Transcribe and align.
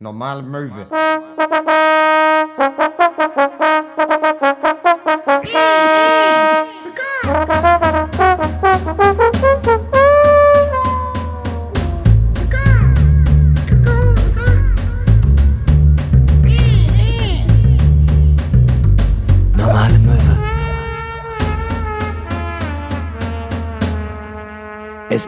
Normale 0.00 0.42
Möwe. 0.42 0.86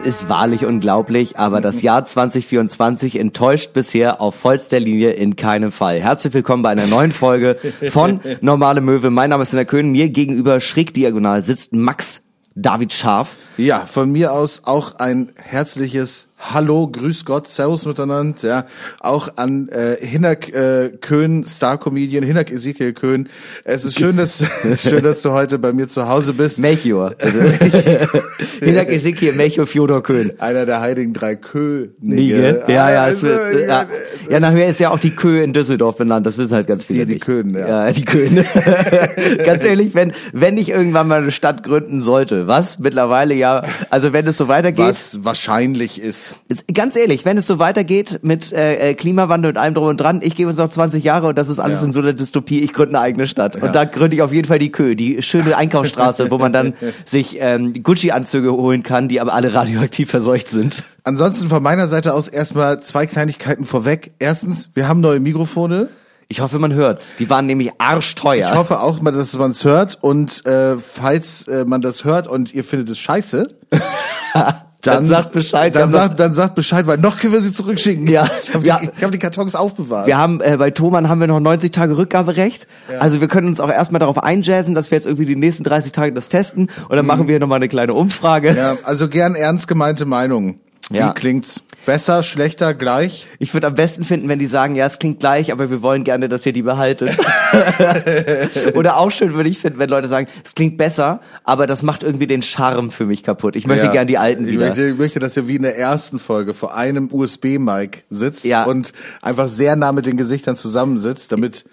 Ist 0.03 0.29
wahrlich 0.29 0.65
unglaublich, 0.65 1.37
aber 1.37 1.59
das 1.59 1.81
Jahr 1.81 2.05
2024 2.05 3.19
enttäuscht 3.19 3.73
bisher 3.73 4.21
auf 4.21 4.33
vollster 4.33 4.79
Linie 4.79 5.11
in 5.11 5.35
keinem 5.35 5.71
Fall. 5.71 5.99
Herzlich 5.99 6.33
willkommen 6.33 6.63
bei 6.63 6.69
einer 6.69 6.87
neuen 6.87 7.11
Folge 7.11 7.57
von 7.91 8.21
Normale 8.41 8.79
Möwe. 8.79 9.09
Mein 9.09 9.29
Name 9.29 9.43
ist 9.43 9.51
Sina 9.51 9.65
Köhn. 9.65 9.91
Mir 9.91 10.09
gegenüber 10.09 10.61
schräg 10.61 10.93
diagonal 10.93 11.41
sitzt 11.41 11.73
Max 11.73 12.21
David 12.55 12.93
Scharf. 12.93 13.35
Ja, 13.57 13.85
von 13.85 14.11
mir 14.11 14.31
aus 14.31 14.63
auch 14.65 14.95
ein 14.95 15.31
herzliches 15.35 16.28
Hallo, 16.41 16.87
Grüß 16.87 17.25
Gott, 17.25 17.49
Servus 17.49 17.85
miteinander. 17.85 18.47
Ja, 18.47 18.65
auch 19.01 19.27
an 19.35 19.67
äh, 19.69 19.97
Hinak 19.99 20.47
äh, 20.53 20.89
Köhn, 21.01 21.43
Star-Comedian, 21.43 22.23
Hinak 22.23 22.49
Ezekiel 22.49 22.93
Köhn. 22.93 23.27
Es 23.65 23.83
ist 23.83 23.99
schön, 23.99 24.15
dass 24.15 24.45
schön, 24.77 25.03
dass 25.03 25.21
du 25.21 25.31
heute 25.31 25.59
bei 25.59 25.73
mir 25.73 25.89
zu 25.89 26.07
Hause 26.07 26.33
bist. 26.33 26.59
Melchior. 26.59 27.13
Hinak 28.61 28.89
Ezekiel, 28.89 29.33
Melchior, 29.33 29.67
Fjodor 29.67 30.01
Köhn. 30.01 30.31
Einer 30.39 30.65
der 30.65 30.79
heiligen 30.79 31.13
drei 31.13 31.35
Könige. 31.35 31.91
Nige. 31.99 32.63
Ja, 32.69 32.89
ja, 32.89 33.07
es 33.09 33.23
Also, 33.23 33.27
ja. 33.59 33.87
es 34.23 34.31
ja, 34.31 34.39
nach 34.39 34.53
mir 34.53 34.67
ist 34.67 34.79
ja 34.79 34.91
auch 34.91 34.99
die 34.99 35.11
Kö 35.15 35.43
in 35.43 35.51
Düsseldorf 35.51 35.97
benannt. 35.97 36.25
Das 36.25 36.37
wissen 36.37 36.53
halt 36.53 36.67
ganz 36.67 36.85
viele 36.85 37.05
Die- 37.05 37.13
die. 37.15 37.19
Köhn, 37.19 37.53
ja. 37.53 37.85
Ja, 37.87 37.91
die 37.91 38.05
Köhn. 38.05 38.45
ganz 39.45 39.63
ehrlich, 39.65 39.93
wenn, 39.93 40.13
wenn 40.31 40.57
ich 40.57 40.69
irgendwann 40.69 41.07
mal 41.09 41.21
eine 41.21 41.31
Stadt 41.31 41.63
gründen 41.63 42.01
sollte, 42.01 42.47
was 42.47 42.79
mittlerweile 42.79 43.33
ja, 43.33 43.63
also 43.89 44.13
wenn 44.13 44.25
es 44.25 44.37
so 44.37 44.47
weitergeht, 44.47 44.85
was 44.85 45.19
wahrscheinlich 45.25 46.01
ist. 46.01 46.28
Ganz 46.73 46.95
ehrlich, 46.95 47.25
wenn 47.25 47.37
es 47.37 47.47
so 47.47 47.59
weitergeht 47.59 48.19
mit 48.21 48.51
äh, 48.51 48.89
äh, 48.91 48.93
Klimawandel 48.93 49.51
und 49.51 49.57
allem 49.57 49.73
drum 49.73 49.87
und 49.87 49.97
dran, 49.99 50.19
ich 50.23 50.35
gebe 50.35 50.49
uns 50.49 50.57
noch 50.59 50.69
20 50.69 51.03
Jahre 51.03 51.27
und 51.27 51.37
das 51.37 51.49
ist 51.49 51.59
alles 51.59 51.79
Ja. 51.81 51.85
in 51.87 51.91
so 51.91 51.99
einer 51.99 52.13
Dystopie, 52.13 52.59
ich 52.59 52.73
gründe 52.73 52.97
eine 52.97 53.05
eigene 53.05 53.27
Stadt. 53.27 53.55
Ja. 53.55 53.63
Und 53.63 53.75
da 53.75 53.85
gründe 53.85 54.15
ich 54.15 54.21
auf 54.21 54.33
jeden 54.33 54.47
Fall 54.47 54.59
die 54.59 54.71
Kö, 54.71 54.95
die 54.95 55.21
schöne 55.21 55.55
Einkaufsstraße, 55.57 56.31
wo 56.31 56.37
man 56.37 56.51
dann 56.53 56.73
sich 57.05 57.37
ähm, 57.39 57.73
Gucci-Anzüge 57.83 58.51
holen 58.51 58.83
kann, 58.83 59.07
die 59.07 59.21
aber 59.21 59.33
alle 59.33 59.53
radioaktiv 59.53 60.09
verseucht 60.09 60.49
sind. 60.49 60.83
Ansonsten 61.03 61.47
von 61.49 61.63
meiner 61.63 61.87
Seite 61.87 62.13
aus 62.13 62.27
erstmal 62.27 62.81
zwei 62.81 63.05
Kleinigkeiten 63.07 63.65
vorweg. 63.65 64.11
Erstens, 64.19 64.69
wir 64.73 64.87
haben 64.87 65.01
neue 65.01 65.19
Mikrofone. 65.19 65.89
Ich 66.31 66.41
hoffe, 66.41 66.59
man 66.59 66.71
hört's. 66.73 67.13
Die 67.17 67.27
waren 67.31 67.47
nämlich 67.47 67.71
arschteuer. 67.79 68.51
Ich 68.51 68.55
hoffe 68.55 68.81
auch 68.81 68.99
dass 68.99 69.35
man 69.35 69.49
es 69.49 69.65
hört 69.65 69.97
und 69.99 70.45
äh, 70.45 70.77
falls 70.77 71.47
äh, 71.47 71.65
man 71.65 71.81
das 71.81 72.03
hört 72.03 72.27
und 72.27 72.53
ihr 72.53 72.63
findet 72.63 72.91
es 72.91 72.99
scheiße, 72.99 73.47
dann, 74.81 74.95
Dann 74.95 75.05
sagt 75.05 75.31
Bescheid, 75.33 75.75
Dann 75.75 75.89
noch- 75.89 75.93
sagt, 75.93 76.19
dann 76.19 76.31
sagt 76.31 76.55
Bescheid, 76.55 76.87
weil 76.87 76.97
noch 76.99 77.17
können 77.17 77.33
wir 77.33 77.41
sie 77.41 77.51
zurückschicken. 77.51 78.07
Ja. 78.07 78.29
ich 78.43 78.53
habe 78.53 78.65
Ja. 78.65 78.79
die, 78.81 78.89
ich 78.97 79.03
hab 79.03 79.11
die 79.11 79.19
Kartons 79.19 79.55
aufbewahrt. 79.55 80.07
Wir 80.07 80.17
haben 80.17 80.39
äh, 80.39 80.55
bei 80.57 80.71
Thomann 80.71 81.09
haben 81.09 81.19
wir 81.19 81.27
noch 81.27 81.39
90 81.41 81.71
Tage 81.71 81.97
Rückgaberecht. 81.97 82.65
Also 82.99 83.19
wir 83.19 83.27
können 83.27 83.47
uns 83.47 83.59
auch 83.59 83.69
erstmal 83.69 83.99
darauf 83.99 84.23
einjazzen, 84.23 84.75
dass 84.75 84.89
wir 84.91 84.97
jetzt 84.97 85.05
irgendwie 85.05 85.25
die 85.25 85.35
nächsten 85.35 85.63
30 85.65 85.91
Tage 85.91 86.13
das 86.13 86.29
testen 86.29 86.69
und 86.87 86.95
dann 86.95 87.05
machen 87.05 87.27
wir 87.27 87.39
nochmal 87.39 87.57
eine 87.57 87.67
kleine 87.67 87.93
Umfrage. 87.93 88.51
Mhm. 88.51 88.57
ja, 88.57 88.77
also 88.83 89.09
gern 89.09 89.35
ernst 89.35 89.67
gemeinte 89.67 90.05
Meinungen. 90.05 90.59
Ja. 90.91 91.09
Wie 91.09 91.13
klingt's? 91.13 91.63
Besser, 91.85 92.23
schlechter, 92.23 92.73
gleich? 92.73 93.27
Ich 93.37 93.53
würde 93.53 93.67
am 93.67 93.75
besten 93.75 94.03
finden, 94.03 94.27
wenn 94.27 94.39
die 94.39 94.47
sagen, 94.47 94.75
ja, 94.75 94.85
es 94.87 94.97
klingt 94.99 95.19
gleich, 95.19 95.51
aber 95.51 95.69
wir 95.69 95.81
wollen 95.81 96.03
gerne, 96.03 96.27
dass 96.29 96.45
ihr 96.45 96.51
die 96.53 96.61
behaltet. 96.63 97.15
Oder 98.75 98.97
auch 98.97 99.11
schön 99.11 99.33
würde 99.33 99.49
ich 99.49 99.59
finden, 99.59 99.79
wenn 99.79 99.89
Leute 99.89 100.07
sagen, 100.07 100.27
es 100.43 100.55
klingt 100.55 100.77
besser, 100.77 101.21
aber 101.43 101.67
das 101.67 101.83
macht 101.83 102.03
irgendwie 102.03 102.27
den 102.27 102.41
Charme 102.41 102.91
für 102.91 103.05
mich 103.05 103.23
kaputt. 103.23 103.55
Ich 103.55 103.67
möchte 103.67 103.85
Ja. 103.87 103.91
gern 103.91 104.07
die 104.07 104.17
alten 104.17 104.45
ich 104.45 104.51
wieder. 104.51 104.67
Möchte, 104.67 104.87
ich 104.89 104.97
möchte, 104.97 105.19
dass 105.19 105.37
ihr 105.37 105.47
wie 105.47 105.55
in 105.55 105.63
der 105.63 105.77
ersten 105.77 106.19
Folge 106.19 106.53
vor 106.53 106.75
einem 106.75 107.09
USB-Mic 107.11 108.03
sitzt 108.09 108.45
Ja. 108.45 108.63
und 108.65 108.93
einfach 109.21 109.47
sehr 109.47 109.75
nah 109.75 109.91
mit 109.91 110.05
den 110.05 110.17
Gesichtern 110.17 110.55
zusammensitzt, 110.55 111.31
damit 111.31 111.65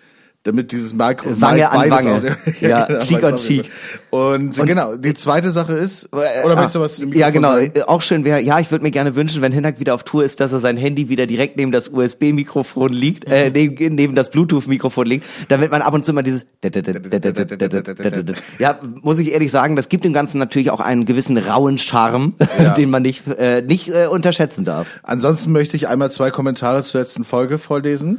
damit 0.47 0.73
dieses 0.73 0.95
Mic 0.95 1.25
und 1.25 1.41
Wange 1.41 1.71
an 1.71 1.91
Wange. 1.91 2.15
auf- 2.17 2.23
Ja, 2.61 2.85
genau, 2.87 2.99
Cheek 3.01 3.25
auf- 3.25 3.37
Cheek. 3.37 3.71
Und, 4.11 4.57
genau, 4.67 4.97
die 4.97 5.15
zweite 5.15 5.51
Sache 5.51 5.75
ist, 5.75 6.13
oder 6.13 6.27
Ah, 6.45 6.55
möchtest 6.55 6.75
du 6.77 6.81
was 6.81 6.99
Ja, 6.99 7.07
Mikrofon 7.07 7.33
genau. 7.33 7.49
sagen? 7.53 7.73
Äh, 7.75 7.83
Auch 7.83 8.03
schön 8.03 8.25
wäre, 8.25 8.41
ja, 8.41 8.59
ich 8.61 8.71
würde 8.71 8.83
mir 8.85 8.91
gerne 8.91 9.15
wünschen, 9.17 9.43
wenn 9.43 9.53
Hinak 9.53 9.81
wieder 9.81 9.95
auf 9.95 10.05
Tour 10.05 10.25
ist, 10.25 10.41
dass 10.41 10.53
er 10.53 10.61
sein 10.61 10.77
Handy 10.77 11.09
wieder 11.09 11.27
direkt 11.27 11.57
neben 11.57 11.73
das 11.73 11.89
USB-Mikrofon 11.89 12.93
liegt, 12.93 13.25
äh, 13.31 13.51
neben, 13.51 13.95
neben 13.95 14.15
das 14.15 14.31
Bluetooth-Mikrofon 14.31 15.07
liegt, 15.07 15.25
damit 15.49 15.71
man 15.71 15.83
ab 15.83 15.93
und 15.95 16.05
zu 16.05 16.13
mal 16.13 16.23
dieses 16.23 16.47
Ja, 18.59 18.79
muss 19.03 19.19
ich 19.19 19.33
ehrlich 19.33 19.51
sagen, 19.51 19.77
das 19.77 19.89
gibt 19.89 20.05
dem 20.05 20.13
Ganzen 20.13 20.39
natürlich 20.39 20.71
auch 20.71 20.81
einen 20.81 21.05
gewissen 21.05 21.37
rauen 21.39 21.79
Charme, 21.79 22.35
Ja. 22.59 22.75
den 22.75 22.91
man 22.91 23.03
nicht, 23.03 23.27
äh, 23.29 23.63
nicht 23.63 23.89
äh, 23.89 24.07
unterschätzen 24.07 24.65
darf. 24.65 24.87
Ansonsten 25.03 25.53
möchte 25.53 25.77
ich 25.77 25.89
einmal 25.89 26.11
zwei 26.11 26.31
Kommentare 26.31 26.83
zur 26.83 27.01
letzten 27.01 27.25
Folge 27.25 27.59
vorlesen. 27.59 28.19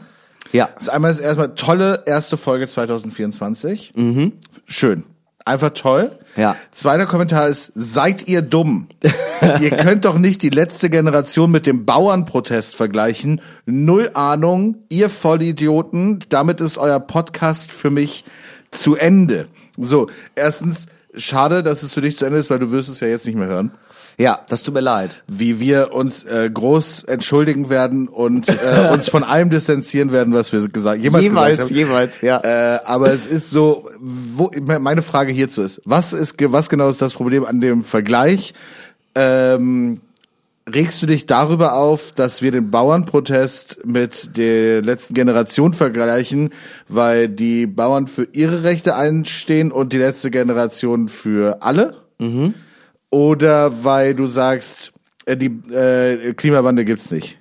Ja. 0.51 0.69
Das 0.73 0.83
ist 0.83 0.89
einmal 0.89 1.11
ist 1.11 1.19
erstmal 1.19 1.55
tolle 1.55 2.03
erste 2.05 2.37
Folge 2.37 2.67
2024. 2.67 3.93
Mhm. 3.95 4.33
Schön. 4.65 5.03
Einfach 5.45 5.69
toll. 5.69 6.11
Ja. 6.35 6.57
Zweiter 6.71 7.05
Kommentar 7.05 7.47
ist, 7.47 7.71
seid 7.73 8.27
ihr 8.27 8.41
dumm? 8.41 8.87
ihr 9.61 9.71
könnt 9.71 10.03
doch 10.03 10.17
nicht 10.17 10.41
die 10.41 10.49
letzte 10.49 10.89
Generation 10.89 11.49
mit 11.49 11.65
dem 11.65 11.85
Bauernprotest 11.85 12.75
vergleichen. 12.75 13.41
Null 13.65 14.11
Ahnung, 14.13 14.75
ihr 14.89 15.09
Vollidioten. 15.09 16.25
Damit 16.29 16.59
ist 16.59 16.77
euer 16.77 16.99
Podcast 16.99 17.71
für 17.71 17.89
mich 17.89 18.25
zu 18.71 18.95
Ende. 18.95 19.47
So, 19.77 20.07
erstens, 20.35 20.87
schade, 21.17 21.63
dass 21.63 21.83
es 21.83 21.93
für 21.93 22.01
dich 22.01 22.17
zu 22.17 22.25
Ende 22.25 22.37
ist, 22.39 22.49
weil 22.49 22.59
du 22.59 22.71
wirst 22.71 22.89
es 22.89 22.99
ja 22.99 23.07
jetzt 23.07 23.25
nicht 23.25 23.37
mehr 23.37 23.47
hören 23.47 23.71
Ja, 24.17 24.39
das 24.49 24.63
tut 24.63 24.73
mir 24.73 24.81
leid. 24.81 25.11
wie 25.27 25.59
wir 25.59 25.93
uns 25.93 26.23
äh, 26.23 26.49
groß 26.53 27.03
entschuldigen 27.03 27.69
werden 27.69 28.07
und 28.07 28.47
äh, 28.49 28.89
uns 28.93 29.09
von 29.09 29.23
allem 29.23 29.49
distanzieren 29.49 30.11
werden, 30.11 30.33
was 30.33 30.51
wir 30.51 30.67
gesagt, 30.67 31.01
jemals, 31.01 31.23
Jemals, 31.23 31.49
gesagt 31.57 31.69
haben. 31.69 31.77
jemals, 31.77 32.21
ja. 32.21 32.39
Äh, 32.43 32.79
aber 32.85 33.11
es 33.11 33.25
ist 33.25 33.51
so, 33.51 33.89
wo, 33.99 34.51
meine 34.79 35.01
Frage 35.01 35.31
hierzu 35.31 35.61
ist, 35.61 35.81
was 35.85 36.13
ist, 36.13 36.35
was 36.51 36.69
genau 36.69 36.89
ist 36.89 37.01
das 37.01 37.13
Problem 37.13 37.45
an 37.45 37.61
dem 37.61 37.83
Vergleich? 37.83 38.53
Ähm, 39.15 40.01
regst 40.73 41.01
du 41.01 41.05
dich 41.05 41.25
darüber 41.25 41.73
auf, 41.73 42.11
dass 42.11 42.41
wir 42.41 42.51
den 42.51 42.69
Bauernprotest 42.71 43.85
mit 43.85 44.37
der 44.37 44.81
letzten 44.81 45.13
Generation 45.13 45.73
vergleichen, 45.73 46.49
weil 46.87 47.29
die 47.29 47.67
Bauern 47.67 48.07
für 48.07 48.27
ihre 48.33 48.63
Rechte 48.63 48.95
einstehen 48.95 49.71
und 49.71 49.93
die 49.93 49.97
letzte 49.97 50.29
Generation 50.29 51.07
für 51.07 51.61
alle? 51.61 51.97
Oder 53.09 53.83
weil 53.83 54.15
du 54.15 54.27
sagst, 54.27 54.93
äh, 55.25 55.37
die 55.37 55.47
äh, 55.71 56.33
Klimawandel 56.33 56.85
gibt's 56.85 57.11
nicht? 57.11 57.37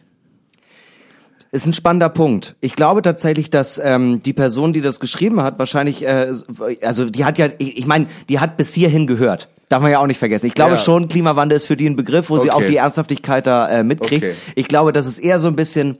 Ist 1.56 1.66
ein 1.66 1.72
spannender 1.72 2.10
Punkt. 2.10 2.54
Ich 2.60 2.76
glaube 2.76 3.00
tatsächlich, 3.00 3.48
dass 3.48 3.80
ähm, 3.82 4.22
die 4.22 4.34
Person, 4.34 4.74
die 4.74 4.82
das 4.82 5.00
geschrieben 5.00 5.40
hat, 5.42 5.58
wahrscheinlich, 5.58 6.04
äh, 6.06 6.34
also 6.82 7.08
die 7.08 7.24
hat 7.24 7.38
ja, 7.38 7.46
ich, 7.58 7.78
ich 7.78 7.86
meine, 7.86 8.08
die 8.28 8.40
hat 8.40 8.58
bis 8.58 8.74
hierhin 8.74 9.06
gehört. 9.06 9.48
Darf 9.70 9.80
man 9.80 9.90
ja 9.90 10.00
auch 10.00 10.06
nicht 10.06 10.18
vergessen. 10.18 10.44
Ich 10.46 10.54
glaube 10.54 10.72
Ja. 10.72 10.76
schon, 10.76 11.08
Klimawandel 11.08 11.56
ist 11.56 11.64
für 11.66 11.76
die 11.78 11.88
ein 11.88 11.96
Begriff, 11.96 12.28
wo 12.28 12.36
sie 12.36 12.50
Okay. 12.50 12.50
auch 12.50 12.60
die 12.68 12.76
Ernsthaftigkeit 12.76 13.46
da 13.46 13.68
äh, 13.70 13.84
mitkriegt. 13.84 14.24
Okay. 14.24 14.34
Ich 14.54 14.68
glaube, 14.68 14.92
das 14.92 15.06
ist 15.06 15.18
eher 15.18 15.40
so 15.40 15.48
ein 15.48 15.56
bisschen 15.56 15.96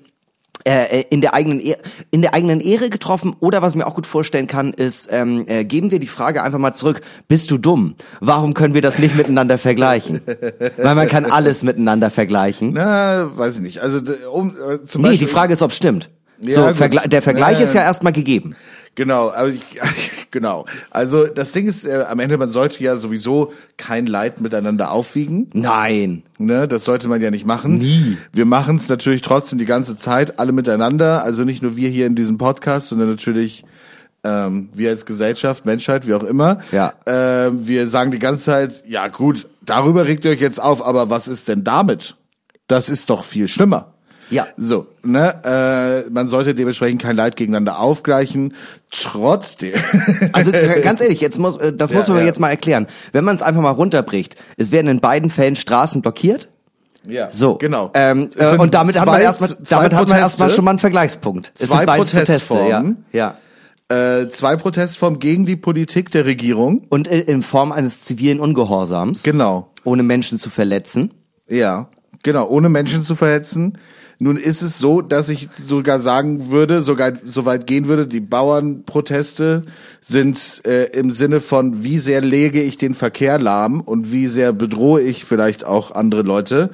äh, 0.67 1.05
in 1.11 1.21
der 1.21 1.35
eigenen 1.35 1.61
e 1.61 1.77
in 2.11 2.23
der 2.23 2.35
eigenen 2.35 2.61
Ehre 2.61 2.91
getroffen. 2.91 3.35
Oder 3.41 3.63
was 3.63 3.73
ich 3.73 3.77
mir 3.77 3.87
auch 3.87 3.95
gut 3.95 4.07
vorstellen 4.07 4.47
kann 4.47 4.73
ist 4.73 5.09
ähm, 5.11 5.45
äh, 5.47 5.65
geben 5.65 5.91
wir 5.91 5.99
die 5.99 6.07
Frage 6.07 6.43
einfach 6.43 6.59
mal 6.59 6.75
zurück. 6.75 7.01
Bist 7.29 7.51
du 7.51 7.59
dumm? 7.59 7.95
Warum 8.21 8.55
können 8.55 8.75
wir 8.75 8.83
das 8.83 8.99
nicht 8.99 9.17
miteinander 9.17 9.59
vergleichen? 9.59 10.21
Weil 10.77 10.95
man 10.95 11.09
kann 11.09 11.25
alles 11.25 11.63
miteinander 11.63 12.11
vergleichen. 12.11 12.73
Na, 12.75 13.31
weiß 13.37 13.57
ich 13.57 13.63
nicht. 13.63 13.81
Also 13.81 14.01
um 14.33 14.51
äh, 14.51 14.85
zum 14.85 15.03
nee 15.03 15.09
Beispiel, 15.09 15.27
die 15.27 15.33
Frage 15.33 15.53
ist 15.53 15.63
ob 15.63 15.71
es 15.71 15.77
stimmt. 15.77 16.11
Ja, 16.41 16.55
so 16.55 16.63
gut. 16.67 16.77
Vergle 16.77 17.09
der 17.09 17.23
Vergleich 17.23 17.59
Ja, 17.59 17.65
ist 17.65 17.75
ja. 17.75 17.83
erstmal 17.83 18.13
gegeben 18.13 18.57
Genau, 18.97 19.31
aber 19.31 19.49
ich, 19.51 19.79
genau. 20.33 20.67
Also 20.91 21.27
das 21.27 21.53
Ding 21.53 21.69
ist, 21.69 21.87
äh, 21.87 22.05
am 22.09 22.19
Ende 22.19 22.37
man 22.39 22.51
sollte 22.51 22.83
ja 22.83 22.97
sowieso 22.97 23.53
kein 23.77 24.07
Leid 24.07 24.41
miteinander 24.41 24.91
aufwiegen. 24.91 25.49
nein 25.53 26.25
Ne, 26.39 26.69
das 26.69 26.85
sollte 26.85 27.09
man 27.09 27.23
ja 27.23 27.31
nicht 27.31 27.47
machen. 27.47 27.79
Nie. 27.79 28.19
Wir 28.33 28.45
machen 28.45 28.77
es 28.77 28.89
natürlich 28.89 29.23
trotzdem 29.23 29.59
die 29.59 29.65
ganze 29.65 29.97
Zeit, 29.97 30.39
alle 30.39 30.53
miteinander. 30.53 31.25
Also 31.25 31.45
nicht 31.45 31.63
nur 31.63 31.77
wir 31.77 31.89
hier 31.89 32.07
in 32.07 32.15
diesem 32.15 32.37
Podcast, 32.37 32.89
sondern 32.89 33.09
natürlich 33.09 33.65
ähm, 34.25 34.69
wir 34.75 34.91
als 34.91 35.07
Gesellschaft, 35.07 35.65
Menschheit, 35.65 36.07
wie 36.07 36.15
auch 36.15 36.25
immer. 36.25 36.59
Ja. 36.73 36.93
Ähm, 37.07 37.67
wir 37.67 37.87
sagen 37.87 38.11
die 38.11 38.19
ganze 38.19 38.43
Zeit, 38.43 38.83
ja 38.87 39.09
gut, 39.09 39.47
darüber 39.65 40.07
regt 40.07 40.25
ihr 40.25 40.31
euch 40.31 40.41
jetzt 40.41 40.61
auf, 40.61 40.85
aber 40.85 41.09
was 41.09 41.29
ist 41.29 41.49
denn 41.49 41.65
damit? 41.65 42.17
Das 42.67 42.89
ist 42.89 43.09
doch 43.11 43.25
viel 43.25 43.49
schlimmer. 43.49 43.95
Ja. 44.31 44.47
So, 44.57 44.87
ne, 45.05 46.05
äh, 46.07 46.11
man 46.11 46.29
sollte 46.29 46.55
dementsprechend 46.55 47.01
kein 47.03 47.15
Leid 47.17 47.37
gegeneinander 47.37 47.79
aufgleichen. 47.79 48.55
Trotzdem. 48.91 49.75
Also 50.33 50.51
äh, 50.53 50.81
ganz 50.85 51.01
ehrlich, 51.01 51.21
jetzt 51.21 51.39
muss 51.39 51.57
äh, 51.57 51.73
das 51.73 51.91
Ja, 51.91 51.99
muss 51.99 52.09
man 52.09 52.19
ja. 52.19 52.25
jetzt 52.25 52.41
mal 52.41 52.51
erklären. 52.51 52.87
Wenn 53.13 53.25
man 53.25 53.37
es 53.37 53.43
einfach 53.43 53.61
mal 53.63 53.71
runterbricht, 53.71 54.37
es 54.57 54.73
werden 54.73 54.89
in 54.89 55.01
beiden 55.01 55.31
Fällen 55.31 55.57
Straßen 55.57 56.03
blockiert. 56.03 56.49
Ja, 57.09 57.31
so, 57.31 57.55
genau. 57.55 57.91
Ähm, 57.95 58.29
äh, 58.37 58.57
und 58.57 58.75
damit 58.75 58.99
hat 58.99 59.07
man 59.07 59.15
zwei- 59.17 59.23
erstmal, 59.23 59.49
zwei 59.51 59.57
damit 59.69 59.85
hat 59.85 59.93
man 59.93 60.07
Proteste. 60.07 60.21
erstmal 60.23 60.51
schon 60.51 60.65
mal 60.65 60.71
einen 60.73 60.79
Vergleichspunkt. 60.81 61.53
Es 61.57 61.69
Zwei 61.69 61.77
sind 61.79 61.87
Proteste, 61.87 62.17
ja. 62.17 62.25
Protestformen. 62.25 63.05
ja. 63.13 63.39
Äh, 63.89 64.29
zwei 64.31 64.57
Protestformen 64.57 65.21
gegen 65.21 65.47
die 65.47 65.55
Politik 65.55 66.11
der 66.11 66.25
Regierung. 66.25 66.85
Und 66.89 67.07
in, 67.07 67.21
in 67.23 67.43
Form 67.43 67.71
eines 67.71 68.01
zivilen 68.05 68.41
Ungehorsams, 68.41 69.23
Genau. 69.23 69.71
ohne 69.85 70.03
Menschen 70.03 70.39
zu 70.41 70.51
verletzen. 70.51 71.15
Ja, 71.49 71.89
genau, 72.25 72.49
ohne 72.49 72.69
Menschen 72.69 73.05
zu 73.05 73.15
verhetzen. 73.15 73.79
Nun 74.19 74.39
ist 74.39 74.63
es 74.63 74.79
so, 74.79 75.03
dass 75.03 75.29
ich 75.29 75.49
sogar 75.69 76.01
sagen 76.01 76.51
würde, 76.51 76.81
sogar 76.81 77.13
so 77.25 77.45
weit 77.45 77.67
gehen 77.67 77.87
würde, 77.87 78.07
die 78.07 78.21
Bauernproteste 78.21 79.65
sind 80.01 80.63
äh, 80.67 80.85
im 80.99 81.11
Sinne 81.11 81.41
von, 81.41 81.83
wie 81.83 81.99
sehr 81.99 82.23
lege 82.23 82.63
ich 82.63 82.79
den 82.79 82.95
Verkehr 82.95 83.39
lahm 83.39 83.81
und 83.81 84.13
wie 84.13 84.27
sehr 84.27 84.55
bedrohe 84.55 85.03
ich 85.03 85.25
vielleicht 85.25 85.65
auch 85.65 85.91
andere 85.91 86.23
Leute, 86.23 86.71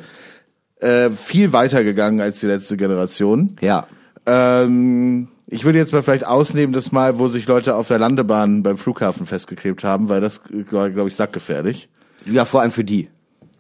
äh, 0.78 1.10
viel 1.10 1.52
weiter 1.52 1.82
gegangen 1.82 2.20
als 2.20 2.38
die 2.40 2.46
letzte 2.46 2.76
Generation. 2.76 3.56
Ja. 3.60 3.86
Ähm, 4.24 5.28
ich 5.48 5.64
würde 5.64 5.78
jetzt 5.78 5.92
mal 5.92 6.02
vielleicht 6.02 6.26
ausnehmen, 6.26 6.72
das 6.72 6.92
Mal, 6.92 7.18
wo 7.18 7.28
sich 7.28 7.46
Leute 7.46 7.74
auf 7.74 7.88
der 7.88 7.98
Landebahn 7.98 8.62
beim 8.62 8.78
Flughafen 8.78 9.26
festgeklebt 9.26 9.82
haben, 9.84 10.08
weil 10.08 10.20
das, 10.20 10.42
glaube 10.68 10.92
glaub 10.92 11.06
ich, 11.08 11.16
sackgefährlich. 11.16 11.88
Ja, 12.24 12.44
vor 12.44 12.62
allem 12.62 12.72
für 12.72 12.84
die. 12.84 13.08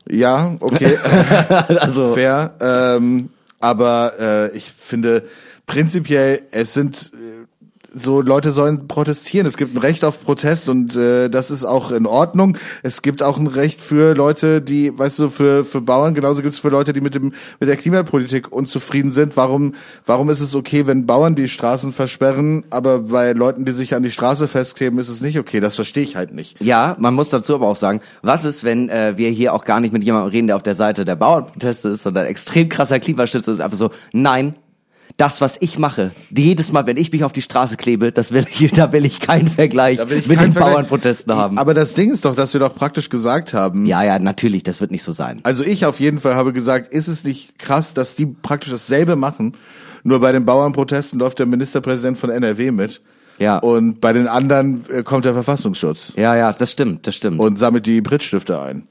Ja, 0.08 0.56
okay. 0.60 0.96
also, 1.80 2.14
fair. 2.14 2.54
Ähm, 2.60 3.30
aber 3.62 4.14
äh, 4.52 4.56
ich 4.56 4.70
finde 4.70 5.28
prinzipiell, 5.66 6.42
es 6.50 6.74
sind 6.74 7.12
äh, 7.14 7.46
so 7.94 8.20
Leute 8.20 8.52
sollen 8.52 8.88
protestieren. 8.88 9.46
Es 9.46 9.56
gibt 9.56 9.74
ein 9.74 9.78
Recht 9.78 10.04
auf 10.04 10.22
Protest 10.22 10.68
und 10.68 10.96
äh, 10.96 11.28
das 11.28 11.50
ist 11.50 11.64
auch 11.64 11.90
in 11.90 12.06
Ordnung. 12.06 12.56
Es 12.82 13.02
gibt 13.02 13.22
auch 13.22 13.38
ein 13.38 13.46
Recht 13.46 13.82
für 13.82 14.14
Leute, 14.14 14.62
die, 14.62 14.96
weißt 14.96 15.18
du, 15.18 15.28
für 15.28 15.64
für 15.64 15.80
Bauern. 15.80 16.14
Genauso 16.14 16.42
gibt 16.42 16.54
es 16.54 16.60
für 16.60 16.68
Leute, 16.68 16.92
die 16.92 17.00
mit 17.00 17.14
dem 17.14 17.32
mit 17.60 17.68
der 17.68 17.76
Klimapolitik 17.76 18.52
unzufrieden 18.52 19.12
sind. 19.12 19.36
Warum 19.36 19.74
warum 20.06 20.30
ist 20.30 20.40
es 20.40 20.54
okay, 20.54 20.86
wenn 20.86 21.06
Bauern 21.06 21.34
die 21.34 21.48
Straßen 21.48 21.92
versperren, 21.92 22.64
aber 22.70 23.00
bei 23.00 23.32
Leuten, 23.32 23.64
die 23.64 23.72
sich 23.72 23.94
an 23.94 24.02
die 24.02 24.10
Straße 24.10 24.48
festkleben, 24.48 24.98
ist 24.98 25.08
es 25.08 25.20
nicht 25.20 25.38
okay? 25.38 25.60
Das 25.60 25.74
verstehe 25.74 26.02
ich 26.02 26.16
halt 26.16 26.32
nicht. 26.32 26.60
ja, 26.60 26.96
man 26.98 27.14
muss 27.14 27.30
dazu 27.30 27.54
aber 27.54 27.68
auch 27.68 27.76
sagen, 27.76 28.00
was 28.22 28.44
ist, 28.44 28.64
wenn 28.64 28.88
äh, 28.88 29.14
wir 29.16 29.30
hier 29.30 29.54
auch 29.54 29.64
gar 29.64 29.80
nicht 29.80 29.92
mit 29.92 30.04
jemandem 30.04 30.30
reden, 30.30 30.46
der 30.46 30.56
auf 30.56 30.62
der 30.62 30.74
Seite 30.74 31.04
der 31.04 31.16
Bauernproteste 31.16 31.90
ist, 31.90 32.02
sondern 32.02 32.26
extrem 32.26 32.68
krasser 32.68 33.00
Klimaschützer 33.00 33.52
ist, 33.52 33.60
einfach 33.60 33.76
so, 33.76 33.90
nein, 34.12 34.54
das, 35.16 35.40
was 35.40 35.56
ich 35.60 35.78
mache, 35.78 36.10
jedes 36.30 36.72
Mal, 36.72 36.86
wenn 36.86 36.96
ich 36.96 37.12
mich 37.12 37.24
auf 37.24 37.32
die 37.32 37.42
Straße 37.42 37.76
klebe, 37.76 38.12
das 38.12 38.32
will 38.32 38.46
ich, 38.50 38.72
da 38.74 38.92
will 38.92 39.04
ich 39.04 39.20
keinen 39.20 39.48
Vergleich 39.48 39.98
ich 40.00 40.26
mit 40.26 40.38
keinen 40.38 40.48
den 40.48 40.52
Vergleich- 40.52 40.72
Bauernprotesten 40.74 41.34
haben. 41.36 41.58
Aber 41.58 41.74
das 41.74 41.94
Ding 41.94 42.10
ist 42.10 42.24
doch, 42.24 42.34
dass 42.34 42.52
wir 42.52 42.60
doch 42.60 42.74
praktisch 42.74 43.08
gesagt 43.08 43.54
haben, 43.54 43.86
ja, 43.86 44.02
ja, 44.02 44.18
natürlich, 44.18 44.62
das 44.62 44.80
wird 44.80 44.90
nicht 44.90 45.02
so 45.02 45.12
sein. 45.12 45.40
Also 45.42 45.64
ich 45.64 45.86
auf 45.86 46.00
jeden 46.00 46.18
Fall 46.18 46.34
habe 46.34 46.52
gesagt, 46.52 46.92
ist 46.92 47.08
es 47.08 47.24
nicht 47.24 47.58
krass, 47.58 47.94
dass 47.94 48.14
die 48.16 48.26
praktisch 48.26 48.70
dasselbe 48.70 49.16
machen? 49.16 49.54
Nur 50.04 50.20
bei 50.20 50.32
den 50.32 50.44
Bauernprotesten 50.44 51.18
läuft 51.20 51.38
der 51.38 51.46
Ministerpräsident 51.46 52.18
von 52.18 52.30
NRW 52.30 52.70
mit. 52.72 53.00
Ja. 53.38 53.58
Und 53.58 54.00
bei 54.00 54.12
den 54.12 54.28
anderen 54.28 54.84
äh, 54.90 55.02
kommt 55.02 55.24
der 55.24 55.32
Verfassungsschutz 55.32 56.12
Ja, 56.16 56.36
ja, 56.36 56.52
das 56.52 56.70
stimmt, 56.72 57.06
das 57.06 57.14
stimmt. 57.14 57.40
und 57.40 57.58
sammelt 57.58 57.86
die 57.86 58.00
Brittstifte 58.00 58.60
ein. 58.60 58.84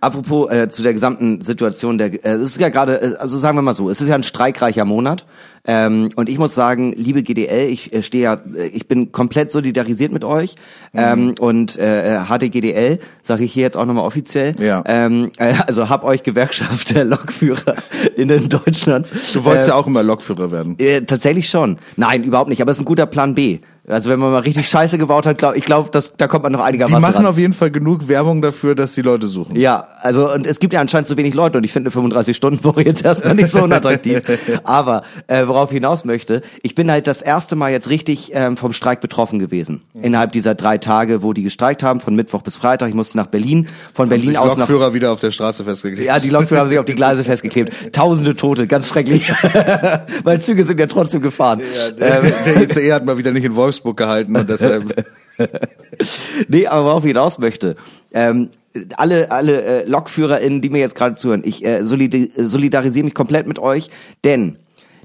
Apropos 0.00 0.50
äh, 0.50 0.68
zu 0.68 0.82
der 0.82 0.92
gesamten 0.92 1.40
Situation, 1.40 1.96
der, 1.96 2.12
äh, 2.24 2.32
es 2.34 2.50
ist 2.50 2.60
ja 2.60 2.68
gerade, 2.68 3.00
äh, 3.00 3.14
also 3.16 3.38
sagen 3.38 3.56
wir 3.56 3.62
mal 3.62 3.74
so, 3.74 3.88
es 3.88 4.00
ist 4.00 4.08
ja 4.08 4.14
ein 4.14 4.22
streikreicher 4.22 4.84
Monat 4.84 5.24
ähm, 5.66 6.10
und 6.16 6.28
ich 6.28 6.38
muss 6.38 6.54
sagen, 6.54 6.92
liebe 6.96 7.22
GDL, 7.22 7.68
ich 7.68 7.92
äh, 7.92 8.02
stehe 8.02 8.24
ja, 8.24 8.34
äh, 8.56 8.66
ich 8.68 8.86
bin 8.86 9.12
komplett 9.12 9.50
solidarisiert 9.50 10.12
mit 10.12 10.24
euch 10.24 10.54
ähm, 10.94 11.34
und 11.40 11.76
äh, 11.78 12.20
HDGDL 12.28 12.98
sage 13.22 13.44
ich 13.44 13.52
hier 13.52 13.64
jetzt 13.64 13.76
auch 13.76 13.84
nochmal 13.84 14.04
offiziell. 14.04 14.54
Ja. 14.60 14.82
Ähm, 14.86 15.30
äh, 15.38 15.54
also 15.66 15.88
hab 15.88 16.04
euch 16.04 16.22
Gewerkschaft 16.22 16.94
der 16.94 17.04
Lokführer 17.04 17.74
in 18.16 18.28
Deutschlands. 18.48 19.12
Du 19.32 19.44
wolltest 19.44 19.68
äh, 19.68 19.70
ja 19.72 19.76
auch 19.76 19.86
immer 19.86 20.02
Lokführer 20.02 20.50
werden. 20.50 20.76
äh, 20.78 21.02
tatsächlich 21.02 21.48
schon. 21.48 21.78
Nein, 21.96 22.22
überhaupt 22.22 22.48
nicht. 22.50 22.62
Aber 22.62 22.70
es 22.70 22.76
ist 22.76 22.82
ein 22.82 22.86
guter 22.86 23.06
Plan 23.06 23.34
B. 23.34 23.58
Also 23.88 24.10
wenn 24.10 24.18
man 24.18 24.32
mal 24.32 24.40
richtig 24.40 24.68
Scheiße 24.68 24.98
gebaut 24.98 25.26
hat, 25.26 25.38
glaub, 25.38 25.54
ich 25.54 25.64
glaube, 25.64 25.90
da 26.16 26.26
kommt 26.26 26.42
man 26.42 26.50
noch 26.50 26.58
Die 26.60 26.66
einigermaßen 26.66 27.00
machen 27.00 27.16
ran. 27.18 27.26
auf 27.26 27.38
jeden 27.38 27.52
Fall 27.52 27.70
genug 27.70 28.08
Werbung 28.08 28.42
dafür, 28.42 28.74
dass 28.74 28.94
die 28.94 29.02
Leute 29.02 29.28
suchen. 29.28 29.54
Ja, 29.54 29.86
also 30.00 30.32
und 30.32 30.44
es 30.44 30.58
gibt 30.58 30.72
ja 30.72 30.80
anscheinend 30.80 31.06
zu 31.06 31.16
wenig 31.16 31.34
Leute 31.34 31.58
und 31.58 31.64
ich 31.64 31.72
finde 31.72 31.92
eine 31.94 32.08
35-Stunden-Woche 32.08 32.82
jetzt 32.82 33.04
erstmal 33.04 33.34
nicht 33.36 33.48
so 33.52 33.62
unattraktiv. 33.62 34.22
Aber 34.64 35.02
äh, 35.28 35.42
worauf 35.56 35.70
ich 35.70 35.76
hinaus 35.76 36.04
möchte, 36.04 36.42
ich 36.62 36.74
bin 36.74 36.90
halt 36.90 37.06
das 37.06 37.22
erste 37.22 37.56
Mal 37.56 37.72
jetzt 37.72 37.88
richtig 37.88 38.30
ähm, 38.34 38.58
vom 38.58 38.74
Streik 38.74 39.00
betroffen 39.00 39.38
gewesen. 39.38 39.80
Innerhalb 39.94 40.32
dieser 40.32 40.54
drei 40.54 40.76
Tage, 40.76 41.22
wo 41.22 41.32
die 41.32 41.42
gestreikt 41.42 41.82
haben, 41.82 42.00
von 42.00 42.14
Mittwoch 42.14 42.42
bis 42.42 42.56
Freitag. 42.56 42.90
Ich 42.90 42.94
musste 42.94 43.16
nach 43.16 43.28
Berlin, 43.28 43.66
von 43.94 44.10
Berlin 44.10 44.28
Sich 44.28 44.38
aus 44.38 44.58
nach... 44.58 44.68
Lokführer 44.68 44.92
wieder 44.92 45.12
auf 45.12 45.20
der 45.20 45.30
Straße 45.30 45.64
festgeklebt. 45.64 46.06
Ja, 46.06 46.18
die 46.18 46.28
Lokführer 46.28 46.60
haben 46.60 46.68
sich 46.68 46.78
auf 46.78 46.84
die 46.84 46.94
Gleise 46.94 47.24
festgeklebt. 47.24 47.72
Tausende 47.92 48.36
Tote, 48.36 48.66
ganz 48.66 48.88
schrecklich. 48.88 49.32
Weil 50.24 50.42
Züge 50.42 50.62
sind 50.64 50.78
ja 50.78 50.86
trotzdem 50.86 51.22
gefahren. 51.22 51.62
Der, 51.98 52.20
der 52.20 52.62
ICE 52.62 52.92
hat 52.92 53.06
mal 53.06 53.16
wieder 53.16 53.30
nicht 53.30 53.44
in 53.44 53.56
Wolfsburg 53.56 53.96
gehalten 53.96 54.36
und 54.36 54.48
deshalb. 54.48 55.06
Nee, 56.48 56.66
aber 56.66 56.86
worauf 56.86 57.04
ich 57.04 57.08
hinaus 57.08 57.38
möchte. 57.38 57.76
Ähm, 58.14 58.48
alle 58.96 59.30
alle 59.30 59.62
äh, 59.62 59.84
LokführerInnen, 59.86 60.62
die 60.62 60.70
mir 60.70 60.78
jetzt 60.78 60.94
gerade 60.94 61.14
zuhören, 61.14 61.42
ich 61.44 61.62
äh, 61.64 61.84
solidarisiere 61.84 63.04
mich 63.04 63.14
komplett 63.14 63.46
mit 63.46 63.58
euch, 63.58 63.90
denn 64.24 64.56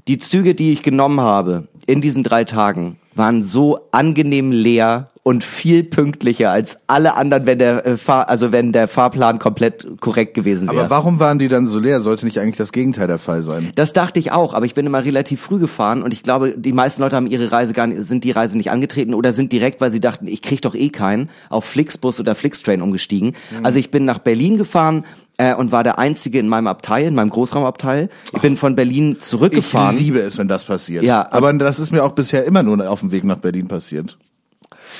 die 0.08 0.18
Züge, 0.18 0.54
die 0.54 0.72
ich 0.72 0.82
genommen 0.82 1.20
habe 1.20 1.68
in 1.86 2.00
diesen 2.00 2.24
drei 2.24 2.44
Tagen, 2.44 2.98
waren 3.14 3.42
so 3.42 3.78
angenehm 3.92 4.50
leer 4.50 5.08
und 5.24 5.44
viel 5.44 5.84
pünktlicher 5.84 6.50
als 6.50 6.78
alle 6.88 7.14
anderen, 7.14 7.46
wenn 7.46 7.58
der 7.58 7.86
äh, 7.86 7.96
Fahr 7.96 8.28
also 8.28 8.50
wenn 8.50 8.72
der 8.72 8.88
Fahrplan 8.88 9.38
komplett 9.38 9.86
korrekt 10.00 10.34
gewesen 10.34 10.68
wäre. 10.68 10.80
Aber 10.80 10.90
warum 10.90 11.20
waren 11.20 11.38
die 11.38 11.46
dann 11.46 11.68
so 11.68 11.78
leer? 11.78 12.00
Sollte 12.00 12.24
nicht 12.24 12.40
eigentlich 12.40 12.56
das 12.56 12.72
Gegenteil 12.72 13.06
der 13.06 13.20
Fall 13.20 13.42
sein? 13.42 13.70
Das 13.76 13.92
dachte 13.92 14.18
ich 14.18 14.32
auch, 14.32 14.52
aber 14.52 14.66
ich 14.66 14.74
bin 14.74 14.84
immer 14.84 15.04
relativ 15.04 15.40
früh 15.40 15.60
gefahren 15.60 16.02
und 16.02 16.12
ich 16.12 16.24
glaube, 16.24 16.54
die 16.56 16.72
meisten 16.72 17.02
Leute 17.02 17.14
haben 17.14 17.28
ihre 17.28 17.52
Reise 17.52 17.72
gar 17.72 17.86
nicht, 17.86 18.02
sind 18.02 18.24
die 18.24 18.32
Reise 18.32 18.56
nicht 18.56 18.72
angetreten 18.72 19.14
oder 19.14 19.32
sind 19.32 19.52
direkt, 19.52 19.80
weil 19.80 19.92
sie 19.92 20.00
dachten, 20.00 20.26
ich 20.26 20.42
krieg 20.42 20.60
doch 20.60 20.74
eh 20.74 20.88
keinen, 20.88 21.30
auf 21.50 21.64
Flixbus 21.64 22.18
oder 22.18 22.34
Flixtrain 22.34 22.82
umgestiegen. 22.82 23.36
Also 23.62 23.78
ich 23.78 23.92
bin 23.92 24.04
nach 24.04 24.18
Berlin 24.18 24.58
gefahren 24.58 25.04
äh, 25.38 25.54
und 25.54 25.70
war 25.70 25.84
der 25.84 26.00
einzige 26.00 26.40
in 26.40 26.48
meinem 26.48 26.66
Abteil, 26.66 27.06
in 27.06 27.14
meinem 27.14 27.30
Großraumabteil. 27.30 28.08
Ich 28.32 28.40
bin 28.40 28.56
von 28.56 28.74
Berlin 28.74 29.18
zurückgefahren. 29.20 29.96
Ich 29.98 30.02
liebe 30.02 30.20
es, 30.20 30.36
wenn 30.38 30.48
das 30.48 30.64
passiert. 30.64 31.04
Ja, 31.04 31.28
aber 31.30 31.52
das 31.52 31.78
ist 31.78 31.92
mir 31.92 32.02
auch 32.02 32.12
bisher 32.12 32.44
immer 32.44 32.64
nur 32.64 32.90
auf 32.90 33.00
dem 33.00 33.12
Weg 33.12 33.24
nach 33.24 33.38
Berlin 33.38 33.68
passiert. 33.68 34.16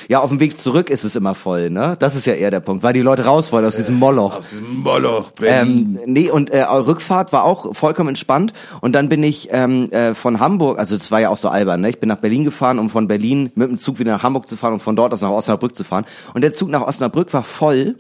Ja, 0.09 0.21
auf 0.21 0.31
dem 0.31 0.41
Weg 0.41 0.59
zurück 0.59 0.91
ist 0.91 1.05
es 1.05 1.17
immer 1.17 1.35
voll, 1.35 1.71
ne? 1.71 1.97
Das 1.99 2.17
ist 2.17 2.27
ja 2.27 2.35
eher 2.35 2.51
der 2.51 2.61
Punkt, 2.61 2.83
weil 2.83 2.93
die 2.93 3.01
Leute 3.01 3.25
raus 3.25 3.53
wollen 3.53 3.65
aus 3.65 3.77
diesem 3.77 3.97
Moloch. 3.97 4.39
Aus 4.39 4.51
diesem 4.51 4.83
Moloch 4.83 5.31
Berlin. 5.33 5.99
Ähm, 6.03 6.13
nee, 6.13 6.31
und 6.31 6.51
äh, 6.51 6.63
Rückfahrt 6.63 7.33
war 7.33 7.45
auch 7.45 7.75
vollkommen 7.75 8.11
entspannt. 8.11 8.53
Und 8.81 8.93
dann 8.93 9.09
bin 9.09 9.23
ich 9.23 9.49
ähm, 9.53 9.91
äh, 9.93 10.15
von 10.15 10.41
Hamburg, 10.41 10.79
also 10.79 10.97
das 10.97 11.11
war 11.11 11.21
ja 11.21 11.31
auch 11.31 11.37
so 11.37 11.49
albern, 11.49 11.81
ne? 11.81 11.91
Ich 11.91 12.01
bin 12.01 12.09
nach 12.09 12.19
Berlin 12.19 12.45
gefahren, 12.45 12.79
um 12.79 12.91
von 12.91 13.07
Berlin 13.07 13.51
mit 13.55 13.69
dem 13.69 13.79
Zug 13.79 13.99
wieder 13.99 14.13
nach 14.13 14.23
Hamburg 14.23 14.49
zu 14.49 14.57
fahren 14.57 14.75
und 14.75 14.83
von 14.83 14.97
dort 14.97 15.13
aus 15.13 15.21
nach 15.21 15.31
Osnabrück 15.31 15.77
zu 15.77 15.85
fahren. 15.85 16.05
Und 16.35 16.43
der 16.43 16.55
Zug 16.55 16.69
nach 16.69 16.87
Osnabrück 16.87 17.33
war 17.33 17.43
voll, 17.43 17.97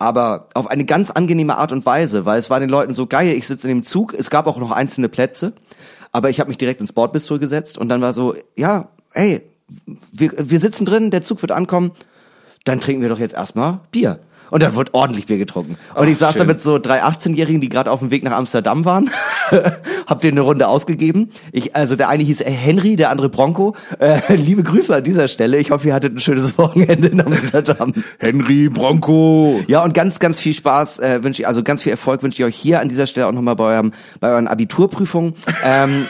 aber 0.00 0.48
auf 0.54 0.68
eine 0.68 0.84
ganz 0.84 1.10
angenehme 1.10 1.58
Art 1.58 1.72
und 1.72 1.84
Weise, 1.84 2.24
weil 2.24 2.38
es 2.38 2.50
war 2.50 2.58
den 2.58 2.70
Leuten 2.70 2.92
so 2.92 3.06
geil, 3.06 3.36
ich 3.36 3.46
sitze 3.46 3.68
in 3.68 3.78
dem 3.78 3.82
Zug, 3.84 4.14
es 4.14 4.30
gab 4.30 4.46
auch 4.46 4.56
noch 4.56 4.70
einzelne 4.70 5.08
Plätze, 5.08 5.52
aber 6.10 6.30
ich 6.30 6.40
habe 6.40 6.48
mich 6.48 6.58
direkt 6.58 6.80
ins 6.80 6.92
Bordbistro 6.92 7.38
gesetzt 7.38 7.76
und 7.76 7.88
dann 7.88 8.00
war 8.00 8.14
so, 8.14 8.34
ja, 8.56 8.88
ey, 9.12 9.42
wir, 10.12 10.32
wir 10.36 10.58
sitzen 10.58 10.84
drin, 10.84 11.10
der 11.10 11.22
Zug 11.22 11.42
wird 11.42 11.52
ankommen, 11.52 11.92
dann 12.64 12.80
trinken 12.80 13.02
wir 13.02 13.08
doch 13.08 13.18
jetzt 13.18 13.34
erstmal 13.34 13.80
Bier. 13.90 14.20
Und 14.50 14.64
dann 14.64 14.74
wird 14.74 14.94
ordentlich 14.94 15.26
Bier 15.26 15.38
getrunken. 15.38 15.76
Und 15.94 16.04
Ach, 16.04 16.06
ich 16.06 16.18
saß 16.18 16.32
da 16.32 16.40
schön. 16.40 16.48
mit 16.48 16.60
so 16.60 16.78
drei 16.78 17.04
18-Jährigen, 17.04 17.60
die 17.60 17.68
gerade 17.68 17.90
auf 17.90 18.00
dem 18.00 18.10
Weg 18.10 18.24
nach 18.24 18.32
Amsterdam 18.32 18.84
waren. 18.84 19.10
Hab 20.06 20.20
denen 20.20 20.38
eine 20.38 20.40
Runde 20.40 20.66
ausgegeben. 20.66 21.30
Ich, 21.52 21.76
also 21.76 21.94
der 21.94 22.08
eine 22.08 22.24
hieß 22.24 22.40
Henry, 22.44 22.96
der 22.96 23.10
andere 23.10 23.28
Bronco. 23.28 23.76
Äh, 24.00 24.20
liebe 24.34 24.64
Grüße 24.64 24.94
an 24.94 25.04
dieser 25.04 25.28
Stelle. 25.28 25.58
Ich 25.58 25.70
hoffe, 25.70 25.88
ihr 25.88 25.94
hattet 25.94 26.16
ein 26.16 26.18
schönes 26.18 26.58
Wochenende 26.58 27.08
in 27.08 27.20
Amsterdam. 27.20 27.92
Henry 28.18 28.68
Bronco. 28.68 29.60
Ja, 29.68 29.84
und 29.84 29.94
ganz, 29.94 30.18
ganz 30.18 30.40
viel 30.40 30.52
Spaß 30.52 30.98
äh, 30.98 31.22
wünsche 31.22 31.42
ich, 31.42 31.48
also 31.48 31.62
ganz 31.62 31.82
viel 31.82 31.92
Erfolg 31.92 32.24
wünsche 32.24 32.42
ich 32.42 32.44
euch 32.44 32.56
hier 32.56 32.80
an 32.80 32.88
dieser 32.88 33.06
Stelle 33.06 33.28
auch 33.28 33.32
nochmal 33.32 33.54
bei, 33.54 33.74
eurem, 33.74 33.92
bei 34.18 34.32
euren 34.32 34.48
Abiturprüfungen. 34.48 35.34
Ähm, 35.64 36.06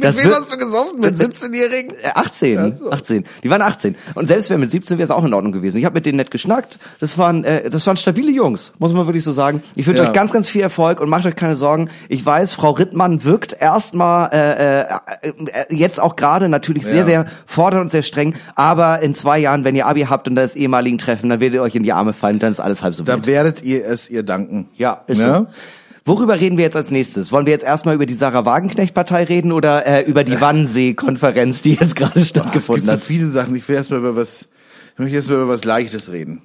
das 0.00 0.16
wird- 0.22 0.52
du 0.52 0.56
gesoffen? 0.56 1.00
Mit 1.00 1.16
17-Jährigen? 1.16 1.96
äh, 2.02 2.08
18, 2.14 2.58
18. 2.90 3.24
Die 3.42 3.50
waren 3.50 3.62
18. 3.62 3.96
Und 4.14 4.26
selbst 4.26 4.50
wenn 4.50 4.60
mit 4.60 4.70
17 4.70 4.98
wäre 4.98 5.04
es 5.04 5.10
auch 5.10 5.24
in 5.24 5.32
Ordnung 5.34 5.52
gewesen. 5.52 5.78
Ich 5.78 5.84
habe 5.84 5.94
mit 5.94 6.06
denen 6.06 6.16
nett 6.16 6.30
geschnackt. 6.30 6.78
Das 7.00 7.18
waren, 7.18 7.44
äh, 7.44 7.68
das 7.70 7.86
waren 7.86 7.96
stabile 7.96 8.30
Jungs, 8.30 8.72
muss 8.78 8.92
man 8.92 9.06
wirklich 9.06 9.24
so 9.24 9.32
sagen. 9.32 9.62
Ich 9.74 9.86
wünsche 9.86 10.02
Ja. 10.02 10.08
euch 10.08 10.14
ganz, 10.14 10.32
ganz 10.32 10.48
viel 10.48 10.62
Erfolg 10.62 11.00
und 11.00 11.08
macht 11.08 11.26
euch 11.26 11.36
keine 11.36 11.56
Sorgen. 11.56 11.90
Ich 12.08 12.24
weiß, 12.24 12.54
Frau 12.54 12.70
Rittmann 12.70 13.24
wirkt 13.24 13.56
erstmal 13.60 14.30
äh, 14.32 14.80
äh, 14.80 15.32
äh, 15.70 15.74
jetzt 15.74 16.00
auch 16.00 16.16
gerade 16.16 16.48
natürlich 16.48 16.84
sehr, 16.84 16.96
Ja. 17.00 17.04
sehr 17.04 17.26
fordernd 17.46 17.82
und 17.82 17.88
sehr 17.90 18.02
streng. 18.02 18.34
Aber 18.54 19.00
in 19.00 19.14
zwei 19.14 19.38
Jahren, 19.38 19.64
wenn 19.64 19.76
ihr 19.76 19.86
Abi 19.86 20.02
habt 20.02 20.28
und 20.28 20.34
das 20.36 20.54
ehemaligen 20.54 20.98
Treffen, 20.98 21.28
dann 21.30 21.40
werdet 21.40 21.54
ihr 21.56 21.62
euch 21.62 21.74
in 21.74 21.82
die 21.82 21.92
Arme 21.92 22.12
fallen, 22.12 22.38
dann 22.38 22.52
ist 22.52 22.60
alles 22.60 22.82
halb 22.82 22.94
so 22.94 23.06
wild. 23.06 23.18
Da 23.18 23.26
werdet 23.26 23.62
ihr 23.62 23.84
es 23.86 24.08
ihr 24.10 24.22
danken. 24.22 24.68
Ja, 24.76 25.02
ist 25.06 25.18
Ne? 25.18 25.46
so. 25.50 25.54
Worüber 26.04 26.40
reden 26.40 26.56
wir 26.58 26.64
jetzt 26.64 26.76
als 26.76 26.90
nächstes? 26.90 27.30
Wollen 27.30 27.46
wir 27.46 27.52
jetzt 27.52 27.64
erstmal 27.64 27.94
über 27.94 28.06
die 28.06 28.14
Sarah 28.14 28.44
Wagenknecht-Partei 28.44 29.24
reden 29.24 29.52
oder 29.52 29.86
äh, 29.86 30.02
über 30.02 30.24
die 30.24 30.40
Wannsee-Konferenz, 30.40 31.62
die 31.62 31.74
jetzt 31.74 31.94
gerade 31.94 32.18
Es 32.18 32.26
gibt 32.32 32.44
stattgefunden 32.44 32.86
so 32.86 32.92
hat? 32.92 33.00
viele 33.00 33.28
Sachen. 33.28 33.54
Ich 33.54 33.68
will 33.68 33.76
erstmal 33.76 34.00
über 34.00 34.16
was, 34.16 34.48
ich 34.94 34.98
möchte 34.98 35.16
erstmal 35.16 35.38
über 35.38 35.48
was 35.48 35.64
Leichtes 35.64 36.10
reden. 36.10 36.42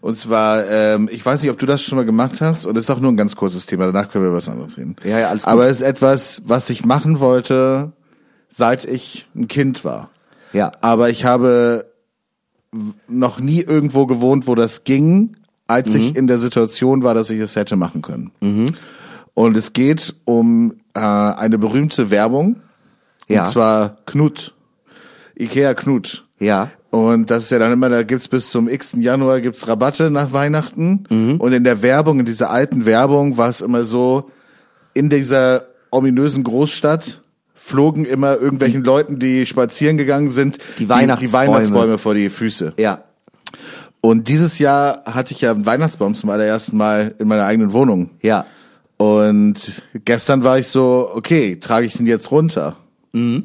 Und 0.00 0.18
zwar, 0.18 0.68
ähm, 0.68 1.08
ich 1.12 1.24
weiß 1.24 1.42
nicht, 1.42 1.50
ob 1.52 1.58
du 1.58 1.66
das 1.66 1.80
schon 1.82 1.96
mal 1.96 2.04
gemacht 2.04 2.40
hast, 2.40 2.66
und 2.66 2.76
es 2.76 2.84
ist 2.84 2.90
auch 2.90 2.98
nur 2.98 3.12
ein 3.12 3.16
ganz 3.16 3.36
kurzes 3.36 3.66
Thema, 3.66 3.86
danach 3.86 4.10
können 4.10 4.24
wir 4.24 4.28
über 4.30 4.38
was 4.38 4.48
anderes 4.48 4.76
reden. 4.76 4.96
Ja, 5.04 5.20
ja, 5.20 5.28
alles 5.28 5.44
gut. 5.44 5.52
Aber 5.52 5.66
es 5.66 5.80
ist 5.80 5.86
etwas, 5.86 6.42
was 6.44 6.68
ich 6.70 6.84
machen 6.84 7.20
wollte, 7.20 7.92
seit 8.48 8.84
ich 8.84 9.28
ein 9.36 9.46
Kind 9.46 9.84
war. 9.84 10.10
Ja. 10.52 10.72
Aber 10.80 11.08
ich 11.08 11.24
habe 11.24 11.86
noch 13.06 13.38
nie 13.38 13.60
irgendwo 13.60 14.06
gewohnt, 14.06 14.46
wo 14.48 14.54
das 14.56 14.82
ging, 14.84 15.36
als 15.72 15.90
Mhm. 15.90 15.96
ich 16.00 16.16
in 16.16 16.26
der 16.26 16.38
Situation 16.38 17.02
war, 17.02 17.14
dass 17.14 17.30
ich 17.30 17.40
es 17.40 17.56
hätte 17.56 17.76
machen 17.76 18.02
können. 18.02 18.30
Und 19.34 19.56
es 19.56 19.72
geht 19.72 20.14
um 20.24 20.74
äh, 20.94 20.98
eine 21.00 21.58
berühmte 21.58 22.10
Werbung, 22.10 22.56
Ja. 23.28 23.40
und 23.42 23.48
zwar 23.48 23.96
Knut. 24.06 24.54
Ikea 25.38 25.74
Knut. 25.74 26.26
Ja. 26.38 26.70
Und 26.90 27.30
das 27.30 27.44
ist 27.44 27.50
ja 27.50 27.58
dann 27.58 27.72
immer, 27.72 27.88
da 27.88 28.02
gibt's 28.02 28.28
bis 28.28 28.50
zum 28.50 28.68
x. 28.68 28.94
Januar 28.98 29.40
gibt's 29.40 29.66
Rabatte 29.66 30.10
nach 30.10 30.32
Weihnachten. 30.34 31.04
Mhm. 31.08 31.36
Und 31.40 31.52
in 31.54 31.64
der 31.64 31.80
Werbung, 31.80 32.20
in 32.20 32.26
dieser 32.26 32.50
alten 32.50 32.84
Werbung, 32.84 33.38
war 33.38 33.48
es 33.48 33.62
immer 33.62 33.84
so, 33.84 34.30
in 34.92 35.08
dieser 35.08 35.64
ominösen 35.90 36.42
Großstadt 36.44 37.22
flogen 37.54 38.04
immer 38.04 38.36
irgendwelchen 38.38 38.84
Leuten, 38.84 39.18
die 39.18 39.46
spazieren 39.46 39.96
gegangen 39.96 40.28
sind, 40.28 40.58
Die 40.78 40.88
Weihnachtsbäume. 40.88 41.28
die 41.28 41.32
Weihnachtsbäume 41.32 41.96
vor 41.98 42.12
die 42.14 42.28
Füße. 42.28 42.74
Ja. 42.76 43.04
Und 44.04 44.28
dieses 44.28 44.58
Jahr 44.58 45.04
hatte 45.04 45.32
ich 45.32 45.40
ja 45.42 45.52
einen 45.52 45.64
Weihnachtsbaum 45.64 46.16
zum 46.16 46.28
allerersten 46.28 46.76
Mal 46.76 47.14
in 47.20 47.28
meiner 47.28 47.44
eigenen 47.44 47.72
Wohnung. 47.72 48.10
Ja. 48.20 48.46
Und 48.96 49.82
gestern 50.04 50.42
war 50.42 50.58
ich 50.58 50.66
so, 50.66 51.08
okay, 51.14 51.56
trage 51.56 51.86
ich 51.86 51.96
den 51.96 52.06
jetzt 52.06 52.32
runter? 52.32 52.76
Mhm. 53.12 53.44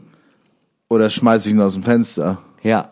Oder 0.90 1.12
schmeiße 1.12 1.48
ich 1.48 1.54
ihn 1.54 1.62
aus 1.62 1.76
dem 1.76 1.84
Fenster? 1.84 2.40
Ja. 2.64 2.90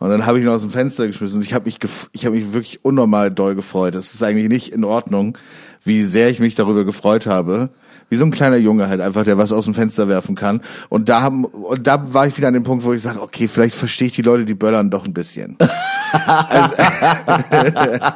Und 0.00 0.10
dann 0.10 0.26
habe 0.26 0.38
ich 0.38 0.44
ihn 0.44 0.50
aus 0.50 0.62
dem 0.62 0.72
Fenster 0.72 1.06
geschmissen 1.06 1.36
und 1.36 1.46
ich 1.46 1.54
habe 1.54 1.66
mich, 1.66 1.78
ich 2.10 2.26
habe 2.26 2.34
mich 2.34 2.52
wirklich 2.52 2.84
unnormal 2.84 3.30
doll 3.30 3.54
gefreut. 3.54 3.94
Das 3.94 4.12
ist 4.12 4.22
eigentlich 4.24 4.48
nicht 4.48 4.72
in 4.72 4.82
Ordnung, 4.82 5.38
wie 5.84 6.02
sehr 6.02 6.30
ich 6.30 6.40
mich 6.40 6.56
darüber 6.56 6.84
gefreut 6.84 7.26
habe. 7.28 7.70
Wie 8.08 8.16
so 8.16 8.24
ein 8.24 8.32
kleiner 8.32 8.56
Junge 8.56 8.88
halt 8.88 9.00
einfach, 9.00 9.22
der 9.22 9.38
was 9.38 9.52
aus 9.52 9.66
dem 9.66 9.74
Fenster 9.74 10.08
werfen 10.08 10.34
kann. 10.34 10.62
Und 10.88 11.08
da 11.08 11.22
haben, 11.22 11.44
und 11.44 11.86
da 11.86 12.12
war 12.12 12.26
ich 12.26 12.36
wieder 12.36 12.48
an 12.48 12.54
dem 12.54 12.64
Punkt, 12.64 12.84
wo 12.84 12.92
ich 12.92 13.02
sage, 13.02 13.22
okay, 13.22 13.46
vielleicht 13.46 13.76
verstehe 13.76 14.08
ich 14.08 14.14
die 14.14 14.22
Leute, 14.22 14.44
die 14.44 14.54
böllern 14.54 14.90
doch 14.90 15.06
ein 15.06 15.14
bisschen. 15.14 15.56
also, 16.14 16.74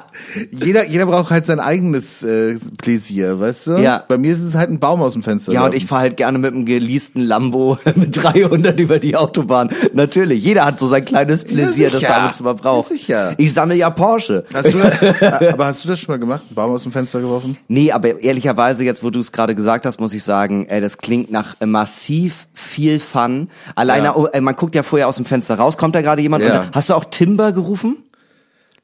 jeder, 0.53 0.87
jeder 0.87 1.07
braucht 1.07 1.31
halt 1.31 1.47
sein 1.47 1.61
eigenes 1.61 2.23
äh, 2.23 2.57
Pläsier, 2.81 3.41
weißt 3.41 3.67
du? 3.69 3.73
Ja. 3.79 4.05
Bei 4.09 4.19
mir 4.19 4.33
ist 4.33 4.41
es 4.43 4.55
halt 4.55 4.71
ein 4.71 4.79
Baum 4.79 5.03
aus 5.03 5.13
dem 5.15 5.23
Fenster. 5.23 5.53
Ja, 5.53 5.65
und 5.65 5.75
ich 5.75 5.87
fahre 5.87 6.03
halt 6.03 6.17
gerne 6.17 6.39
mit 6.39 6.53
einem 6.55 6.65
geleasten 6.65 7.21
Lambo 7.23 7.79
mit 7.95 8.17
300 8.23 8.79
über 8.81 8.99
die 8.99 9.17
Autobahn. 9.17 9.71
Natürlich, 9.93 10.45
jeder 10.45 10.65
hat 10.65 10.79
so 10.79 10.89
sein 10.89 11.05
kleines 11.05 11.45
Pläsier, 11.45 11.91
das 11.91 12.01
sicher. 12.01 12.13
er 12.13 12.23
alles 12.23 12.41
mal 12.41 12.55
braucht. 12.55 12.91
Ja, 12.91 12.97
sicher. 12.97 13.35
Ich 13.39 13.53
sammle 13.53 13.75
ja 13.75 13.91
Porsche. 13.91 14.45
Hast 14.53 14.73
du, 14.75 14.79
aber 15.53 15.67
hast 15.67 15.85
du 15.85 15.89
das 15.89 15.99
schon 16.01 16.13
mal 16.13 16.19
gemacht? 16.19 16.43
Einen 16.49 16.55
Baum 16.55 16.71
aus 16.73 16.83
dem 16.83 16.93
Fenster 16.93 17.21
geworfen? 17.21 17.57
Nee, 17.69 17.93
aber 17.93 18.21
ehrlicherweise, 18.21 18.85
jetzt 18.85 19.03
wo 19.03 19.11
du 19.11 19.21
es 19.21 19.33
gerade 19.33 19.55
gesagt 19.55 19.87
hast, 19.87 20.01
muss 20.01 20.15
ich 20.15 20.25
sagen, 20.25 20.67
ey, 20.67 20.81
das 20.81 20.99
klingt 20.99 21.31
nach 21.31 21.57
äh, 21.61 21.67
massiv 21.67 22.47
viel 22.55 23.01
Fun. 23.01 23.49
Alleine, 23.75 24.07
Ja. 24.07 24.17
oh, 24.17 24.27
äh, 24.27 24.41
man 24.41 24.55
guckt 24.57 24.75
ja 24.75 24.83
vorher 24.83 25.09
aus 25.09 25.17
dem 25.17 25.25
Fenster 25.25 25.57
raus, 25.57 25.77
kommt 25.77 25.95
da 25.95 26.03
gerade 26.03 26.23
jemand? 26.23 26.45
Ja. 26.45 26.63
Und, 26.63 26.71
hast 26.75 26.91
du 26.91 26.95
auch 26.95 27.05
Timber 27.05 27.53
gerufen? 27.53 27.88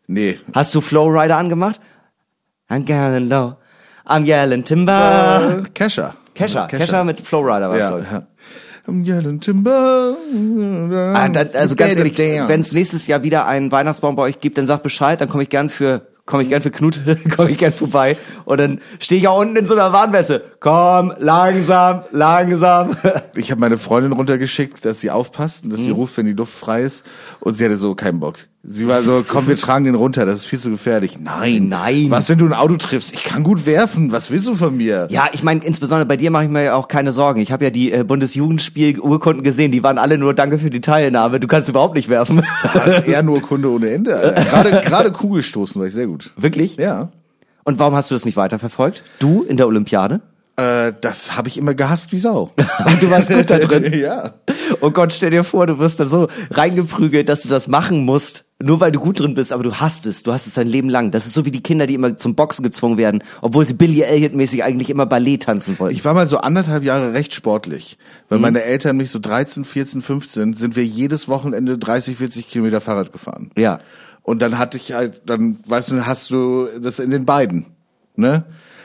Nee. 0.06 0.38
Hast 0.52 0.74
du 0.74 0.80
Flowrider 0.80 1.36
angemacht? 1.38 1.80
I'm 2.68 2.84
getting 2.84 3.28
low. 3.28 3.54
I'm 4.06 4.24
yelling 4.26 4.64
Timber. 4.64 5.62
Äh, 5.64 5.68
Kesha. 5.70 6.14
Kesha, 6.34 6.66
Kesha 6.66 7.04
mit 7.04 7.20
Flowrider 7.20 7.70
war 7.70 7.78
Ja. 7.78 8.26
I'm 8.86 9.02
yelling 9.06 9.40
timber. 9.40 10.14
Ah, 11.14 11.28
dann, 11.28 11.48
also 11.54 11.74
ganz 11.74 11.96
ehrlich, 11.96 12.18
wenn 12.18 12.60
es 12.60 12.72
nächstes 12.72 13.06
Jahr 13.06 13.22
wieder 13.22 13.46
einen 13.46 13.72
Weihnachtsbaum 13.72 14.14
bei 14.14 14.22
euch 14.24 14.40
gibt, 14.40 14.58
dann 14.58 14.66
sag 14.66 14.82
Bescheid, 14.82 15.18
dann 15.20 15.28
komme 15.30 15.42
ich 15.44 15.48
gern 15.48 15.70
für 15.70 16.02
komme 16.26 16.42
ich 16.42 16.48
gern 16.48 16.60
für 16.62 16.70
Knut, 16.70 17.00
komme 17.36 17.50
ich 17.50 17.58
gern 17.58 17.72
vorbei 17.72 18.16
und 18.46 18.58
dann 18.58 18.80
stehe 18.98 19.20
ich 19.20 19.28
auch 19.28 19.38
unten 19.40 19.56
in 19.56 19.66
so 19.66 19.74
einer 19.74 19.92
Warnweste. 19.92 20.42
Komm, 20.60 21.14
langsam, 21.18 22.02
langsam. 22.10 22.96
Ich 23.34 23.50
habe 23.50 23.60
meine 23.60 23.78
Freundin 23.78 24.12
runtergeschickt, 24.12 24.84
dass 24.84 25.00
sie 25.00 25.10
aufpasst 25.10 25.64
und 25.64 25.70
dass 25.70 25.80
sie 25.80 25.90
Mhm. 25.90 25.96
ruft, 25.96 26.16
wenn 26.18 26.26
die 26.26 26.32
Luft 26.32 26.52
frei 26.54 26.82
ist. 26.82 27.04
Und 27.40 27.54
sie 27.54 27.64
hatte 27.64 27.76
so 27.78 27.94
keinen 27.94 28.20
Bock. 28.20 28.36
Sie 28.66 28.88
war 28.88 29.02
so, 29.02 29.22
komm, 29.28 29.46
wir 29.46 29.58
tragen 29.58 29.84
den 29.84 29.94
runter, 29.94 30.24
das 30.24 30.36
ist 30.36 30.46
viel 30.46 30.58
zu 30.58 30.70
gefährlich. 30.70 31.20
Nein. 31.20 31.68
Nein. 31.68 32.06
Was, 32.08 32.30
wenn 32.30 32.38
du 32.38 32.46
ein 32.46 32.54
Auto 32.54 32.76
triffst? 32.76 33.12
Ich 33.12 33.24
kann 33.24 33.42
gut 33.42 33.66
werfen. 33.66 34.10
Was 34.10 34.30
willst 34.30 34.46
du 34.46 34.54
von 34.54 34.74
mir? 34.74 35.06
Ja, 35.10 35.28
ich 35.32 35.42
meine, 35.42 35.62
insbesondere 35.62 36.06
bei 36.06 36.16
dir 36.16 36.30
mache 36.30 36.44
ich 36.44 36.50
mir 36.50 36.62
ja 36.62 36.74
auch 36.74 36.88
keine 36.88 37.12
Sorgen. 37.12 37.40
Ich 37.40 37.52
habe 37.52 37.64
ja 37.64 37.70
die 37.70 37.92
äh, 37.92 38.04
Bundesjugendspiel-Urkunden 38.04 39.42
gesehen, 39.42 39.70
die 39.70 39.82
waren 39.82 39.98
alle 39.98 40.16
nur 40.16 40.32
Danke 40.32 40.58
für 40.58 40.70
die 40.70 40.80
Teilnahme. 40.80 41.40
Du 41.40 41.46
kannst 41.46 41.68
überhaupt 41.68 41.94
nicht 41.94 42.08
werfen. 42.08 42.42
Das 42.72 42.86
ist 42.86 43.00
eher 43.06 43.22
nur 43.22 43.42
Kunde 43.42 43.70
ohne 43.70 43.90
Ende. 43.90 44.16
Alter. 44.16 44.44
Gerade, 44.44 44.70
gerade 44.82 45.12
Kugelstoßen 45.12 45.78
war 45.78 45.86
ich 45.86 45.92
sehr 45.92 46.06
gut. 46.06 46.30
Wirklich? 46.38 46.76
Ja. 46.76 47.10
Und 47.64 47.78
warum 47.78 47.94
hast 47.94 48.10
du 48.10 48.14
das 48.14 48.24
nicht 48.24 48.38
weiterverfolgt? 48.38 49.02
Du 49.18 49.42
in 49.42 49.58
der 49.58 49.66
Olympiade? 49.66 50.22
Äh, 50.56 50.92
das 51.00 51.36
habe 51.36 51.48
ich 51.48 51.58
immer 51.58 51.74
gehasst 51.74 52.12
wie 52.12 52.18
Sau. 52.18 52.52
Und 52.86 53.02
du 53.02 53.10
warst 53.10 53.28
gut 53.28 53.50
da 53.50 53.58
drin. 53.58 53.92
ja. 53.98 54.34
Oh 54.80 54.90
Gott, 54.90 55.12
stell 55.12 55.30
dir 55.30 55.42
vor, 55.42 55.66
du 55.66 55.78
wirst 55.78 55.98
dann 55.98 56.08
so 56.08 56.28
reingeprügelt, 56.50 57.28
dass 57.28 57.42
du 57.42 57.48
das 57.48 57.66
machen 57.66 58.04
musst, 58.04 58.44
nur 58.62 58.78
weil 58.78 58.92
du 58.92 59.00
gut 59.00 59.18
drin 59.18 59.34
bist, 59.34 59.52
aber 59.52 59.64
du 59.64 59.74
hast 59.74 60.06
es. 60.06 60.22
Du 60.22 60.32
hast 60.32 60.46
es 60.46 60.54
dein 60.54 60.68
Leben 60.68 60.88
lang. 60.88 61.10
Das 61.10 61.26
ist 61.26 61.32
so 61.32 61.44
wie 61.44 61.50
die 61.50 61.62
Kinder, 61.62 61.86
die 61.86 61.94
immer 61.94 62.16
zum 62.16 62.36
Boxen 62.36 62.62
gezwungen 62.62 62.98
werden, 62.98 63.24
obwohl 63.40 63.64
sie 63.64 63.74
Billy 63.74 64.02
Elliot-mäßig 64.02 64.62
eigentlich 64.62 64.90
immer 64.90 65.06
Ballett 65.06 65.42
tanzen 65.42 65.76
wollten. 65.80 65.96
Ich 65.96 66.04
war 66.04 66.14
mal 66.14 66.28
so 66.28 66.38
anderthalb 66.38 66.84
Jahre 66.84 67.14
recht 67.14 67.34
sportlich. 67.34 67.98
Weil 68.28 68.38
meine 68.38 68.62
Eltern 68.62 68.96
mich 68.96 69.10
so 69.10 69.18
13, 69.18 69.64
14, 69.64 70.02
15 70.02 70.54
sind 70.54 70.76
wir 70.76 70.84
jedes 70.84 71.26
Wochenende 71.26 71.78
30, 71.78 72.16
40 72.16 72.48
Kilometer 72.48 72.80
Fahrrad 72.80 73.12
gefahren. 73.12 73.50
ja. 73.56 73.80
Und 74.26 74.40
dann 74.40 74.56
hatte 74.56 74.78
ich 74.78 74.94
halt, 74.94 75.20
dann, 75.26 75.58
weißt 75.66 75.90
du, 75.90 76.06
hast 76.06 76.30
du 76.30 76.66
das 76.80 76.98
in 76.98 77.10
den 77.10 77.26
beiden. 77.26 77.66
Ne? 78.16 78.44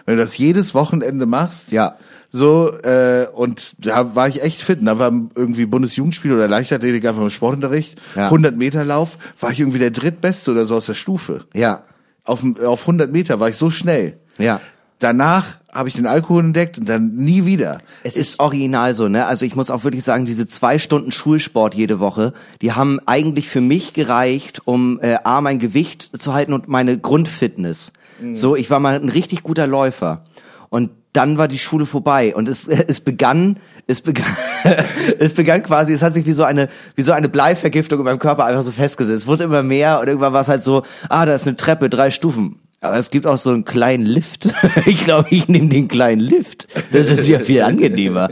Wenn 0.09 0.17
du 0.17 0.23
das 0.23 0.39
jedes 0.39 0.73
Wochenende 0.73 1.27
machst, 1.27 1.71
Ja. 1.71 1.95
so, 2.31 2.73
äh, 2.81 3.27
und 3.31 3.75
da 3.77 4.15
war 4.15 4.27
ich 4.27 4.41
echt 4.41 4.63
fit. 4.63 4.79
Und 4.79 4.87
da 4.87 4.97
war 4.97 5.11
irgendwie 5.35 5.67
Bundesjugendspiel 5.67 6.33
oder 6.33 6.47
Leichtathletik 6.47 7.05
einfach 7.05 7.21
im 7.21 7.29
Sportunterricht. 7.29 8.01
Ja. 8.15 8.25
100 8.25 8.57
Meter 8.57 8.83
Lauf, 8.83 9.19
war 9.39 9.51
ich 9.51 9.59
irgendwie 9.59 9.77
der 9.77 9.91
drittbeste 9.91 10.49
oder 10.49 10.65
so 10.65 10.75
aus 10.75 10.87
der 10.87 10.95
Stufe. 10.95 11.45
Ja. 11.53 11.83
Auf, 12.23 12.43
auf 12.65 12.81
100 12.81 13.11
Meter 13.11 13.39
war 13.39 13.49
ich 13.49 13.55
so 13.55 13.69
schnell. 13.69 14.17
Ja. 14.39 14.59
Danach 14.97 15.59
habe 15.71 15.89
ich 15.89 15.95
den 15.95 16.07
Alkohol 16.07 16.43
entdeckt 16.43 16.79
und 16.79 16.89
dann 16.89 17.15
nie 17.15 17.45
wieder. 17.45 17.77
Es 18.03 18.17
ist 18.17 18.39
original 18.39 18.95
so, 18.95 19.09
ne? 19.09 19.27
Also 19.27 19.45
ich 19.45 19.55
muss 19.55 19.69
auch 19.69 19.83
wirklich 19.83 20.03
sagen, 20.03 20.25
diese 20.25 20.47
zwei 20.47 20.79
Stunden 20.79 21.11
Schulsport 21.11 21.75
jede 21.75 21.99
Woche, 21.99 22.33
die 22.63 22.71
haben 22.73 22.99
eigentlich 23.05 23.47
für 23.47 23.61
mich 23.61 23.93
gereicht, 23.93 24.63
um 24.65 24.99
äh, 25.01 25.17
A, 25.23 25.39
mein 25.41 25.59
Gewicht 25.59 26.09
zu 26.17 26.33
halten 26.33 26.53
und 26.53 26.67
meine 26.67 26.97
Grundfitness. 26.97 27.91
So, 28.33 28.55
ich 28.55 28.69
war 28.69 28.79
mal 28.79 28.95
ein 28.95 29.09
richtig 29.09 29.43
guter 29.43 29.67
Läufer. 29.67 30.23
Und 30.69 30.91
dann 31.13 31.37
war 31.37 31.47
die 31.47 31.57
Schule 31.57 31.85
vorbei 31.85 32.35
und 32.35 32.47
es, 32.47 32.67
es 32.87 32.99
begann, 32.99 33.57
es 33.87 34.01
begann, 34.01 34.37
es 35.19 35.33
begann 35.33 35.63
quasi, 35.63 35.93
es 35.93 36.01
hat 36.01 36.13
sich 36.13 36.25
wie 36.25 36.33
so 36.33 36.43
eine, 36.43 36.69
wie 36.95 37.01
so 37.01 37.11
eine 37.11 37.29
Bleivergiftung 37.29 37.99
in 37.99 38.05
meinem 38.05 38.19
Körper 38.19 38.45
einfach 38.45 38.61
so 38.61 38.71
festgesetzt. 38.71 39.23
Es 39.23 39.27
wurde 39.27 39.43
immer 39.43 39.63
mehr 39.63 39.99
und 39.99 40.07
irgendwann 40.07 40.33
war 40.33 40.41
es 40.41 40.49
halt 40.49 40.61
so, 40.61 40.83
ah, 41.09 41.25
da 41.25 41.33
ist 41.33 41.47
eine 41.47 41.57
Treppe, 41.57 41.89
drei 41.89 42.11
Stufen. 42.11 42.59
Aber 42.81 42.97
es 42.97 43.09
gibt 43.09 43.25
auch 43.25 43.37
so 43.37 43.49
einen 43.49 43.65
kleinen 43.65 44.05
Lift. 44.05 44.53
Ich 44.85 45.03
glaube, 45.03 45.27
ich 45.31 45.47
nehme 45.49 45.67
den 45.67 45.87
kleinen 45.87 46.21
Lift. 46.21 46.67
Das 46.91 47.11
ist 47.11 47.27
ja 47.27 47.39
viel 47.39 47.61
angenehmer. 47.61 48.29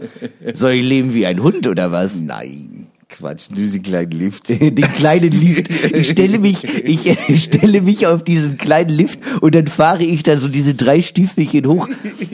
Soll 0.54 0.74
ich 0.74 0.86
leben 0.86 1.14
wie 1.14 1.26
ein 1.26 1.44
Hund 1.44 1.68
oder 1.68 1.92
was? 1.92 2.22
Nein, 2.22 2.77
Quatsch, 3.10 3.50
nur 3.50 3.60
diesen 3.60 3.84
kleinen 3.84 4.12
Lift. 4.12 4.50
Den 4.50 4.76
kleinen 4.76 5.32
Lift. 5.32 5.70
Ich 5.70 6.10
stelle 6.10 6.40
mich, 6.40 6.64
ich 6.64 7.44
stelle 7.44 7.82
mich 7.82 8.06
auf 8.06 8.24
diesen 8.24 8.58
kleinen 8.58 8.90
Lift 8.90 9.20
und 9.42 9.56
dann 9.56 9.68
fahre 9.68 10.04
ich 10.04 10.24
da 10.24 10.36
so 10.36 10.48
diese 10.48 10.74
drei 10.76 11.02
Stiefelchen 11.02 11.66
hoch. 11.68 11.88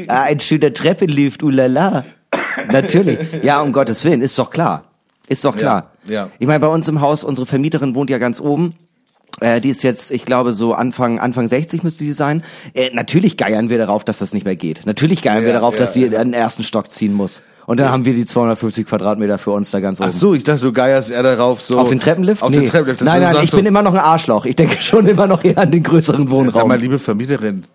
Ah, 0.07 0.23
ein 0.23 0.39
schöner 0.39 0.73
Treppenlift, 0.73 1.43
ulala. 1.43 2.05
Natürlich. 2.71 3.19
Ja, 3.43 3.61
um 3.61 3.71
Gottes 3.71 4.03
Willen, 4.03 4.21
ist 4.21 4.37
doch 4.39 4.49
klar. 4.49 4.85
Ist 5.27 5.45
doch 5.45 5.55
klar. 5.55 5.91
Ja, 6.07 6.13
ja. 6.13 6.29
Ich 6.39 6.47
meine, 6.47 6.59
bei 6.59 6.67
uns 6.67 6.87
im 6.87 7.01
Haus, 7.01 7.23
unsere 7.23 7.45
Vermieterin 7.45 7.95
wohnt 7.95 8.09
ja 8.09 8.17
ganz 8.17 8.41
oben. 8.41 8.75
Äh, 9.39 9.61
die 9.61 9.69
ist 9.69 9.83
jetzt, 9.83 10.11
ich 10.11 10.25
glaube, 10.25 10.53
so 10.53 10.73
Anfang, 10.73 11.19
Anfang 11.19 11.47
60 11.47 11.83
müsste 11.83 12.03
die 12.03 12.11
sein. 12.11 12.43
Äh, 12.73 12.89
natürlich 12.93 13.37
geiern 13.37 13.69
wir 13.69 13.77
darauf, 13.77 14.03
dass 14.03 14.19
das 14.19 14.33
nicht 14.33 14.45
mehr 14.45 14.55
geht. 14.55 14.85
Natürlich 14.85 15.21
geiern 15.21 15.41
wir 15.41 15.49
Ja, 15.49 15.55
darauf, 15.59 15.75
ja, 15.75 15.81
dass 15.81 15.93
sie 15.93 16.05
an 16.05 16.29
den 16.29 16.33
ersten 16.33 16.63
Stock 16.63 16.91
ziehen 16.91 17.13
muss. 17.13 17.41
Und 17.65 17.79
dann 17.79 17.91
haben 17.91 18.05
wir 18.05 18.13
die 18.13 18.25
250 18.25 18.85
Quadratmeter 18.85 19.37
für 19.37 19.51
uns 19.51 19.71
da 19.71 19.79
ganz 19.79 19.99
oben. 19.99 20.09
Ach 20.09 20.13
so, 20.13 20.33
ich 20.33 20.43
dachte, 20.43 20.61
du 20.61 20.73
geierst 20.73 21.11
eher 21.11 21.23
darauf 21.23 21.61
so. 21.61 21.79
Auf 21.79 21.89
den 21.89 21.99
Treppenlift? 21.99 22.43
Auf 22.43 22.49
nee. 22.49 22.59
den 22.59 22.65
Treppenlift. 22.69 23.01
dass 23.01 23.07
Nein, 23.07 23.21
nein, 23.21 23.35
ich 23.43 23.51
so, 23.51 23.57
bin 23.57 23.65
immer 23.65 23.81
noch 23.81 23.93
ein 23.93 23.99
Arschloch. 23.99 24.45
Ich 24.45 24.55
denke 24.55 24.77
schon 24.81 25.07
immer 25.07 25.27
noch 25.27 25.43
eher 25.43 25.57
an 25.57 25.71
den 25.71 25.83
größeren 25.83 26.29
Wohnraum. 26.29 26.53
Sag 26.53 26.67
mal, 26.67 26.77
liebe 26.77 26.99
Vermieterin, 26.99 27.65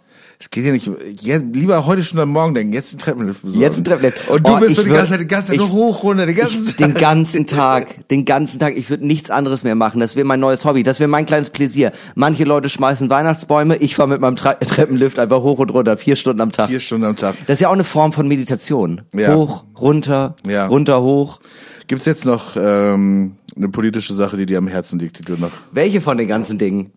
es 0.41 0.51
geht 0.51 0.65
ja 0.65 0.71
nicht, 0.71 0.89
ja, 1.21 1.39
lieber 1.39 1.85
heute 1.85 2.05
schon 2.05 2.21
am 2.21 2.29
Morgen 2.31 2.55
denken, 2.55 2.73
jetzt 2.73 2.93
den 2.93 2.99
Treppenlift 3.01 3.43
besorgen. 3.43 3.61
Jetzt 3.61 3.77
ein 3.79 3.85
Treppenlift. 3.85 4.29
Und 4.29 4.47
du 4.47 4.53
Oh, 4.53 4.59
bist 4.61 4.77
so 4.77 4.83
die 4.85 4.91
würd- 4.91 4.95
ganze 4.95 5.11
Zeit, 5.13 5.21
die 5.21 5.27
ganze 5.27 5.47
Zeit 5.49 5.55
ich- 5.57 5.61
nur 5.61 5.73
hoch, 5.73 6.03
runter, 6.05 6.27
den 6.27 6.37
ganzen 6.37 6.65
ich, 6.65 6.77
den 6.77 6.95
ganzen 6.95 7.47
Tag, 7.49 8.09
den 8.09 8.25
ganzen 8.25 8.61
Tag. 8.61 8.77
Ich 8.77 8.89
würde 8.89 9.05
nichts 9.05 9.31
anderes 9.31 9.65
mehr 9.65 9.75
machen. 9.75 9.99
Das 9.99 10.15
wäre 10.15 10.25
mein 10.25 10.39
neues 10.39 10.65
Hobby. 10.65 10.85
Das 10.85 11.01
wäre 11.01 11.09
mein 11.09 11.27
kleines 11.27 11.51
Pläsier. 11.51 11.91
Manche 12.15 12.45
Leute 12.45 12.69
schmeißen 12.69 13.11
Weihnachtsbäume. 13.11 13.79
Ich 13.79 13.97
fahre 13.97 14.09
mit 14.11 14.21
meinem 14.21 14.37
Tre 14.37 14.57
Treppenlift 14.61 15.19
einfach 15.19 15.43
hoch 15.43 15.59
und 15.59 15.71
runter. 15.71 15.97
Vier 15.97 16.15
Stunden 16.15 16.41
am 16.41 16.53
Tag. 16.53 16.69
Vier 16.69 16.79
Stunden 16.81 17.05
am 17.07 17.17
Tag. 17.17 17.35
Das 17.49 17.55
ist 17.55 17.61
ja 17.61 17.69
auch 17.69 17.73
eine 17.73 17.83
Form 17.85 18.13
von 18.13 18.29
Meditation. 18.29 19.01
Ja. 19.13 19.35
Hoch, 19.35 19.65
runter, 19.81 20.37
Ja. 20.47 20.67
runter, 20.69 21.03
hoch. 21.03 21.41
Gibt's 21.89 22.05
jetzt 22.05 22.25
noch 22.25 22.55
ähm, 22.57 23.33
eine 23.57 23.69
politische 23.71 24.15
Sache, 24.15 24.37
die 24.37 24.47
dir 24.47 24.59
am 24.59 24.69
Herzen 24.69 25.01
liegt, 25.01 25.19
die 25.19 25.23
du 25.25 25.33
noch... 25.37 25.51
Welche 25.73 26.01
von 26.01 26.17
den 26.17 26.29
ganzen 26.29 26.59
Dingen? 26.59 26.93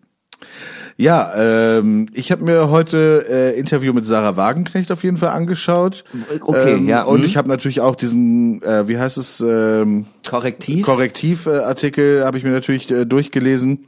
Ja, 0.97 1.33
ähm, 1.35 2.07
ich 2.13 2.31
habe 2.31 2.43
mir 2.43 2.69
heute 2.69 3.25
äh, 3.29 3.59
Interview 3.59 3.93
mit 3.93 4.05
Sarah 4.05 4.37
Wagenknecht 4.37 4.91
auf 4.91 5.03
jeden 5.03 5.17
Fall 5.17 5.29
angeschaut. 5.29 6.03
Okay, 6.41 6.73
ähm, 6.73 6.87
ja, 6.87 7.03
Und 7.03 7.19
mhm. 7.19 7.25
ich 7.25 7.37
habe 7.37 7.47
natürlich 7.47 7.81
auch 7.81 7.95
diesen, 7.95 8.61
äh, 8.61 8.87
wie 8.87 8.97
heißt 8.97 9.17
es, 9.17 9.41
ähm, 9.41 10.05
Korrektiv? 10.29 10.85
Korrektiv-Artikel 10.85 12.25
habe 12.25 12.37
ich 12.37 12.43
mir 12.43 12.51
natürlich 12.51 12.89
äh, 12.91 13.05
durchgelesen. 13.05 13.85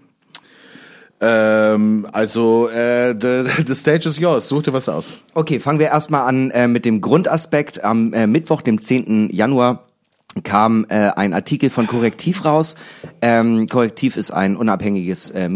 Ähm, 1.22 2.06
also, 2.12 2.68
äh, 2.70 3.16
the, 3.20 3.64
the 3.66 3.76
stage 3.76 4.08
is 4.08 4.20
yours. 4.20 4.50
Such 4.50 4.64
dir 4.64 4.74
was 4.74 4.90
aus. 4.90 5.20
Okay, 5.34 5.60
fangen 5.60 5.80
wir 5.80 5.88
erstmal 5.88 6.28
an 6.28 6.52
äh, 6.52 6.68
mit 6.68 6.84
dem 6.84 7.00
Grundaspekt. 7.00 7.84
Am 7.84 8.12
äh, 8.14 8.28
Mittwoch, 8.28 8.62
dem 8.62 8.82
10. 8.82 9.30
Januar, 9.32 9.86
kam 10.44 10.86
äh, 10.90 11.12
ein 11.16 11.34
Artikel 11.34 11.70
von 11.70 11.88
Korrektiv 11.88 12.44
raus. 12.44 12.76
Ähm, 13.22 13.68
Korrektiv 13.70 14.18
ist 14.18 14.32
ein 14.32 14.56
unabhängiges 14.58 15.32
äh, 15.32 15.48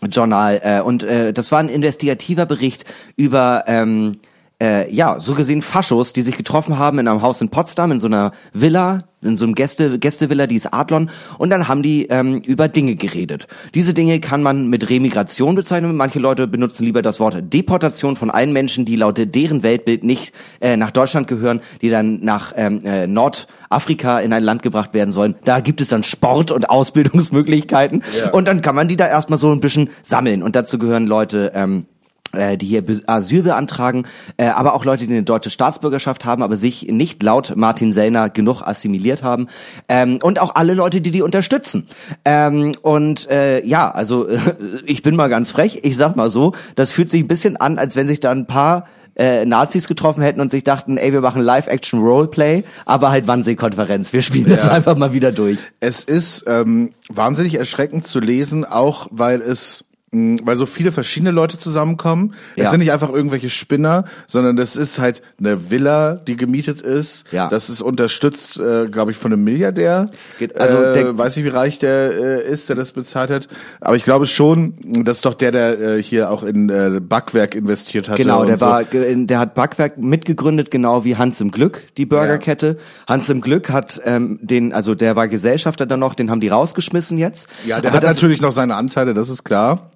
Medienjournal 0.00 0.60
äh, 0.62 0.80
und 0.80 1.02
äh, 1.02 1.32
das 1.32 1.52
war 1.52 1.58
ein 1.58 1.68
investigativer 1.68 2.46
Bericht 2.46 2.84
über 3.16 3.64
ähm, 3.66 4.18
äh, 4.60 4.92
ja, 4.92 5.18
so 5.20 5.34
gesehen 5.34 5.62
Faschos, 5.62 6.12
die 6.12 6.22
sich 6.22 6.36
getroffen 6.36 6.78
haben 6.78 6.98
in 6.98 7.08
einem 7.08 7.22
Haus 7.22 7.40
in 7.40 7.48
Potsdam, 7.48 7.92
in 7.92 8.00
so 8.00 8.06
einer 8.06 8.32
Villa, 8.52 9.04
in 9.22 9.36
so 9.36 9.44
einem 9.44 9.54
Gäste, 9.54 9.98
Gästevilla, 9.98 10.46
die 10.46 10.56
ist 10.56 10.72
Adlon, 10.72 11.10
und 11.38 11.50
dann 11.50 11.68
haben 11.68 11.82
die 11.82 12.06
ähm, 12.06 12.40
über 12.40 12.68
Dinge 12.68 12.96
geredet. 12.96 13.46
Diese 13.74 13.94
Dinge 13.94 14.20
kann 14.20 14.42
man 14.42 14.68
mit 14.68 14.88
Remigration 14.88 15.54
bezeichnen. 15.54 15.96
Manche 15.96 16.18
Leute 16.18 16.46
benutzen 16.46 16.84
lieber 16.84 17.02
das 17.02 17.20
Wort 17.20 17.36
Deportation 17.52 18.16
von 18.16 18.30
allen 18.30 18.52
Menschen, 18.52 18.84
die 18.84 18.96
laut 18.96 19.18
deren 19.18 19.62
Weltbild 19.62 20.04
nicht 20.04 20.32
äh, 20.60 20.76
nach 20.76 20.90
Deutschland 20.90 21.26
gehören, 21.26 21.60
die 21.82 21.90
dann 21.90 22.20
nach 22.24 22.52
ähm, 22.56 22.84
äh, 22.84 23.06
Nordafrika 23.06 24.20
in 24.20 24.32
ein 24.32 24.42
Land 24.42 24.62
gebracht 24.62 24.94
werden 24.94 25.12
sollen. 25.12 25.34
Da 25.44 25.60
gibt 25.60 25.80
es 25.80 25.88
dann 25.88 26.02
Sport- 26.02 26.50
und 26.50 26.70
Ausbildungsmöglichkeiten. 26.70 28.02
Ja. 28.18 28.30
Und 28.30 28.48
dann 28.48 28.62
kann 28.62 28.74
man 28.74 28.88
die 28.88 28.96
da 28.96 29.06
erstmal 29.06 29.38
so 29.38 29.52
ein 29.52 29.60
bisschen 29.60 29.90
sammeln. 30.02 30.42
Und 30.42 30.56
dazu 30.56 30.78
gehören 30.78 31.06
Leute, 31.06 31.52
ähm, 31.54 31.84
äh, 31.84 31.89
die 32.32 32.66
hier 32.66 32.82
Asyl 33.06 33.42
beantragen, 33.42 34.04
äh, 34.36 34.46
aber 34.46 34.74
auch 34.74 34.84
Leute, 34.84 35.06
die 35.06 35.12
eine 35.12 35.22
deutsche 35.22 35.50
Staatsbürgerschaft 35.50 36.24
haben, 36.24 36.42
aber 36.42 36.56
sich 36.56 36.88
nicht 36.88 37.22
laut 37.22 37.54
Martin 37.56 37.92
Sellner 37.92 38.28
genug 38.30 38.62
assimiliert 38.62 39.22
haben 39.22 39.48
ähm, 39.88 40.18
und 40.22 40.40
auch 40.40 40.54
alle 40.54 40.74
Leute, 40.74 41.00
die 41.00 41.10
die 41.10 41.22
unterstützen. 41.22 41.88
Ähm, 42.24 42.74
und 42.82 43.28
äh, 43.30 43.64
ja, 43.66 43.90
also 43.90 44.28
ich 44.86 45.02
bin 45.02 45.16
mal 45.16 45.28
ganz 45.28 45.50
frech, 45.50 45.80
ich 45.82 45.96
sag 45.96 46.16
mal 46.16 46.30
so, 46.30 46.52
das 46.76 46.90
fühlt 46.92 47.10
sich 47.10 47.22
ein 47.22 47.28
bisschen 47.28 47.56
an, 47.56 47.78
als 47.78 47.96
wenn 47.96 48.06
sich 48.06 48.20
da 48.20 48.30
ein 48.30 48.46
paar 48.46 48.86
äh, 49.16 49.44
Nazis 49.44 49.88
getroffen 49.88 50.22
hätten 50.22 50.40
und 50.40 50.50
sich 50.50 50.64
dachten, 50.64 50.96
ey, 50.96 51.12
wir 51.12 51.20
machen 51.20 51.42
Live-Action-Roleplay, 51.42 52.62
aber 52.86 53.10
halt 53.10 53.26
Wannsee-Konferenz, 53.26 54.12
wir 54.12 54.22
spielen 54.22 54.48
das 54.48 54.66
Ja. 54.66 54.72
einfach 54.72 54.96
mal 54.96 55.12
wieder 55.12 55.32
durch. 55.32 55.58
Es 55.80 56.04
ist 56.04 56.44
ähm, 56.46 56.92
wahnsinnig 57.08 57.56
erschreckend 57.58 58.06
zu 58.06 58.20
lesen, 58.20 58.64
auch 58.64 59.08
weil 59.10 59.40
es 59.42 59.84
weil 60.12 60.56
so 60.56 60.66
viele 60.66 60.90
verschiedene 60.90 61.30
Leute 61.30 61.56
zusammenkommen. 61.56 62.34
Ja. 62.56 62.64
Es 62.64 62.70
sind 62.70 62.80
nicht 62.80 62.90
einfach 62.90 63.10
irgendwelche 63.12 63.48
Spinner, 63.48 64.04
sondern 64.26 64.56
das 64.56 64.74
ist 64.74 64.98
halt 64.98 65.22
eine 65.38 65.70
Villa, 65.70 66.14
die 66.14 66.34
gemietet 66.36 66.80
ist. 66.82 67.30
Ja. 67.30 67.48
Das 67.48 67.70
ist 67.70 67.80
unterstützt, 67.80 68.58
äh, 68.58 68.86
glaube 68.88 69.12
ich, 69.12 69.16
von 69.16 69.32
einem 69.32 69.44
Milliardär. 69.44 70.10
Geht- 70.40 70.58
also 70.60 70.78
äh, 70.82 70.92
der- 70.94 71.16
weiß 71.16 71.36
nicht, 71.36 71.44
wie 71.44 71.50
reich 71.50 71.78
der 71.78 72.10
äh, 72.10 72.50
ist, 72.50 72.68
der 72.68 72.74
das 72.74 72.90
bezahlt 72.90 73.30
hat. 73.30 73.46
Aber 73.80 73.94
ich 73.94 74.02
glaube 74.02 74.26
schon, 74.26 74.74
das 75.04 75.18
ist 75.18 75.24
doch 75.26 75.34
der, 75.34 75.52
der 75.52 75.80
äh, 75.80 76.02
hier 76.02 76.30
auch 76.30 76.42
in 76.42 76.68
äh, 76.70 77.00
Backwerk 77.00 77.54
investiert 77.54 78.08
hat. 78.08 78.16
Genau, 78.16 78.44
der 78.44 78.58
so. 78.58 78.66
war, 78.66 78.82
der 78.82 79.38
hat 79.38 79.54
Backwerk 79.54 79.96
mitgegründet, 79.96 80.72
genau 80.72 81.04
wie 81.04 81.16
Hans 81.16 81.40
im 81.40 81.52
Glück, 81.52 81.84
die 81.96 82.06
Burgerkette. 82.06 82.78
Hans 83.06 83.28
im 83.28 83.40
Glück 83.40 83.70
hat 83.70 84.00
ähm, 84.04 84.40
den, 84.42 84.72
also 84.72 84.96
der 84.96 85.14
war 85.14 85.28
Gesellschafter 85.28 85.86
dann 85.86 86.00
noch, 86.00 86.14
den 86.16 86.32
haben 86.32 86.40
die 86.40 86.48
rausgeschmissen 86.48 87.16
jetzt. 87.16 87.46
Ja, 87.64 87.80
der 87.80 87.90
Aber 87.90 87.98
hat 87.98 88.02
das, 88.04 88.14
natürlich 88.16 88.40
noch 88.40 88.50
seine 88.52 88.74
Anteile, 88.74 89.14
das 89.14 89.28
ist 89.28 89.44
klar. 89.44 89.90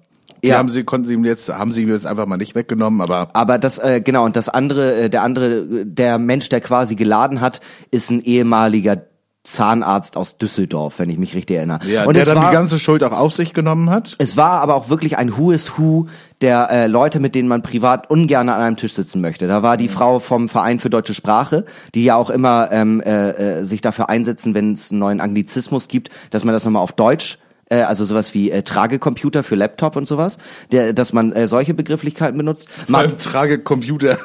Die 0.45 0.51
Ja. 0.51 0.57
haben 0.59 0.69
sie, 0.69 0.83
konnten 0.83 1.07
sie 1.07 1.15
ihm 1.15 1.25
jetzt, 1.25 1.49
haben 1.49 1.71
sie 1.71 1.83
ihm 1.83 1.89
jetzt 1.89 2.05
einfach 2.05 2.25
mal 2.27 2.37
nicht 2.37 2.55
weggenommen, 2.55 3.01
aber 3.01 3.29
Aber 3.33 3.57
das, 3.57 3.77
äh, 3.79 4.01
genau, 4.01 4.25
und 4.25 4.35
das 4.35 4.47
andere, 4.47 4.95
äh, 4.95 5.09
der 5.09 5.23
andere, 5.23 5.85
der 5.85 6.17
Mensch, 6.19 6.49
der 6.49 6.61
quasi 6.61 6.95
geladen 6.95 7.41
hat, 7.41 7.61
ist 7.91 8.11
ein 8.11 8.21
ehemaliger 8.23 9.01
Zahnarzt 9.43 10.17
aus 10.17 10.37
Düsseldorf, 10.39 10.97
wenn 10.97 11.09
ich 11.09 11.19
mich 11.19 11.35
richtig 11.35 11.57
erinnere. 11.57 11.79
Ja, 11.87 12.05
und 12.05 12.15
der 12.15 12.25
dann 12.25 12.37
war, 12.37 12.49
die 12.49 12.53
ganze 12.55 12.79
Schuld 12.79 13.03
auch 13.03 13.11
auf 13.11 13.33
sich 13.33 13.53
genommen 13.53 13.91
hat. 13.91 14.15
Es 14.17 14.37
war 14.37 14.61
aber 14.61 14.73
auch 14.75 14.89
wirklich 14.89 15.17
ein 15.19 15.37
Who 15.37 15.51
is 15.51 15.77
Who 15.77 16.07
der 16.41 16.69
äh, 16.71 16.87
Leute, 16.87 17.19
mit 17.19 17.35
denen 17.35 17.47
man 17.47 17.61
privat 17.61 18.09
ungern 18.09 18.49
an 18.49 18.59
einem 18.59 18.75
Tisch 18.75 18.93
sitzen 18.93 19.21
möchte. 19.21 19.47
Da 19.47 19.61
war 19.61 19.77
die 19.77 19.87
Frau 19.87 20.19
vom 20.19 20.49
Verein 20.49 20.79
für 20.79 20.89
deutsche 20.89 21.13
Sprache, 21.13 21.65
die 21.93 22.03
ja 22.05 22.15
auch 22.15 22.31
immer 22.31 22.69
ähm, 22.71 23.01
äh, 23.01 23.59
äh, 23.59 23.63
sich 23.63 23.81
dafür 23.81 24.09
einsetzen, 24.09 24.55
wenn 24.55 24.73
es 24.73 24.89
einen 24.91 24.99
neuen 24.99 25.21
Anglizismus 25.21 25.87
gibt, 25.87 26.09
dass 26.31 26.43
man 26.43 26.53
das 26.53 26.65
nochmal 26.65 26.81
auf 26.81 26.93
Deutsch 26.93 27.37
äh, 27.69 27.77
also 27.81 28.05
sowas 28.05 28.33
wie 28.33 28.51
äh, 28.51 28.61
Tragecomputer 28.63 29.43
für 29.43 29.55
Laptop 29.55 29.95
und 29.95 30.07
sowas, 30.07 30.37
der, 30.71 30.93
dass 30.93 31.13
man 31.13 31.31
äh, 31.31 31.47
solche 31.47 31.73
Begrifflichkeiten 31.73 32.37
benutzt. 32.37 32.67
Ma- 32.87 33.03
Beim 33.03 33.17
Tragecomputer, 33.17 34.17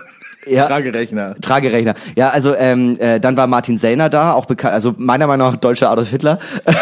Ja. 0.46 0.64
Tragerechner. 0.64 1.34
Tragerechner. 1.40 1.94
Ja, 2.16 2.30
also 2.30 2.54
ähm, 2.54 2.96
äh, 2.98 3.20
dann 3.20 3.36
war 3.36 3.46
Martin 3.46 3.76
Sellner 3.76 4.08
da, 4.08 4.32
auch 4.32 4.46
bekannt, 4.46 4.72
also 4.74 4.94
meiner 4.96 5.26
Meinung 5.26 5.50
nach 5.50 5.56
deutscher 5.56 5.90
Adolf 5.90 6.10
Hitler. 6.10 6.38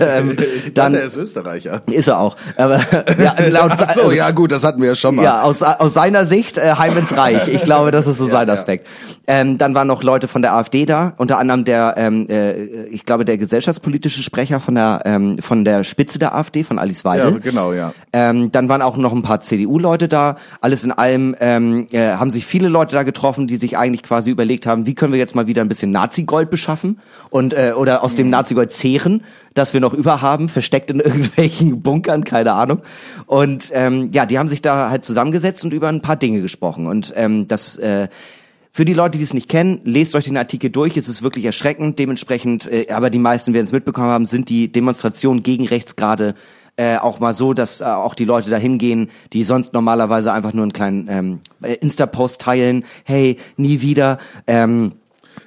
Ähm, 0.00 0.36
Dann 0.74 0.92
der 0.92 1.04
ist 1.04 1.16
Österreicher. 1.16 1.82
ist 1.86 2.08
er 2.08 2.18
auch. 2.18 2.36
Aber 2.56 2.78
ja, 3.22 3.34
laut 3.48 3.72
Ach 3.72 3.94
so, 3.94 4.02
also, 4.02 4.12
ja 4.12 4.30
gut, 4.30 4.52
das 4.52 4.64
hatten 4.64 4.80
wir 4.80 4.88
ja 4.88 4.94
schon 4.94 5.16
mal. 5.16 5.22
Ja, 5.22 5.42
aus, 5.42 5.62
aus 5.62 5.94
seiner 5.94 6.26
Sicht 6.26 6.58
äh, 6.58 6.74
Heim 6.76 6.96
ins 6.96 7.16
Reich. 7.16 7.48
Ich 7.48 7.62
glaube, 7.62 7.90
das 7.90 8.06
ist 8.06 8.18
so 8.18 8.26
sein 8.34 8.48
ja. 8.48 8.54
Aspekt. 8.54 8.86
Ähm, 9.26 9.58
dann 9.58 9.74
waren 9.74 9.86
noch 9.86 10.02
Leute 10.02 10.28
von 10.28 10.42
der 10.42 10.54
AfD 10.54 10.84
da, 10.86 11.14
unter 11.16 11.38
anderem 11.38 11.64
der, 11.64 11.94
ähm, 11.96 12.26
äh, 12.28 12.84
ich 12.86 13.04
glaube, 13.06 13.24
der 13.24 13.38
gesellschaftspolitische 13.38 14.22
Sprecher 14.22 14.60
von 14.60 14.74
der 14.74 15.02
ähm, 15.04 15.38
von 15.38 15.64
der 15.64 15.84
Spitze 15.84 16.18
der 16.18 16.34
AfD, 16.34 16.64
von 16.64 16.78
Alice 16.78 17.02
Ja, 17.04 17.10
Weidel. 17.10 17.40
genau, 17.40 17.72
ja. 17.72 17.92
Ähm, 18.12 18.52
dann 18.52 18.68
waren 18.68 18.82
auch 18.82 18.96
noch 18.96 19.12
ein 19.12 19.22
paar 19.22 19.40
CDU-Leute 19.40 20.08
da. 20.08 20.36
Alles 20.60 20.84
in 20.84 20.92
allem 20.92 21.34
ähm, 21.40 21.86
äh, 21.92 22.12
haben 22.12 22.30
sich 22.30 22.46
viele 22.46 22.63
Leute 22.68 22.94
da 22.94 23.02
getroffen, 23.02 23.46
die 23.46 23.56
sich 23.56 23.76
eigentlich 23.76 24.02
quasi 24.02 24.30
überlegt 24.30 24.66
haben, 24.66 24.86
wie 24.86 24.94
können 24.94 25.12
wir 25.12 25.18
jetzt 25.18 25.34
mal 25.34 25.46
wieder 25.46 25.62
ein 25.62 25.68
bisschen 25.68 25.90
Nazi-Gold 25.90 26.50
beschaffen 26.50 26.98
und 27.30 27.54
äh, 27.54 27.72
oder 27.76 28.02
aus 28.02 28.14
dem 28.14 28.30
Nazi-Gold 28.30 28.72
zehren, 28.72 29.22
das 29.54 29.74
wir 29.74 29.80
noch 29.80 29.94
überhaben, 29.94 30.48
versteckt 30.48 30.90
in 30.90 31.00
irgendwelchen 31.00 31.82
Bunkern, 31.82 32.24
keine 32.24 32.52
Ahnung. 32.52 32.82
Und 33.26 33.70
ähm, 33.72 34.10
ja, 34.12 34.26
die 34.26 34.38
haben 34.38 34.48
sich 34.48 34.62
da 34.62 34.90
halt 34.90 35.04
zusammengesetzt 35.04 35.64
und 35.64 35.72
über 35.72 35.88
ein 35.88 36.02
paar 36.02 36.16
Dinge 36.16 36.40
gesprochen. 36.40 36.86
Und 36.86 37.12
ähm, 37.16 37.48
das 37.48 37.76
äh, 37.76 38.08
für 38.76 38.84
die 38.84 38.92
Leute, 38.94 39.18
die 39.18 39.24
es 39.24 39.34
nicht 39.34 39.48
kennen, 39.48 39.80
lest 39.84 40.16
euch 40.16 40.24
den 40.24 40.36
Artikel 40.36 40.68
durch. 40.68 40.96
Es 40.96 41.08
ist 41.08 41.22
wirklich 41.22 41.44
erschreckend. 41.44 41.96
Dementsprechend, 42.00 42.66
äh, 42.66 42.88
aber 42.90 43.08
die 43.08 43.20
meisten 43.20 43.54
werden 43.54 43.66
es 43.66 43.70
mitbekommen 43.70 44.08
haben, 44.08 44.26
sind 44.26 44.48
die 44.48 44.72
Demonstrationen 44.72 45.44
gegen 45.44 45.68
rechts 45.68 45.94
gerade 45.94 46.34
äh, 46.76 46.96
auch 46.96 47.20
mal 47.20 47.34
so, 47.34 47.54
dass 47.54 47.80
äh, 47.80 47.84
auch 47.84 48.14
die 48.14 48.24
Leute 48.24 48.50
da 48.50 48.56
hingehen, 48.56 49.10
die 49.32 49.44
sonst 49.44 49.72
normalerweise 49.72 50.32
einfach 50.32 50.52
nur 50.52 50.64
einen 50.64 50.72
kleinen 50.72 51.08
ähm, 51.08 51.38
äh, 51.62 51.74
Insta-Post 51.74 52.40
teilen. 52.40 52.84
Hey, 53.04 53.36
nie 53.56 53.80
wieder. 53.80 54.18
Ähm, 54.46 54.92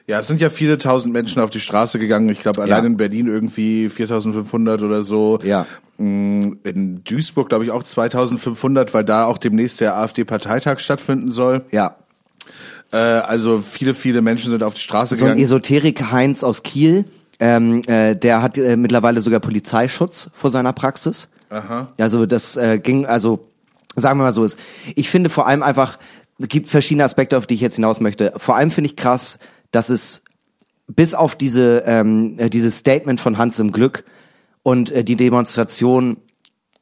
Ja, 0.06 0.20
es 0.22 0.28
sind 0.28 0.40
ja 0.40 0.50
viele 0.50 0.78
tausend 0.78 1.12
Menschen 1.14 1.42
auf 1.42 1.50
die 1.50 1.60
Straße 1.60 2.00
gegangen. 2.00 2.30
Ich 2.30 2.42
glaube, 2.42 2.62
allein 2.62 2.84
Ja. 2.84 2.88
in 2.88 2.98
Berlin 2.98 3.28
irgendwie 3.28 3.90
4500 3.90 4.82
oder 4.82 5.04
so. 5.04 5.40
Ja. 5.44 5.66
Mm, 5.98 6.54
In 6.64 7.04
Duisburg, 7.04 7.50
glaube 7.50 7.66
ich, 7.66 7.72
auch 7.72 7.84
2500, 7.84 8.94
weil 8.94 9.04
da 9.04 9.26
auch 9.26 9.38
demnächst 9.38 9.82
der 9.82 9.96
AfD-Parteitag 9.98 10.80
stattfinden 10.80 11.32
soll. 11.32 11.66
ja. 11.72 11.96
Äh, 12.94 12.98
also 12.98 13.60
viele, 13.60 13.94
viele 13.94 14.22
Menschen 14.22 14.50
sind 14.52 14.64
auf 14.64 14.74
die 14.74 14.80
Straße 14.80 15.18
So 15.18 15.26
ein 15.26 15.32
gegangen. 15.32 15.44
Esoterik 15.44 16.10
Heinz 16.10 16.42
aus 16.42 16.64
Kiel, 16.64 17.04
ähm, 17.40 17.84
äh, 17.88 18.16
der 18.16 18.42
hat 18.42 18.58
äh, 18.58 18.76
mittlerweile 18.76 19.22
sogar 19.22 19.40
Polizeischutz 19.40 20.30
vor 20.34 20.50
seiner 20.50 20.74
Praxis. 20.74 21.30
Aha. 21.50 21.90
Also 21.98 22.26
das 22.26 22.58
äh, 22.58 22.80
ging, 22.80 23.06
also 23.06 23.48
sagen 23.96 24.20
wir 24.20 24.24
mal 24.24 24.32
so 24.32 24.44
ist. 24.44 24.60
Ich 24.96 25.10
finde 25.10 25.30
vor 25.30 25.48
allem 25.48 25.64
einfach, 25.64 25.98
es 26.40 26.48
gibt 26.48 26.68
verschiedene 26.68 27.04
Aspekte, 27.04 27.38
auf 27.38 27.48
die 27.48 27.56
ich 27.56 27.62
jetzt 27.62 27.76
hinaus 27.76 28.00
möchte. 28.00 28.34
Vor 28.38 28.56
allem 28.56 28.72
finde 28.72 28.90
ich 28.90 28.96
krass, 28.96 29.40
dass 29.72 29.90
es 29.90 30.24
bis 30.88 31.14
auf 31.14 31.36
diese 31.36 31.84
ähm, 31.86 32.36
äh, 32.38 32.50
dieses 32.50 32.78
Statement 32.78 33.20
von 33.20 33.38
Hans 33.38 33.60
im 33.60 33.72
Glück 33.72 34.06
und 34.64 34.92
äh, 34.92 35.04
die 35.04 35.16
Demonstration 35.16 36.18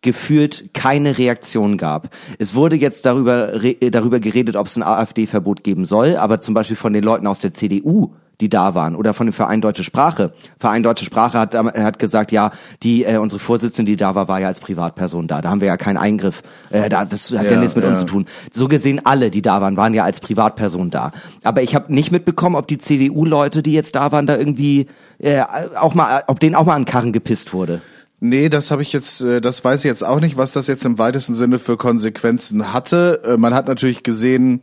gefühlt 0.02 0.74
keine 0.74 1.18
Reaktion 1.18 1.78
gab. 1.78 2.10
Es 2.38 2.54
wurde 2.54 2.76
jetzt 2.76 3.06
darüber 3.06 3.64
äh, 3.64 3.90
darüber 3.90 4.20
geredet, 4.20 4.56
ob 4.56 4.68
es 4.68 4.76
ein 4.76 4.84
AfD-Verbot 4.84 5.64
geben 5.64 5.86
soll, 5.86 6.18
aber 6.18 6.40
zum 6.40 6.54
Beispiel 6.54 6.76
von 6.76 6.94
den 6.94 7.04
Leuten 7.04 7.26
aus 7.26 7.40
der 7.40 7.54
CDU, 7.54 8.14
die 8.42 8.50
da 8.50 8.76
waren, 8.76 8.96
oder 8.96 9.14
von 9.14 9.28
dem 9.28 9.34
Verein 9.34 9.62
Deutsche 9.62 9.84
Sprache. 9.84 10.34
Verein 10.60 10.84
Deutsche 10.84 11.06
Sprache 11.06 11.40
hat, 11.40 11.56
ähm, 11.56 11.72
hat 11.72 12.00
gesagt, 12.00 12.32
ja, 12.32 12.52
die 12.84 13.04
äh, 13.04 13.18
unsere 13.18 13.40
Vorsitzende, 13.40 13.92
die 13.92 13.96
da 13.96 14.16
war, 14.16 14.28
war 14.28 14.40
ja 14.40 14.48
als 14.48 14.60
Privatperson 14.60 15.28
da. 15.28 15.42
Da 15.42 15.50
haben 15.50 15.62
wir 15.62 15.68
ja 15.68 15.78
keinen 15.78 15.98
Eingriff. 15.98 16.44
Äh, 16.70 16.90
da, 16.90 17.06
das 17.06 17.32
hat 17.32 17.46
ja, 17.46 17.52
Ja, 17.52 17.60
nichts 17.60 17.76
mit 17.76 17.86
ja. 17.86 17.92
uns 17.92 18.00
zu 18.00 18.06
tun. 18.06 18.26
So 18.52 18.68
gesehen, 18.68 19.02
alle, 19.06 19.32
die 19.32 19.42
da 19.42 19.62
waren, 19.62 19.78
waren 19.78 19.94
ja 19.94 20.04
als 20.04 20.20
Privatperson 20.20 20.90
da. 20.90 21.12
Aber 21.44 21.62
ich 21.62 21.76
habe 21.76 21.94
nicht 21.94 22.12
mitbekommen, 22.12 22.56
ob 22.56 22.68
die 22.68 22.78
CDU-Leute, 22.78 23.64
die 23.64 23.74
jetzt 23.74 23.96
da 23.96 24.12
waren, 24.12 24.28
da 24.28 24.38
irgendwie 24.38 24.88
äh, 25.20 25.42
auch 25.80 25.94
mal, 25.94 26.24
ob 26.28 26.40
denen 26.40 26.56
auch 26.56 26.66
mal 26.66 26.76
an 26.76 26.86
Karren 26.86 27.14
gepisst 27.14 27.54
wurde. 27.54 27.82
Nee, 28.20 28.50
das 28.50 28.72
habe 28.72 28.82
ich 28.82 28.92
jetzt, 28.94 29.22
äh, 29.22 29.42
das 29.42 29.64
weiß 29.64 29.82
ich 29.82 29.90
jetzt 29.90 30.04
auch 30.04 30.20
nicht, 30.20 30.38
was 30.38 30.52
das 30.52 30.68
jetzt 30.68 30.86
im 30.86 30.98
weitesten 30.98 31.36
Sinne 31.36 31.60
für 31.60 31.78
Konsequenzen 31.78 32.74
hatte. 32.74 33.22
Äh, 33.26 33.38
Man 33.38 33.54
hat 33.54 33.68
natürlich 33.68 34.04
gesehen, 34.04 34.62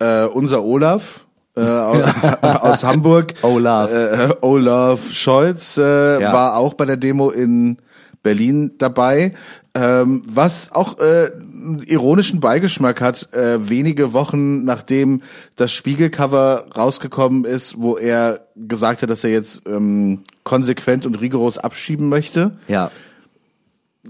äh, 0.00 0.24
unser 0.24 0.62
Olaf 0.64 1.23
äh, 1.56 1.60
aus, 2.42 2.84
Hamburg, 2.84 3.34
Olaf. 3.42 3.92
äh, 3.92 4.28
Olaf 4.40 5.12
Scholz 5.12 5.76
äh, 5.78 6.20
Ja. 6.20 6.32
war 6.32 6.56
auch 6.56 6.74
bei 6.74 6.84
der 6.84 6.96
Demo 6.96 7.30
in 7.30 7.78
Berlin 8.22 8.72
dabei, 8.78 9.34
ähm, 9.74 10.22
was 10.26 10.72
auch 10.72 10.98
äh, 10.98 11.30
einen 11.34 11.82
ironischen 11.86 12.40
Beigeschmack 12.40 13.00
hat, 13.00 13.28
äh, 13.34 13.68
wenige 13.68 14.12
Wochen 14.12 14.64
nachdem 14.64 15.22
das 15.56 15.72
Spiegelcover 15.72 16.64
rausgekommen 16.76 17.44
ist, 17.44 17.74
wo 17.78 17.96
er 17.96 18.40
gesagt 18.56 19.02
hat, 19.02 19.10
dass 19.10 19.24
er 19.24 19.30
jetzt 19.30 19.62
ähm, 19.66 20.20
konsequent 20.42 21.06
und 21.06 21.20
rigoros 21.20 21.58
abschieben 21.58 22.08
möchte. 22.08 22.52
Ja. 22.68 22.90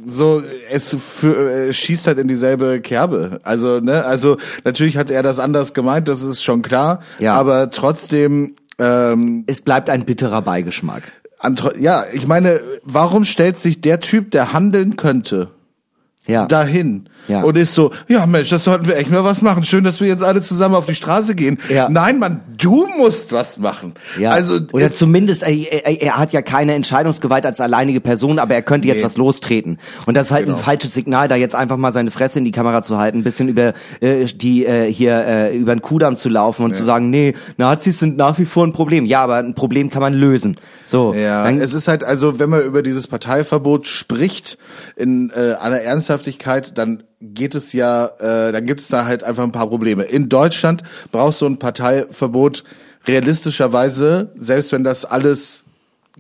So, 0.07 0.43
es 0.71 0.97
für, 0.99 1.69
äh, 1.69 1.73
schießt 1.73 2.07
halt 2.09 2.19
in 2.19 2.27
dieselbe 2.29 2.81
Kerbe. 2.81 3.41
Also, 3.45 3.81
ne, 3.81 4.05
also 4.05 4.37
natürlich 4.65 4.97
hat 4.97 5.11
er 5.11 5.23
das 5.23 5.39
anders 5.39 5.73
gemeint, 5.73 6.09
das 6.09 6.23
ist 6.23 6.43
schon 6.43 6.63
klar. 6.63 7.01
Ja. 7.21 7.35
Aber 7.35 7.71
trotzdem, 7.71 8.57
ähm, 8.79 9.45
Es 9.47 9.61
bleibt 9.61 9.89
ein 9.91 10.05
bitterer 10.05 10.43
Beigeschmack. 10.43 11.05
ja, 11.79 12.05
ich 12.13 12.27
meine, 12.27 12.61
warum 12.83 13.25
stellt 13.25 13.61
sich 13.61 13.81
der 13.81 14.01
Typ, 14.01 14.31
der 14.33 14.53
handeln 14.53 14.97
könnte, 14.97 15.51
Ja. 16.27 16.47
dahin 16.47 17.05
Ja. 17.29 17.43
und 17.43 17.57
ist 17.59 17.75
so, 17.75 17.91
ja 18.09 18.25
Mensch, 18.27 18.49
das 18.49 18.65
sollten 18.65 18.87
wir 18.87 18.97
echt 18.97 19.11
mal 19.11 19.25
was 19.25 19.43
machen. 19.43 19.65
Schön, 19.65 19.85
dass 19.85 20.01
wir 20.01 20.09
jetzt 20.09 20.23
alle 20.25 20.41
zusammen 20.41 20.75
auf 20.75 20.87
die 20.87 20.95
Straße 20.95 21.35
gehen. 21.35 21.59
Ja. 21.69 21.89
Nein, 21.91 22.19
Mann, 22.19 22.41
du 22.57 22.87
musst 22.97 23.33
was 23.33 23.59
machen. 23.59 23.93
Ja. 24.19 24.31
Also 24.31 24.59
Oder 24.73 24.87
äh, 24.87 24.91
zumindest, 24.91 25.43
er, 25.43 25.53
er, 25.53 26.03
er 26.03 26.19
hat 26.19 26.33
ja 26.33 26.41
keine 26.43 26.73
Entscheidungsgewalt 26.75 27.45
als 27.45 27.61
alleinige 27.61 28.01
Person, 28.01 28.39
aber 28.39 28.55
er 28.55 28.63
könnte 28.63 28.89
jetzt 28.89 28.99
Nee. 28.99 29.05
was 29.05 29.17
lostreten. 29.19 29.79
Und 30.07 30.17
das 30.17 30.27
ist 30.27 30.33
halt 30.33 30.47
Genau. 30.47 30.57
ein 30.57 30.65
falsches 30.65 30.95
Signal, 30.95 31.29
da 31.29 31.37
jetzt 31.37 31.55
einfach 31.55 31.77
mal 31.77 31.93
seine 31.93 32.11
Fresse 32.11 32.39
in 32.39 32.45
die 32.47 32.53
Kamera 32.53 32.81
zu 32.83 32.97
halten, 32.99 33.19
ein 33.19 33.25
bisschen 33.25 33.49
über 33.49 33.75
äh, 34.01 34.25
die 34.25 34.65
äh, 34.65 34.91
hier 34.93 35.15
äh, 35.27 35.57
über 35.57 35.75
den 35.75 35.83
Kudamm 35.83 36.17
zu 36.17 36.29
laufen 36.31 36.65
und 36.65 36.75
zu 36.75 36.85
sagen, 36.85 37.11
nee, 37.11 37.35
Nazis 37.59 37.99
sind 37.99 38.17
nach 38.17 38.39
wie 38.39 38.47
vor 38.47 38.67
ein 38.67 38.73
Problem. 38.73 39.05
Ja, 39.07 39.23
aber 39.23 39.37
ein 39.37 39.55
Problem 39.55 39.91
kann 39.91 40.01
man 40.01 40.15
lösen. 40.15 40.57
So, 40.87 41.13
Ja, 41.15 41.45
dann, 41.45 41.61
es 41.61 41.73
ist 41.75 41.89
halt, 41.89 42.03
also 42.05 42.39
wenn 42.39 42.51
man 42.51 42.63
über 42.63 42.83
dieses 42.83 43.07
Parteiverbot 43.07 43.87
spricht 43.87 44.59
in 44.97 45.31
äh, 45.35 45.53
aller 45.61 45.83
Ernsthaftigkeit, 46.15 46.79
dann 46.79 47.03
geht 47.21 47.55
es 47.55 47.73
ja, 47.73 48.07
äh, 48.19 48.53
dann 48.53 48.67
gibt 48.67 48.81
es 48.81 48.89
da 48.89 49.05
halt 49.05 49.25
einfach 49.25 49.43
ein 49.43 49.53
paar 49.53 49.69
Probleme. 49.69 50.05
In 50.05 50.29
Deutschland 50.29 50.83
brauchst 51.11 51.41
du 51.41 51.47
ein 51.47 51.59
Parteiverbot 51.59 52.65
realistischerweise, 53.07 54.31
selbst 54.37 54.73
wenn 54.73 54.85
das 54.85 55.05
alles 55.05 55.65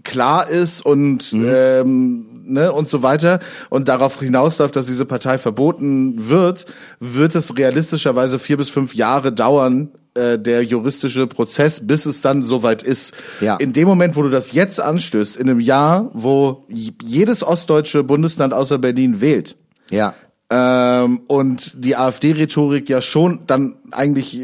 klar 0.02 0.48
ist 0.48 0.84
und 0.84 1.32
ähm, 1.32 2.26
ne 2.44 2.72
und 2.72 2.88
so 2.88 3.02
weiter 3.02 3.38
und 3.70 3.86
darauf 3.86 4.18
hinausläuft, 4.18 4.74
dass 4.74 4.86
diese 4.86 5.04
Partei 5.04 5.38
verboten 5.38 6.28
wird, 6.28 6.66
wird 6.98 7.34
es 7.36 7.56
realistischerweise 7.56 8.38
vier 8.38 8.56
bis 8.56 8.70
fünf 8.70 8.94
Jahre 8.94 9.32
dauern, 9.32 9.90
äh, 10.14 10.38
der 10.38 10.62
juristische 10.62 11.26
Prozess, 11.26 11.84
bis 11.84 12.06
es 12.06 12.20
dann 12.20 12.44
soweit 12.44 12.84
ist. 12.84 13.14
Ja. 13.40 13.56
In 13.56 13.72
dem 13.72 13.88
Moment, 13.88 14.14
wo 14.14 14.22
du 14.22 14.30
das 14.30 14.52
jetzt 14.52 14.80
anstößt, 14.80 15.36
in 15.36 15.50
einem 15.50 15.58
Jahr, 15.58 16.08
wo 16.12 16.66
jedes 16.68 17.42
ostdeutsche 17.42 18.04
Bundesland 18.04 18.54
außer 18.54 18.78
Berlin 18.78 19.20
wählt, 19.20 19.56
ja. 19.90 20.14
ähm, 20.50 21.20
und 21.26 21.72
die 21.84 21.96
AfD-Rhetorik 21.96 22.88
ja 22.88 23.00
schon 23.00 23.40
dann 23.46 23.76
eigentlich 23.90 24.40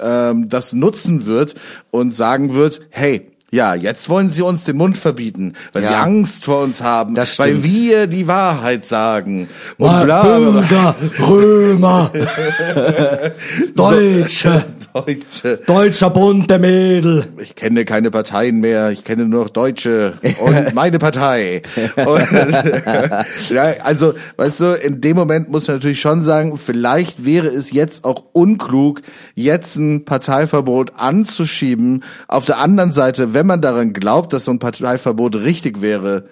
ähm, 0.00 0.48
das 0.48 0.72
nutzen 0.72 1.26
wird 1.26 1.54
und 1.90 2.14
sagen 2.14 2.54
wird, 2.54 2.82
hey, 2.90 3.30
ja, 3.50 3.74
jetzt 3.74 4.08
wollen 4.08 4.28
sie 4.30 4.42
uns 4.42 4.64
den 4.64 4.76
Mund 4.76 4.98
verbieten, 4.98 5.54
weil 5.72 5.82
Ja. 5.82 5.88
sie 5.88 5.94
Angst 5.94 6.44
vor 6.44 6.62
uns 6.62 6.82
haben, 6.82 7.16
weil 7.16 7.62
wir 7.62 8.06
die 8.06 8.26
Wahrheit 8.26 8.84
sagen. 8.84 9.48
Und 9.78 10.04
bla, 10.04 10.22
bla, 10.22 10.38
bla. 10.38 10.50
Bürger, 10.60 10.94
Römer, 11.26 12.10
Deutsche, 13.74 14.64
Deutsche. 14.92 15.56
Deutscher 15.66 16.10
Bund 16.10 16.50
der 16.50 16.58
Mädel. 16.58 17.26
Ich 17.40 17.54
kenne 17.54 17.84
keine 17.84 18.10
Parteien 18.10 18.60
mehr, 18.60 18.90
ich 18.90 19.04
kenne 19.04 19.24
nur 19.26 19.44
noch 19.44 19.50
Deutsche 19.50 20.14
und 20.40 20.74
meine 20.74 20.98
Partei. 20.98 21.62
Und, 21.96 22.28
ja, 23.50 23.62
also, 23.84 24.14
weißt 24.36 24.60
du, 24.60 24.74
in 24.74 25.00
dem 25.00 25.16
Moment 25.16 25.48
muss 25.48 25.66
man 25.68 25.76
natürlich 25.76 26.00
schon 26.00 26.24
sagen, 26.24 26.56
vielleicht 26.56 27.24
wäre 27.24 27.46
es 27.46 27.72
jetzt 27.72 28.04
auch 28.04 28.24
unklug, 28.32 29.02
jetzt 29.34 29.76
ein 29.76 30.04
Parteiverbot 30.04 30.92
anzuschieben. 30.96 32.04
Auf 32.26 32.44
der 32.44 32.58
anderen 32.58 32.92
Seite, 32.92 33.34
wenn 33.38 33.46
man 33.46 33.62
daran 33.62 33.92
glaubt, 33.92 34.32
dass 34.32 34.46
so 34.46 34.50
ein 34.50 34.58
Parteiverbot 34.58 35.36
richtig 35.36 35.80
wäre, 35.80 36.24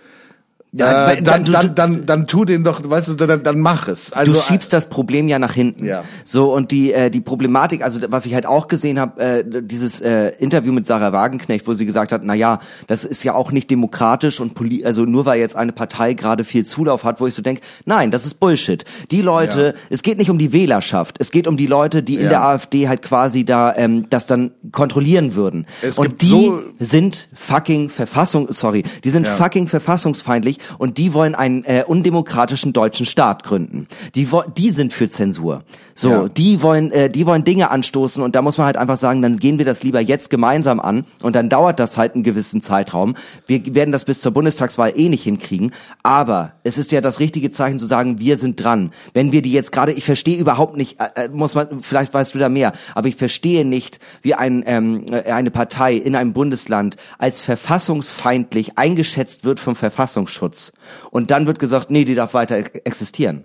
Ja, 0.79 1.11
äh, 1.13 1.23
dann, 1.23 1.45
du- 1.45 1.53
dann, 1.53 1.75
dann, 1.75 2.07
dann 2.07 2.27
tu 2.27 2.45
den 2.45 2.63
doch, 2.65 2.81
weißt 2.89 3.09
du, 3.09 3.15
dann, 3.15 3.43
dann 3.43 3.61
mach 3.61 3.89
es. 3.89 4.13
Also, 4.13 4.33
du 4.33 4.39
schiebst 4.41 4.73
das 4.73 4.87
Problem 4.89 5.29
ja 5.29 5.39
nach 5.39 5.53
hinten. 5.55 5.87
Ja. 5.87 6.05
So 6.25 6.53
und 6.53 6.71
die 6.71 6.93
äh, 6.93 7.11
die 7.11 7.21
Problematik, 7.21 7.83
also 7.83 8.01
was 8.11 8.27
ich 8.27 8.35
halt 8.35 8.47
auch 8.47 8.69
gesehen 8.69 8.99
habe, 9.01 9.21
äh, 9.23 9.45
dieses 9.63 10.01
äh, 10.01 10.33
Interview 10.39 10.73
mit 10.73 10.87
Sarah 10.87 11.13
Wagenknecht, 11.13 11.67
wo 11.67 11.73
sie 11.73 11.87
gesagt 11.87 12.13
hat, 12.13 12.23
na 12.25 12.35
ja, 12.35 12.59
das 12.89 13.05
ist 13.05 13.23
ja 13.25 13.35
auch 13.35 13.53
nicht 13.53 13.71
demokratisch 13.71 14.41
und 14.41 14.55
poli 14.55 14.85
also 14.85 15.05
nur 15.05 15.25
weil 15.27 15.41
jetzt 15.41 15.57
eine 15.57 15.73
Partei 15.73 16.15
gerade 16.15 16.45
viel 16.45 16.67
Zulauf 16.67 17.05
hat, 17.05 17.21
wo 17.21 17.27
ich 17.27 17.35
so 17.35 17.43
denk, 17.43 17.61
nein, 17.85 18.11
das 18.11 18.27
ist 18.27 18.35
Bullshit. 18.41 18.85
Die 19.11 19.23
Leute, 19.23 19.75
Ja. 19.77 19.81
es 19.91 20.03
geht 20.03 20.19
nicht 20.19 20.31
um 20.31 20.39
die 20.39 20.53
Wählerschaft, 20.53 21.17
es 21.21 21.31
geht 21.31 21.47
um 21.47 21.57
die 21.57 21.67
Leute, 21.67 22.03
die 22.03 22.17
in 22.17 22.25
Ja. 22.25 22.29
der 22.29 22.45
AfD 22.45 22.89
halt 22.89 23.03
quasi 23.03 23.45
da 23.45 23.75
ähm, 23.77 24.07
das 24.11 24.27
dann 24.27 24.51
kontrollieren 24.73 25.35
würden. 25.35 25.67
Es 25.83 25.99
und 25.99 26.21
die 26.23 26.27
so- 26.29 26.61
sind 26.79 27.29
fucking 27.35 27.89
Verfassung, 27.89 28.49
sorry, 28.51 28.83
die 29.05 29.11
sind 29.11 29.27
Ja. 29.27 29.35
fucking 29.37 29.69
verfassungsfeindlich 29.69 30.59
und 30.79 30.99
die 30.99 31.15
wollen 31.15 31.35
einen 31.35 31.65
äh, 31.65 31.85
undemokratischen 31.87 32.73
deutschen 32.73 33.07
Staat 33.07 33.43
gründen. 33.43 33.87
Die 34.15 34.29
die 34.57 34.71
sind 34.71 34.93
für 34.93 35.09
Zensur. 35.09 35.63
So, 35.99 36.11
Ja. 36.11 36.29
die 36.29 36.61
wollen 36.61 36.93
äh, 36.93 37.09
die 37.09 37.25
wollen 37.25 37.43
Dinge 37.45 37.71
anstoßen 37.71 38.23
und 38.23 38.37
da 38.37 38.43
muss 38.43 38.59
man 38.59 38.67
halt 38.67 38.77
einfach 38.77 38.99
sagen, 38.99 39.23
dann 39.23 39.39
gehen 39.39 39.57
wir 39.57 39.65
das 39.65 39.83
lieber 39.83 39.99
jetzt 39.99 40.29
gemeinsam 40.29 40.79
an 40.79 41.07
und 41.23 41.35
dann 41.35 41.49
dauert 41.49 41.81
das 41.81 41.97
halt 41.97 42.15
einen 42.15 42.23
gewissen 42.23 42.61
Zeitraum. 42.61 43.17
Wir 43.47 43.75
werden 43.75 43.93
das 43.93 44.05
bis 44.05 44.21
zur 44.21 44.33
Bundestagswahl 44.33 44.93
eh 44.95 45.09
nicht 45.09 45.23
hinkriegen, 45.23 45.73
aber 46.03 46.53
es 46.65 46.77
ist 46.77 46.93
ja 46.93 47.01
das 47.01 47.19
richtige 47.19 47.51
Zeichen 47.51 47.79
zu 47.79 47.87
sagen, 47.87 48.19
wir 48.21 48.37
sind 48.37 48.63
dran. 48.63 48.91
Wenn 49.15 49.33
wir 49.33 49.41
die 49.41 49.53
jetzt 49.53 49.73
gerade, 49.73 49.93
ich 49.93 50.05
verstehe 50.05 50.37
überhaupt 50.39 50.77
nicht, 50.77 51.01
äh, 51.01 51.25
äh, 51.25 51.29
muss 51.31 51.55
man 51.55 51.81
vielleicht 51.81 52.13
weißt 52.13 52.35
du 52.35 52.39
da 52.39 52.51
mehr, 52.51 52.75
aber 52.95 53.09
ich 53.09 53.17
verstehe 53.17 53.65
nicht, 53.65 53.99
wie 54.21 54.35
ein 54.35 54.65
ähm, 54.67 55.07
äh, 55.11 55.33
eine 55.33 55.51
Partei 55.51 55.95
in 55.95 56.15
einem 56.15 56.35
Bundesland 56.35 56.97
als 57.17 57.41
verfassungsfeindlich 57.41 58.77
eingeschätzt 58.77 59.45
wird 59.47 59.61
vom 59.61 59.77
Verfassungsschutz 59.77 60.73
und 61.11 61.31
dann 61.31 61.47
wird 61.47 61.59
gesagt, 61.59 61.91
nee, 61.91 62.05
die 62.05 62.15
darf 62.15 62.35
weiter 62.35 62.57
ex- 62.57 62.71
existieren. 62.85 63.45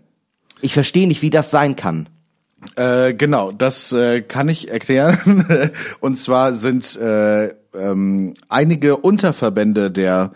Ich 0.62 0.74
verstehe 0.74 1.08
nicht, 1.08 1.22
wie 1.22 1.30
das 1.30 1.50
sein 1.50 1.78
kann. 1.78 2.10
Äh, 2.76 3.14
genau, 3.14 3.52
das 3.52 3.92
äh, 3.92 4.22
kann 4.22 4.50
ich 4.50 4.70
erklären. 4.70 5.72
Und 6.00 6.18
zwar 6.18 6.54
sind 6.54 6.96
äh, 6.98 7.54
ähm, 7.74 8.34
einige 8.50 8.98
Unterverbände 8.98 9.92
der 9.92 10.32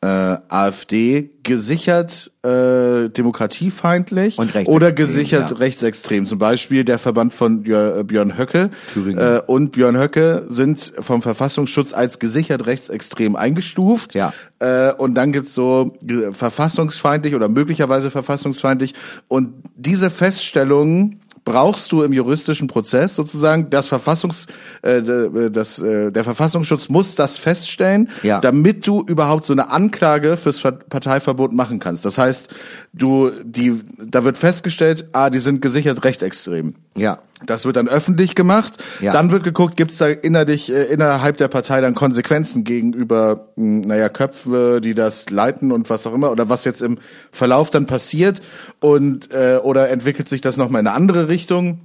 äh, 0.00 0.06
AfD 0.06 1.30
gesichert 1.42 2.30
äh, 2.44 3.08
demokratiefeindlich 3.08 4.38
Und 4.38 4.54
oder 4.66 4.92
gesichert 4.92 5.50
ja. 5.50 5.56
rechtsextrem. 5.56 6.24
Zum 6.24 6.38
Beispiel 6.38 6.84
der 6.84 7.00
Verband 7.00 7.34
von 7.34 7.64
äh, 7.64 8.04
Björn 8.04 8.38
Höcke 8.38 8.70
Thüringen. 8.92 9.18
äh, 9.18 9.40
und 9.44 9.72
Björn 9.72 9.98
Höcke 9.98 10.44
sind 10.48 10.92
vom 11.00 11.20
Verfassungsschutz 11.20 11.92
als 11.92 12.20
gesichert 12.20 12.66
rechtsextrem 12.66 13.34
eingestuft. 13.34 14.14
Ja. 14.14 14.32
Äh, 14.60 14.92
und 14.92 15.16
dann 15.16 15.32
gibt's 15.32 15.54
so 15.54 15.96
äh, 16.08 16.32
verfassungsfeindlich 16.32 17.34
oder 17.34 17.48
möglicherweise 17.48 18.12
verfassungsfeindlich. 18.12 18.94
Und 19.26 19.54
diese 19.74 20.10
Feststellungen 20.10 21.22
brauchst 21.48 21.90
du 21.92 22.02
im 22.02 22.12
juristischen 22.12 22.66
Prozess 22.68 23.14
sozusagen 23.14 23.70
das 23.70 23.88
Verfassungs 23.88 24.46
äh, 24.82 25.02
d- 25.02 25.50
das 25.50 25.78
äh, 25.78 26.10
der 26.12 26.24
Verfassungsschutz 26.24 26.88
muss 26.88 27.14
das 27.14 27.36
feststellen, 27.36 28.08
Ja. 28.22 28.40
damit 28.40 28.86
du 28.86 29.02
überhaupt 29.06 29.44
so 29.44 29.52
eine 29.52 29.70
Anklage 29.70 30.36
fürs 30.36 30.58
Ver 30.60 30.72
Parteiverbot 30.72 31.52
machen 31.52 31.78
kannst. 31.78 32.04
Das 32.04 32.18
heißt, 32.18 32.48
du 32.92 33.30
die 33.44 33.80
da 33.98 34.24
wird 34.24 34.36
festgestellt, 34.36 35.08
ah, 35.12 35.30
die 35.30 35.38
sind 35.38 35.60
gesichert 35.62 36.04
rechtsextrem. 36.04 36.74
Ja. 36.96 37.18
Das 37.46 37.64
wird 37.64 37.76
dann 37.76 37.88
öffentlich 37.88 38.34
gemacht. 38.34 38.82
Ja. 39.00 39.12
Dann 39.12 39.30
wird 39.30 39.44
geguckt, 39.44 39.76
gibt 39.76 39.92
es 39.92 39.98
da 39.98 40.08
innerlich, 40.08 40.72
äh, 40.72 40.84
innerhalb 40.84 41.36
der 41.36 41.48
Partei 41.48 41.80
dann 41.80 41.94
Konsequenzen 41.94 42.64
gegenüber, 42.64 43.48
mh, 43.56 43.86
naja, 43.86 44.08
Köpfe, 44.08 44.80
die 44.82 44.94
das 44.94 45.30
leiten 45.30 45.70
und 45.70 45.88
was 45.88 46.06
auch 46.06 46.14
immer, 46.14 46.32
oder 46.32 46.48
was 46.48 46.64
jetzt 46.64 46.82
im 46.82 46.98
Verlauf 47.30 47.70
dann 47.70 47.86
passiert 47.86 48.42
und 48.80 49.30
äh, 49.32 49.58
oder 49.62 49.88
entwickelt 49.90 50.28
sich 50.28 50.40
das 50.40 50.56
nochmal 50.56 50.80
in 50.80 50.86
eine 50.86 50.96
andere 50.96 51.28
Richtung. 51.28 51.80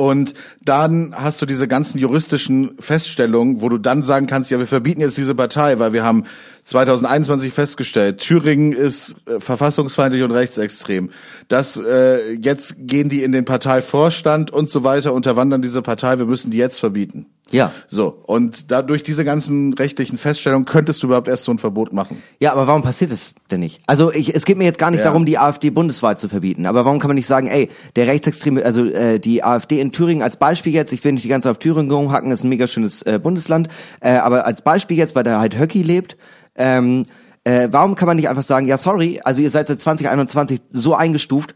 Und 0.00 0.34
dann 0.64 1.12
hast 1.12 1.42
du 1.42 1.46
diese 1.46 1.66
ganzen 1.66 1.98
juristischen 1.98 2.70
Feststellungen, 2.78 3.60
wo 3.60 3.68
du 3.68 3.78
dann 3.78 4.04
sagen 4.04 4.28
kannst, 4.28 4.48
ja, 4.48 4.60
wir 4.60 4.68
verbieten 4.68 5.00
jetzt 5.00 5.18
diese 5.18 5.34
Partei, 5.34 5.80
weil 5.80 5.92
wir 5.92 6.04
haben 6.04 6.22
2021 6.62 7.52
festgestellt, 7.52 8.18
Thüringen 8.18 8.70
ist 8.70 9.16
äh, 9.26 9.40
verfassungsfeindlich 9.40 10.22
und 10.22 10.30
rechtsextrem. 10.30 11.10
Das 11.48 11.76
äh, 11.78 12.34
jetzt 12.34 12.76
gehen 12.86 13.08
die 13.08 13.24
in 13.24 13.32
den 13.32 13.44
Parteivorstand 13.44 14.52
und 14.52 14.70
so 14.70 14.84
weiter, 14.84 15.12
unterwandern 15.12 15.62
diese 15.62 15.82
Partei, 15.82 16.20
wir 16.20 16.26
müssen 16.26 16.52
die 16.52 16.58
jetzt 16.58 16.78
verbieten. 16.78 17.26
Ja. 17.50 17.72
So, 17.88 18.22
und 18.26 18.70
dadurch 18.70 19.02
diese 19.02 19.24
ganzen 19.24 19.72
rechtlichen 19.74 20.18
Feststellungen 20.18 20.66
könntest 20.66 21.02
du 21.02 21.06
überhaupt 21.06 21.28
erst 21.28 21.44
so 21.44 21.52
ein 21.52 21.58
Verbot 21.58 21.92
machen. 21.92 22.22
Ja, 22.40 22.52
aber 22.52 22.66
warum 22.66 22.82
passiert 22.82 23.10
es 23.10 23.34
denn 23.50 23.60
nicht? 23.60 23.80
Also 23.86 24.12
ich, 24.12 24.34
es 24.34 24.44
geht 24.44 24.58
mir 24.58 24.64
jetzt 24.64 24.78
gar 24.78 24.90
nicht 24.90 25.00
Ja. 25.00 25.06
darum, 25.06 25.24
die 25.24 25.38
AfD 25.38 25.70
bundesweit 25.70 26.18
zu 26.20 26.28
verbieten. 26.28 26.66
Aber 26.66 26.84
warum 26.84 26.98
kann 26.98 27.08
man 27.08 27.14
nicht 27.14 27.26
sagen, 27.26 27.46
ey, 27.46 27.70
der 27.96 28.06
rechtsextreme, 28.06 28.64
also 28.64 28.84
äh, 28.84 29.18
die 29.18 29.42
AfD 29.44 29.80
in 29.80 29.92
Thüringen 29.92 30.22
als 30.22 30.36
Beispiel 30.36 30.72
jetzt, 30.74 30.92
ich 30.92 31.02
will 31.04 31.12
nicht 31.12 31.24
die 31.24 31.28
ganze 31.28 31.46
Zeit 31.46 31.52
auf 31.52 31.58
Thüringen 31.58 31.90
rumhacken, 31.90 32.30
ist 32.30 32.44
ein 32.44 32.48
mega 32.50 32.66
schönes 32.66 33.02
äh, 33.02 33.18
Bundesland, 33.22 33.68
äh, 34.00 34.10
aber 34.18 34.44
als 34.46 34.62
Beispiel 34.62 34.96
jetzt, 34.98 35.14
weil 35.14 35.24
da 35.24 35.40
halt 35.40 35.58
Höcki 35.58 35.82
lebt, 35.82 36.16
ähm, 36.56 37.04
Äh, 37.44 37.68
warum 37.70 37.94
kann 37.94 38.06
man 38.08 38.16
nicht 38.16 38.28
einfach 38.28 38.42
sagen, 38.42 38.66
ja 38.66 38.76
sorry, 38.76 39.20
also 39.24 39.40
ihr 39.40 39.48
seid 39.48 39.68
seit 39.68 39.80
2021 39.80 40.60
so 40.70 40.94
eingestuft, 40.94 41.54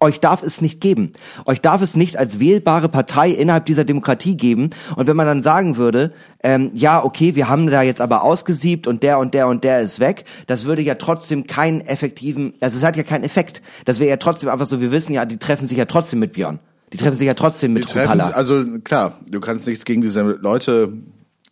euch 0.00 0.20
darf 0.20 0.42
es 0.42 0.60
nicht 0.60 0.80
geben. 0.80 1.12
Euch 1.46 1.60
darf 1.60 1.80
es 1.80 1.96
nicht 1.96 2.16
als 2.18 2.38
wählbare 2.38 2.88
Partei 2.88 3.30
innerhalb 3.30 3.66
dieser 3.66 3.84
Demokratie 3.84 4.36
geben. 4.36 4.70
Und 4.96 5.06
wenn 5.06 5.16
man 5.16 5.26
dann 5.26 5.42
sagen 5.42 5.76
würde, 5.76 6.12
ähm, 6.42 6.70
ja, 6.74 7.02
okay, 7.02 7.34
wir 7.34 7.48
haben 7.48 7.68
da 7.68 7.82
jetzt 7.82 8.00
aber 8.00 8.22
ausgesiebt 8.22 8.86
und 8.86 9.02
der 9.02 9.18
und 9.18 9.34
der 9.34 9.48
und 9.48 9.64
der 9.64 9.80
ist 9.80 10.00
weg, 10.00 10.24
das 10.46 10.64
würde 10.64 10.82
ja 10.82 10.96
trotzdem 10.96 11.46
keinen 11.46 11.80
effektiven, 11.80 12.54
also 12.60 12.76
es 12.76 12.84
hat 12.84 12.96
ja 12.96 13.02
keinen 13.02 13.24
Effekt. 13.24 13.62
Das 13.84 13.98
wäre 13.98 14.10
ja 14.10 14.16
trotzdem 14.16 14.50
einfach 14.50 14.66
so, 14.66 14.80
wir 14.80 14.90
wissen 14.90 15.14
ja, 15.14 15.24
die 15.24 15.38
treffen 15.38 15.66
sich 15.66 15.78
ja 15.78 15.86
trotzdem 15.86 16.18
mit 16.18 16.32
Björn. 16.32 16.58
Die 16.92 16.98
treffen 16.98 17.16
sich 17.16 17.26
ja 17.26 17.34
trotzdem 17.34 17.72
mit 17.72 17.84
Die 17.84 17.92
treffen, 17.92 18.20
also 18.20 18.64
klar, 18.84 19.18
du 19.28 19.40
kannst 19.40 19.66
nichts 19.66 19.84
gegen 19.84 20.02
diese 20.02 20.22
Leute 20.22 20.92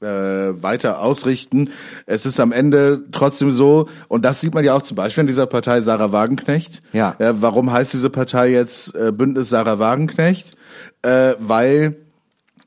äh, 0.03 0.63
weiter 0.63 1.01
ausrichten. 1.01 1.71
Es 2.07 2.27
ist 2.27 2.41
am 2.41 2.53
Ende 2.53 3.03
trotzdem 3.13 3.51
so, 3.51 3.89
und 4.09 4.25
das 4.25 4.41
sieht 4.41 4.55
man 4.55 4.65
ja 4.65 4.75
auch 4.75 4.83
zum 4.83 4.97
Beispiel 4.97 5.23
in 5.23 5.27
dieser 5.27 5.47
Partei 5.47 5.81
Sarah 5.81 6.13
Wagenknecht. 6.13 6.83
Ja. 6.93 7.15
Äh, 7.19 7.35
warum 7.41 7.73
heißt 7.73 7.93
diese 7.93 8.11
Partei 8.11 8.51
jetzt 8.51 8.95
äh, 8.95 9.13
Bündnis 9.13 9.49
Sarah 9.49 9.79
Wagenknecht? 9.79 10.57
Äh, 11.03 11.35
weil 11.39 11.97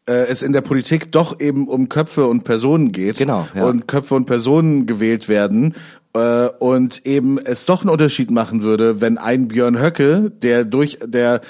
äh, 0.07 0.27
es 0.27 0.43
in 0.43 0.53
der 0.53 0.61
Politik 0.61 1.11
doch 1.11 1.39
eben 1.39 1.67
um 1.67 1.89
Köpfe 1.89 2.27
und 2.27 2.43
Personen 2.43 2.91
geht. 2.91 3.17
Genau, 3.17 3.47
ja. 3.53 3.65
Und 3.65 3.87
Köpfe 3.87 4.15
und 4.15 4.25
Personen 4.25 4.85
gewählt 4.85 5.27
werden. 5.27 5.75
Äh, 6.13 6.47
und 6.59 7.05
eben 7.05 7.37
es 7.39 7.65
doch 7.65 7.81
einen 7.81 7.89
Unterschied 7.89 8.31
machen 8.31 8.61
würde, 8.61 9.01
wenn 9.01 9.17
ein 9.17 9.47
Björn 9.47 9.81
Höcke, 9.81 10.31
der 10.41 10.63
durch, 10.63 10.99
der 11.05 11.41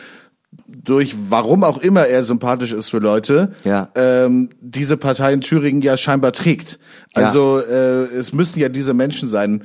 durch 0.84 1.16
warum 1.30 1.64
auch 1.64 1.78
immer 1.78 2.06
er 2.08 2.24
sympathisch 2.24 2.74
ist 2.74 2.90
für 2.90 3.00
Leute, 3.00 3.52
Ja. 3.64 3.90
ähm, 3.96 4.50
diese 4.62 4.98
Partei 4.98 5.34
in 5.34 5.42
Thüringen 5.42 5.82
ja 5.82 5.98
scheinbar 5.98 6.32
trägt. 6.32 6.80
Also 7.14 7.60
äh, 7.60 8.04
es 8.14 8.34
müssen 8.34 8.60
ja 8.60 8.68
diese 8.68 8.94
Menschen 8.94 9.30
sein 9.30 9.64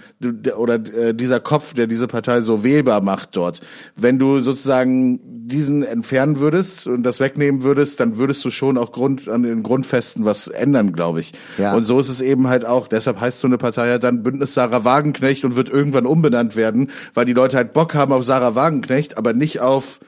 oder 0.57 0.75
äh, 0.75 1.15
dieser 1.15 1.41
Kopf, 1.41 1.75
der 1.75 1.89
diese 1.89 2.07
Partei 2.07 2.43
so 2.43 2.63
wählbar 2.63 3.03
macht 3.03 3.31
dort. 3.35 3.61
Wenn 3.97 4.21
du 4.21 4.39
sozusagen 4.39 5.19
diesen 5.49 5.83
entfernen 5.83 6.39
würdest 6.39 6.87
und 6.87 7.03
das 7.03 7.19
wegnehmen 7.19 7.65
würdest, 7.65 7.99
dann 7.99 8.19
würdest 8.19 8.45
du 8.45 8.53
schon 8.53 8.79
auch 8.79 8.93
Grund 8.93 9.29
an 9.29 9.43
den 9.43 9.65
Grundfesten 9.65 10.25
was 10.25 10.47
ändern, 10.47 10.93
glaube 10.93 11.19
ich. 11.21 11.33
Ja. 11.59 11.75
Und 11.75 11.85
so 11.85 11.99
ist 11.99 12.09
es 12.09 12.21
eben 12.21 12.47
halt 12.47 12.65
auch. 12.65 12.87
Deshalb 12.87 13.21
heißt 13.21 13.41
so 13.41 13.49
eine 13.49 13.59
Partei 13.59 13.89
ja 13.89 13.99
dann 13.99 14.23
Bündnis 14.23 14.55
Sarah 14.55 14.85
Wagenknecht 14.85 15.45
und 15.45 15.57
wird 15.57 15.71
irgendwann 15.71 16.07
umbenannt 16.07 16.55
werden, 16.55 16.91
weil 17.15 17.25
die 17.25 17.33
Leute 17.33 17.57
halt 17.57 17.73
Bock 17.73 17.95
haben 17.97 18.13
auf 18.13 18.23
Sarah 18.25 18.55
Wagenknecht, 18.55 19.19
aber 19.19 19.33
nicht 19.33 19.59
auf 19.61 19.99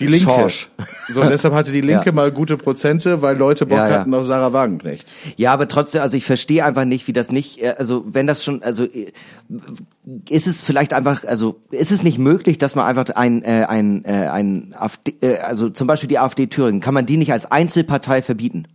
die 0.00 0.06
Linke. 0.06 0.24
Schorsch. 0.24 0.68
So, 1.08 1.22
deshalb 1.22 1.54
hatte 1.54 1.70
die 1.70 1.80
Linke 1.82 2.06
Ja. 2.06 2.12
mal 2.12 2.32
gute 2.32 2.56
Prozente, 2.56 3.22
weil 3.22 3.36
Leute 3.36 3.64
Bock 3.66 3.78
Ja, 3.78 3.88
ja. 3.88 3.94
hatten 4.00 4.12
auf 4.14 4.24
Sarah 4.26 4.52
Wagenknecht. 4.52 5.12
Ja, 5.36 5.52
aber 5.52 5.68
trotzdem, 5.68 6.02
also 6.02 6.16
ich 6.16 6.24
verstehe 6.26 6.64
einfach 6.64 6.84
nicht, 6.84 7.06
wie 7.06 7.12
das 7.12 7.30
nicht, 7.30 7.62
äh, 7.62 7.74
also 7.78 8.04
wenn 8.06 8.26
das 8.26 8.42
schon, 8.42 8.62
also 8.62 8.84
äh, 8.84 9.12
ist 10.28 10.46
es 10.46 10.62
vielleicht 10.62 10.92
einfach, 10.92 11.24
also 11.24 11.60
ist 11.70 11.92
es 11.92 12.02
nicht 12.02 12.18
möglich, 12.18 12.58
dass 12.58 12.74
man 12.74 12.86
einfach 12.86 13.14
ein, 13.14 13.42
äh, 13.42 13.66
ein, 13.68 14.04
äh, 14.04 14.28
ein 14.28 14.74
AfD, 14.78 15.14
äh, 15.22 15.36
also 15.38 15.70
zum 15.70 15.86
Beispiel 15.86 16.08
die 16.08 16.18
AfD 16.18 16.46
Thüringen, 16.48 16.80
kann 16.80 16.94
man 16.94 17.06
die 17.06 17.16
nicht 17.16 17.32
als 17.32 17.50
Einzelpartei 17.50 18.20
verbieten? 18.22 18.66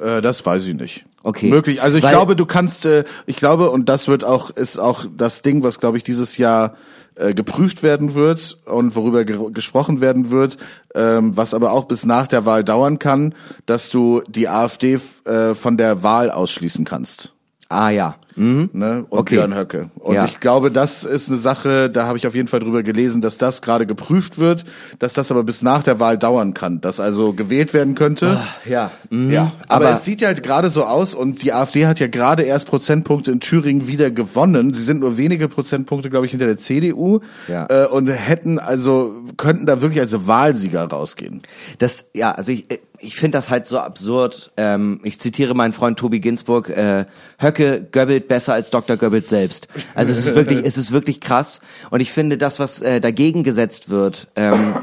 Äh, 0.00 0.20
das 0.22 0.44
weiß 0.44 0.66
ich 0.66 0.74
nicht. 0.74 1.04
Okay. 1.22 1.48
Möglich. 1.48 1.82
Also 1.82 1.98
ich 1.98 2.04
Weil- 2.04 2.10
glaube, 2.12 2.36
du 2.36 2.46
kannst, 2.46 2.84
äh, 2.86 3.04
ich 3.26 3.36
glaube, 3.36 3.70
und 3.70 3.88
das 3.88 4.08
wird 4.08 4.24
auch, 4.24 4.50
ist 4.50 4.78
auch 4.78 5.04
das 5.16 5.42
Ding, 5.42 5.62
was 5.62 5.78
glaube 5.80 5.96
ich 5.96 6.04
dieses 6.04 6.36
Jahr 6.36 6.74
äh, 7.14 7.34
geprüft 7.34 7.82
werden 7.82 8.14
wird 8.14 8.58
und 8.64 8.96
worüber 8.96 9.24
ge 9.24 9.38
gesprochen 9.52 10.00
werden 10.00 10.30
wird, 10.30 10.56
ähm, 10.94 11.36
was 11.36 11.52
aber 11.52 11.72
auch 11.72 11.84
bis 11.84 12.06
nach 12.06 12.26
der 12.26 12.46
Wahl 12.46 12.64
dauern 12.64 12.98
kann, 12.98 13.34
dass 13.66 13.90
du 13.90 14.22
die 14.28 14.48
AfD 14.48 14.98
äh, 15.24 15.54
von 15.54 15.76
der 15.76 16.02
Wahl 16.02 16.30
ausschließen 16.30 16.84
kannst. 16.84 17.34
Ah 17.68 17.90
ja. 17.90 18.14
Mhm. 18.36 18.70
ne? 18.72 19.04
Und 19.08 19.18
Okay. 19.20 19.34
Björn 19.36 19.54
Höcke. 19.56 19.90
Und 19.98 20.14
Ja. 20.14 20.24
ich 20.24 20.40
glaube, 20.40 20.70
das 20.70 21.04
ist 21.04 21.28
eine 21.28 21.36
Sache, 21.38 21.90
da 21.90 22.06
habe 22.06 22.18
ich 22.18 22.26
auf 22.26 22.34
jeden 22.34 22.48
Fall 22.48 22.60
drüber 22.60 22.82
gelesen, 22.82 23.20
dass 23.22 23.38
das 23.38 23.62
gerade 23.62 23.86
geprüft 23.86 24.38
wird, 24.38 24.64
dass 24.98 25.12
das 25.12 25.30
aber 25.30 25.44
bis 25.44 25.62
nach 25.62 25.82
der 25.82 26.00
Wahl 26.00 26.18
dauern 26.18 26.54
kann, 26.54 26.80
dass 26.80 27.00
also 27.00 27.32
gewählt 27.32 27.74
werden 27.74 27.94
könnte. 27.94 28.38
Ja. 28.68 28.90
Mhm. 29.10 29.30
Ja, 29.30 29.52
aber, 29.68 29.86
aber 29.86 29.94
es 29.94 30.04
sieht 30.04 30.20
ja 30.20 30.28
halt 30.28 30.42
gerade 30.42 30.70
so 30.70 30.84
aus 30.84 31.14
und 31.14 31.42
die 31.42 31.52
AfD 31.52 31.86
hat 31.86 32.00
ja 32.00 32.06
gerade 32.08 32.42
erst 32.42 32.66
Prozentpunkte 32.68 33.30
in 33.32 33.40
Thüringen 33.40 33.86
wieder 33.86 34.10
gewonnen. 34.10 34.72
Sie 34.74 34.82
sind 34.82 35.00
nur 35.00 35.16
wenige 35.18 35.48
Prozentpunkte, 35.48 36.10
glaube 36.10 36.26
ich, 36.26 36.30
hinter 36.32 36.46
der 36.46 36.56
CDU 36.56 37.20
Ja. 37.48 37.66
äh, 37.68 37.86
und 37.86 38.08
hätten 38.08 38.58
also 38.58 39.14
könnten 39.36 39.66
da 39.66 39.80
wirklich 39.82 40.00
als 40.00 40.26
Wahlsieger 40.26 40.84
rausgehen. 40.84 41.42
Das, 41.78 42.04
ja, 42.14 42.32
also 42.32 42.52
ich, 42.52 42.66
ich 43.02 43.16
finde 43.16 43.38
das 43.38 43.50
halt 43.50 43.66
so 43.66 43.78
absurd. 43.78 44.52
Ähm, 44.56 45.00
ich 45.02 45.18
zitiere 45.18 45.54
meinen 45.54 45.72
Freund 45.72 45.98
Tobi 45.98 46.20
Ginsburg, 46.20 46.68
äh, 46.70 47.06
Höcke 47.38 47.86
göbbelt 47.90 48.28
besser 48.28 48.54
als 48.54 48.70
Dr. 48.70 48.96
Goebbels 48.96 49.28
selbst. 49.28 49.68
Also 49.94 50.12
es 50.12 50.26
ist 50.26 50.34
wirklich, 50.34 50.64
es 50.64 50.78
ist 50.78 50.92
wirklich 50.92 51.20
krass. 51.20 51.60
Und 51.90 52.00
ich 52.00 52.12
finde 52.12 52.38
das, 52.38 52.58
was 52.58 52.80
äh, 52.80 53.00
dagegen 53.00 53.42
gesetzt 53.42 53.88
wird, 53.88 54.28
ähm, 54.36 54.76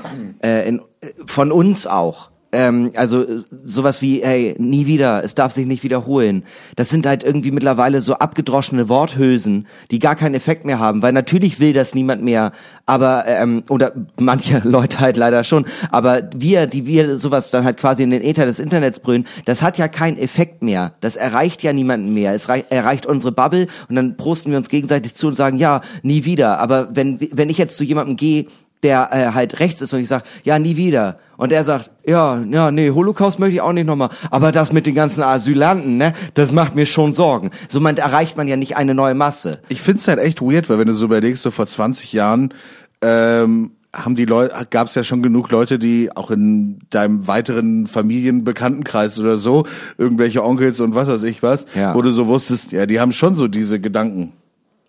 äh, 0.44 0.68
in, 0.68 0.82
von 1.26 1.52
uns 1.52 1.88
auch, 1.88 2.30
ähm, 2.52 2.92
also 2.96 3.22
äh, 3.22 3.42
sowas 3.66 4.02
wie, 4.02 4.22
hey, 4.24 4.56
nie 4.58 4.86
wieder, 4.88 5.24
es 5.24 5.36
darf 5.36 5.54
sich 5.54 5.66
nicht 5.66 5.84
wiederholen. 5.84 6.44
Das 6.76 6.90
sind 6.90 7.06
halt 7.06 7.24
irgendwie 7.24 7.52
mittlerweile 7.52 8.02
so 8.02 8.14
abgedroschene 8.16 8.90
Worthülsen, 8.90 9.68
die 9.92 10.00
gar 10.00 10.16
keinen 10.16 10.36
Effekt 10.36 10.66
mehr 10.66 10.80
haben, 10.80 11.02
weil 11.02 11.14
natürlich 11.14 11.60
will 11.60 11.74
das 11.74 11.94
niemand 11.96 12.24
mehr, 12.24 12.52
aber 12.86 13.26
ähm, 13.28 13.64
oder 13.70 13.94
manche 14.20 14.60
Leute 14.64 15.00
halt 15.00 15.18
leider 15.18 15.44
schon, 15.44 15.66
aber 15.92 16.30
wir, 16.36 16.68
die 16.68 16.86
wir 16.86 17.18
sowas 17.18 17.52
dann 17.52 17.64
halt 17.64 17.78
quasi 17.78 18.04
in 18.04 18.10
den 18.10 18.24
Äther 18.24 18.46
des 18.46 18.60
Internets 18.60 19.00
brüllen, 19.00 19.26
das 19.46 19.62
hat 19.62 19.78
ja 19.78 19.88
keinen 19.88 20.18
Effekt 20.18 20.62
mehr. 20.64 20.94
Das 21.02 21.16
erreicht 21.16 21.62
ja 21.64 21.74
niemanden 21.74 22.14
mehr. 22.14 22.34
Es 22.34 22.50
rei- 22.50 22.66
erreicht 22.70 23.06
unsere 23.06 23.32
Bubble 23.32 23.68
und 23.90 23.96
dann 23.96 24.18
prosten 24.18 24.52
wir 24.52 24.58
uns 24.58 24.70
gegenseitig 24.70 25.14
zu 25.16 25.28
und 25.28 25.36
sagen, 25.36 25.58
ja, 25.58 25.82
nie 26.04 26.26
wieder. 26.26 26.60
Aber 26.60 26.90
wenn 26.96 27.20
wenn 27.32 27.50
ich 27.50 27.58
jetzt 27.58 27.78
zu 27.78 27.84
jemandem 27.84 28.16
gehe, 28.16 28.46
der 28.84 29.10
äh, 29.12 29.34
halt 29.34 29.60
rechts 29.60 29.82
ist 29.82 29.94
und 29.94 30.00
ich 30.00 30.08
sag, 30.08 30.24
ja, 30.44 30.58
nie 30.60 30.78
wieder. 30.78 31.20
Und 31.38 31.52
er 31.52 31.64
sagt, 31.64 31.90
ja, 32.06 32.38
ja, 32.50 32.72
nee, 32.72 32.90
Holocaust 32.92 33.40
möchte 33.40 33.56
ich 33.56 33.62
auch 33.62 33.74
nicht 33.74 33.86
nochmal. 33.86 34.10
Aber 34.32 34.52
das 34.52 34.72
mit 34.74 34.86
den 34.86 34.96
ganzen 34.96 35.22
Asylanten, 35.24 35.98
ne, 35.98 36.14
das 36.34 36.52
macht 36.52 36.76
mir 36.76 36.86
schon 36.86 37.14
Sorgen. 37.14 37.52
So 37.68 37.80
man 37.80 37.98
erreicht 37.98 38.38
man 38.38 38.48
ja 38.48 38.56
nicht 38.56 38.78
eine 38.78 38.94
neue 38.94 39.16
Masse. 39.16 39.60
Ich 39.70 39.82
find's 39.82 40.08
halt 40.08 40.20
echt 40.20 40.42
weird, 40.42 40.70
weil 40.70 40.80
wenn 40.80 40.88
du 40.88 40.94
so 40.94 41.06
überlegst, 41.06 41.42
so 41.44 41.52
vor 41.52 41.68
20 41.68 42.14
Jahren 42.14 42.54
ähm, 43.02 43.72
haben 43.96 44.16
die 44.16 44.26
Leute, 44.26 44.54
gab's 44.70 44.96
ja 44.96 45.04
schon 45.04 45.22
genug 45.24 45.50
Leute, 45.52 45.80
die 45.80 46.16
auch 46.16 46.30
in 46.32 46.80
deinem 46.90 47.26
weiteren 47.28 47.88
Familienbekanntenkreis 47.88 49.20
oder 49.20 49.38
so, 49.38 49.66
irgendwelche 49.98 50.44
Onkels 50.44 50.80
und 50.80 50.96
was 50.96 51.08
weiß 51.08 51.24
ich 51.24 51.42
was, 51.44 51.66
Ja. 51.76 51.96
wo 51.96 52.02
du 52.02 52.12
so 52.12 52.28
wusstest, 52.28 52.72
ja, 52.72 52.86
die 52.86 53.00
haben 53.00 53.12
schon 53.12 53.36
so 53.36 53.48
diese 53.48 53.80
Gedanken. 53.80 54.34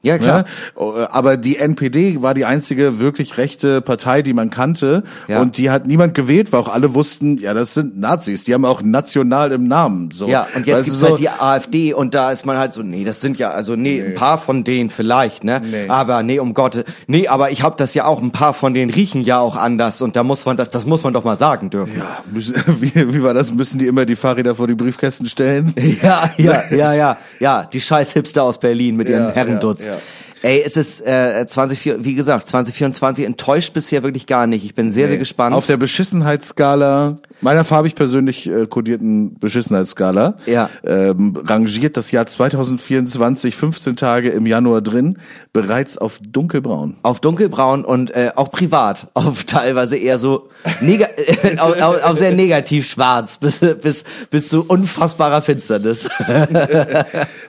Ja, 0.03 0.19
klar. 0.19 0.45
Ne? 0.77 1.09
Aber 1.11 1.37
die 1.37 1.57
NPD 1.57 2.23
war 2.23 2.33
die 2.33 2.47
einzige 2.47 3.01
wirklich 3.01 3.37
rechte 3.37 3.83
Partei, 3.83 4.23
die 4.23 4.33
man 4.33 4.51
kannte. 4.51 5.03
Ja. 5.29 5.41
Und 5.43 5.59
die 5.59 5.71
hat 5.71 5.87
niemand 5.87 6.15
gewählt, 6.15 6.53
weil 6.53 6.61
auch 6.61 6.69
alle 6.69 6.95
wussten, 6.95 7.37
ja, 7.39 7.53
das 7.53 7.75
sind 7.75 7.99
Nazis. 7.99 8.45
Die 8.45 8.55
haben 8.55 8.65
auch 8.65 8.81
national 8.81 9.53
im 9.53 9.69
Namen. 9.69 10.11
So. 10.11 10.27
Ja, 10.27 10.47
und 10.55 10.67
jetzt 10.67 10.79
Weißt 10.79 10.85
gibt's 10.87 11.01
so, 11.01 11.09
halt 11.09 11.19
die 11.19 11.29
AfD 11.29 11.93
und 11.93 12.15
da 12.15 12.33
ist 12.33 12.47
man 12.47 12.57
halt 12.57 12.73
so, 12.73 12.83
nee, 12.83 13.05
das 13.05 13.21
sind 13.21 13.39
ja, 13.39 13.51
also 13.51 13.77
nee, 13.77 14.03
ein 14.03 14.15
paar 14.15 14.39
von 14.39 14.65
denen 14.65 14.89
vielleicht, 14.89 15.45
ne? 15.45 15.61
Nee. 15.63 15.89
Aber 15.89 16.23
nee, 16.23 16.39
um 16.39 16.55
Gottes, 16.55 16.85
nee, 17.07 17.29
aber 17.29 17.51
ich 17.51 17.63
hab 17.63 17.77
das 17.77 17.93
ja 17.93 18.07
auch, 18.07 18.23
ein 18.23 18.31
paar 18.31 18.55
von 18.55 18.73
denen 18.73 18.91
riechen 18.91 19.21
ja 19.23 19.39
auch 19.41 19.57
anders 19.57 20.01
und 20.01 20.17
da 20.17 20.23
muss 20.23 20.47
man 20.47 20.57
das, 20.57 20.71
das 20.71 20.87
muss 20.87 21.03
man 21.05 21.13
doch 21.13 21.25
mal 21.25 21.37
sagen 21.37 21.69
dürfen. 21.69 21.99
Ja, 21.99 22.23
müssen, 22.31 22.55
wie, 22.81 22.95
wie 22.95 23.23
war 23.23 23.35
das? 23.35 23.53
Müssen 23.53 23.79
die 23.79 23.87
immer 23.87 24.07
die 24.07 24.17
Fahrräder 24.17 24.55
vor 24.55 24.67
die 24.67 24.75
Briefkästen 24.75 25.27
stellen? 25.27 25.75
Ja, 26.03 26.31
ja, 26.39 26.63
ja, 26.71 26.93
ja, 26.95 27.17
ja, 27.41 27.65
die 27.65 27.81
scheiß 27.81 28.13
Hipster 28.13 28.43
aus 28.45 28.59
Berlin 28.59 28.97
mit 28.97 29.09
ihren 29.09 29.25
Ja, 29.25 29.33
Herrendutz. 29.33 29.85
ja, 29.85 29.90
ja. 29.91 30.01
Ey, 30.43 30.63
es 30.65 30.77
ist 30.77 31.07
äh, 31.07 31.47
20, 31.47 32.05
wie 32.05 32.15
gesagt, 32.15 32.49
2024 32.49 33.27
enttäuscht 33.27 33.75
bisher 33.75 34.03
wirklich 34.03 34.27
gar 34.27 34.47
nicht. 34.47 34.65
Ich 34.65 34.75
bin 34.75 34.91
sehr, 34.91 35.07
sehr 35.07 35.19
gespannt. 35.19 35.55
Auf 35.55 35.67
der 35.67 35.77
Beschissenheitsskala, 35.77 37.19
meiner 37.41 37.65
farbig 37.65 37.95
persönlich 37.95 38.49
äh, 38.49 38.67
kodierten 38.67 39.39
Beschissenheitsskala, 39.39 40.35
Ja. 40.47 40.69
ähm, 40.85 41.37
rangiert 41.45 41.97
das 41.97 42.11
Jahr 42.11 42.27
2024 42.27 43.55
15 43.57 43.97
Tage 43.97 44.31
im 44.31 44.47
Januar 44.47 44.81
drin, 44.81 45.19
bereits 45.53 45.99
auf 45.99 46.19
dunkelbraun. 46.21 46.97
auf 47.03 47.21
dunkelbraun 47.21 47.85
und 47.85 48.11
äh, 48.11 48.31
auch 48.37 48.51
privat, 48.51 49.09
auf 49.15 49.45
teilweise 49.45 49.97
eher 49.97 50.19
so 50.19 50.49
nega 50.81 51.07
äh, 51.43 51.59
auf, 51.59 51.81
auf, 51.81 52.03
auf 52.03 52.19
sehr 52.19 52.35
negativ 52.35 52.87
schwarz 52.87 53.39
bis 53.39 53.59
bis 53.59 54.05
bis 54.31 54.49
zu 54.49 54.65
unfassbarer 54.67 55.43
Finsternis. 55.43 56.09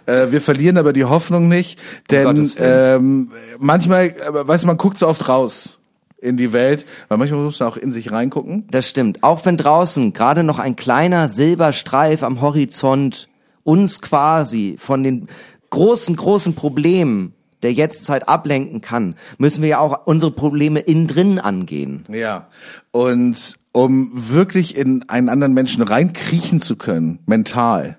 Äh, 0.05 0.31
wir 0.31 0.41
verlieren 0.41 0.77
aber 0.77 0.93
die 0.93 1.05
Hoffnung 1.05 1.47
nicht, 1.47 1.77
denn 2.09 2.25
Willen. 2.37 2.51
ähm, 2.59 3.31
manchmal, 3.59 4.05
äh, 4.07 4.13
weißt 4.31 4.63
du, 4.63 4.67
man 4.67 4.77
guckt 4.77 4.97
so 4.97 5.07
oft 5.07 5.27
raus 5.29 5.77
in 6.21 6.37
die 6.37 6.53
Welt, 6.53 6.85
weil 7.07 7.17
manchmal 7.17 7.41
muss 7.41 7.59
man 7.59 7.69
auch 7.69 7.77
in 7.77 7.91
sich 7.91 8.11
reingucken. 8.11 8.65
Das 8.71 8.87
stimmt. 8.87 9.23
Auch 9.23 9.45
wenn 9.45 9.57
draußen 9.57 10.13
gerade 10.13 10.43
noch 10.43 10.59
ein 10.59 10.75
kleiner 10.75 11.27
Silberstreif 11.27 12.23
am 12.23 12.39
Horizont 12.39 13.27
uns 13.63 14.01
quasi 14.01 14.75
von 14.79 15.03
den 15.03 15.27
großen, 15.71 16.15
großen 16.15 16.55
Problemen 16.55 17.33
der 17.63 17.73
Jetztzeit 17.73 18.27
ablenken 18.27 18.81
kann, 18.81 19.15
müssen 19.37 19.61
wir 19.61 19.69
ja 19.69 19.79
auch 19.79 20.05
unsere 20.05 20.31
Probleme 20.31 20.79
innen 20.79 21.07
drin 21.07 21.39
angehen. 21.39 22.05
Ja. 22.09 22.47
Und 22.91 23.57
um 23.71 24.11
wirklich 24.13 24.75
in 24.75 25.07
einen 25.09 25.29
anderen 25.29 25.53
Menschen 25.53 25.83
reinkriechen 25.83 26.59
zu 26.59 26.75
können, 26.75 27.19
mental, 27.25 27.97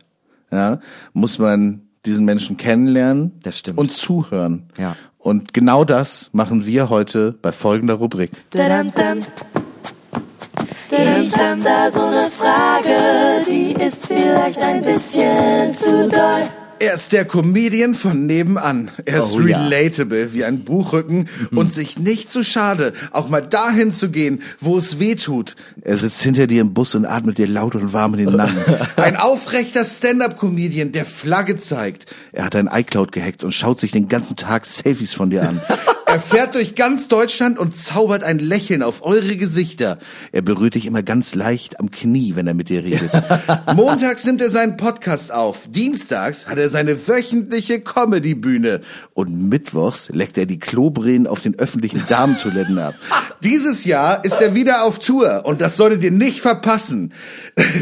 ja, 0.50 0.80
muss 1.12 1.38
man 1.38 1.82
diesen 2.04 2.24
Menschen 2.24 2.56
kennenlernen 2.56 3.32
Das 3.42 3.58
stimmt. 3.58 3.78
und 3.78 3.92
zuhören. 3.92 4.68
Ja. 4.78 4.96
Und 5.18 5.54
genau 5.54 5.84
das 5.84 6.30
machen 6.32 6.66
wir 6.66 6.90
heute 6.90 7.32
bei 7.42 7.52
folgender 7.52 7.94
Rubrik. 7.94 8.32
Ich 10.94 11.36
hab 11.36 11.62
da 11.62 11.90
so 11.90 12.02
eine 12.02 12.28
Frage, 12.28 13.42
die 13.50 13.72
ist 13.72 14.06
vielleicht 14.06 14.60
ein 14.60 14.82
bisschen 14.82 15.72
zu 15.72 16.08
doll. 16.08 16.42
Er 16.82 16.94
ist 16.94 17.12
der 17.12 17.24
Comedian 17.24 17.94
von 17.94 18.26
nebenan. 18.26 18.90
Er 19.04 19.20
ist 19.20 19.32
Oh 19.32 19.40
ja. 19.40 19.56
Mhm. 19.58 19.64
relatable 19.66 20.32
wie 20.34 20.44
ein 20.44 20.64
Buchrücken 20.64 21.28
und 21.52 21.72
sich 21.72 21.96
nicht 21.98 22.28
zu 22.28 22.42
schade, 22.42 22.92
auch 23.12 23.28
mal 23.28 23.40
dahin 23.40 23.92
zu 23.92 24.10
gehen, 24.10 24.42
wo 24.58 24.76
es 24.78 24.98
weh 24.98 25.14
tut. 25.14 25.54
Er 25.82 25.96
sitzt 25.96 26.20
hinter 26.22 26.48
dir 26.48 26.60
im 26.60 26.74
Bus 26.74 26.94
und 26.96 27.04
atmet 27.06 27.38
dir 27.38 27.46
laut 27.46 27.76
und 27.76 27.92
warm 27.92 28.14
in 28.14 28.26
den 28.26 28.36
Nacken. 28.36 28.64
Ein 28.96 29.16
aufrechter 29.16 29.84
Stand-up-Comedian, 29.84 30.90
der 30.90 31.04
Flagge 31.04 31.56
zeigt. 31.56 32.06
Er 32.32 32.44
hat 32.46 32.56
ein 32.56 32.68
iCloud 32.72 33.12
gehackt 33.12 33.44
und 33.44 33.52
schaut 33.52 33.78
sich 33.78 33.92
den 33.92 34.08
ganzen 34.08 34.36
Tag 34.36 34.66
Selfies 34.66 35.12
von 35.14 35.30
dir 35.30 35.48
an. 35.48 35.60
Er 36.12 36.20
fährt 36.20 36.54
durch 36.56 36.74
ganz 36.74 37.08
Deutschland 37.08 37.58
und 37.58 37.74
zaubert 37.74 38.22
ein 38.22 38.38
Lächeln 38.38 38.82
auf 38.82 39.02
eure 39.02 39.38
Gesichter. 39.38 39.98
Er 40.30 40.42
berührt 40.42 40.74
dich 40.74 40.84
immer 40.84 41.02
ganz 41.02 41.34
leicht 41.34 41.80
am 41.80 41.90
Knie, 41.90 42.36
wenn 42.36 42.46
er 42.46 42.52
mit 42.52 42.68
dir 42.68 42.84
redet. 42.84 43.10
Montags 43.74 44.26
nimmt 44.26 44.42
er 44.42 44.50
seinen 44.50 44.76
Podcast 44.76 45.32
auf. 45.32 45.68
Dienstags 45.70 46.46
hat 46.46 46.58
er 46.58 46.68
seine 46.68 47.08
wöchentliche 47.08 47.80
Comedy-Bühne. 47.80 48.82
Und 49.14 49.48
mittwochs 49.48 50.10
leckt 50.10 50.36
er 50.36 50.44
die 50.44 50.58
Klobrillen 50.58 51.26
auf 51.26 51.40
den 51.40 51.58
öffentlichen 51.58 52.04
Damentoiletten 52.06 52.78
ab. 52.78 52.94
Dieses 53.42 53.86
Jahr 53.86 54.22
ist 54.22 54.38
er 54.38 54.54
wieder 54.54 54.84
auf 54.84 54.98
Tour 54.98 55.46
und 55.46 55.62
das 55.62 55.78
solltet 55.78 56.02
ihr 56.02 56.12
nicht 56.12 56.42
verpassen. 56.42 57.14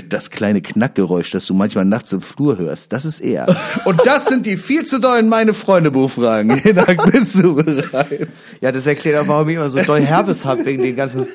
Das 0.08 0.30
kleine 0.30 0.62
Knackgeräusch, 0.62 1.32
das 1.32 1.46
du 1.46 1.54
manchmal 1.54 1.84
nachts 1.84 2.12
im 2.12 2.20
Flur 2.20 2.58
hörst, 2.58 2.92
das 2.92 3.04
ist 3.04 3.20
er. 3.20 3.56
Und 3.84 4.06
das 4.06 4.26
sind 4.26 4.46
die 4.46 4.56
viel 4.56 4.86
zu 4.86 5.00
dollen 5.00 5.28
meine 5.28 5.52
Freunde 5.52 5.90
Buchfragen. 5.90 6.56
Hinak, 6.56 7.10
bist 7.10 7.34
du 7.42 7.56
bereit? 7.56 8.19
Ja, 8.60 8.72
das 8.72 8.86
erklärt 8.86 9.22
auch, 9.22 9.28
warum 9.28 9.48
ich 9.48 9.56
immer 9.56 9.70
so 9.70 9.82
doll 9.82 10.00
Herbes 10.00 10.44
hab, 10.44 10.64
wegen 10.64 10.82
den 10.82 10.96
ganzen 10.96 11.26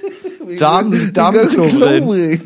Damenklobrillen. 0.60 2.04
Klobrillen. 2.04 2.42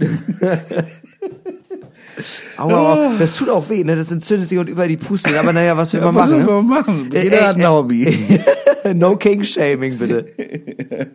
Aua, 2.57 2.73
aua, 2.73 3.11
das 3.17 3.33
tut 3.33 3.47
auch 3.49 3.69
weh, 3.69 3.83
ne? 3.85 3.95
Das 3.95 4.11
entzündet 4.11 4.49
sich 4.49 4.57
und 4.59 4.67
überall 4.67 4.89
die 4.89 4.97
Pusteln. 4.97 5.37
Aber 5.37 5.53
naja, 5.53 5.77
was 5.77 5.93
will 5.93 6.01
man 6.01 6.15
Was 6.15 6.29
machen? 6.29 6.45
soll 6.45 6.61
Ne? 6.61 6.63
man 6.63 6.67
machen? 6.67 7.09
Äh, 7.13 7.23
Jeder 7.23 7.39
äh, 7.41 7.43
hat 7.45 7.55
ein 7.57 7.69
Hobby. 7.69 8.41
no 8.93 9.15
King-Shaming, 9.15 9.97
bitte. 9.97 10.25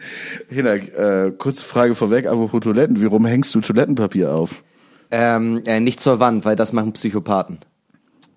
Hinak, 0.48 0.96
äh, 0.96 1.32
kurze 1.36 1.62
Frage 1.62 1.94
vorweg, 1.94 2.26
apropos 2.26 2.60
Toiletten. 2.62 3.00
Wie 3.00 3.04
rum 3.04 3.26
hängst 3.26 3.54
du 3.54 3.60
Toilettenpapier 3.60 4.32
auf? 4.32 4.64
Ähm, 5.10 5.62
äh, 5.66 5.80
nicht 5.80 6.00
zur 6.00 6.20
Wand, 6.20 6.46
weil 6.46 6.56
das 6.56 6.72
machen 6.72 6.94
Psychopathen. 6.94 7.58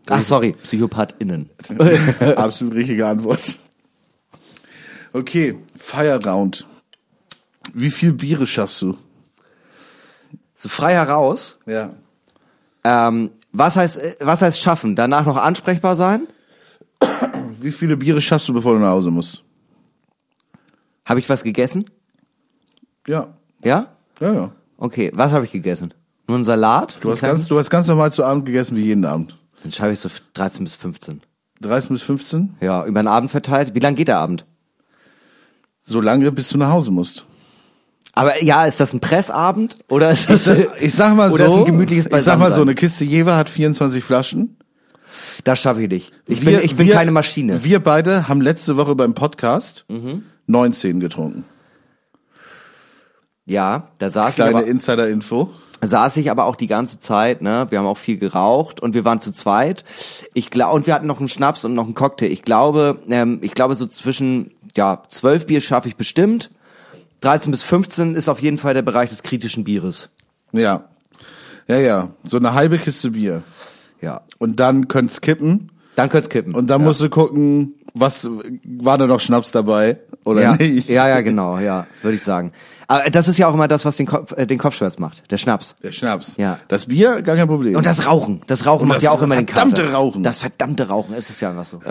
Ach, 0.09 0.21
sorry, 0.21 0.53
PsychopathInnen. 0.63 1.49
Absolut 2.35 2.75
richtige 2.75 3.07
Antwort. 3.07 3.59
Okay, 5.17 5.57
Feierround. 5.75 6.67
Wie 7.73 7.89
viel 7.89 8.13
Biere 8.13 8.45
schaffst 8.45 8.83
du? 8.83 8.97
So 10.53 10.69
frei 10.69 10.93
heraus. 10.93 11.57
Ja. 11.65 11.89
Ähm, 12.83 13.31
was 13.51 13.77
heißt, 13.77 13.99
was 14.19 14.43
heißt 14.43 14.59
schaffen? 14.59 14.95
Danach 14.95 15.25
noch 15.25 15.37
ansprechbar 15.37 15.95
sein? 15.95 16.27
Wie 17.59 17.71
viele 17.71 17.97
Biere 17.97 18.21
schaffst 18.21 18.47
du, 18.47 18.53
bevor 18.53 18.75
du 18.75 18.79
nach 18.79 18.91
Hause 18.91 19.09
musst? 19.09 19.43
Habe 21.03 21.19
ich 21.19 21.27
was 21.27 21.43
gegessen? 21.43 21.89
Ja. 23.07 23.33
Ja? 23.63 23.95
Ja, 24.19 24.33
ja. 24.33 24.51
Okay, 24.77 25.11
was 25.15 25.31
habe 25.31 25.45
ich 25.45 25.51
gegessen? 25.51 25.95
Nur 26.27 26.35
einen 26.35 26.43
Salat? 26.43 26.97
Du 27.01 27.11
hast 27.11 27.21
ganz, 27.21 27.47
du 27.47 27.57
hast 27.57 27.71
ganz 27.71 27.87
normal 27.87 28.11
zu 28.11 28.23
Abend 28.23 28.45
gegessen 28.45 28.77
wie 28.77 28.83
jeden 28.83 29.05
Abend. 29.05 29.35
Dann 29.63 29.71
schreibe 29.71 29.93
ich 29.93 29.99
so 29.99 30.09
13 30.35 30.63
bis 30.63 30.75
15. 30.75 31.21
13 31.61 31.95
bis 31.95 32.03
15? 32.03 32.57
Ja, 32.61 32.85
über 32.85 33.01
den 33.01 33.07
Abend 33.07 33.31
verteilt. 33.31 33.73
Wie 33.73 33.79
lang 33.79 33.95
geht 33.95 34.09
der 34.09 34.19
Abend? 34.19 34.45
So 35.89 36.01
lange, 36.01 36.31
bis 36.33 36.49
du 36.49 36.57
nach 36.57 36.69
Hause 36.71 36.91
musst. 36.91 37.25
Aber 38.13 38.43
ja, 38.43 38.65
ist 38.65 38.79
das 38.79 38.93
ein 38.93 38.99
Pressabend 38.99 39.77
oder 39.89 40.09
ist 40.11 40.29
das 40.29 40.47
Ich 40.81 40.93
sag 40.93 41.15
mal 41.15 41.31
oder 41.31 41.47
so, 41.47 41.53
ist 41.53 41.59
ein 41.59 41.65
gemütliches 41.65 42.05
ich 42.07 42.21
sag 42.23 42.37
mal 42.39 42.51
so, 42.51 42.61
eine 42.61 42.75
Kiste 42.75 43.05
Jever 43.05 43.37
hat 43.37 43.49
24 43.49 44.03
Flaschen. 44.03 44.57
Das 45.45 45.59
schaffe 45.59 45.83
ich 45.83 45.89
nicht. 45.89 46.11
Ich 46.25 46.41
bin, 46.41 46.59
ich 46.61 46.75
bin 46.75 46.87
wir- 46.87 46.93
keine 46.95 47.11
Maschine. 47.11 47.63
Wir 47.63 47.79
beide 47.81 48.27
haben 48.27 48.41
letzte 48.41 48.75
Woche 48.75 48.95
beim 48.95 49.13
Podcast 49.13 49.85
Mhm. 49.87 50.23
19 50.47 50.99
getrunken. 50.99 51.45
Ja, 53.45 53.89
da 53.99 54.09
saß 54.09 54.29
ich, 54.31 54.35
Kleine 54.35 54.61
Insider-Info. 54.63 55.51
saß 55.81 56.17
ich 56.17 56.29
aber 56.31 56.45
auch 56.45 56.55
die 56.57 56.67
ganze 56.67 56.99
Zeit, 56.99 57.41
ne? 57.41 57.67
Wir 57.69 57.77
haben 57.79 57.85
auch 57.85 57.97
viel 57.97 58.17
geraucht 58.17 58.81
und 58.81 58.93
wir 58.93 59.05
waren 59.05 59.21
zu 59.21 59.31
zweit. 59.31 59.85
Ich 60.33 60.49
glaube 60.49 60.75
und 60.75 60.85
wir 60.87 60.93
hatten 60.93 61.07
noch 61.07 61.19
einen 61.19 61.29
Schnaps 61.29 61.63
und 61.63 61.73
noch 61.75 61.85
einen 61.85 61.93
Cocktail. 61.93 62.27
Ich 62.31 62.41
glaube, 62.41 62.99
ähm, 63.09 63.39
ich 63.41 63.53
glaube 63.53 63.75
so 63.75 63.85
zwischen 63.85 64.51
ja, 64.75 65.03
12 65.07 65.47
Bier 65.47 65.61
schaffe 65.61 65.87
ich 65.87 65.95
bestimmt. 65.95 66.51
13 67.21 67.51
bis 67.51 67.63
15 67.63 68.15
ist 68.15 68.29
auf 68.29 68.39
jeden 68.39 68.57
Fall 68.57 68.73
der 68.73 68.83
Bereich 68.83 69.09
des 69.09 69.23
kritischen 69.23 69.63
Bieres. 69.63 70.09
Ja. 70.51 70.89
Ja, 71.67 71.77
ja. 71.77 72.09
So 72.23 72.37
eine 72.37 72.53
halbe 72.53 72.77
Kiste 72.77 73.11
Bier. 73.11 73.43
Ja. 74.01 74.21
Und 74.37 74.59
dann 74.59 74.87
könnt's 74.87 75.21
kippen. 75.21 75.71
Dann 75.95 76.09
könnt's 76.09 76.29
kippen. 76.29 76.53
Und 76.53 76.67
dann 76.67 76.81
ja. 76.81 76.87
musst 76.87 77.01
du 77.01 77.09
gucken, 77.09 77.73
was, 77.99 78.29
war 78.63 78.97
da 78.97 79.07
noch 79.07 79.19
Schnaps 79.19 79.51
dabei? 79.51 79.97
Oder 80.25 80.41
ja, 80.41 80.55
nicht? 80.55 80.89
ja, 80.89 81.07
ja, 81.07 81.21
genau, 81.21 81.57
ja, 81.59 81.87
würde 82.01 82.15
ich 82.15 82.23
sagen. 82.23 82.51
Aber 82.89 83.09
das 83.09 83.27
ist 83.27 83.37
ja 83.37 83.47
auch 83.47 83.53
immer 83.53 83.67
das, 83.67 83.83
was 83.83 83.97
den, 83.97 84.05
Kopf, 84.05 84.31
äh, 84.37 84.45
den 84.47 84.57
Kopfschmerz 84.57 84.97
macht, 84.97 85.29
der 85.29 85.37
Schnaps. 85.37 85.75
Der 85.83 85.91
Schnaps. 85.91 86.37
Ja. 86.37 86.59
Das 86.69 86.85
Bier, 86.85 87.21
gar 87.21 87.35
kein 87.35 87.47
Problem. 87.47 87.75
Und 87.75 87.85
das 87.85 88.05
Rauchen. 88.05 88.41
Das 88.47 88.65
Rauchen 88.65 88.83
Und 88.83 88.87
macht 88.89 88.97
das 88.97 89.03
ja 89.03 89.11
auch 89.11 89.21
immer 89.21 89.35
den 89.35 89.47
verdammte 89.47 89.83
Kater. 89.83 89.93
Rauchen. 89.95 90.23
Das 90.23 90.39
verdammte 90.39 90.87
Rauchen, 90.87 91.13
es 91.13 91.29
ist 91.29 91.41
ja 91.41 91.49
einfach 91.49 91.65
so. 91.65 91.81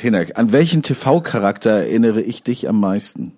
Hinak, 0.00 0.38
an 0.38 0.52
welchen 0.52 0.82
TV-Charakter 0.82 1.70
erinnere 1.70 2.20
ich 2.20 2.42
dich 2.42 2.68
am 2.68 2.78
meisten? 2.80 3.32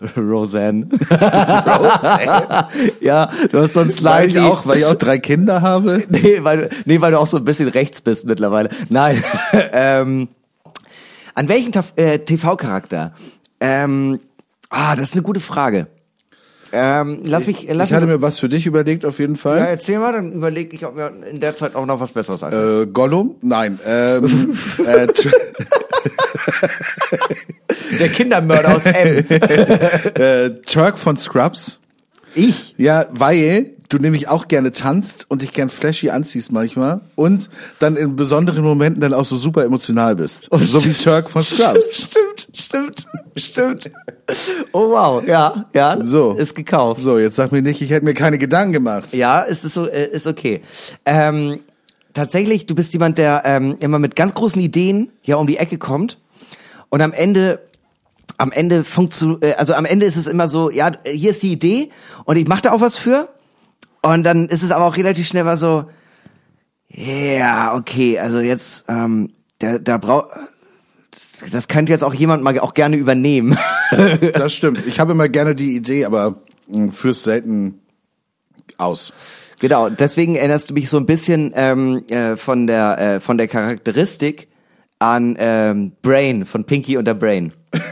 Roseanne. 0.16 0.88
ja, 3.00 3.30
du 3.50 3.60
hast 3.60 3.74
so 3.74 3.80
einen 3.80 3.90
Slime. 3.90 4.14
Weil 4.14 4.28
ich 4.28 4.38
auch, 4.40 4.66
weil 4.66 4.78
ich 4.78 4.86
auch 4.86 4.94
drei 4.94 5.18
Kinder 5.18 5.62
habe. 5.62 6.02
nee, 6.08 6.38
weil, 6.42 6.58
du- 6.58 6.68
nee, 6.84 7.00
weil 7.00 7.12
du 7.12 7.18
auch 7.18 7.26
so 7.26 7.36
ein 7.38 7.44
bisschen 7.44 7.68
rechts 7.68 8.00
bist 8.00 8.24
mittlerweile. 8.26 8.70
Nein. 8.88 9.22
ähm, 9.72 10.28
an 11.34 11.48
welchen 11.48 11.72
äh, 11.96 12.18
TV-Charakter? 12.20 13.12
Ähm, 13.60 14.20
ah, 14.70 14.94
das 14.96 15.08
ist 15.10 15.14
eine 15.14 15.22
gute 15.22 15.40
Frage. 15.40 15.86
Ähm, 16.72 17.20
lass 17.24 17.46
mich, 17.46 17.68
lass 17.70 17.90
Ich 17.90 17.94
hatte 17.94 18.06
mich. 18.06 18.16
mir 18.16 18.22
was 18.22 18.38
für 18.40 18.48
dich 18.48 18.66
überlegt, 18.66 19.04
auf 19.04 19.20
jeden 19.20 19.36
Ja, 19.36 19.40
Fall. 19.40 19.58
erzähl 19.58 19.98
mal, 20.00 20.12
dann 20.12 20.32
überlege 20.32 20.74
ich, 20.74 20.84
ob 20.84 20.96
mir 20.96 21.12
in 21.30 21.38
der 21.38 21.54
Zeit 21.54 21.76
auch 21.76 21.86
noch 21.86 22.00
was 22.00 22.10
Besseres 22.12 22.42
einfällt. 22.42 22.88
Äh, 22.88 22.90
Gollum? 22.90 23.36
Nein. 23.42 23.78
Ähm, 23.86 24.56
äh, 24.86 25.06
Der 28.00 28.08
Kindermörder 28.08 28.74
aus 28.76 28.86
M. 28.86 29.24
äh, 29.30 30.50
Turk 30.66 30.98
von 30.98 31.16
Scrubs. 31.16 31.78
Ich? 32.34 32.74
Ja, 32.78 33.06
weil 33.10 33.74
du 33.88 33.98
nämlich 33.98 34.28
auch 34.28 34.48
gerne 34.48 34.72
tanzt 34.72 35.26
und 35.28 35.42
dich 35.42 35.52
gern 35.52 35.68
flashy 35.68 36.10
anziehst 36.10 36.50
manchmal 36.52 37.00
und 37.14 37.50
dann 37.78 37.96
in 37.96 38.16
besonderen 38.16 38.64
Momenten 38.64 39.00
dann 39.00 39.14
auch 39.14 39.24
so 39.24 39.36
super 39.36 39.64
emotional 39.64 40.16
bist. 40.16 40.48
so 40.50 40.84
wie 40.84 40.92
Turk 40.92 41.30
von 41.30 41.42
Scrubs. 41.42 42.08
Stimmt, 42.14 42.48
stimmt, 42.52 43.06
stimmt. 43.36 43.90
Oh 44.72 44.90
wow, 44.90 45.24
ja, 45.26 45.66
ja. 45.74 46.00
So. 46.00 46.32
Ist 46.32 46.54
gekauft. 46.54 47.00
So, 47.00 47.18
jetzt 47.18 47.36
sag 47.36 47.52
mir 47.52 47.62
nicht, 47.62 47.80
ich 47.82 47.90
hätte 47.90 48.04
mir 48.04 48.14
keine 48.14 48.38
Gedanken 48.38 48.72
gemacht. 48.72 49.12
Ja, 49.12 49.44
es 49.44 49.64
ist 49.64 49.74
so, 49.74 49.86
äh, 49.86 50.08
ist 50.10 50.26
okay. 50.26 50.62
Ähm, 51.04 51.60
tatsächlich, 52.12 52.66
du 52.66 52.74
bist 52.74 52.92
jemand, 52.92 53.18
der 53.18 53.42
ähm, 53.44 53.76
immer 53.80 53.98
mit 53.98 54.16
ganz 54.16 54.34
großen 54.34 54.60
Ideen 54.60 55.10
hier 55.20 55.38
um 55.38 55.46
die 55.46 55.58
Ecke 55.58 55.78
kommt 55.78 56.18
und 56.88 57.00
am 57.00 57.12
Ende 57.12 57.60
am 58.44 58.52
Ende 58.52 58.84
funktio 58.84 59.38
äh, 59.40 59.54
also 59.54 59.74
am 59.74 59.86
Ende 59.86 60.04
ist 60.06 60.16
es 60.16 60.26
immer 60.26 60.48
so, 60.48 60.70
ja, 60.70 60.92
hier 61.04 61.30
ist 61.30 61.42
die 61.42 61.52
Idee 61.52 61.90
und 62.24 62.36
ich 62.36 62.46
mache 62.46 62.62
da 62.62 62.72
auch 62.72 62.80
was 62.80 62.96
für 62.96 63.28
und 64.02 64.22
dann 64.22 64.48
ist 64.48 64.62
es 64.62 64.70
aber 64.70 64.84
auch 64.84 64.96
relativ 64.96 65.26
schnell 65.26 65.44
mal 65.44 65.56
so, 65.56 65.86
ja, 66.88 67.74
okay, 67.74 68.18
also 68.18 68.38
jetzt 68.38 68.84
ähm, 68.88 69.30
da, 69.58 69.78
da 69.78 69.98
braucht 69.98 70.28
das 71.50 71.68
könnte 71.68 71.90
jetzt 71.90 72.04
auch 72.04 72.14
jemand 72.14 72.42
mal 72.42 72.58
auch 72.60 72.74
gerne 72.74 72.96
übernehmen. 72.96 73.58
Das 74.34 74.54
stimmt. 74.54 74.86
Ich 74.86 74.98
habe 74.98 75.12
immer 75.12 75.28
gerne 75.28 75.54
die 75.54 75.76
Idee, 75.76 76.04
aber 76.04 76.36
mh, 76.68 76.92
führ's 76.92 77.22
selten 77.22 77.80
aus. 78.78 79.12
Genau, 79.60 79.88
deswegen 79.88 80.36
erinnerst 80.36 80.70
du 80.70 80.74
mich 80.74 80.88
so 80.88 80.96
ein 80.96 81.06
bisschen 81.06 81.52
ähm, 81.54 82.04
äh, 82.08 82.36
von 82.36 82.66
der 82.66 82.98
äh, 82.98 83.20
von 83.20 83.38
der 83.38 83.48
Charakteristik 83.48 84.48
an 84.98 85.36
ähm, 85.38 85.92
Brain 86.02 86.44
von 86.44 86.64
Pinky 86.64 86.96
und 86.96 87.04
der 87.04 87.14
Brain. 87.14 87.52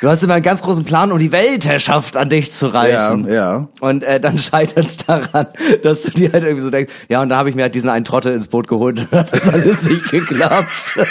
Du 0.00 0.08
hast 0.08 0.22
immer 0.22 0.34
einen 0.34 0.42
ganz 0.44 0.62
großen 0.62 0.84
Plan, 0.84 1.10
um 1.10 1.18
die 1.18 1.32
Weltherrschaft 1.32 2.16
an 2.16 2.28
dich 2.28 2.52
zu 2.52 2.68
reißen. 2.68 3.26
Ja, 3.26 3.32
ja. 3.32 3.68
Und 3.80 4.04
äh, 4.04 4.20
dann 4.20 4.38
scheitert 4.38 4.86
es 4.86 4.96
daran, 4.98 5.46
dass 5.82 6.02
du 6.02 6.10
dir 6.10 6.32
halt 6.32 6.44
irgendwie 6.44 6.64
so 6.64 6.70
denkst, 6.70 6.92
ja, 7.08 7.20
und 7.20 7.28
da 7.30 7.36
habe 7.36 7.50
ich 7.50 7.56
mir 7.56 7.62
halt 7.62 7.74
diesen 7.74 7.90
einen 7.90 8.04
Trottel 8.04 8.32
ins 8.32 8.48
Boot 8.48 8.68
geholt 8.68 9.00
und 9.00 9.10
hat 9.10 9.34
das 9.34 9.48
alles 9.48 9.82
nicht 9.82 10.10
geklappt. 10.10 10.68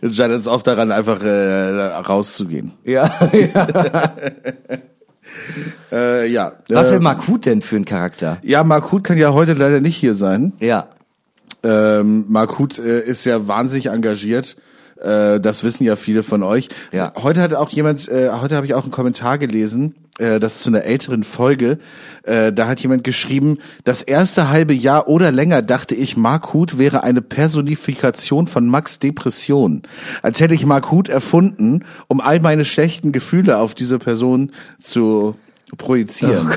Dann 0.00 0.12
scheitert 0.12 0.38
es 0.38 0.46
oft 0.46 0.64
daran, 0.68 0.92
einfach 0.92 1.20
äh, 1.20 1.96
rauszugehen. 1.96 2.72
ja, 2.84 3.12
ja. 3.32 4.12
Äh, 5.92 6.26
ja. 6.28 6.52
Was 6.68 6.88
äh, 6.88 6.92
will 6.92 7.00
Makut 7.00 7.46
denn 7.46 7.62
für 7.62 7.76
ein 7.76 7.84
Charakter? 7.84 8.38
Ja, 8.42 8.64
Markut 8.64 9.04
kann 9.04 9.18
ja 9.18 9.32
heute 9.32 9.54
leider 9.54 9.80
nicht 9.80 9.96
hier 9.96 10.14
sein. 10.14 10.52
Ja. 10.58 10.88
Ähm, 11.62 12.24
Mark 12.28 12.58
Huth 12.58 12.78
äh, 12.78 13.00
ist 13.00 13.24
ja 13.24 13.46
wahnsinnig 13.46 13.86
engagiert. 13.86 14.56
Äh, 15.00 15.40
das 15.40 15.64
wissen 15.64 15.84
ja 15.84 15.96
viele 15.96 16.22
von 16.22 16.42
euch. 16.42 16.68
Ja. 16.92 17.12
Heute 17.16 17.40
hat 17.40 17.54
auch 17.54 17.70
jemand, 17.70 18.08
äh, 18.08 18.30
heute 18.30 18.56
habe 18.56 18.66
ich 18.66 18.74
auch 18.74 18.82
einen 18.82 18.92
Kommentar 18.92 19.38
gelesen, 19.38 19.94
äh, 20.20 20.38
das 20.38 20.56
ist 20.56 20.62
zu 20.62 20.70
einer 20.70 20.84
älteren 20.84 21.24
Folge. 21.24 21.78
Äh, 22.22 22.52
da 22.52 22.68
hat 22.68 22.80
jemand 22.80 23.04
geschrieben, 23.04 23.58
das 23.84 24.02
erste 24.02 24.50
halbe 24.50 24.74
Jahr 24.74 25.08
oder 25.08 25.32
länger 25.32 25.62
dachte 25.62 25.94
ich, 25.94 26.16
Mark 26.16 26.52
Huth 26.52 26.78
wäre 26.78 27.02
eine 27.02 27.22
Personifikation 27.22 28.46
von 28.46 28.66
Max 28.66 28.98
Depression. 28.98 29.82
Als 30.22 30.40
hätte 30.40 30.54
ich 30.54 30.66
Mark 30.66 30.90
Huth 30.90 31.08
erfunden, 31.08 31.84
um 32.08 32.20
all 32.20 32.40
meine 32.40 32.64
schlechten 32.64 33.12
Gefühle 33.12 33.58
auf 33.58 33.74
diese 33.74 33.98
Person 33.98 34.52
zu 34.80 35.36
projizieren. 35.78 36.54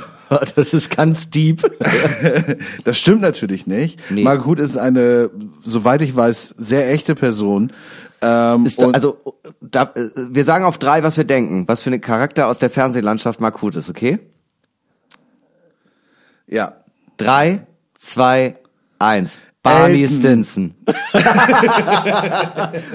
Das 0.55 0.73
ist 0.73 0.95
ganz 0.95 1.29
deep. 1.29 1.61
Das 2.85 2.97
stimmt 2.97 3.21
natürlich 3.21 3.67
nicht. 3.67 3.99
Nee. 4.09 4.23
Mark 4.23 4.45
Huth 4.45 4.59
ist 4.59 4.77
eine, 4.77 5.29
soweit 5.61 6.01
ich 6.01 6.15
weiß, 6.15 6.55
sehr 6.57 6.91
echte 6.91 7.13
Person. 7.13 7.71
Ähm, 8.25 8.65
Ist, 8.65 8.81
also, 8.81 9.17
da, 9.59 9.91
äh, 9.95 10.09
wir 10.15 10.45
sagen 10.45 10.63
auf 10.63 10.77
drei, 10.77 11.03
was 11.03 11.17
wir 11.17 11.25
denken. 11.25 11.67
Was 11.67 11.81
für 11.81 11.89
eine 11.89 11.99
Charakter 11.99 12.47
aus 12.47 12.57
der 12.57 12.69
Fernsehlandschaft 12.69 13.41
Mark 13.41 13.61
Huth 13.61 13.75
ist, 13.75 13.89
okay? 13.89 14.19
ja. 16.47 16.73
Drei, 17.17 17.65
zwei, 17.97 18.55
eins. 18.99 19.39
Barney 19.61 20.01
Elton. 20.03 20.17
Stinson. 20.17 20.75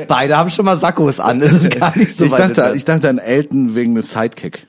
Beide 0.09 0.37
haben 0.37 0.51
schon 0.51 0.65
mal 0.65 0.77
Sakkos 0.77 1.19
an. 1.21 1.41
Das 1.41 1.53
ist 1.53 1.71
gar 1.71 1.97
nicht 1.97 2.13
so 2.15 2.25
ich 2.27 2.33
dachte, 2.33 2.73
ich 2.75 2.85
dachte 2.85 3.09
an 3.09 3.19
Elton 3.19 3.75
wegen 3.75 3.95
des 3.95 4.11
Sidekick. 4.11 4.67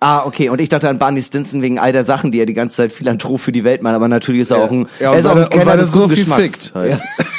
Ah, 0.00 0.24
okay. 0.26 0.48
Und 0.48 0.60
ich 0.60 0.68
dachte 0.68 0.88
an 0.88 0.98
Barney 0.98 1.20
Stinson 1.22 1.60
wegen 1.62 1.78
all 1.80 1.92
der 1.92 2.04
Sachen, 2.04 2.30
die 2.30 2.38
er 2.40 2.46
die 2.46 2.54
ganze 2.54 2.76
Zeit 2.76 2.92
Philanthrop 2.92 3.40
für 3.40 3.50
die 3.52 3.64
Welt 3.64 3.82
macht. 3.82 3.94
Aber 3.96 4.06
natürlich 4.06 4.42
ist 4.42 4.50
er 4.52 4.58
Ja. 4.58 4.64
auch 4.64 4.70
ein, 4.70 4.88
Ja, 5.00 5.12
er 5.12 5.18
ist 5.18 5.26
auch 5.26 5.32
ein 5.34 5.42
und 5.44 5.50
Kenner 5.50 5.70
er 5.72 5.76
des 5.78 5.90
so 5.90 6.06
viel 6.06 6.18
Geschmacks. 6.18 6.42
fickt 6.42 6.74
halt. 6.74 6.90
Ja. 6.92 7.00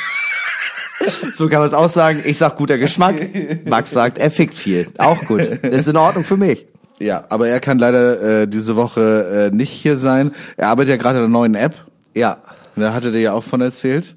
So 1.33 1.47
kann 1.47 1.59
man 1.59 1.67
es 1.67 1.73
auch 1.73 1.89
sagen. 1.89 2.21
Ich 2.25 2.37
sag 2.37 2.55
guter 2.55 2.77
Geschmack. 2.77 3.15
Max 3.65 3.91
sagt, 3.91 4.17
er 4.17 4.31
fickt 4.31 4.57
viel. 4.57 4.87
Auch 4.97 5.23
gut. 5.25 5.41
Ist 5.41 5.87
in 5.87 5.97
Ordnung 5.97 6.23
für 6.23 6.37
mich. 6.37 6.67
Ja, 6.99 7.23
aber 7.29 7.47
er 7.47 7.59
kann 7.59 7.79
leider 7.79 8.41
äh, 8.41 8.47
diese 8.47 8.75
Woche 8.75 9.49
äh, 9.51 9.55
nicht 9.55 9.71
hier 9.71 9.95
sein. 9.95 10.31
Er 10.57 10.67
arbeitet 10.69 10.91
ja 10.91 10.97
gerade 10.97 11.17
an 11.19 11.23
einer 11.25 11.31
neuen 11.31 11.55
App. 11.55 11.75
Ja. 12.13 12.37
Da 12.75 12.93
hatte 12.93 13.11
der 13.11 13.21
ja 13.21 13.33
auch 13.33 13.43
von 13.43 13.61
erzählt. 13.61 14.15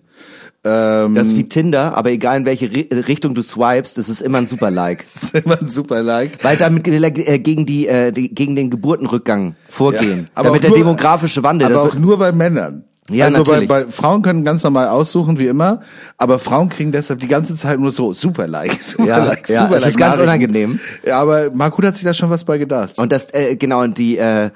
Ähm, 0.64 1.16
Das 1.16 1.28
ist 1.28 1.36
wie 1.36 1.49
Tinder, 1.49 1.97
aber 1.97 2.11
egal 2.11 2.36
in 2.38 2.47
welche 2.47 2.66
Ri- 2.66 3.09
Richtung 3.09 3.34
du 3.34 3.43
swipest, 3.43 3.99
es 3.99 4.09
ist 4.09 4.20
immer 4.20 4.38
ein 4.38 4.47
super 4.47 4.70
Like. 4.70 5.03
ist 5.14 5.34
immer 5.34 5.61
ein 5.61 5.66
super 5.66 6.03
Like. 6.03 6.43
Weil 6.45 6.57
damit 6.57 6.86
äh, 6.86 7.38
gegen 7.40 7.66
die, 7.66 7.88
äh, 7.88 8.12
die 8.12 8.32
gegen 8.32 8.55
den 8.55 8.70
Geburtenrückgang 8.70 9.57
vorgehen. 9.68 10.28
aber 10.34 10.49
damit 10.51 10.59
auch 10.59 10.61
der 10.62 10.70
nur- 10.70 10.78
demografische 10.78 11.43
Wandel. 11.43 11.66
Aber 11.66 11.82
auch 11.82 11.95
nur 11.97 12.18
bei 12.18 12.30
Männern. 12.30 12.84
Ja, 13.12 13.26
also 13.26 13.44
bei, 13.44 13.60
natürlich. 13.60 13.68
bei 13.68 13.84
Frauen 13.86 14.22
können 14.22 14.44
ganz 14.44 14.62
normal 14.62 14.88
aussuchen, 14.88 15.38
wie 15.38 15.46
immer, 15.46 15.80
aber 16.18 16.38
Frauen 16.38 16.68
kriegen 16.68 16.92
deshalb 16.92 17.20
die 17.20 17.28
ganze 17.28 17.54
Zeit 17.56 17.78
nur 17.78 17.90
so 17.90 18.12
super 18.12 18.46
Like, 18.46 18.72
super 18.82 19.06
Ja, 19.06 19.24
Like, 19.24 19.48
ja, 19.48 19.58
super 19.60 19.76
es 19.76 19.82
Like. 19.82 19.90
ist 19.90 19.98
ganz 19.98 20.16
unangenehm. 20.18 20.80
Ja, 21.06 21.20
aber 21.20 21.50
Marco 21.52 21.82
hat 21.82 21.96
sich 21.96 22.04
da 22.04 22.14
schon 22.14 22.30
was 22.30 22.44
bei 22.44 22.58
gedacht. 22.58 22.98
Und 22.98 23.12
das, 23.12 23.32
äh, 23.34 23.56
genau, 23.56 23.82
und 23.82 23.98
die, 23.98 24.18
äh, 24.18 24.50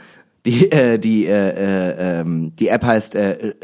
die, 0.44 0.70
äh, 0.72 0.98
die, 0.98 1.26
äh, 1.26 1.30
äh, 1.30 2.20
ähm, 2.20 2.52
die 2.58 2.68
App 2.68 2.84
heißt 2.84 3.14
äh, 3.14 3.54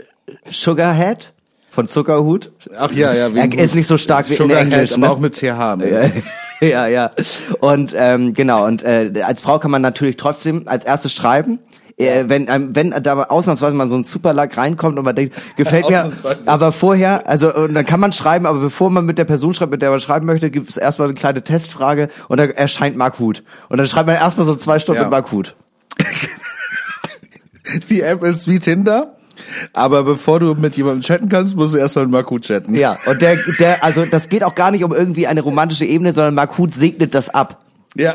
Sugarhead 0.51 1.32
von 1.70 1.88
Zuckerhut. 1.88 2.53
Ach 2.76 2.93
ja, 2.93 3.14
ja. 3.14 3.28
Er 3.28 3.59
ist 3.59 3.74
nicht 3.74 3.86
so 3.86 3.97
stark 3.97 4.28
wie 4.28 4.34
in 4.34 4.38
Sugarhead, 4.38 4.72
Englisch, 4.72 4.93
aber 4.93 5.01
ne? 5.01 5.11
auch 5.11 5.18
mit 5.18 5.34
TH. 5.34 5.76
Ne? 5.76 6.12
Ja, 6.61 6.68
ja, 6.68 6.86
ja. 6.86 7.11
Und 7.61 7.95
ähm, 7.97 8.34
genau, 8.34 8.66
und 8.66 8.82
äh, 8.82 9.11
als 9.24 9.40
Frau 9.40 9.59
kann 9.59 9.70
man 9.70 9.80
natürlich 9.82 10.16
trotzdem 10.16 10.64
als 10.66 10.84
erstes 10.84 11.12
schreiben. 11.12 11.59
Äh, 12.09 12.28
wenn 12.28 12.48
ähm, 12.48 12.70
wenn 12.74 12.90
da 12.90 13.22
ausnahmsweise 13.24 13.74
mal 13.74 13.88
so 13.88 13.96
ein 13.96 14.05
Super-Like 14.05 14.57
reinkommt 14.57 14.98
und 14.98 15.05
man 15.05 15.14
denkt, 15.16 15.34
gefällt 15.57 15.88
mir, 15.88 16.11
aber 16.46 16.72
vorher, 16.72 17.28
also 17.28 17.55
und 17.55 17.74
dann 17.74 17.84
kann 17.86 18.00
man 18.00 18.12
schreiben, 18.12 18.46
aber 18.46 18.61
bevor 18.61 18.90
man 18.90 19.05
mit 19.07 19.18
der 19.18 19.24
Person 19.24 19.55
schreibt, 19.55 19.72
mit 19.72 19.82
der 19.82 19.90
man 19.90 20.00
schreiben 20.00 20.26
möchte, 20.26 20.50
gibt 20.50 20.68
es 20.70 20.76
erstmal 20.76 21.09
eine 21.09 21.14
kleine 21.14 21.42
Testfrage 21.42 22.09
und 22.28 22.38
dann 22.38 22.50
erscheint 22.50 22.96
Mark 22.96 23.18
Huth. 23.18 23.42
Und 23.68 23.78
dann 23.78 23.86
schreibt 23.86 24.07
man 24.07 24.16
erstmal 24.16 24.46
so 24.46 24.55
zwei 24.57 24.78
Stunden 24.78 25.00
Ja. 25.00 25.05
mit 25.07 25.12
Mark 25.12 25.32
Huth. 25.32 25.55
Die 27.88 28.00
App 28.03 28.22
ist 28.22 28.48
wie 28.48 28.59
Tinder, 28.59 29.14
aber 29.72 30.03
bevor 30.03 30.40
du 30.40 30.55
mit 30.55 30.76
jemandem 30.76 31.03
chatten 31.03 31.28
kannst, 31.28 31.57
musst 31.57 31.74
du 31.74 31.78
erstmal 31.78 32.07
mit 32.07 32.12
Marco 32.12 32.38
chatten. 32.38 32.74
Ja, 32.74 32.98
und 33.07 33.22
der, 33.22 33.36
der, 33.59 33.84
also 33.84 34.05
das 34.05 34.28
geht 34.28 34.44
auch 34.44 34.55
gar 34.55 34.70
nicht 34.70 34.84
um 34.84 34.92
irgendwie 34.92 35.26
eine 35.26 35.40
romantische 35.40 35.84
Ebene, 35.84 36.12
sondern 36.12 36.34
Mark 36.34 36.59
Huth 36.59 36.74
segnet 36.74 37.14
das 37.14 37.28
ab. 37.28 37.59
Ja. 37.95 38.14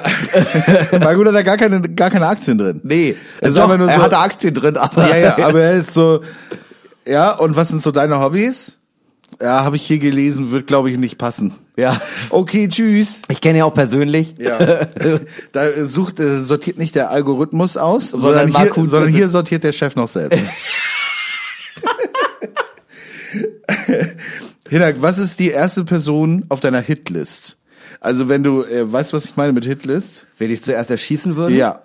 Marco 0.99 1.23
hat 1.25 1.35
da 1.35 1.41
gar 1.43 1.57
keine, 1.57 1.81
gar 1.81 2.09
keine 2.09 2.27
Aktien 2.27 2.57
drin. 2.57 2.81
Nee, 2.83 3.15
Es 3.41 3.49
ist 3.49 3.57
doch, 3.57 3.77
nur 3.77 3.87
er 3.89 3.95
so- 3.97 4.01
hatte 4.03 4.17
Aktien 4.17 4.53
drin, 4.53 4.75
aber 4.77 5.07
Ja, 5.09 5.17
ja, 5.17 5.37
aber 5.47 5.61
er 5.61 5.73
ist 5.75 5.93
so, 5.93 6.21
ja, 7.05 7.31
und 7.33 7.55
was 7.55 7.67
sind 7.69 7.83
so 7.83 7.91
deine 7.91 8.19
Hobbys? 8.19 8.77
Ja, 9.39 9.63
habe 9.63 9.75
ich 9.75 9.83
hier 9.83 9.99
gelesen, 9.99 10.49
wird 10.51 10.65
glaube 10.65 10.89
ich 10.89 10.97
nicht 10.97 11.17
passen. 11.19 11.53
ja. 11.75 12.01
Okay, 12.31 12.67
tschüss. 12.69 13.21
Ich 13.29 13.39
kenne 13.39 13.59
ihn 13.59 13.63
auch 13.65 13.73
persönlich. 13.73 14.33
Ja. 14.39 14.57
Da 15.51 15.85
sucht, 15.85 16.19
äh, 16.19 16.43
sortiert 16.43 16.77
nicht 16.79 16.95
der 16.95 17.11
Algorithmus 17.11 17.77
aus, 17.77 18.09
Sondern 18.09 18.51
sondern, 18.51 18.73
hier, 18.73 18.87
sondern 18.87 19.09
hier 19.13 19.29
sortiert 19.29 19.63
der 19.63 19.73
Chef 19.73 19.95
noch 19.95 20.07
selbst. 20.07 20.43
Hinak, 24.69 25.01
was 25.01 25.17
ist 25.17 25.39
die 25.39 25.49
erste 25.49 25.83
Person 25.85 26.45
auf 26.49 26.59
deiner 26.59 26.81
Hitlist? 26.81 27.57
Also 27.99 28.29
wenn 28.29 28.43
du, 28.43 28.63
äh, 28.63 28.91
weißt 28.91 29.11
du, 29.11 29.17
was 29.17 29.25
ich 29.25 29.35
meine 29.35 29.53
mit 29.53 29.65
Hitlist? 29.65 30.27
Wen 30.37 30.51
ich 30.51 30.61
zuerst 30.61 30.89
erschießen 30.91 31.35
würde? 31.35 31.55
Ja. 31.55 31.81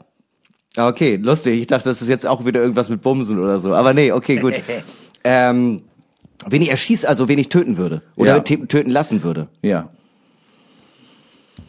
Ah, 0.76 0.88
Okay, 0.88 1.16
lustig. 1.16 1.60
Ich 1.60 1.66
dachte, 1.66 1.88
das 1.88 2.02
ist 2.02 2.08
jetzt 2.08 2.26
auch 2.26 2.44
wieder 2.46 2.60
irgendwas 2.60 2.88
mit 2.88 3.02
Bumsen 3.02 3.38
oder 3.38 3.58
so. 3.58 3.74
Aber 3.74 3.94
nee, 3.94 4.12
okay, 4.12 4.36
gut. 4.36 4.54
ähm, 5.24 5.82
wen 6.46 6.62
ich 6.62 6.70
erschießen, 6.70 7.08
also 7.08 7.28
wen 7.28 7.38
ich 7.38 7.48
töten 7.48 7.76
würde. 7.76 8.02
Oder 8.16 8.36
Ja. 8.36 8.40
töten 8.42 8.90
lassen 8.90 9.22
würde. 9.22 9.48
Ja. 9.62 9.88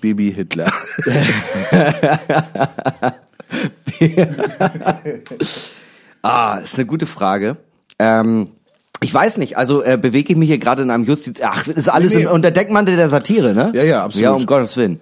Baby 0.01 0.33
Hitler. 0.33 0.71
Ah, 6.21 6.59
ist 6.63 6.75
eine 6.75 6.85
gute 6.85 7.05
Frage. 7.05 7.57
Ähm, 7.99 8.49
ich 9.03 9.13
weiß 9.13 9.37
nicht, 9.37 9.57
also 9.57 9.83
äh, 9.83 9.97
bewege 9.97 10.33
ich 10.33 10.37
mich 10.37 10.49
hier 10.49 10.57
gerade 10.57 10.83
in 10.83 10.89
einem 10.89 11.03
Justiz... 11.03 11.39
Ach, 11.43 11.67
ist 11.67 11.89
alles 11.89 12.13
Nee, 12.13 12.23
nee. 12.23 12.29
Unter 12.29 12.51
Deckmantel 12.51 12.95
der 12.95 13.09
Satire, 13.09 13.53
ne? 13.53 13.71
Ja, 13.75 13.83
ja, 13.83 14.03
absolut. 14.03 14.23
Ja, 14.23 14.31
um 14.31 14.45
Gottes 14.45 14.77
Willen. 14.77 14.99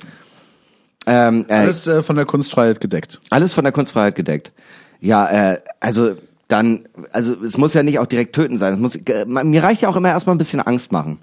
Ähm, 1.08 1.46
äh, 1.48 1.54
Alles 1.54 1.88
äh, 1.88 2.02
von 2.04 2.16
der 2.16 2.26
Kunstfreiheit 2.26 2.80
gedeckt. 2.80 3.20
Alles 3.30 3.54
von 3.54 3.64
der 3.64 3.74
Kunstfreiheit 3.74 4.16
gedeckt. 4.16 4.52
Ja, 5.00 5.54
äh, 5.54 5.60
also 5.80 6.16
dann, 6.48 6.88
also 7.12 7.34
es 7.44 7.58
muss 7.58 7.74
ja 7.74 7.82
nicht 7.82 8.00
auch 8.00 8.06
direkt 8.06 8.36
töten 8.36 8.58
sein. 8.58 8.74
Es 8.74 8.80
muss, 8.80 8.96
äh, 8.96 9.26
mir 9.26 9.64
reicht 9.64 9.82
ja 9.82 9.90
auch 9.90 9.96
immer 9.96 10.10
erstmal 10.10 10.36
ein 10.36 10.40
bisschen 10.40 10.62
Angst 10.62 10.92
machen. 10.92 11.20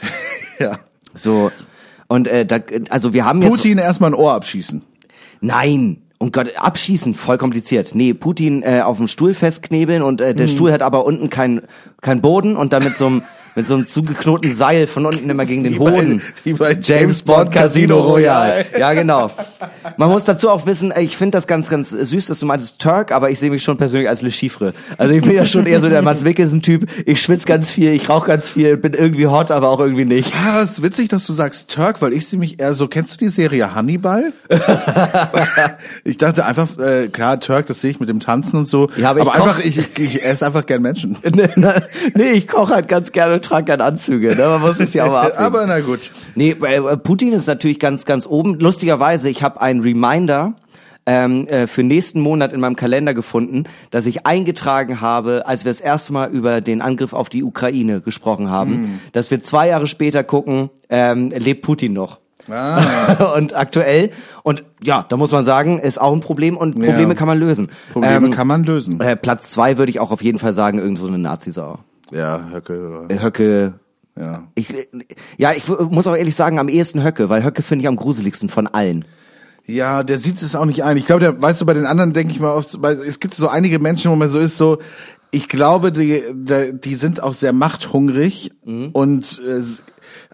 Ja. 0.60 0.76
So 1.14 1.52
und 2.08 2.26
äh, 2.26 2.44
da, 2.44 2.58
also 2.90 3.12
wir 3.12 3.24
haben 3.24 3.40
jetzt 3.42 3.50
Putin 3.50 3.78
erstmal 3.78 4.10
ein 4.10 4.14
Ohr 4.14 4.32
abschießen. 4.32 4.82
nein. 5.40 6.02
Um 6.20 6.32
Gott, 6.32 6.56
abschießen, 6.56 7.14
voll 7.14 7.38
kompliziert. 7.38 7.94
Nee, 7.94 8.12
Putin 8.12 8.62
äh, 8.62 8.80
auf 8.80 8.96
dem 8.96 9.06
Stuhl 9.06 9.34
festknebeln 9.34 10.02
und 10.02 10.20
äh, 10.20 10.34
der 10.34 10.48
Stuhl 10.48 10.72
hat 10.72 10.82
aber 10.82 11.06
unten 11.06 11.30
kein 11.30 11.62
kein 12.00 12.20
Boden 12.20 12.56
und 12.56 12.72
dann 12.72 12.82
mit 12.82 12.96
so 12.96 13.06
einem 13.06 13.22
mit 13.58 13.66
so 13.66 13.74
einem 13.74 13.88
zugeknoteten 13.88 14.54
Seil 14.54 14.86
von 14.86 15.04
unten 15.04 15.28
immer 15.28 15.44
gegen 15.44 15.64
den 15.64 15.74
Wie 15.74 15.78
bei- 15.80 15.90
Hoden. 15.90 16.22
wie 16.44 16.52
bei 16.52 16.78
James 16.80 17.22
Bond 17.22 17.50
Casino 17.50 17.98
Royale. 17.98 18.64
Ja, 18.78 18.92
genau. 18.92 19.32
Man 19.96 20.08
muss 20.10 20.22
dazu 20.22 20.48
auch 20.48 20.64
wissen, 20.64 20.94
ich 20.96 21.16
finde 21.16 21.36
das 21.38 21.48
ganz, 21.48 21.68
ganz 21.68 21.90
süß, 21.90 22.26
dass 22.26 22.38
du 22.38 22.46
meintest 22.46 22.78
Turk, 22.78 23.10
aber 23.10 23.30
ich 23.30 23.40
sehe 23.40 23.50
mich 23.50 23.64
schon 23.64 23.76
persönlich 23.76 24.08
als 24.08 24.22
Le 24.22 24.30
Chiffre. 24.30 24.74
Also 24.96 25.12
ich 25.12 25.22
bin 25.22 25.32
ja 25.32 25.44
schon 25.44 25.66
eher 25.66 25.80
so 25.80 25.88
der 25.88 26.02
Mats 26.02 26.22
Mikkelsen-Typ. 26.22 26.88
Ich 27.04 27.20
schwitze 27.20 27.46
ganz 27.48 27.68
viel, 27.68 27.92
ich 27.92 28.08
rauche 28.08 28.28
ganz 28.28 28.48
viel, 28.48 28.76
bin 28.76 28.94
irgendwie 28.94 29.26
hot, 29.26 29.50
aber 29.50 29.70
auch 29.70 29.80
irgendwie 29.80 30.04
nicht. 30.04 30.32
Ah, 30.36 30.62
ist 30.62 30.80
witzig, 30.84 31.08
dass 31.08 31.26
du 31.26 31.32
sagst 31.32 31.68
Turk, 31.68 32.00
weil 32.00 32.12
ich 32.12 32.28
sehe 32.28 32.38
mich 32.38 32.60
eher 32.60 32.74
so, 32.74 32.86
kennst 32.86 33.14
du 33.14 33.16
die 33.16 33.28
Serie 33.28 33.74
Hannibal? 33.74 34.32
ich 36.04 36.16
dachte 36.16 36.44
einfach, 36.46 36.78
äh, 36.78 37.08
klar, 37.08 37.40
Turk, 37.40 37.66
das 37.66 37.80
sehe 37.80 37.90
ich 37.90 37.98
mit 38.00 38.08
dem 38.08 38.20
Tanzen 38.20 38.56
und 38.58 38.66
so. 38.66 38.88
Ja, 38.96 39.10
aber 39.10 39.22
aber 39.22 39.30
ich 39.30 39.36
einfach, 39.42 39.58
ich, 39.64 39.78
ich, 39.78 39.98
ich 39.98 40.22
esse 40.24 40.46
einfach 40.46 40.64
gern 40.66 40.82
Menschen. 40.82 41.16
nee, 42.14 42.30
ich 42.32 42.46
koche 42.46 42.74
halt 42.74 42.88
ganz 42.88 43.12
gerne 43.12 43.40
trage 43.48 43.64
gerne 43.66 43.84
Anzüge. 43.84 44.34
Ne? 44.36 44.46
Man 44.46 44.60
muss 44.60 44.78
es 44.80 44.94
ja 44.94 45.04
auch 45.04 45.10
mal 45.10 45.20
abwägen. 45.26 45.44
aber 45.44 45.66
na 45.66 45.80
gut. 45.80 46.10
Nee, 46.34 46.50
äh, 46.60 46.96
Putin 46.96 47.32
ist 47.32 47.46
natürlich 47.46 47.78
ganz, 47.78 48.04
ganz 48.04 48.26
oben. 48.26 48.58
Lustigerweise, 48.58 49.28
ich 49.28 49.42
habe 49.42 49.60
einen 49.60 49.80
Reminder 49.80 50.54
ähm, 51.06 51.46
äh, 51.46 51.66
für 51.66 51.82
nächsten 51.82 52.20
Monat 52.20 52.52
in 52.52 52.60
meinem 52.60 52.76
Kalender 52.76 53.14
gefunden, 53.14 53.64
dass 53.90 54.04
ich 54.06 54.26
eingetragen 54.26 55.00
habe, 55.00 55.44
als 55.46 55.64
wir 55.64 55.70
das 55.70 55.80
erste 55.80 56.12
Mal 56.12 56.28
über 56.30 56.60
den 56.60 56.82
Angriff 56.82 57.12
auf 57.14 57.28
die 57.30 57.42
Ukraine 57.42 58.00
gesprochen 58.02 58.50
haben, 58.50 58.72
Hm. 58.72 59.00
dass 59.12 59.30
wir 59.30 59.40
zwei 59.42 59.68
Jahre 59.68 59.86
später 59.86 60.22
gucken, 60.22 60.68
ähm, 60.90 61.30
lebt 61.30 61.62
Putin 61.62 61.94
noch. 61.94 62.18
Ah, 62.50 63.34
und 63.36 63.54
aktuell 63.54 64.10
und 64.42 64.64
ja, 64.82 65.04
da 65.08 65.18
muss 65.18 65.32
man 65.32 65.44
sagen, 65.44 65.78
ist 65.78 66.00
auch 66.00 66.12
ein 66.14 66.20
Problem 66.20 66.56
und 66.56 66.78
Ja. 66.78 66.86
Probleme 66.90 67.14
kann 67.14 67.26
man 67.28 67.38
lösen. 67.38 67.68
Probleme 67.92 68.26
Ähm, 68.26 68.30
kann 68.32 68.46
man 68.46 68.64
lösen. 68.64 69.00
Äh, 69.00 69.16
Platz 69.16 69.50
zwei 69.50 69.76
würde 69.76 69.90
ich 69.90 70.00
auch 70.00 70.10
auf 70.10 70.22
jeden 70.22 70.38
Fall 70.38 70.54
sagen, 70.54 70.78
irgend 70.78 70.98
so 70.98 71.06
eine 71.06 71.18
Nazi-Sau. 71.18 71.78
Ja, 72.10 72.48
Höcke. 72.52 72.78
oder- 72.88 73.14
Äh, 73.14 73.22
Höcke, 73.22 73.74
Ja. 74.18 74.48
ich, 74.54 74.68
ja, 75.36 75.52
ich 75.52 75.68
muss 75.68 76.06
auch 76.06 76.16
ehrlich 76.16 76.34
sagen, 76.34 76.58
am 76.58 76.68
ehesten 76.68 77.04
Höcke, 77.04 77.28
weil 77.28 77.44
Höcke 77.44 77.62
finde 77.62 77.82
ich 77.82 77.88
am 77.88 77.96
gruseligsten 77.96 78.48
von 78.48 78.66
allen. 78.66 79.04
Ja, 79.66 80.02
der 80.02 80.18
sieht 80.18 80.40
es 80.40 80.56
auch 80.56 80.64
nicht 80.64 80.82
ein. 80.82 80.96
Ich 80.96 81.04
glaube, 81.04 81.20
der, 81.20 81.40
weißt 81.42 81.60
du, 81.60 81.66
bei 81.66 81.74
den 81.74 81.84
anderen 81.86 82.14
denke 82.14 82.32
ich 82.32 82.40
mal 82.40 82.52
oft, 82.54 82.80
weil 82.80 82.96
es 82.96 83.20
gibt 83.20 83.34
so 83.34 83.48
einige 83.48 83.78
Menschen, 83.78 84.10
wo 84.10 84.16
man 84.16 84.30
so 84.30 84.38
ist, 84.38 84.56
so, 84.56 84.78
ich 85.30 85.46
glaube, 85.48 85.92
die, 85.92 86.22
die, 86.32 86.94
sind 86.94 87.22
auch 87.22 87.34
sehr 87.34 87.52
machthungrig 87.52 88.50
Mhm. 88.64 88.88
und 88.92 89.42
äh, 89.46 89.60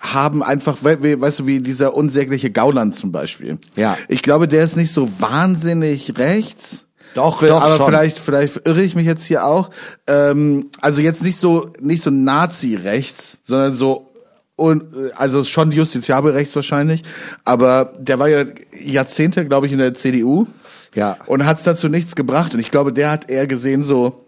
haben 0.00 0.42
einfach, 0.44 0.78
we- 0.82 1.20
weißt 1.20 1.40
du, 1.40 1.46
wie 1.46 1.58
dieser 1.60 1.94
unsägliche 1.94 2.52
Gauland 2.52 2.94
zum 2.94 3.10
Beispiel. 3.10 3.58
Ja. 3.74 3.96
Ich 4.08 4.22
glaube, 4.22 4.46
der 4.46 4.62
ist 4.62 4.76
nicht 4.76 4.92
so 4.92 5.08
wahnsinnig 5.18 6.16
rechts. 6.16 6.83
Doch, 7.14 7.42
doch, 7.42 7.62
aber 7.62 7.76
schon. 7.76 7.86
vielleicht, 7.86 8.18
vielleicht 8.18 8.66
irre 8.66 8.82
ich 8.82 8.94
mich 8.94 9.06
jetzt 9.06 9.24
hier 9.24 9.44
auch. 9.46 9.70
Ähm, 10.06 10.70
also 10.80 11.00
jetzt 11.00 11.22
nicht 11.22 11.38
so, 11.38 11.72
nicht 11.80 12.02
so 12.02 12.10
Nazi-rechts, 12.10 13.40
sondern 13.42 13.72
so 13.74 14.10
und 14.56 14.84
also 15.16 15.42
schon 15.42 15.72
justiziabel 15.72 16.32
rechts 16.32 16.54
wahrscheinlich, 16.54 17.02
aber 17.44 17.92
der 17.98 18.18
war 18.20 18.28
ja 18.28 18.44
Jahrzehnte, 18.84 19.44
glaube 19.46 19.66
ich, 19.66 19.72
in 19.72 19.78
der 19.78 19.94
CDU 19.94 20.46
Ja. 20.94 21.16
und 21.26 21.44
hat 21.44 21.58
es 21.58 21.64
dazu 21.64 21.88
nichts 21.88 22.14
gebracht. 22.14 22.54
Und 22.54 22.60
ich 22.60 22.70
glaube, 22.70 22.92
der 22.92 23.10
hat 23.10 23.28
eher 23.28 23.48
gesehen 23.48 23.82
so, 23.82 24.23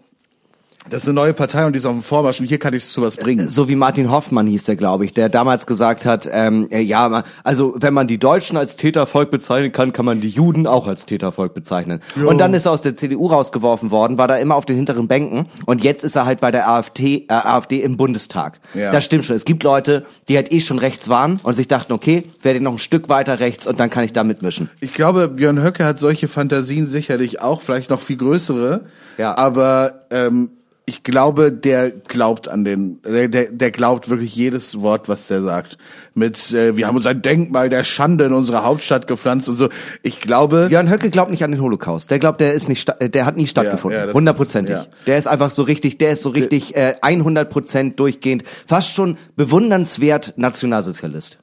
das 0.89 1.03
ist 1.03 1.09
eine 1.09 1.15
neue 1.15 1.33
Partei 1.33 1.65
und 1.65 1.73
die 1.73 1.77
ist 1.77 1.85
auf 1.85 1.93
dem 1.93 2.03
Vormarsch 2.03 2.39
und 2.39 2.45
hier 2.45 2.59
kann 2.59 2.73
ich 2.73 2.85
zu 2.85 3.01
was 3.01 3.17
bringen. 3.17 3.47
So 3.49 3.67
wie 3.67 3.75
Martin 3.75 4.11
Hoffmann 4.11 4.47
hieß 4.47 4.65
der, 4.65 4.75
glaube 4.75 5.05
ich, 5.05 5.13
der 5.13 5.29
damals 5.29 5.67
gesagt 5.67 6.05
hat, 6.05 6.29
ähm, 6.31 6.67
äh, 6.71 6.81
ja, 6.81 7.23
also 7.43 7.75
wenn 7.77 7.93
man 7.93 8.07
die 8.07 8.17
Deutschen 8.17 8.57
als 8.57 8.75
Tätervolk 8.75 9.31
bezeichnen 9.31 9.71
kann, 9.71 9.93
kann 9.93 10.05
man 10.05 10.21
die 10.21 10.29
Juden 10.29 10.67
auch 10.67 10.87
als 10.87 11.05
Tätervolk 11.05 11.53
bezeichnen. 11.53 12.01
Und 12.15 12.39
dann 12.39 12.53
ist 12.53 12.65
er 12.65 12.71
aus 12.71 12.81
der 12.81 12.95
CDU 12.95 13.27
rausgeworfen 13.27 13.91
worden, 13.91 14.17
war 14.17 14.27
da 14.27 14.37
immer 14.37 14.55
auf 14.55 14.65
den 14.65 14.75
hinteren 14.75 15.07
Bänken 15.07 15.47
und 15.65 15.83
jetzt 15.83 16.03
ist 16.03 16.15
er 16.15 16.25
halt 16.25 16.41
bei 16.41 16.51
der 16.51 16.69
AfD, 16.69 17.25
äh, 17.27 17.33
AfD 17.33 17.81
im 17.81 17.97
Bundestag. 17.97 18.59
Ja. 18.73 18.91
Das 18.91 19.03
stimmt 19.05 19.25
schon. 19.25 19.35
Es 19.35 19.45
gibt 19.45 19.63
Leute, 19.63 20.05
die 20.27 20.35
halt 20.35 20.51
eh 20.51 20.61
schon 20.61 20.79
rechts 20.79 21.09
waren 21.09 21.39
und 21.43 21.53
sich 21.53 21.67
dachten, 21.67 21.93
okay, 21.93 22.23
werde 22.41 22.57
ich 22.57 22.63
noch 22.63 22.73
ein 22.73 22.79
Stück 22.79 23.09
weiter 23.09 23.39
rechts 23.39 23.67
und 23.67 23.79
dann 23.79 23.89
kann 23.89 24.03
ich 24.03 24.13
da 24.13 24.23
mitmischen. 24.23 24.69
Ich 24.79 24.93
glaube, 24.93 25.27
Björn 25.27 25.61
Höcke 25.63 25.85
hat 25.85 25.99
solche 25.99 26.27
Fantasien 26.27 26.87
sicherlich 26.87 27.41
auch, 27.41 27.61
vielleicht 27.61 27.89
noch 27.89 28.01
viel 28.01 28.17
größere. 28.17 28.85
Ja. 29.17 29.35
Aber 29.35 30.05
ähm, 30.11 30.51
ich 30.89 31.03
glaube, 31.03 31.51
der 31.51 31.91
glaubt 31.91 32.47
an 32.47 32.63
den, 32.63 33.01
der, 33.01 33.27
der, 33.27 33.51
der 33.51 33.71
glaubt 33.71 34.07
wirklich 34.07 34.33
jedes 34.33 34.79
Wort, 34.79 35.09
was 35.09 35.27
der 35.27 35.41
sagt. 35.41 35.77
Mit, 36.13 36.53
äh, 36.53 36.77
wir 36.77 36.87
haben 36.87 36.95
uns 36.95 37.05
ein 37.05 37.21
Denkmal 37.21 37.67
der 37.67 37.83
Schande 37.83 38.23
in 38.23 38.31
unsere 38.31 38.63
Hauptstadt 38.63 39.05
gepflanzt 39.05 39.49
und 39.49 39.57
so. 39.57 39.67
Ich 40.01 40.21
glaube, 40.21 40.67
Björn 40.69 40.89
Höcke 40.89 41.09
glaubt 41.09 41.29
nicht 41.29 41.43
an 41.43 41.51
den 41.51 41.61
Holocaust. 41.61 42.09
Der 42.09 42.19
glaubt, 42.19 42.39
der 42.39 42.53
ist 42.53 42.69
nicht, 42.69 42.87
äh, 43.01 43.09
der 43.09 43.25
hat 43.25 43.35
nie 43.35 43.47
stattgefunden. 43.47 44.07
ja, 44.07 44.13
Hundertprozentig. 44.13 44.77
ja. 44.77 44.85
Der 45.05 45.17
ist 45.17 45.27
einfach 45.27 45.51
so 45.51 45.63
richtig, 45.63 45.97
der 45.97 46.13
ist 46.13 46.21
so 46.21 46.29
richtig 46.29 46.77
äh, 46.77 46.95
100 47.01 47.49
Prozent 47.49 47.99
durchgehend, 47.99 48.45
fast 48.65 48.95
schon 48.95 49.17
bewundernswert 49.35 50.35
Nationalsozialist. 50.37 51.37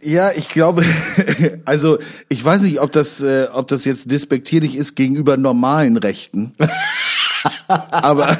Ja, 0.00 0.30
ich 0.34 0.48
glaube, 0.48 0.84
also 1.64 1.98
ich 2.28 2.44
weiß 2.44 2.62
nicht, 2.62 2.80
ob 2.80 2.92
das, 2.92 3.20
äh, 3.20 3.48
ob 3.52 3.66
das 3.68 3.84
jetzt 3.84 4.10
despektierlich 4.10 4.76
ist 4.76 4.94
gegenüber 4.94 5.36
normalen 5.36 5.96
Rechten. 5.96 6.54
aber, 7.66 8.38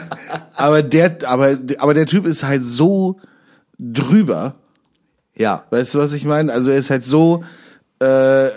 aber 0.55 0.83
der, 0.83 1.19
aber, 1.27 1.59
aber 1.79 1.95
der 1.95 2.07
Typ 2.07 2.27
ist 2.27 2.45
halt 2.45 2.65
so 2.65 3.21
drüber. 3.79 4.55
Ja. 5.37 5.65
Weißt 5.71 5.95
du, 5.95 5.99
was 5.99 6.13
ich 6.13 6.25
meine? 6.25 6.53
Also 6.53 6.71
er 6.71 6.79
ist 6.79 6.91
halt 6.91 7.05
so, 7.05 7.45
äh, 8.01 8.49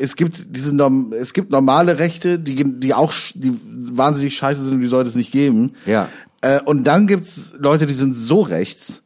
es 0.00 0.16
gibt 0.16 0.56
diese 0.56 0.74
Norm 0.74 1.12
es 1.12 1.32
gibt 1.32 1.52
normale 1.52 1.98
Rechte, 1.98 2.38
die 2.38 2.80
die 2.80 2.94
auch 2.94 3.12
die 3.34 3.52
wahnsinnig 3.64 4.36
scheiße 4.36 4.64
sind 4.64 4.74
und 4.74 4.80
die 4.80 4.88
sollte 4.88 5.10
es 5.10 5.16
nicht 5.16 5.30
geben. 5.30 5.72
Ja. 5.86 6.08
Äh, 6.40 6.60
und 6.62 6.84
dann 6.84 7.06
gibt's 7.06 7.52
Leute, 7.58 7.86
die 7.86 7.94
sind 7.94 8.16
so 8.16 8.40
rechts, 8.40 9.02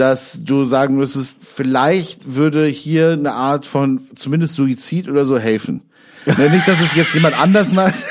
dass 0.00 0.38
du 0.42 0.64
sagen 0.64 0.96
müsstest, 0.96 1.36
vielleicht 1.40 2.34
würde 2.34 2.64
hier 2.64 3.10
eine 3.10 3.32
Art 3.32 3.66
von 3.66 4.08
zumindest 4.16 4.54
Suizid 4.54 5.08
oder 5.08 5.26
so 5.26 5.38
helfen. 5.38 5.82
Ne, 6.24 6.48
nicht, 6.48 6.66
dass 6.66 6.80
es 6.80 6.94
jetzt 6.94 7.12
jemand 7.12 7.38
anders 7.38 7.72
macht. 7.72 7.94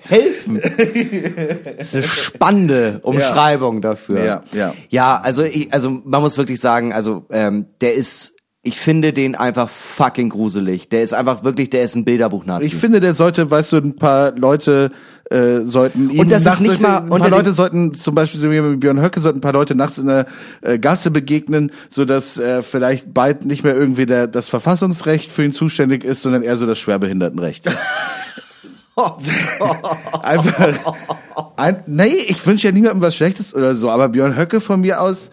Helfen. 0.00 0.60
Das 0.60 1.88
ist 1.88 1.94
eine 1.96 2.02
spannende 2.04 3.00
Umschreibung 3.02 3.80
dafür. 3.80 4.24
Ja, 4.24 4.42
ja. 4.52 4.74
Ja, 4.88 5.20
also 5.20 5.42
ich, 5.42 5.72
also 5.72 5.90
man 5.90 6.22
muss 6.22 6.38
wirklich 6.38 6.60
sagen, 6.60 6.92
also 6.92 7.26
ähm, 7.30 7.66
der 7.80 7.94
ist, 7.94 8.34
ich 8.62 8.78
finde 8.78 9.12
den 9.12 9.34
einfach 9.34 9.68
fucking 9.68 10.28
gruselig. 10.28 10.88
Der 10.90 11.02
ist 11.02 11.12
einfach 11.12 11.42
wirklich, 11.42 11.70
der 11.70 11.82
ist 11.82 11.96
ein 11.96 12.04
Bilderbuch-Nazi. 12.04 12.66
Ich 12.66 12.76
finde, 12.76 13.00
der 13.00 13.14
sollte, 13.14 13.50
weißt 13.50 13.72
du, 13.72 13.76
ein 13.78 13.96
paar 13.96 14.30
Leute 14.36 14.92
äh, 15.30 15.60
sollten 15.62 16.10
ihn 16.10 16.20
Und 16.20 16.32
das 16.32 16.42
ist 16.42 16.46
nachts, 16.46 16.60
nicht 16.60 16.82
mal 16.82 16.98
ein 16.98 17.08
paar 17.08 17.28
Leute 17.28 17.52
sollten 17.52 17.94
zum 17.94 18.14
Beispiel 18.14 18.40
so 18.40 18.50
wie 18.50 18.60
mit 18.60 18.80
Björn 18.80 19.02
Höcke 19.02 19.20
sollten 19.20 19.38
ein 19.38 19.42
paar 19.42 19.52
Leute 19.52 19.74
nachts 19.74 19.98
in 19.98 20.06
der 20.06 20.26
äh, 20.60 20.78
Gasse 20.78 21.10
begegnen, 21.10 21.72
so 21.88 22.04
dass 22.04 22.38
äh, 22.38 22.62
vielleicht 22.62 23.12
bald 23.12 23.44
nicht 23.44 23.64
mehr 23.64 23.74
irgendwie 23.74 24.06
der 24.06 24.26
das 24.26 24.48
Verfassungsrecht 24.48 25.32
für 25.32 25.44
ihn 25.44 25.52
zuständig 25.52 26.04
ist, 26.04 26.22
sondern 26.22 26.42
eher 26.42 26.56
so 26.56 26.66
das 26.66 26.78
Schwerbehindertenrecht. 26.78 27.64
Einfach. 30.22 30.96
Ein, 31.56 31.82
nee, 31.86 32.06
ich 32.06 32.46
wünsche 32.46 32.68
ja 32.68 32.72
niemandem 32.72 33.02
was 33.02 33.14
Schlechtes 33.14 33.54
oder 33.54 33.74
so, 33.74 33.90
aber 33.90 34.08
Björn 34.08 34.36
Höcke 34.36 34.62
von 34.62 34.80
mir 34.80 35.02
aus 35.02 35.30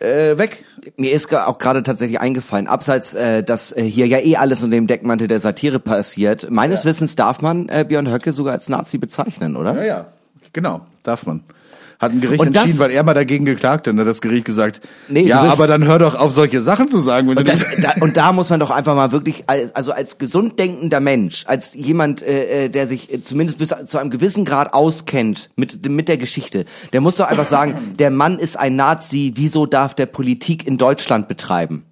äh, 0.00 0.36
weg. 0.36 0.65
Mir 0.96 1.12
ist 1.12 1.34
auch 1.34 1.58
gerade 1.58 1.82
tatsächlich 1.82 2.20
eingefallen, 2.20 2.66
abseits, 2.66 3.14
äh, 3.14 3.42
dass 3.42 3.72
äh, 3.72 3.82
hier 3.82 4.06
ja 4.06 4.18
eh 4.18 4.36
alles 4.36 4.62
unter 4.62 4.76
dem 4.76 4.86
Deckmantel 4.86 5.28
der 5.28 5.40
Satire 5.40 5.78
passiert. 5.80 6.50
Meines 6.50 6.84
Wissens 6.84 7.16
darf 7.16 7.40
man 7.40 7.68
äh, 7.68 7.84
Björn 7.86 8.10
Höcke 8.10 8.32
sogar 8.32 8.52
als 8.52 8.68
Nazi 8.68 8.98
bezeichnen, 8.98 9.56
oder? 9.56 9.74
Ja, 9.74 9.84
ja, 9.84 10.06
genau, 10.52 10.82
darf 11.02 11.26
man. 11.26 11.42
Hat 11.98 12.12
ein 12.12 12.20
Gericht 12.20 12.40
Und 12.42 12.54
das- 12.54 12.64
entschieden, 12.64 12.78
weil 12.80 12.90
er 12.90 13.02
mal 13.04 13.14
dagegen 13.14 13.46
geklagt 13.46 13.86
hat, 13.86 13.94
und 13.94 13.98
hat 14.00 14.06
das 14.06 14.20
Gericht 14.20 14.44
gesagt, 14.44 14.80
Nee, 15.08 15.22
ja, 15.22 15.42
bist- 15.42 15.54
aber 15.54 15.66
dann 15.66 15.84
hör 15.86 15.98
doch 15.98 16.14
auf, 16.14 16.30
solche 16.30 16.60
Sachen 16.60 16.88
zu 16.88 17.00
sagen, 17.00 17.26
wenn 17.28 17.38
Und, 17.38 17.48
du 17.48 17.52
das, 17.52 17.64
da, 17.80 17.94
und 18.00 18.18
da 18.18 18.32
muss 18.32 18.50
man 18.50 18.60
doch 18.60 18.70
einfach 18.70 18.94
mal 18.94 19.12
wirklich, 19.12 19.44
als, 19.46 19.74
also 19.74 19.92
als 19.92 20.18
gesund 20.18 20.58
denkender 20.58 21.00
Mensch, 21.00 21.44
als 21.46 21.72
jemand, 21.72 22.20
äh, 22.20 22.64
äh, 22.66 22.68
der 22.68 22.86
sich 22.86 23.12
äh, 23.14 23.22
zumindest 23.22 23.58
bis 23.58 23.74
zu 23.86 23.96
einem 23.98 24.10
gewissen 24.10 24.44
Grad 24.44 24.74
auskennt 24.74 25.48
mit, 25.56 25.88
mit 25.88 26.08
der 26.08 26.18
Geschichte, 26.18 26.66
der 26.92 27.00
muss 27.00 27.16
doch 27.16 27.28
einfach 27.28 27.46
sagen, 27.46 27.94
der 27.98 28.10
Mann 28.10 28.38
ist 28.38 28.58
ein 28.58 28.76
Nazi, 28.76 29.32
wieso 29.36 29.64
darf 29.64 29.94
der 29.94 30.06
Politik 30.06 30.66
in 30.66 30.76
Deutschland 30.76 31.28
betreiben? 31.28 31.84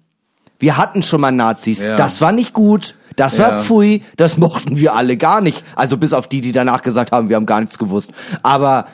Wir 0.59 0.77
hatten 0.77 1.01
schon 1.01 1.19
mal 1.19 1.31
Nazis, 1.31 1.81
Ja. 1.83 1.97
das 1.97 2.21
war 2.21 2.31
nicht 2.31 2.53
gut, 2.53 2.95
das 3.15 3.39
war 3.39 3.49
Ja. 3.49 3.61
pfui, 3.61 4.03
das 4.17 4.37
mochten 4.37 4.77
wir 4.77 4.93
alle 4.93 5.17
gar 5.17 5.41
nicht. 5.41 5.63
Also 5.75 5.97
bis 5.97 6.13
auf 6.13 6.27
die, 6.27 6.41
die 6.41 6.51
danach 6.51 6.81
gesagt 6.83 7.11
haben, 7.11 7.27
wir 7.29 7.35
haben 7.37 7.45
gar 7.45 7.59
nichts 7.61 7.77
gewusst. 7.77 8.11
Aber 8.43 8.85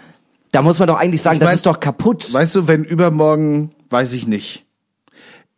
da 0.52 0.62
muss 0.62 0.80
man 0.80 0.88
doch 0.88 0.97
eigentlich 0.97 1.22
sagen, 1.22 1.36
Ich 1.36 1.39
das 1.39 1.47
mein- 1.47 1.56
ist 1.56 1.66
doch 1.66 1.80
kaputt. 1.80 2.32
Weißt 2.34 2.56
du, 2.56 2.68
wenn 2.68 2.84
übermorgen, 2.84 3.72
weiß 3.89 4.14
ich 4.14 4.28
nicht, 4.28 4.66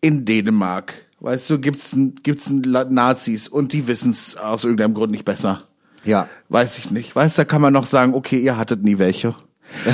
in 0.02 0.26
Dänemark, 0.26 0.94
weißt 1.20 1.50
du, 1.50 1.60
gibt's 1.60 1.96
gibt's 2.24 2.50
Nazis 2.50 3.48
und 3.48 3.74
die 3.74 3.88
wissen's 3.88 4.36
aus 4.36 4.64
irgendeinem 4.64 4.94
Grund 4.94 5.12
nicht 5.12 5.26
besser. 5.26 5.64
Ja. 6.04 6.28
Weiß 6.50 6.78
ich 6.78 6.91
nicht. 6.91 7.16
Weißt 7.16 7.38
du, 7.38 7.41
da 7.41 7.46
kann 7.46 7.62
man 7.62 7.72
noch 7.74 7.86
sagen, 7.86 8.14
okay, 8.14 8.38
ihr 8.39 8.58
hattet 8.58 8.84
nie 8.84 8.98
welche. 9.00 9.36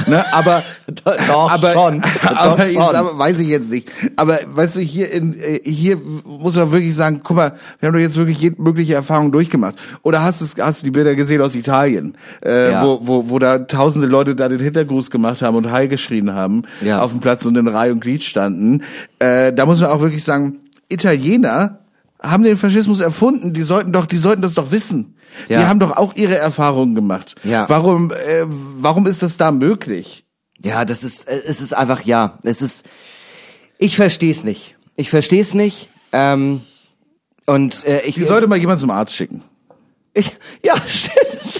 Ne, 0.07 0.23
aber 0.33 0.63
Doch 1.05 1.51
aber, 1.51 1.71
schon. 1.73 2.03
aber, 2.23 2.57
Doch 2.57 2.65
ich, 2.65 2.73
schon. 2.73 2.95
aber 2.95 3.17
weiß 3.17 3.39
ich 3.39 3.47
jetzt 3.47 3.69
nicht. 3.69 3.89
Aber 4.15 4.39
weißt 4.47 4.77
du, 4.77 4.81
hier 4.81 5.11
in 5.11 5.39
äh, 5.39 5.59
hier 5.63 5.97
muss 6.23 6.55
man 6.55 6.71
wirklich 6.71 6.95
sagen, 6.95 7.21
guck 7.23 7.37
mal, 7.37 7.53
wir 7.79 7.87
haben 7.87 7.93
doch 7.93 8.01
jetzt 8.01 8.15
wirklich 8.17 8.39
jede 8.39 8.61
mögliche 8.61 8.95
Erfahrung 8.95 9.31
durchgemacht. 9.31 9.75
Oder 10.03 10.23
hast 10.23 10.41
du 10.41 10.63
hast 10.63 10.81
du 10.81 10.85
die 10.85 10.91
Bilder 10.91 11.15
gesehen 11.15 11.41
aus 11.41 11.55
Italien, 11.55 12.15
äh, 12.43 12.71
Ja. 12.71 12.83
wo, 12.85 12.99
wo 13.03 13.29
wo 13.29 13.39
da 13.39 13.59
tausende 13.59 14.07
Leute 14.07 14.35
da 14.35 14.49
den 14.49 14.59
Hintergruß 14.59 15.11
gemacht 15.11 15.41
haben 15.41 15.55
und 15.55 15.71
Heil 15.71 15.87
geschrien 15.87 16.33
haben 16.33 16.63
Ja. 16.81 17.01
auf 17.01 17.11
dem 17.11 17.19
Platz 17.19 17.45
und 17.45 17.55
in 17.55 17.67
Reihe 17.67 17.91
und 17.91 17.99
Glied 18.01 18.23
standen. 18.23 18.83
Äh, 19.19 19.53
da 19.53 19.65
muss 19.65 19.79
man 19.79 19.89
auch 19.89 20.01
wirklich 20.01 20.23
sagen, 20.23 20.59
Italiener 20.89 21.79
haben 22.21 22.43
den 22.43 22.57
Faschismus 22.57 22.99
erfunden. 22.99 23.53
Die 23.53 23.61
sollten 23.61 23.91
doch, 23.93 24.05
die 24.05 24.17
sollten 24.17 24.41
das 24.41 24.53
doch 24.53 24.71
wissen. 24.71 25.15
Ja. 25.47 25.59
Die 25.59 25.65
haben 25.67 25.79
doch 25.79 25.95
auch 25.97 26.15
ihre 26.15 26.37
Erfahrungen 26.37 26.95
gemacht. 26.95 27.35
Ja. 27.43 27.67
Warum, 27.69 28.11
äh, 28.11 28.45
warum 28.47 29.07
ist 29.07 29.21
das 29.21 29.37
da 29.37 29.51
möglich? 29.51 30.25
Ja, 30.61 30.85
das 30.85 31.03
ist, 31.03 31.27
äh, 31.27 31.39
es 31.47 31.61
ist 31.61 31.73
einfach, 31.73 32.03
ja, 32.03 32.37
es 32.43 32.61
ist, 32.61 32.87
ich 33.77 33.95
verstehe 33.95 34.31
es 34.31 34.43
nicht. 34.43 34.75
Ich 34.95 35.09
verstehe 35.09 35.41
es 35.41 35.53
nicht. 35.53 35.89
Ähm, 36.11 36.61
und 37.45 37.85
äh, 37.85 38.01
ich, 38.01 38.15
Die 38.15 38.23
sollte 38.23 38.47
mal 38.47 38.57
jemand 38.59 38.79
zum 38.79 38.89
Arzt 38.91 39.15
schicken. 39.15 39.41
ich, 40.13 40.31
ja, 40.63 40.75
stimmt. 40.85 41.59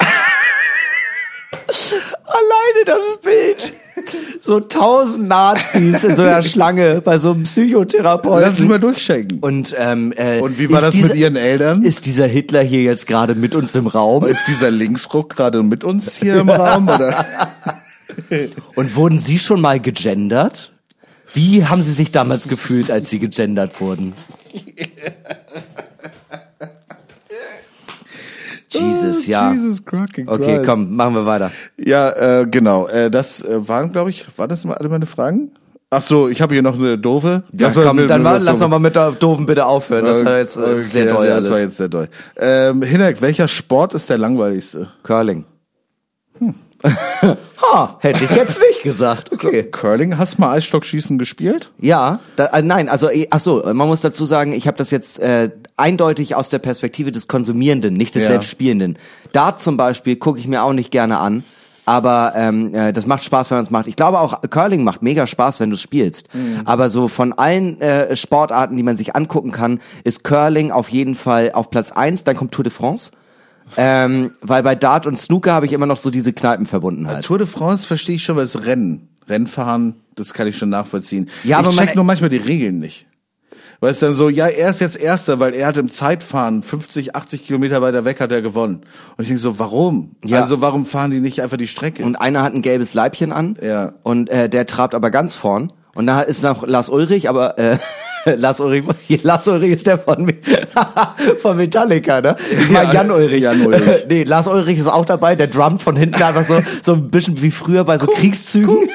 Alleine 2.26 2.86
das 2.86 3.18
Bild. 3.22 3.74
So 4.42 4.60
tausend 4.60 5.28
Nazis 5.28 6.04
in 6.04 6.16
so 6.16 6.24
einer 6.24 6.42
Schlange 6.44 7.02
bei 7.02 7.18
so 7.18 7.32
einem 7.32 7.44
Psychotherapeuten. 7.44 8.42
Lass 8.42 8.60
es 8.60 8.66
mal 8.66 8.80
durchchecken. 8.80 9.40
und, 9.40 9.76
ähm, 9.78 10.14
äh, 10.16 10.40
Und 10.40 10.58
wie 10.58 10.72
war 10.72 10.82
das 10.82 10.94
dieser, 10.94 11.10
mit 11.10 11.18
ihren 11.18 11.36
Eltern? 11.36 11.84
Ist 11.84 12.06
dieser 12.06 12.26
Hitler 12.26 12.62
hier 12.64 12.84
jetzt 12.84 13.06
gerade 13.06 13.36
mit 13.36 13.54
uns 13.54 13.76
im 13.76 13.88
Raum? 13.88 14.26
Ist 14.26 14.48
dieser 14.48 14.72
Linksruck 14.72 15.36
gerade 15.36 15.62
mit 15.62 15.84
uns 15.84 16.16
hier 16.18 16.40
im 16.40 16.50
Raum? 16.50 16.88
Oder? 16.88 17.26
Und 18.76 18.96
wurden 18.96 19.20
Sie 19.20 19.40
schon 19.40 19.62
mal 19.62 19.80
gegendert? 19.80 20.72
Wie 21.34 21.66
haben 21.66 21.84
Sie 21.84 21.92
sich 21.94 22.12
damals 22.12 22.48
gefühlt, 22.48 22.90
als 22.92 23.10
Sie 23.10 23.20
gegendert 23.20 23.80
wurden? 23.82 24.14
Jesus, 28.82 29.28
ja. 29.28 29.50
Oh, 29.50 29.54
Jesus 29.54 29.80
fucking 29.80 30.28
Okay, 30.28 30.56
Christ. 30.58 30.70
komm, 30.70 30.96
machen 30.96 31.16
wir 31.16 31.26
weiter. 31.26 31.52
Ja, 31.78 32.10
äh, 32.42 32.48
genau. 32.50 32.88
Äh, 32.88 33.10
das 33.12 33.44
äh, 33.44 33.68
waren, 33.68 33.92
glaube 33.92 34.10
ich, 34.10 34.26
war 34.38 34.48
das 34.48 34.66
mal 34.66 34.76
alle 34.76 34.90
meine 34.90 35.06
Fragen? 35.06 35.52
Ach 35.92 36.04
so, 36.04 36.28
ich 36.30 36.40
habe 36.42 36.54
hier 36.54 36.62
noch 36.62 36.76
eine 36.78 37.00
doofe. 37.00 37.44
Ja, 37.52 37.66
Lass 37.66 37.76
mal 37.76 37.86
komm, 37.86 37.96
mit- 37.96 38.10
dann 38.12 38.24
war, 38.24 38.40
lass 38.40 38.60
noch 38.60 38.70
mal 38.70 38.78
mit 38.80 38.96
der 38.96 39.12
doofen 39.14 39.46
bitte 39.48 39.66
aufhören. 39.66 40.06
Das 40.06 40.24
war 40.24 40.38
jetzt 40.38 40.56
äh, 40.56 40.60
Okay, 40.60 40.82
sehr 40.84 41.06
das, 41.06 41.16
doll 41.18 41.26
ja, 41.28 41.36
das 41.38 41.50
war 41.50 41.60
jetzt 41.60 41.78
sehr 41.78 41.88
doll. 41.90 42.10
Ähm, 42.38 42.84
Hinek, 42.84 43.22
welcher 43.24 43.48
Sport 43.48 43.96
ist 43.96 44.08
der 44.10 44.20
langweiligste? 44.20 44.90
Curling. 45.02 45.46
Ha, 47.62 47.98
hätte 48.00 48.24
ich 48.24 48.32
jetzt 48.32 48.60
nicht 48.60 48.84
gesagt. 48.84 49.32
Okay. 49.34 49.64
Curling, 49.64 50.18
hast 50.18 50.38
du 50.38 50.42
mal 50.42 50.54
Eisstockschießen 50.54 51.18
gespielt? 51.18 51.70
Ja, 51.80 52.20
da, 52.36 52.46
äh, 52.48 52.62
nein, 52.62 52.88
also 52.90 53.10
eh, 53.10 53.28
ach 53.30 53.40
so, 53.40 53.62
man 53.66 53.88
muss 53.88 54.02
dazu 54.02 54.26
sagen, 54.26 54.54
ich 54.54 54.66
habe 54.66 54.78
das 54.78 54.90
jetzt 54.90 55.20
äh, 55.20 55.50
eindeutig 55.76 56.36
aus 56.36 56.50
der 56.50 56.60
Perspektive 56.60 57.12
des 57.12 57.28
Konsumierenden, 57.28 57.94
nicht 57.94 58.16
des 58.16 58.24
Ja. 58.24 58.30
Selbstspielenden. 58.30 58.98
Dart 59.34 59.62
zum 59.62 59.78
Beispiel 59.78 60.16
gucke 60.16 60.40
ich 60.40 60.48
mir 60.48 60.64
auch 60.64 60.74
nicht 60.74 60.90
gerne 60.90 61.20
an, 61.20 61.44
aber 61.86 62.34
ähm, 62.36 62.74
äh, 62.74 62.94
das 62.94 63.06
macht 63.08 63.24
Spaß, 63.24 63.52
wenn 63.52 63.58
man 63.58 63.66
es 63.66 63.72
macht. 63.72 63.88
Ich 63.88 63.96
glaube 63.96 64.20
auch 64.20 64.42
Curling 64.50 64.84
macht 64.84 65.02
mega 65.02 65.28
Spaß, 65.28 65.60
wenn 65.60 65.70
du 65.70 65.76
es 65.76 65.82
spielst. 65.82 66.34
Mhm. 66.34 66.62
Aber 66.66 66.88
so 66.90 67.08
von 67.08 67.34
allen 67.34 67.82
äh, 67.82 68.16
Sportarten, 68.16 68.78
die 68.78 68.84
man 68.84 68.96
sich 68.96 69.16
angucken 69.16 69.52
kann, 69.52 69.80
ist 70.04 70.24
Curling 70.24 70.72
auf 70.72 70.90
jeden 70.90 71.16
Fall 71.16 71.52
auf 71.54 71.70
Platz 71.70 71.92
eins. 71.92 72.24
Dann 72.24 72.36
kommt 72.38 72.52
Tour 72.54 72.64
de 72.64 72.72
France. 72.72 73.12
Ähm, 73.78 74.32
weil 74.42 74.64
bei 74.64 74.76
Dart 74.76 75.06
und 75.06 75.18
Snooker 75.18 75.54
habe 75.54 75.66
ich 75.66 75.74
immer 75.74 75.86
noch 75.86 75.98
so 75.98 76.10
diese 76.12 76.34
Kneipenverbundenheit. 76.34 77.24
Tour 77.26 77.38
de 77.38 77.48
France 77.48 77.86
verstehe 77.86 78.16
ich 78.16 78.24
schon, 78.24 78.36
was 78.36 78.66
Rennen. 78.66 79.08
Rennfahren, 79.28 79.96
das 80.16 80.34
kann 80.34 80.48
ich 80.48 80.58
schon 80.58 80.70
nachvollziehen. 80.70 81.30
Ja, 81.44 81.60
aber 81.60 81.70
ich 81.70 81.76
man- 81.76 81.86
check 81.86 81.96
nur 81.96 82.04
manchmal 82.06 82.30
die 82.32 82.38
Regeln 82.38 82.80
nicht. 82.80 83.06
Weil 83.82 83.92
es 83.92 84.00
dann 84.00 84.14
so, 84.14 84.28
ja, 84.28 84.48
er 84.48 84.72
ist 84.72 84.82
jetzt 84.82 84.98
Erster, 85.00 85.40
weil 85.40 85.54
er 85.54 85.68
hat 85.68 85.78
im 85.78 85.90
Zeitfahren 85.90 86.64
50, 86.64 87.16
80 87.16 87.46
Kilometer 87.46 87.82
weiter 87.82 88.04
weg 88.04 88.20
hat 88.20 88.30
er 88.32 88.42
gewonnen. 88.42 88.82
Und 89.16 89.22
ich 89.22 89.28
denke 89.30 89.40
so, 89.40 89.58
warum? 89.58 90.16
Ja. 90.26 90.42
Also 90.42 90.60
warum 90.60 90.86
fahren 90.86 91.12
die 91.12 91.22
nicht 91.22 91.42
einfach 91.42 91.56
die 91.56 91.68
Strecke? 91.68 92.04
und 92.04 92.18
einer 92.18 92.44
hat 92.44 92.54
ein 92.54 92.62
gelbes 92.62 92.94
Leibchen 92.94 93.32
an 93.32 93.56
Ja. 93.62 93.94
und 94.04 94.30
äh, 94.30 94.50
der 94.50 94.66
trabt 94.66 94.94
aber 94.96 95.12
ganz 95.12 95.36
vorn 95.36 95.72
und 96.00 96.08
da 96.08 96.22
ist 96.22 96.44
noch 96.44 96.66
Lars 96.66 96.88
Ulrich, 96.88 97.28
aber 97.28 97.60
äh, 97.60 97.78
Lars 98.38 98.62
Ulrich, 98.62 98.86
Lars 99.24 99.46
Ulrich 99.50 99.74
ist 99.74 99.86
der 99.86 99.98
von, 99.98 100.32
von 101.42 101.58
Metallica, 101.58 102.22
ne? 102.22 102.38
Ich 102.50 102.70
meine 102.70 102.88
Ja, 102.88 102.94
Jan 102.94 103.12
Ulrich. 103.12 103.44
Jan 103.44 103.66
Ulrich. 103.66 104.06
nee, 104.08 104.24
Lars 104.24 104.48
Ulrich 104.48 104.80
ist 104.80 104.88
auch 104.88 105.04
dabei, 105.04 105.36
der 105.36 105.48
drummt 105.48 105.82
von 105.82 105.98
hinten 105.98 106.24
einfach 106.24 106.46
so 106.46 106.62
so 106.82 106.94
ein 106.94 107.12
bisschen 107.12 107.42
wie 107.42 107.52
früher 107.52 107.84
bei 107.84 107.98
so 107.98 108.08
Kriegszügen. 108.08 108.88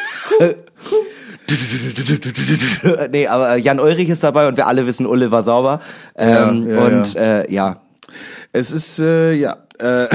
nee, 3.10 3.26
aber 3.26 3.56
äh, 3.56 3.58
Jan 3.60 3.80
Ulrich 3.80 4.08
ist 4.08 4.24
dabei 4.24 4.48
und 4.48 4.56
wir 4.56 4.66
alle 4.66 4.86
wissen, 4.86 5.04
Ulle 5.04 5.30
war 5.30 5.42
sauber. 5.42 5.80
Ähm, 6.16 6.66
Ja, 6.66 6.74
ja, 6.74 6.80
und 6.86 7.16
Äh, 7.16 7.52
ja, 7.52 7.82
es 8.52 8.72
ist, 8.72 8.98
äh, 8.98 9.34
ja, 9.34 9.58
äh, 9.78 10.06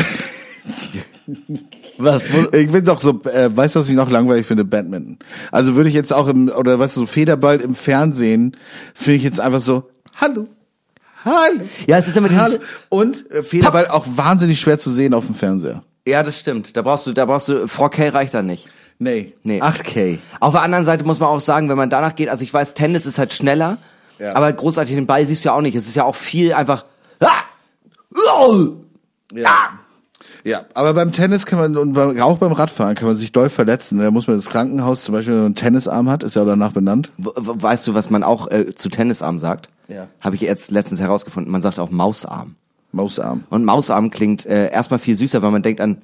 was? 1.99 2.23
Ich 2.53 2.71
bin 2.71 2.83
doch 2.85 2.99
so, 3.01 3.21
äh, 3.25 3.49
weißt 3.55 3.75
du, 3.75 3.79
was 3.79 3.89
ich 3.89 3.95
noch 3.95 4.09
langweilig 4.09 4.45
finde? 4.45 4.65
Badminton. 4.65 5.19
Also 5.51 5.75
würde 5.75 5.89
ich 5.89 5.95
jetzt 5.95 6.11
auch 6.13 6.27
im, 6.27 6.49
oder 6.49 6.79
weißt 6.79 6.95
du, 6.95 7.01
so 7.01 7.05
Federball 7.05 7.59
im 7.61 7.75
Fernsehen, 7.75 8.55
finde 8.93 9.17
ich 9.17 9.23
jetzt 9.23 9.39
einfach 9.39 9.61
so, 9.61 9.89
hallo, 10.19 10.47
hallo. 11.25 11.61
ja, 11.87 11.97
es 11.97 12.07
ist 12.07 12.17
immer 12.17 12.29
dieses. 12.29 12.43
Hallo. 12.43 12.57
Und 12.89 13.29
äh, 13.31 13.43
Federball 13.43 13.87
auch 13.87 14.05
wahnsinnig 14.15 14.59
schwer 14.59 14.79
zu 14.79 14.91
sehen 14.91 15.13
auf 15.13 15.25
dem 15.25 15.35
Fernseher. 15.35 15.83
Ja, 16.07 16.23
das 16.23 16.39
stimmt. 16.39 16.75
Da 16.75 16.81
brauchst 16.81 17.05
du, 17.07 17.13
da 17.13 17.25
brauchst 17.25 17.49
du 17.49 17.65
4K 17.65 18.13
reicht 18.13 18.33
da 18.33 18.41
nicht. 18.41 18.67
Nee. 18.97 19.33
Nee. 19.43 19.61
8K. 19.61 20.17
Auf 20.39 20.53
der 20.53 20.61
anderen 20.63 20.85
Seite 20.85 21.05
muss 21.05 21.19
man 21.19 21.29
auch 21.29 21.39
sagen, 21.39 21.69
wenn 21.69 21.77
man 21.77 21.89
danach 21.89 22.15
geht, 22.15 22.29
also 22.29 22.43
ich 22.43 22.53
weiß, 22.53 22.73
Tennis 22.73 23.05
ist 23.05 23.17
halt 23.19 23.31
schneller, 23.33 23.77
Ja. 24.17 24.35
aber 24.35 24.51
großartig 24.51 24.95
den 24.95 25.05
Ball 25.05 25.25
siehst 25.25 25.43
du 25.45 25.49
ja 25.49 25.55
auch 25.55 25.61
nicht. 25.61 25.75
Es 25.75 25.87
ist 25.87 25.95
ja 25.95 26.03
auch 26.03 26.15
viel 26.15 26.53
einfach. 26.53 26.85
Ah! 27.19 27.27
Oh! 28.41 28.67
Ja. 29.33 29.78
Ja, 30.43 30.65
aber 30.73 30.93
beim 30.93 31.11
Tennis 31.11 31.45
kann 31.45 31.59
man 31.59 31.75
und 31.77 31.93
beim, 31.93 32.19
auch 32.21 32.37
beim 32.37 32.51
Radfahren 32.53 32.95
kann 32.95 33.07
man 33.07 33.17
sich 33.17 33.31
doll 33.31 33.49
verletzen. 33.49 33.99
Da 33.99 34.09
muss 34.11 34.27
man 34.27 34.37
das 34.37 34.49
Krankenhaus 34.49 35.03
zum 35.03 35.13
Beispiel, 35.13 35.33
wenn 35.33 35.39
man 35.41 35.45
einen 35.47 35.55
Tennisarm 35.55 36.09
hat, 36.09 36.23
ist 36.23 36.35
ja 36.35 36.43
auch 36.43 36.47
danach 36.47 36.71
benannt. 36.71 37.11
Weißt 37.17 37.85
du, 37.87 37.93
was 37.93 38.09
man 38.09 38.23
auch 38.23 38.49
äh, 38.49 38.73
zu 38.75 38.89
Tennisarm 38.89 39.39
sagt? 39.39 39.69
Ja. 39.89 40.07
Habe 40.21 40.35
ich 40.35 40.41
jetzt 40.41 40.71
letztens 40.71 41.01
herausgefunden. 41.01 41.51
Man 41.51 41.61
sagt 41.61 41.79
auch 41.79 41.89
Mausarm. 41.91 42.55
Mausarm. 42.91 43.43
Und 43.49 43.65
Mausarm 43.65 44.09
klingt 44.09 44.45
äh, 44.45 44.71
erstmal 44.71 44.99
viel 44.99 45.15
süßer, 45.15 45.41
weil 45.41 45.51
man 45.51 45.61
denkt 45.61 45.81
an 45.81 46.01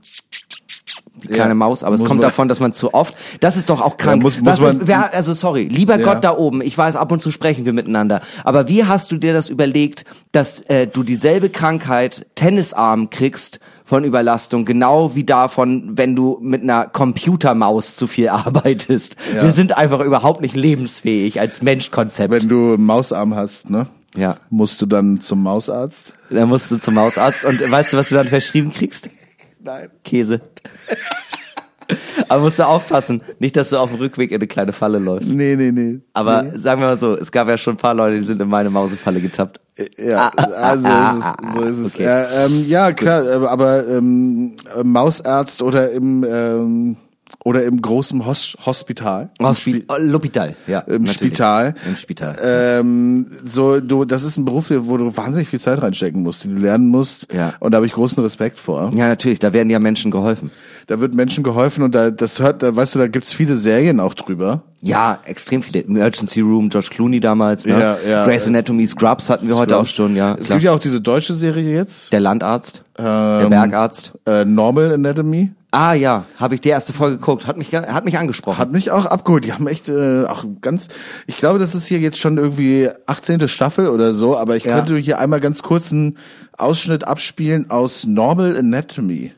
die 1.23 1.29
kleine 1.29 1.51
Ja. 1.51 1.55
Maus, 1.55 1.83
aber 1.83 1.95
es 1.95 2.01
Muss 2.01 2.09
kommt 2.09 2.19
man- 2.21 2.27
davon, 2.29 2.47
dass 2.49 2.59
man 2.59 2.73
zu 2.73 2.93
oft, 2.93 3.15
das 3.39 3.55
ist 3.55 3.69
doch 3.69 3.81
auch 3.81 3.95
krank. 3.97 4.21
Muss- 4.21 4.39
muss 4.41 4.59
man- 4.59 4.81
ist, 4.81 4.87
wer, 4.87 5.13
also 5.13 5.33
sorry, 5.33 5.63
lieber 5.63 5.97
Ja. 5.97 6.03
Gott 6.13 6.23
da 6.25 6.35
oben, 6.35 6.61
ich 6.61 6.77
weiß, 6.77 6.97
ab 6.97 7.11
und 7.11 7.21
zu 7.21 7.31
sprechen 7.31 7.63
wir 7.65 7.71
miteinander, 7.73 8.21
aber 8.43 8.67
wie 8.67 8.83
hast 8.83 9.11
du 9.11 9.17
dir 9.17 9.33
das 9.33 9.49
überlegt, 9.49 10.03
dass 10.33 10.59
äh, 10.61 10.87
du 10.87 11.03
dieselbe 11.03 11.49
Krankheit 11.49 12.25
Tennisarm 12.35 13.09
kriegst 13.09 13.59
von 13.85 14.03
Überlastung, 14.03 14.65
genau 14.65 15.13
wie 15.15 15.23
davon, 15.23 15.95
wenn 15.97 16.15
du 16.15 16.39
mit 16.41 16.63
einer 16.63 16.87
Computermaus 16.87 17.95
zu 17.95 18.07
viel 18.07 18.29
arbeitest. 18.29 19.15
Ja. 19.33 19.43
Wir 19.43 19.51
sind 19.51 19.77
einfach 19.77 19.99
überhaupt 20.01 20.41
nicht 20.41 20.55
lebensfähig 20.55 21.39
als 21.39 21.61
Menschkonzept. 21.61 22.33
Wenn 22.33 22.49
du 22.49 22.73
einen 22.73 22.85
Mausarm 22.85 23.35
hast, 23.35 23.69
ne? 23.69 23.85
ja, 24.17 24.37
Musst 24.49 24.81
du 24.81 24.85
dann 24.87 25.21
zum 25.21 25.43
Mausarzt? 25.43 26.13
dann 26.31 26.49
musst 26.49 26.71
du 26.71 26.77
zum 26.77 26.97
Hausarzt 26.99 27.45
und 27.45 27.59
weißt 27.71 27.93
du, 27.93 27.97
was 27.97 28.09
du 28.09 28.15
dann 28.15 28.27
verschrieben 28.27 28.71
kriegst? 28.71 29.09
Nein. 29.63 29.89
Käse. 30.03 30.41
Aber 32.27 32.43
musst 32.43 32.59
du 32.59 32.67
aufpassen, 32.67 33.21
nicht, 33.39 33.55
dass 33.55 33.69
du 33.69 33.77
auf 33.77 33.91
dem 33.91 33.99
Rückweg 33.99 34.31
in 34.31 34.37
eine 34.37 34.47
kleine 34.47 34.73
Falle 34.73 34.99
läufst. 34.99 35.29
Nee, 35.29 35.55
nee, 35.55 35.71
nee. 35.71 35.99
Aber 36.13 36.57
sagen 36.57 36.81
wir 36.81 36.87
mal 36.87 36.97
so, 36.97 37.15
es 37.15 37.31
gab 37.31 37.47
ja 37.47 37.57
schon 37.57 37.75
ein 37.75 37.77
paar 37.77 37.93
Leute, 37.93 38.17
die 38.17 38.25
sind 38.25 38.41
in 38.41 38.47
meine 38.47 38.69
Mausefalle 38.69 39.19
getappt. 39.19 39.59
Ja, 39.97 40.29
also 40.29 40.87
ist 40.87 41.25
es, 41.25 41.53
so 41.53 41.61
ist 41.63 41.77
es. 41.77 41.95
Okay. 41.95 42.03
Ja, 42.03 42.45
ähm, 42.45 42.65
ja 42.67 42.93
klar, 42.93 43.29
aber, 43.29 43.51
aber 43.51 43.87
ähm, 43.87 44.55
äh, 44.77 44.83
Mausarzt 44.83 45.61
oder 45.61 45.91
im 45.91 46.25
ähm, 46.27 46.97
oder 47.45 47.63
im 47.63 47.81
großen 47.81 48.25
Hos 48.25 48.57
Hospital. 48.65 49.29
Hospi 49.41 49.85
oh, 49.87 49.93
L'Hôpital, 49.93 50.55
ja. 50.65 50.79
Im 50.79 51.03
natürlich. 51.03 51.33
Spital. 51.33 51.75
Im 51.85 51.95
Spital. 51.95 52.35
Ähm, 52.41 53.27
so, 53.43 53.79
du, 53.79 54.03
das 54.03 54.23
ist 54.23 54.37
ein 54.37 54.45
Beruf, 54.45 54.71
wo 54.71 54.97
du 54.97 55.15
wahnsinnig 55.15 55.47
viel 55.47 55.59
Zeit 55.59 55.81
reinstecken 55.81 56.23
musst, 56.23 56.43
den 56.43 56.55
du 56.55 56.61
lernen 56.61 56.87
musst. 56.87 57.31
Ja. 57.31 57.53
Und 57.59 57.71
da 57.71 57.77
habe 57.77 57.85
ich 57.85 57.93
großen 57.93 58.21
Respekt 58.23 58.57
vor. 58.57 58.89
ja, 58.95 59.07
natürlich, 59.07 59.39
da 59.39 59.53
werden 59.53 59.69
ja 59.69 59.79
Menschen 59.79 60.09
geholfen. 60.09 60.49
Da 60.87 60.99
wird 60.99 61.15
Menschen 61.15 61.43
geholfen 61.43 61.83
und 61.83 61.95
da, 61.95 62.11
das 62.11 62.39
hört, 62.39 62.61
da, 62.61 62.75
weißt 62.75 62.93
du, 62.95 62.99
da 62.99 63.07
gibt's 63.07 63.33
viele 63.33 63.55
Serien 63.55 63.99
auch 63.99 64.13
drüber. 64.13 64.61
Ja, 64.81 65.19
extrem 65.25 65.63
viele. 65.63 65.83
Emergency 65.83 66.41
Room, 66.41 66.69
George 66.69 66.89
Clooney 66.91 67.19
damals, 67.19 67.65
ne? 67.65 67.71
Ja, 67.79 67.97
ja. 68.07 68.25
Grey's 68.25 68.45
Anatomy, 68.47 68.85
Scrubs 68.85 69.29
hatten 69.31 69.47
wir 69.47 69.55
heute 69.55 69.77
auch 69.77 69.87
schon, 69.87 70.15
ja. 70.15 70.35
Es 70.35 70.45
klar. 70.45 70.57
gibt 70.59 70.65
ja 70.65 70.71
auch 70.73 70.79
diese 70.79 71.01
deutsche 71.01 71.33
Serie 71.33 71.73
jetzt, 71.73 72.13
Der 72.13 72.19
Landarzt, 72.19 72.83
der 72.99 73.39
Ähm, 73.43 73.49
Bergarzt. 73.49 74.13
äh, 74.27 74.45
Normal 74.45 74.93
Anatomy. 74.93 75.51
Ah 75.71 75.93
ja, 75.93 76.23
habe 76.37 76.55
ich 76.55 76.61
die 76.61 76.69
erste 76.69 76.93
Folge 76.93 77.17
geguckt, 77.17 77.47
hat 77.47 77.57
mich 77.57 77.73
hat 77.75 78.05
mich 78.05 78.17
angesprochen. 78.17 78.59
Hat 78.59 78.71
mich 78.71 78.91
auch 78.91 79.05
abgeholt. 79.07 79.43
Die 79.43 79.51
haben 79.51 79.67
echt 79.67 79.89
äh, 79.89 80.23
auch 80.25 80.45
ganz. 80.61 80.87
Ich 81.27 81.35
glaube, 81.35 81.59
das 81.59 81.75
ist 81.75 81.87
hier 81.87 81.99
jetzt 81.99 82.17
schon 82.17 82.37
irgendwie 82.37 82.87
18. 83.07 83.45
Staffel 83.49 83.89
oder 83.89 84.13
so, 84.13 84.37
aber 84.37 84.55
ich 84.55 84.63
Ja. 84.63 84.75
könnte 84.77 84.95
hier 84.97 85.19
einmal 85.19 85.41
ganz 85.41 85.63
kurz 85.63 85.91
einen 85.91 86.17
Ausschnitt 86.57 87.05
abspielen 87.05 87.71
aus 87.71 88.05
Normal 88.05 88.55
Anatomy. 88.55 89.33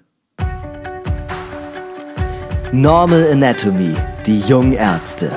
Normal 2.74 3.32
Anatomy, 3.32 3.96
die 4.26 4.40
jungen 4.42 4.74
Ärzte. 4.74 5.32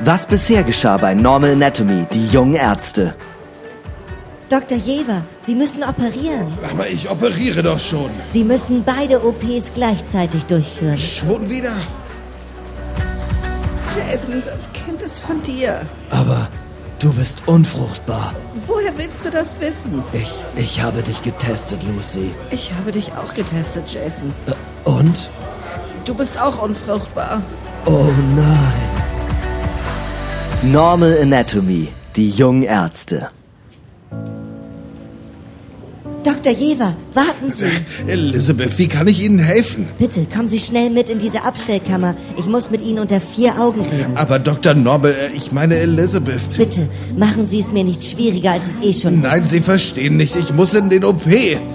Was 0.00 0.26
bisher 0.26 0.62
geschah 0.62 0.96
bei 0.96 1.14
Normal 1.14 1.52
Anatomy, 1.52 2.06
die 2.12 2.26
jungen 2.28 2.54
Ärzte? 2.54 3.14
Dr. 4.48 4.78
Jever, 4.78 5.22
Sie 5.40 5.54
müssen 5.54 5.82
operieren. 5.84 6.46
Aber 6.72 6.88
ich 6.88 7.10
operiere 7.10 7.62
doch 7.62 7.78
schon. 7.78 8.08
Sie 8.26 8.44
müssen 8.44 8.82
beide 8.82 9.22
OPs 9.22 9.72
gleichzeitig 9.74 10.46
durchführen. 10.46 10.96
Schon 10.96 11.50
wieder? 11.50 11.72
Jason, 13.94 14.42
das 14.46 14.72
Kind 14.72 15.02
ist 15.02 15.18
von 15.18 15.42
dir. 15.42 15.82
Aber 16.08 16.48
du 16.98 17.12
bist 17.12 17.42
unfruchtbar. 17.46 18.32
Woher 18.66 18.96
willst 18.96 19.22
du 19.26 19.30
das 19.30 19.60
wissen? 19.60 20.02
Ich, 20.14 20.32
ich 20.56 20.80
habe 20.80 21.02
dich 21.02 21.22
getestet, 21.22 21.80
Lucy. 21.82 22.30
Ich 22.50 22.72
habe 22.72 22.90
dich 22.92 23.12
auch 23.12 23.34
getestet, 23.34 23.84
Jason. 23.92 24.32
Äh, 24.46 24.52
Und? 24.88 25.28
Du 26.08 26.14
bist 26.14 26.40
auch 26.40 26.62
unfruchtbar. 26.62 27.42
Oh 27.84 28.06
nein. 28.34 28.88
Normal 30.62 31.18
Anatomy, 31.20 31.88
die 32.16 32.30
jungen 32.30 32.62
Ärzte. 32.62 33.28
Dr. 36.28 36.52
Jever, 36.52 36.94
warten 37.14 37.52
Sie. 37.54 37.64
Elizabeth, 38.06 38.78
wie 38.78 38.86
kann 38.86 39.06
ich 39.08 39.22
Ihnen 39.22 39.38
helfen? 39.38 39.88
Bitte, 39.98 40.26
kommen 40.26 40.46
Sie 40.46 40.58
schnell 40.58 40.90
mit 40.90 41.08
in 41.08 41.18
diese 41.18 41.42
Abstellkammer. 41.42 42.14
Ich 42.36 42.44
muss 42.44 42.70
mit 42.70 42.82
Ihnen 42.84 42.98
unter 42.98 43.18
vier 43.18 43.58
Augen 43.58 43.80
reden. 43.80 44.14
Aber 44.14 44.38
Dr. 44.38 44.74
Norbel, 44.74 45.12
äh, 45.12 45.34
ich 45.34 45.52
meine 45.52 45.76
Elizabeth. 45.76 46.40
Bitte, 46.54 46.86
machen 47.16 47.46
Sie 47.46 47.60
es 47.60 47.72
mir 47.72 47.82
nicht 47.82 48.04
schwieriger, 48.04 48.52
als 48.52 48.64
es 48.78 48.84
eh 48.86 48.92
schon 49.00 49.22
Nein, 49.22 49.40
ist. 49.40 49.48
Sie 49.50 49.60
verstehen 49.60 50.18
nicht. 50.18 50.36
Ich 50.36 50.52
muss 50.52 50.74
in 50.74 50.90
den 50.90 51.02
OP. 51.06 51.24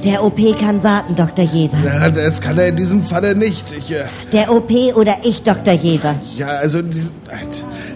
Der 0.03 0.23
OP 0.23 0.39
kann 0.59 0.83
warten, 0.83 1.15
Dr. 1.15 1.45
Jever. 1.45 1.77
Ja, 1.83 2.11
das 2.11 2.39
kann 2.39 2.59
er 2.59 2.67
in 2.67 2.75
diesem 2.77 3.01
Falle 3.01 3.33
nicht. 3.35 3.65
Ich, 3.75 3.91
äh, 3.91 4.03
Der 4.33 4.51
OP 4.53 4.71
oder 4.95 5.15
ich, 5.23 5.41
Dr. 5.41 5.73
Jever. 5.73 6.13
ja, 6.37 6.45
also 6.47 6.77
in 6.77 6.91
diesem, 6.91 7.09
äh, 7.29 7.37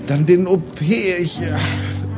dann 0.08 0.26
den 0.26 0.47
OP. 0.47 0.82
Ich, 0.82 1.39
äh, 1.39 1.53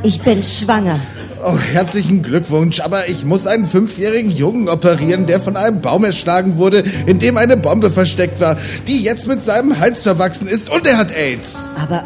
Ich 0.04 0.22
bin 0.22 0.42
schwanger. 0.44 0.98
Oh, 1.44 1.58
herzlichen 1.58 2.22
Glückwunsch. 2.22 2.80
Aber 2.82 3.08
ich 3.10 3.26
muss 3.26 3.48
einen 3.48 3.66
fünfjährigen 3.66 4.32
Jungen 4.32 4.70
operieren, 4.70 5.26
der 5.26 5.40
von 5.40 5.56
einem 5.58 5.82
Baum 5.82 6.04
erschlagen 6.04 6.58
wurde, 6.58 6.84
in 7.06 7.20
dem 7.20 7.38
eine 7.38 7.58
Bombe 7.58 7.92
versteckt 7.92 8.40
war, 8.40 8.58
die 8.88 9.02
jetzt 9.02 9.28
mit 9.28 9.44
seinem 9.44 9.80
Hals 9.80 10.04
verwachsen 10.04 10.48
ist 10.48 10.70
und 10.70 10.86
er 10.88 10.98
hat 10.98 11.14
AIDS. 11.16 11.70
Aber 11.76 12.04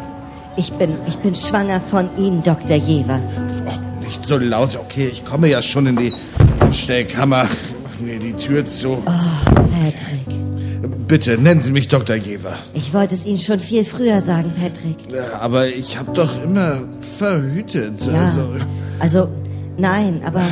ich 0.56 0.72
bin, 0.74 0.96
ich 1.06 1.16
bin 1.18 1.34
schwanger 1.34 1.80
von 1.80 2.08
Ihnen, 2.16 2.42
Dr. 2.42 2.76
Jever. 2.76 3.20
Oh, 3.66 4.04
nicht 4.04 4.24
so 4.24 4.38
laut. 4.38 4.76
Okay, 4.76 5.08
ich 5.12 5.24
komme 5.24 5.48
ja 5.48 5.62
schon 5.62 5.86
in 5.86 5.96
die 5.96 6.12
Abstellkammer. 6.60 7.48
Mach 7.82 8.00
mir 8.00 8.18
die 8.18 8.34
Tür 8.34 8.64
zu. 8.64 9.02
Oh, 9.04 9.50
Patrick. 9.54 10.44
Bitte, 11.08 11.38
nennen 11.38 11.60
Sie 11.60 11.70
mich 11.72 11.88
Dr. 11.88 12.16
Jever. 12.16 12.54
Ich 12.72 12.94
wollte 12.94 13.14
es 13.14 13.26
Ihnen 13.26 13.38
schon 13.38 13.60
viel 13.60 13.84
früher 13.84 14.20
sagen, 14.20 14.52
Patrick. 14.60 14.96
Aber 15.40 15.66
ich 15.68 15.98
habe 15.98 16.12
doch 16.12 16.42
immer 16.42 16.78
verhütet. 17.18 18.06
Ja, 18.06 18.12
Also, 18.24 18.48
also 19.00 19.28
nein, 19.76 20.22
aber 20.26 20.42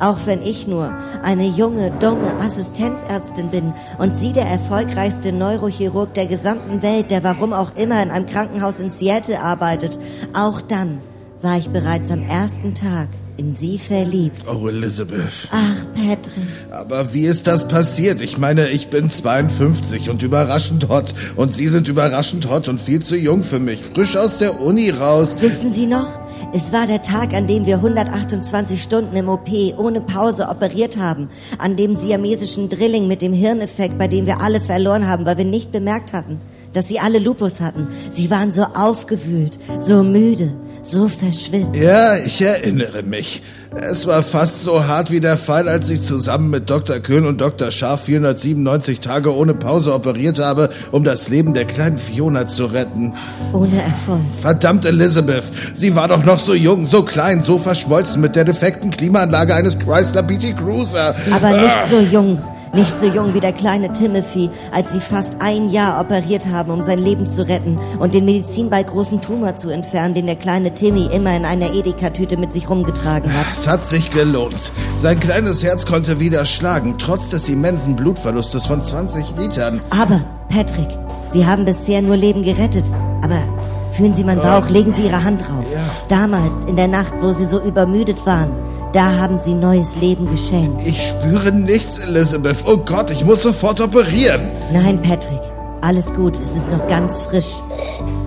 auch 0.00 0.18
wenn 0.26 0.42
ich 0.42 0.66
nur 0.66 0.92
eine 1.22 1.46
junge, 1.46 1.92
dumme 2.00 2.36
Assistenzärztin 2.40 3.50
bin 3.50 3.72
und 3.98 4.14
Sie 4.14 4.32
der 4.32 4.46
erfolgreichste 4.46 5.32
Neurochirurg 5.32 6.12
der 6.14 6.26
gesamten 6.26 6.82
Welt, 6.82 7.10
der 7.10 7.22
warum 7.22 7.52
auch 7.52 7.76
immer 7.76 8.02
in 8.02 8.10
einem 8.10 8.26
Krankenhaus 8.26 8.80
in 8.80 8.90
Seattle 8.90 9.40
arbeitet, 9.40 9.98
auch 10.34 10.60
dann 10.60 10.98
war 11.40 11.56
ich 11.56 11.68
bereits 11.68 12.10
am 12.10 12.22
ersten 12.22 12.74
Tag 12.74 13.08
in 13.36 13.54
Sie 13.54 13.78
verliebt. 13.78 14.46
oh, 14.48 14.68
Elizabeth. 14.68 15.48
Ach, 15.50 15.86
Patrick. 15.94 16.46
Aber 16.70 17.14
wie 17.14 17.24
ist 17.24 17.46
das 17.46 17.66
passiert? 17.66 18.20
Ich 18.20 18.38
meine, 18.38 18.68
ich 18.68 18.88
bin 18.88 19.08
52 19.08 20.10
und 20.10 20.22
überraschend 20.22 20.88
hot. 20.88 21.14
Und 21.36 21.54
Sie 21.54 21.66
sind 21.68 21.88
überraschend 21.88 22.50
hot 22.50 22.68
und 22.68 22.80
viel 22.80 23.02
zu 23.02 23.16
jung 23.16 23.42
für 23.42 23.58
mich. 23.58 23.80
Frisch 23.82 24.16
aus 24.16 24.38
der 24.38 24.60
Uni 24.60 24.90
raus. 24.90 25.36
Wissen 25.40 25.72
Sie 25.72 25.86
noch? 25.86 26.21
Es 26.54 26.70
war 26.70 26.86
der 26.86 27.00
Tag, 27.00 27.32
an 27.32 27.46
dem 27.46 27.64
wir 27.64 27.76
128 27.76 28.82
Stunden 28.82 29.16
im 29.16 29.30
OP 29.30 29.48
ohne 29.78 30.02
Pause 30.02 30.48
operiert 30.50 30.98
haben. 30.98 31.30
An 31.56 31.76
dem 31.76 31.96
siamesischen 31.96 32.68
Drilling 32.68 33.08
mit 33.08 33.22
dem 33.22 33.32
Hirneffekt, 33.32 33.96
bei 33.96 34.06
dem 34.06 34.26
wir 34.26 34.42
alle 34.42 34.60
verloren 34.60 35.08
haben, 35.08 35.24
weil 35.24 35.38
wir 35.38 35.46
nicht 35.46 35.72
bemerkt 35.72 36.12
hatten, 36.12 36.42
dass 36.74 36.88
sie 36.88 37.00
alle 37.00 37.20
Lupus 37.20 37.62
hatten. 37.62 37.88
Sie 38.10 38.30
waren 38.30 38.52
so 38.52 38.64
aufgewühlt, 38.64 39.58
so 39.78 40.02
müde, 40.02 40.52
so 40.82 41.08
verschwitzt. 41.08 41.74
Ja, 41.74 42.16
ich 42.16 42.42
erinnere 42.42 43.02
mich. 43.02 43.42
Es 43.74 44.06
war 44.06 44.22
fast 44.22 44.64
so 44.64 44.86
hart 44.86 45.10
wie 45.10 45.20
der 45.20 45.38
Fall, 45.38 45.66
als 45.66 45.88
ich 45.88 46.02
zusammen 46.02 46.50
mit 46.50 46.68
Dr. 46.68 46.98
Köhn 46.98 47.24
und 47.24 47.40
Dr. 47.40 47.70
Scharf 47.70 48.02
497 48.02 49.00
Tage 49.00 49.34
ohne 49.34 49.54
Pause 49.54 49.94
operiert 49.94 50.38
habe, 50.38 50.68
um 50.90 51.04
das 51.04 51.28
Leben 51.30 51.54
der 51.54 51.64
kleinen 51.64 51.96
Fiona 51.96 52.46
zu 52.46 52.66
retten. 52.66 53.14
Ohne 53.54 53.80
Erfolg. 53.80 54.20
Verdammt, 54.40 54.84
Elizabeth. 54.84 55.44
Sie 55.72 55.96
war 55.96 56.08
doch 56.08 56.22
noch 56.24 56.38
so 56.38 56.52
jung, 56.52 56.84
so 56.84 57.02
klein, 57.02 57.42
so 57.42 57.56
verschmolzen 57.56 58.20
mit 58.20 58.36
der 58.36 58.44
defekten 58.44 58.90
Klimaanlage 58.90 59.54
eines 59.54 59.78
Chrysler 59.78 60.22
BT 60.22 60.54
Cruiser. 60.56 61.14
Aber 61.30 61.56
nicht 61.56 61.84
so 61.86 61.98
jung. 61.98 62.42
Nicht 62.74 62.98
so 62.98 63.06
jung 63.06 63.34
wie 63.34 63.40
der 63.40 63.52
kleine 63.52 63.92
Timothy, 63.92 64.48
als 64.72 64.92
sie 64.92 65.00
fast 65.00 65.36
ein 65.40 65.68
Jahr 65.68 66.00
operiert 66.00 66.48
haben, 66.48 66.70
um 66.70 66.82
sein 66.82 66.98
Leben 66.98 67.26
zu 67.26 67.46
retten 67.46 67.78
und 67.98 68.14
den 68.14 68.24
Medizinball 68.24 68.82
großen 68.82 69.20
Tumor 69.20 69.54
zu 69.54 69.68
entfernen, 69.68 70.14
den 70.14 70.24
der 70.24 70.36
kleine 70.36 70.72
Timmy 70.72 71.06
immer 71.12 71.36
in 71.36 71.44
einer 71.44 71.74
Edeka-Tüte 71.74 72.38
mit 72.38 72.50
sich 72.50 72.70
rumgetragen 72.70 73.30
hat. 73.30 73.44
Es 73.52 73.68
hat 73.68 73.86
sich 73.86 74.10
gelohnt. 74.10 74.72
Sein 74.96 75.20
kleines 75.20 75.62
Herz 75.62 75.84
konnte 75.84 76.18
wieder 76.18 76.46
schlagen, 76.46 76.96
trotz 76.96 77.28
des 77.28 77.46
immensen 77.50 77.94
Blutverlustes 77.94 78.64
von 78.64 78.82
20 78.82 79.36
Litern. 79.36 79.82
Aber, 79.90 80.22
Patrick, 80.48 80.88
Sie 81.30 81.44
haben 81.44 81.66
bisher 81.66 82.00
nur 82.00 82.16
Leben 82.16 82.42
gerettet. 82.42 82.84
Aber 83.22 83.42
fühlen 83.90 84.14
Sie 84.14 84.24
meinen 84.24 84.40
Bauch, 84.40 84.70
legen 84.70 84.94
Sie 84.94 85.04
Ihre 85.04 85.22
Hand 85.22 85.42
drauf. 85.42 85.64
Ja. 85.74 85.80
Damals, 86.08 86.64
in 86.64 86.76
der 86.76 86.88
Nacht, 86.88 87.12
wo 87.20 87.32
Sie 87.32 87.44
so 87.44 87.60
übermüdet 87.60 88.24
waren, 88.24 88.50
da 88.92 89.16
haben 89.18 89.38
Sie 89.38 89.54
neues 89.54 89.96
Leben 89.96 90.30
geschenkt. 90.30 90.86
Ich 90.86 91.08
spüre 91.08 91.52
nichts, 91.52 91.98
Elizabeth. 91.98 92.58
Oh 92.66 92.76
Gott, 92.76 93.10
ich 93.10 93.24
muss 93.24 93.42
sofort 93.42 93.80
operieren. 93.80 94.42
Nein, 94.72 95.00
Patrick, 95.02 95.40
alles 95.80 96.12
gut, 96.14 96.36
es 96.36 96.54
ist 96.56 96.70
noch 96.70 96.86
ganz 96.88 97.20
frisch. 97.22 97.56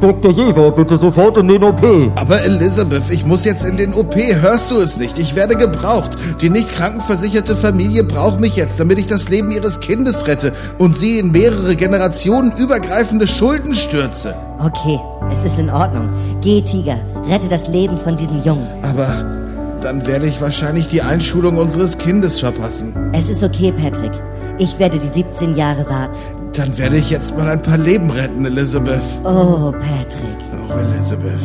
Dr. 0.01 0.31
Jever, 0.31 0.71
bitte 0.71 0.97
sofort 0.97 1.37
in 1.37 1.47
den 1.47 1.63
OP. 1.63 1.81
Aber 2.15 2.41
Elizabeth, 2.41 3.09
ich 3.09 3.25
muss 3.25 3.45
jetzt 3.45 3.63
in 3.63 3.77
den 3.77 3.93
OP. 3.93 4.15
Hörst 4.15 4.69
du 4.71 4.81
es 4.81 4.97
nicht? 4.97 5.17
Ich 5.19 5.35
werde 5.35 5.55
gebraucht. 5.55 6.11
Die 6.41 6.49
nicht 6.49 6.69
krankenversicherte 6.69 7.55
Familie 7.55 8.03
braucht 8.03 8.39
mich 8.39 8.55
jetzt, 8.55 8.79
damit 8.79 8.99
ich 8.99 9.07
das 9.07 9.29
Leben 9.29 9.51
ihres 9.51 9.79
Kindes 9.79 10.27
rette 10.27 10.51
und 10.79 10.97
sie 10.97 11.19
in 11.19 11.31
mehrere 11.31 11.75
Generationen 11.75 12.51
übergreifende 12.57 13.27
Schulden 13.27 13.73
stürze. 13.73 14.35
Okay, 14.59 14.99
es 15.31 15.51
ist 15.51 15.59
in 15.59 15.69
Ordnung. 15.69 16.09
Geh, 16.41 16.61
Tiger, 16.61 16.97
rette 17.29 17.47
das 17.47 17.69
Leben 17.69 17.97
von 17.97 18.17
diesem 18.17 18.41
Jungen. 18.43 18.67
Aber 18.83 19.44
dann 19.85 20.07
werde 20.07 20.25
ich 20.25 20.41
wahrscheinlich 20.41 20.87
die 20.87 21.03
Einschulung 21.03 21.57
unseres 21.57 21.99
Kindes 21.99 22.39
verpassen. 22.39 23.11
Es 23.13 23.29
ist 23.29 23.43
okay, 23.43 23.71
Patrick. 23.71 24.11
Ich 24.57 24.79
werde 24.79 24.97
die 24.97 25.07
17 25.07 25.55
Jahre 25.55 25.87
warten. 25.87 26.15
Dann 26.53 26.75
werde 26.79 26.97
ich 26.97 27.11
jetzt 27.11 27.37
mal 27.37 27.47
ein 27.47 27.61
paar 27.61 27.77
Leben 27.77 28.09
retten, 28.09 28.43
Elizabeth. 28.45 29.03
Oh, 29.23 29.71
Patrick. 29.71 30.39
Oh, 30.67 30.73
Elizabeth. 30.73 31.39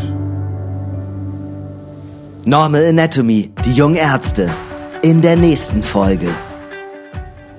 Normal 2.47 2.87
Anatomy, 2.87 3.51
die 3.67 3.73
jungen 3.73 3.97
Ärzte. 3.97 4.49
In 5.03 5.21
der 5.21 5.37
nächsten 5.37 5.83
Folge. 5.83 6.29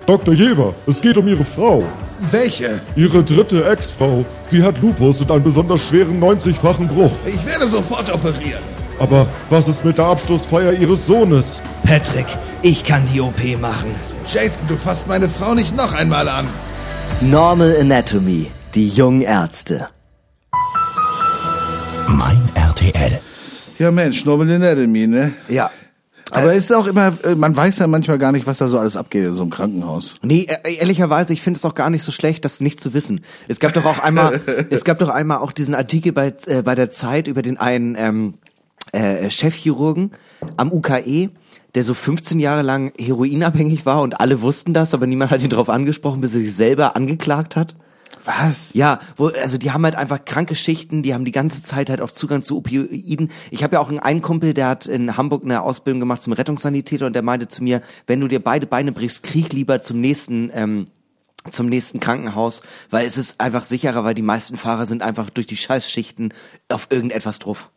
Dr. 0.07 0.33
Jever, 0.33 0.73
es 0.87 0.99
geht 0.99 1.15
um 1.15 1.27
Ihre 1.27 1.45
Frau. 1.45 1.83
Welche? 2.31 2.79
Ihre 2.95 3.23
dritte 3.23 3.69
Ex-Frau. 3.69 4.25
Sie 4.41 4.63
hat 4.63 4.81
Lupus 4.81 5.21
und 5.21 5.29
einen 5.29 5.43
besonders 5.43 5.87
schweren 5.87 6.19
90-fachen 6.19 6.87
Bruch. 6.87 7.11
Ich 7.27 7.45
werde 7.45 7.67
sofort 7.67 8.11
operieren. 8.11 8.80
Aber 8.99 9.27
was 9.49 9.67
ist 9.67 9.83
mit 9.85 9.97
der 9.97 10.05
Abschlussfeier 10.05 10.73
Ihres 10.73 11.05
Sohnes? 11.07 11.61
Patrick, 11.83 12.27
ich 12.61 12.83
kann 12.83 13.03
die 13.11 13.21
OP 13.21 13.41
machen. 13.59 13.93
Jason, 14.27 14.67
du 14.67 14.75
fasst 14.75 15.07
meine 15.07 15.27
Frau 15.27 15.55
nicht 15.55 15.75
noch 15.75 15.93
einmal 15.93 16.27
an. 16.29 16.47
Normal 17.21 17.75
Anatomy, 17.79 18.47
die 18.75 18.87
jungen 18.87 19.21
Ärzte. 19.21 19.89
Mein 22.07 22.41
RTL. 22.55 23.19
Ja, 23.79 23.91
Mensch, 23.91 24.25
Normal 24.25 24.51
Anatomy, 24.51 25.07
ne? 25.07 25.33
Ja. 25.49 25.71
Aber 26.31 26.53
es 26.53 26.65
ist 26.65 26.71
auch 26.71 26.87
immer, 26.87 27.13
äh, 27.23 27.35
man 27.35 27.55
weiß 27.55 27.79
ja 27.79 27.87
manchmal 27.87 28.17
gar 28.17 28.31
nicht, 28.31 28.47
was 28.47 28.59
da 28.59 28.67
so 28.69 28.79
alles 28.79 28.95
abgeht 28.95 29.25
in 29.25 29.33
so 29.33 29.43
einem 29.43 29.51
Krankenhaus. 29.51 30.15
Nee, 30.21 30.47
äh, 30.63 30.75
ehrlicherweise, 30.75 31.33
ich 31.33 31.41
finde 31.41 31.57
es 31.57 31.65
auch 31.65 31.75
gar 31.75 31.89
nicht 31.89 32.03
so 32.03 32.11
schlecht, 32.11 32.45
das 32.45 32.61
nicht 32.61 32.79
zu 32.79 32.93
wissen. 32.93 33.21
Es 33.49 33.59
gab 33.59 33.73
doch 33.73 33.85
auch 33.85 33.99
einmal, 33.99 34.39
es 34.69 34.85
gab 34.85 34.99
doch 34.99 35.09
einmal 35.09 35.39
auch 35.39 35.51
diesen 35.51 35.75
Artikel 35.75 36.13
bei, 36.13 36.33
äh, 36.45 36.61
bei 36.61 36.73
der 36.73 36.89
Zeit 36.89 37.27
über 37.27 37.41
den 37.41 37.57
einen 37.57 37.95
ähm, 37.97 38.35
äh, 38.91 39.29
Chefchirurgen 39.29 40.11
am 40.57 40.71
UKE, 40.71 41.29
der 41.75 41.83
so 41.83 41.93
15 41.93 42.39
Jahre 42.39 42.61
lang 42.61 42.93
heroinabhängig 42.97 43.85
war 43.85 44.01
und 44.01 44.19
alle 44.19 44.41
wussten 44.41 44.73
das, 44.73 44.93
aber 44.93 45.07
niemand 45.07 45.31
hat 45.31 45.43
ihn 45.43 45.49
darauf 45.49 45.69
angesprochen, 45.69 46.21
bis 46.21 46.35
er 46.35 46.41
sich 46.41 46.55
selber 46.55 46.95
angeklagt 46.95 47.55
hat. 47.55 47.75
Was? 48.25 48.73
Ja, 48.73 48.99
wo, 49.15 49.27
also 49.27 49.57
die 49.57 49.71
haben 49.71 49.83
halt 49.83 49.95
einfach 49.95 50.25
kranke 50.25 50.55
Schichten, 50.55 51.01
die 51.01 51.13
haben 51.13 51.25
die 51.25 51.31
ganze 51.31 51.63
Zeit 51.63 51.89
halt 51.89 52.01
auch 52.01 52.11
Zugang 52.11 52.41
zu 52.41 52.57
Opioiden. 52.57 53.31
Ich 53.49 53.63
habe 53.63 53.75
ja 53.75 53.79
auch 53.79 53.89
einen, 53.89 53.99
einen 53.99 54.21
Kumpel, 54.21 54.53
der 54.53 54.67
hat 54.67 54.85
in 54.85 55.17
Hamburg 55.17 55.43
eine 55.43 55.61
Ausbildung 55.61 56.01
gemacht 56.01 56.21
zum 56.21 56.33
Rettungssanitäter 56.33 57.05
und 57.05 57.13
der 57.13 57.23
meinte 57.23 57.47
zu 57.47 57.63
mir, 57.63 57.81
wenn 58.07 58.19
du 58.19 58.27
dir 58.27 58.39
beide 58.39 58.67
Beine 58.67 58.91
brichst, 58.91 59.23
krieg 59.23 59.53
lieber 59.53 59.81
zum 59.81 59.99
nächsten 59.99 60.51
ähm, 60.53 60.87
zum 61.49 61.67
nächsten 61.67 61.99
Krankenhaus, 61.99 62.61
weil 62.91 63.07
es 63.07 63.17
ist 63.17 63.41
einfach 63.41 63.63
sicherer, 63.63 64.03
weil 64.03 64.13
die 64.13 64.21
meisten 64.21 64.57
Fahrer 64.57 64.85
sind 64.85 65.01
einfach 65.01 65.31
durch 65.31 65.47
die 65.47 65.57
Scheißschichten 65.57 66.35
auf 66.69 66.87
irgendetwas 66.91 67.39
drauf. 67.39 67.71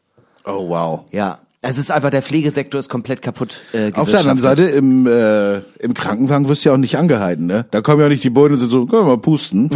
Oh, 0.45 0.69
wow. 0.69 1.05
Ja, 1.11 1.39
es 1.67 1.79
ist 1.79 1.91
einfach, 1.91 2.11
der 2.11 2.21
Pflegesektor 2.21 2.79
ist 2.79 2.91
komplett 2.91 3.23
kaputt. 3.23 3.63
Äh, 3.73 3.91
Auf 3.95 4.11
der 4.11 4.21
anderen. 4.21 4.39
Seite, 4.39 4.65
im, 4.65 5.07
äh, 5.07 5.61
im 5.79 5.95
Krankenwagen 5.95 6.47
wirst 6.47 6.65
du 6.65 6.69
ja 6.69 6.75
auch 6.75 6.79
nicht 6.79 6.99
angehalten, 6.99 7.47
ne? 7.47 7.65
Da 7.71 7.81
kommen 7.81 8.01
ja 8.01 8.07
auch 8.07 8.11
nicht 8.11 8.23
die 8.23 8.29
Bullen 8.29 8.53
und 8.53 8.59
sind 8.59 8.69
so, 8.69 8.85
können 8.85 9.03
wir 9.03 9.17
mal 9.17 9.19
pusten. 9.19 9.71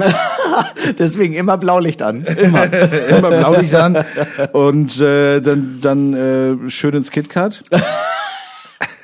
Deswegen 0.98 1.32
immer 1.32 1.56
Blaulicht 1.56 2.02
an. 2.02 2.24
Immer. 2.24 2.70
Immer 3.08 3.30
Blaulicht 3.30 3.74
an. 3.74 4.04
Und 4.52 5.00
äh, 5.00 5.40
dann, 5.40 5.78
dann 5.80 6.14
äh, 6.66 6.68
schön 6.68 6.94
ins 6.94 7.10
KitKat. 7.10 7.62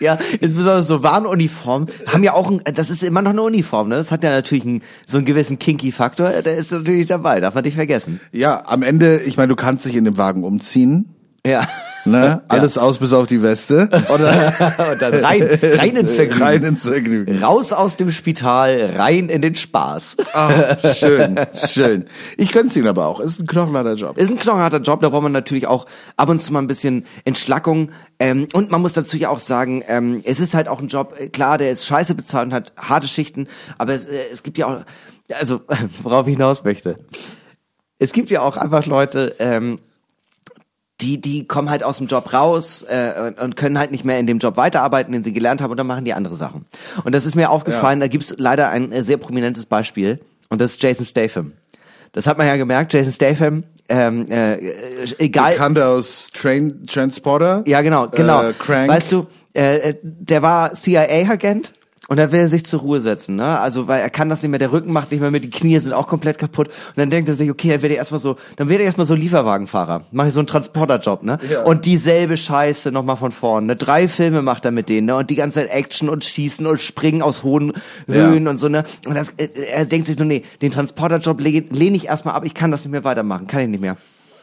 Ja, 0.00 0.18
insbesondere 0.40 0.82
so 0.82 1.02
Warnuniformen 1.02 1.88
haben 2.06 2.22
ja 2.22 2.34
auch 2.34 2.50
ein, 2.50 2.60
das 2.74 2.90
ist 2.90 3.02
immer 3.02 3.22
noch 3.22 3.30
eine 3.30 3.42
Uniform, 3.42 3.88
ne? 3.88 3.96
Das 3.96 4.10
hat 4.10 4.22
ja 4.22 4.30
natürlich 4.30 4.64
einen, 4.64 4.82
so 5.06 5.18
einen 5.18 5.24
gewissen 5.24 5.58
Kinky-Faktor, 5.58 6.42
der 6.42 6.56
ist 6.56 6.72
natürlich 6.72 7.06
dabei, 7.06 7.40
darf 7.40 7.54
man 7.54 7.64
nicht 7.64 7.76
vergessen. 7.76 8.20
Ja, 8.32 8.64
am 8.66 8.82
Ende, 8.82 9.22
ich 9.22 9.36
meine, 9.36 9.48
du 9.48 9.56
kannst 9.56 9.86
dich 9.86 9.96
in 9.96 10.04
dem 10.04 10.18
Wagen 10.18 10.44
umziehen. 10.44 11.13
Ja. 11.46 11.68
Ne? 12.06 12.42
Alles 12.48 12.76
aus 12.76 12.98
bis 12.98 13.14
auf 13.14 13.26
die 13.26 13.42
Weste. 13.42 13.88
Oder 14.12 14.52
Und 14.92 15.00
dann 15.00 15.14
rein, 15.24 15.42
rein 15.62 15.96
ins 15.96 16.14
Vergnügen. 16.14 16.42
rein 16.42 16.62
ins 16.64 16.86
Vergnügen. 16.86 17.42
Raus 17.42 17.72
aus 17.72 17.96
dem 17.96 18.10
Spital, 18.10 18.94
rein 18.96 19.30
in 19.30 19.40
den 19.40 19.54
Spaß. 19.54 20.16
Ah, 20.34 20.76
schön, 20.76 21.40
schön. 21.66 22.04
Ich 22.36 22.52
gönn's 22.52 22.76
ihn 22.76 22.86
aber 22.86 23.06
auch. 23.06 23.20
Ist 23.20 23.40
ein 23.40 23.46
knochenharter 23.46 23.94
Job. 23.94 24.18
Ist 24.18 24.30
ein 24.30 24.38
knochenharter 24.38 24.80
Job, 24.80 25.00
da 25.00 25.08
braucht 25.08 25.22
man 25.22 25.32
natürlich 25.32 25.66
auch 25.66 25.86
ab 26.18 26.28
und 26.28 26.40
zu 26.40 26.52
mal 26.52 26.58
ein 26.58 26.66
bisschen 26.66 27.06
Entschlackung. 27.24 27.90
Ähm, 28.18 28.48
und 28.52 28.70
man 28.70 28.82
muss 28.82 28.92
dazu 28.92 29.16
ja 29.16 29.30
auch 29.30 29.40
sagen, 29.40 29.82
ähm, 29.88 30.20
es 30.24 30.40
ist 30.40 30.54
halt 30.54 30.68
auch 30.68 30.80
ein 30.80 30.88
Job, 30.88 31.14
äh, 31.18 31.28
klar, 31.28 31.56
der 31.56 31.70
ist 31.70 31.86
scheiße 31.86 32.14
bezahlt 32.14 32.48
und 32.48 32.54
hat 32.54 32.72
harte 32.78 33.08
Schichten, 33.08 33.48
aber 33.78 33.94
es, 33.94 34.04
äh, 34.04 34.16
es 34.30 34.42
gibt 34.42 34.58
ja 34.58 34.66
auch, 34.66 34.84
also 35.38 35.62
worauf 36.02 36.26
ich 36.26 36.34
hinaus 36.34 36.64
möchte. 36.64 36.96
Es 37.98 38.12
gibt 38.12 38.28
ja 38.28 38.42
auch 38.42 38.58
einfach 38.58 38.84
Leute, 38.84 39.34
ähm, 39.38 39.78
die, 41.00 41.20
die 41.20 41.46
kommen 41.46 41.70
halt 41.70 41.82
aus 41.82 41.98
dem 41.98 42.06
Job 42.06 42.32
raus 42.32 42.82
äh, 42.88 43.32
und- 43.42 43.56
können 43.56 43.78
halt 43.78 43.90
nicht 43.90 44.04
mehr 44.04 44.18
in 44.18 44.26
dem 44.26 44.38
Job 44.38 44.56
weiterarbeiten, 44.56 45.12
den 45.12 45.24
sie 45.24 45.32
gelernt 45.32 45.60
haben, 45.60 45.70
und 45.70 45.76
dann 45.76 45.86
machen 45.86 46.04
die 46.04 46.14
andere 46.14 46.36
Sachen. 46.36 46.66
Und 47.04 47.12
das 47.14 47.26
ist 47.26 47.34
mir 47.34 47.50
aufgefallen, 47.50 48.00
da 48.00 48.06
gibt's 48.06 48.34
leider 48.38 48.68
ein 48.70 48.92
äh, 48.92 49.02
sehr 49.02 49.16
prominentes 49.16 49.66
Beispiel, 49.66 50.20
und 50.50 50.60
das 50.60 50.72
ist 50.72 50.82
Jason 50.82 51.04
Statham. 51.04 51.52
Das 52.12 52.28
hat 52.28 52.38
man 52.38 52.46
ja 52.46 52.54
gemerkt, 52.56 52.92
Jason 52.92 53.12
Statham, 53.12 53.64
ähm, 53.88 54.26
äh, 54.30 54.54
äh, 54.54 55.06
egal. 55.18 55.56
Kannte 55.56 55.84
aus 55.86 56.30
Train 56.32 56.86
Transporter. 56.86 57.64
Ja, 57.66 57.82
genau, 57.82 58.06
genau. 58.08 58.42
Äh, 58.42 58.52
Crank. 58.52 58.88
Weißt 58.88 59.10
du, 59.10 59.26
äh, 59.52 59.90
äh, 59.90 59.94
der 60.02 60.42
war 60.42 60.72
CIA-Agent 60.74 61.72
Und 62.08 62.18
dann 62.18 62.32
will 62.32 62.40
er 62.40 62.48
sich 62.48 62.66
zur 62.66 62.80
Ruhe 62.80 63.00
setzen, 63.00 63.36
ne? 63.36 63.58
Also, 63.58 63.88
weil 63.88 64.00
er 64.00 64.10
kann 64.10 64.28
das 64.28 64.42
nicht 64.42 64.50
mehr, 64.50 64.58
der 64.58 64.72
Rücken 64.72 64.92
macht 64.92 65.10
nicht 65.10 65.20
mehr 65.20 65.30
mit, 65.30 65.44
die 65.44 65.50
Knie 65.50 65.78
sind 65.78 65.92
auch 65.92 66.06
komplett 66.06 66.38
kaputt. 66.38 66.68
Und 66.68 66.98
dann 66.98 67.10
denkt 67.10 67.28
er 67.28 67.34
sich, 67.34 67.50
okay, 67.50 67.70
dann 67.70 67.82
werde 67.82 67.94
ich 67.94 67.98
erstmal 67.98 68.20
so, 68.20 68.36
dann 68.56 68.68
werde 68.68 68.82
ich 68.82 68.86
erstmal 68.86 69.06
so 69.06 69.14
Lieferwagenfahrer. 69.14 70.02
Mache 70.12 70.28
ich 70.28 70.34
so 70.34 70.40
einen 70.40 70.46
Transporterjob, 70.46 71.22
ne? 71.22 71.38
Und 71.64 71.86
dieselbe 71.86 72.36
Scheiße 72.36 72.92
nochmal 72.92 73.16
von 73.16 73.32
vorne. 73.32 73.68
Ne? 73.68 73.76
Drei 73.76 74.08
Filme 74.08 74.42
macht 74.42 74.64
er 74.64 74.70
mit 74.70 74.88
denen, 74.88 75.06
ne? 75.06 75.16
Und 75.16 75.30
die 75.30 75.36
ganze 75.36 75.60
Zeit 75.60 75.70
Action 75.70 76.08
und 76.08 76.24
Schießen 76.24 76.66
und 76.66 76.80
Springen 76.80 77.22
aus 77.22 77.42
hohen 77.42 77.72
Höhen 78.06 78.48
und 78.48 78.56
so, 78.56 78.68
ne? 78.68 78.84
Und 79.06 79.14
das, 79.14 79.30
äh, 79.36 79.48
er 79.70 79.86
denkt 79.86 80.06
sich 80.06 80.18
nur, 80.18 80.26
nee, 80.26 80.42
den 80.60 80.70
Transporterjob 80.70 81.40
lehne 81.40 81.84
lehne 81.84 81.96
ich 81.96 82.06
erstmal 82.06 82.34
ab, 82.34 82.44
ich 82.44 82.54
kann 82.54 82.70
das 82.70 82.84
nicht 82.84 82.92
mehr 82.92 83.04
weitermachen, 83.04 83.46
kann 83.46 83.60
ich 83.60 83.68
nicht 83.68 83.80
mehr. 83.80 83.96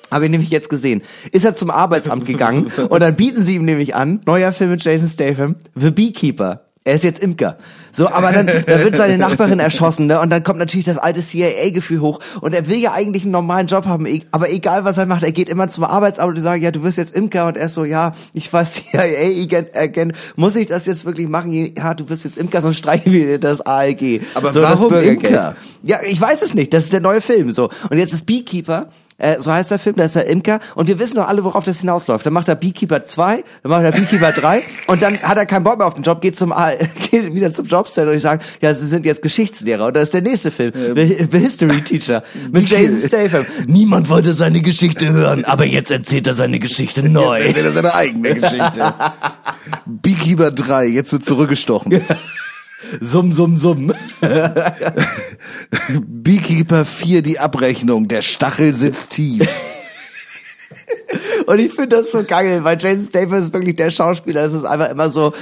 Habe 0.09 0.25
ich 0.25 0.31
nämlich 0.31 0.49
jetzt 0.49 0.69
gesehen. 0.69 1.01
Ist 1.31 1.45
er 1.45 1.55
zum 1.55 1.71
Arbeitsamt 1.71 2.25
gegangen 2.25 2.71
und 2.89 2.99
dann 2.99 3.15
bieten 3.15 3.45
sie 3.45 3.55
ihm 3.55 3.65
nämlich 3.65 3.95
an, 3.95 4.21
neuer 4.25 4.51
Film 4.51 4.71
mit 4.71 4.83
Jason 4.83 5.07
Statham, 5.07 5.55
The 5.75 5.91
Beekeeper. 5.91 6.65
Er 6.83 6.95
ist 6.95 7.03
jetzt 7.03 7.21
Imker. 7.21 7.57
So, 7.91 8.09
aber 8.09 8.31
dann, 8.31 8.47
da 8.47 8.83
wird 8.83 8.97
seine 8.97 9.19
Nachbarin 9.19 9.59
erschossen, 9.59 10.07
ne? 10.07 10.19
Und 10.19 10.31
dann 10.31 10.41
kommt 10.41 10.57
natürlich 10.57 10.85
das 10.85 10.97
alte 10.97 11.21
CIA-Gefühl 11.21 12.01
hoch. 12.01 12.19
Und 12.41 12.53
er 12.55 12.67
will 12.67 12.79
ja 12.79 12.93
eigentlich 12.93 13.21
einen 13.21 13.33
normalen 13.33 13.67
Job 13.67 13.85
haben, 13.85 14.07
e- 14.07 14.23
aber 14.31 14.49
egal 14.49 14.83
was 14.83 14.97
er 14.97 15.05
macht, 15.05 15.21
er 15.21 15.31
geht 15.31 15.47
immer 15.47 15.67
zum 15.67 15.83
Arbeitsamt 15.83 16.29
und 16.29 16.35
die 16.35 16.41
sagen, 16.41 16.63
ja, 16.63 16.71
du 16.71 16.81
wirst 16.81 16.97
jetzt 16.97 17.15
Imker. 17.15 17.45
Und 17.45 17.55
er 17.57 17.67
ist 17.67 17.75
so, 17.75 17.85
ja, 17.85 18.13
ich 18.33 18.51
war 18.51 18.65
CIA-Agent, 19.15 20.13
muss 20.35 20.55
ich 20.55 20.65
das 20.67 20.87
jetzt 20.87 21.05
wirklich 21.05 21.27
machen? 21.27 21.51
Ja, 21.77 21.93
du 21.93 22.09
wirst 22.09 22.25
jetzt 22.25 22.37
Imker, 22.37 22.61
sonst 22.61 22.77
streichen 22.77 23.11
wir 23.11 23.27
dir 23.27 23.39
das 23.39 23.61
ALG. 23.61 24.21
Aber 24.33 24.51
so, 24.51 24.61
warum. 24.63 24.91
Imker? 24.95 25.55
Ja, 25.83 25.99
ich 26.09 26.19
weiß 26.19 26.41
es 26.41 26.55
nicht. 26.55 26.73
Das 26.73 26.85
ist 26.85 26.93
der 26.93 27.01
neue 27.01 27.21
Film, 27.21 27.51
so. 27.51 27.69
Und 27.91 27.97
jetzt 27.99 28.13
ist 28.13 28.25
Beekeeper. 28.25 28.89
Äh, 29.21 29.39
so 29.39 29.51
heißt 29.53 29.69
der 29.71 29.77
Film, 29.79 29.95
da 29.97 30.03
ist 30.05 30.15
der 30.15 30.25
Imker 30.27 30.59
und 30.75 30.87
wir 30.87 30.97
wissen 30.97 31.17
doch 31.17 31.27
alle, 31.27 31.43
worauf 31.43 31.63
das 31.63 31.79
hinausläuft. 31.81 32.25
Dann 32.25 32.33
macht 32.33 32.47
er 32.49 32.55
Beekeeper 32.55 33.05
2, 33.05 33.43
dann 33.63 33.69
macht 33.69 33.83
er 33.83 33.91
Beekeeper 33.91 34.31
3 34.31 34.63
und 34.87 35.01
dann 35.01 35.17
hat 35.21 35.37
er 35.37 35.45
keinen 35.45 35.63
Bock 35.63 35.77
mehr 35.77 35.85
auf 35.85 35.93
den 35.93 36.03
Job, 36.03 36.21
geht 36.21 36.35
zum 36.35 36.51
A- 36.51 36.71
geht 37.11 37.33
wieder 37.33 37.51
zum 37.53 37.65
Jobcenter 37.67 38.09
und 38.09 38.17
ich 38.17 38.23
sage, 38.23 38.43
ja, 38.61 38.73
sie 38.73 38.87
sind 38.87 39.05
jetzt 39.05 39.21
Geschichtslehrer 39.21 39.85
und 39.87 39.95
das 39.95 40.03
ist 40.05 40.13
der 40.15 40.23
nächste 40.23 40.49
Film, 40.49 40.73
The, 40.95 41.27
The 41.31 41.37
History 41.39 41.81
Teacher 41.83 42.23
mit 42.51 42.67
Jason 42.69 42.97
Statham. 43.07 43.45
Niemand 43.67 44.09
wollte 44.09 44.33
seine 44.33 44.61
Geschichte 44.61 45.11
hören, 45.11 45.45
aber 45.45 45.65
jetzt 45.65 45.91
erzählt 45.91 46.25
er 46.25 46.33
seine 46.33 46.57
Geschichte 46.59 47.07
neu. 47.07 47.37
Jetzt 47.37 47.45
erzählt 47.57 47.65
er 47.67 47.71
seine 47.73 47.93
eigene 47.93 48.33
Geschichte. 48.33 48.93
Beekeeper 49.85 50.51
3, 50.51 50.85
jetzt 50.87 51.11
wird 51.11 51.23
zurückgestochen. 51.25 52.01
Summ, 52.99 53.31
summ, 53.31 53.57
summ. 53.57 53.93
Beekeeper 56.05 56.85
4, 56.85 57.21
die 57.21 57.39
Abrechnung. 57.39 58.07
Der 58.07 58.21
Stachel 58.21 58.73
sitzt 58.73 59.11
tief. 59.11 59.47
Und 61.45 61.59
ich 61.59 61.73
finde 61.73 61.97
das 61.97 62.11
so 62.11 62.23
geil, 62.23 62.63
weil 62.63 62.77
Jason 62.79 63.07
Statham 63.07 63.39
ist 63.39 63.53
wirklich 63.53 63.75
der 63.75 63.91
Schauspieler. 63.91 64.45
Es 64.45 64.53
ist 64.53 64.65
einfach 64.65 64.89
immer 64.89 65.09
so, 65.09 65.33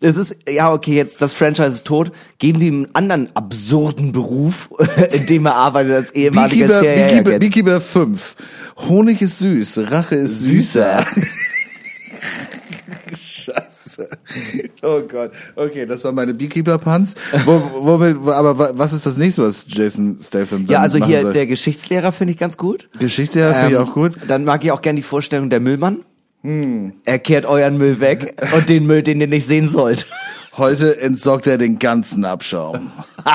es 0.00 0.16
ist, 0.16 0.36
ja, 0.48 0.72
okay, 0.72 0.94
jetzt 0.94 1.22
das 1.22 1.32
Franchise 1.32 1.70
ist 1.70 1.84
tot. 1.84 2.12
Geben 2.38 2.60
wir 2.60 2.68
ihm 2.68 2.84
einen 2.84 2.94
anderen 2.94 3.28
absurden 3.34 4.12
Beruf, 4.12 4.70
in 5.12 5.26
dem 5.26 5.46
er 5.46 5.54
arbeitet 5.54 5.92
als 5.94 6.10
ehemaliger 6.10 6.66
Beekeeper, 6.66 6.80
Beekeeper, 6.80 7.06
CIA-Agent. 7.06 7.40
Beekeeper 7.40 7.80
5. 7.80 8.36
Honig 8.88 9.22
ist 9.22 9.38
süß, 9.38 9.90
Rache 9.90 10.16
ist 10.16 10.40
süßer. 10.40 11.06
Scheiße. 13.08 13.83
Oh 14.82 15.00
Gott. 15.08 15.30
Okay, 15.56 15.86
das 15.86 16.04
war 16.04 16.12
meine 16.12 16.34
Beekeeper-Punts. 16.34 17.14
Wo, 17.46 17.62
womit, 17.80 18.16
wo, 18.20 18.30
aber 18.32 18.58
wa- 18.58 18.70
was 18.74 18.92
ist 18.92 19.06
das 19.06 19.16
nächste, 19.16 19.42
was 19.42 19.64
Jason 19.68 20.18
Statham 20.22 20.66
Ja, 20.68 20.80
also 20.80 21.04
hier 21.04 21.22
soll? 21.22 21.32
der 21.32 21.46
Geschichtslehrer 21.46 22.12
finde 22.12 22.32
ich 22.32 22.38
ganz 22.38 22.56
gut. 22.58 22.88
Geschichtslehrer 22.98 23.54
finde 23.54 23.74
ich 23.76 23.80
Ähm, 23.80 23.88
auch 23.88 23.92
gut. 23.94 24.18
Dann 24.28 24.44
mag 24.44 24.62
ich 24.64 24.72
auch 24.72 24.82
gern 24.82 24.96
die 24.96 25.02
Vorstellung 25.02 25.48
der 25.50 25.60
Müllmann. 25.60 26.00
Hm. 26.42 26.92
Er 27.06 27.18
kehrt 27.18 27.46
euren 27.46 27.78
Müll 27.78 28.00
weg 28.00 28.36
und 28.54 28.68
den 28.68 28.86
Müll, 28.86 29.02
den 29.02 29.20
ihr 29.20 29.28
nicht 29.28 29.46
sehen 29.46 29.68
sollt. 29.68 30.06
Heute 30.56 31.00
entsorgt 31.00 31.46
er 31.46 31.58
den 31.58 31.78
ganzen 31.78 32.24
Abschaum. 32.24 32.90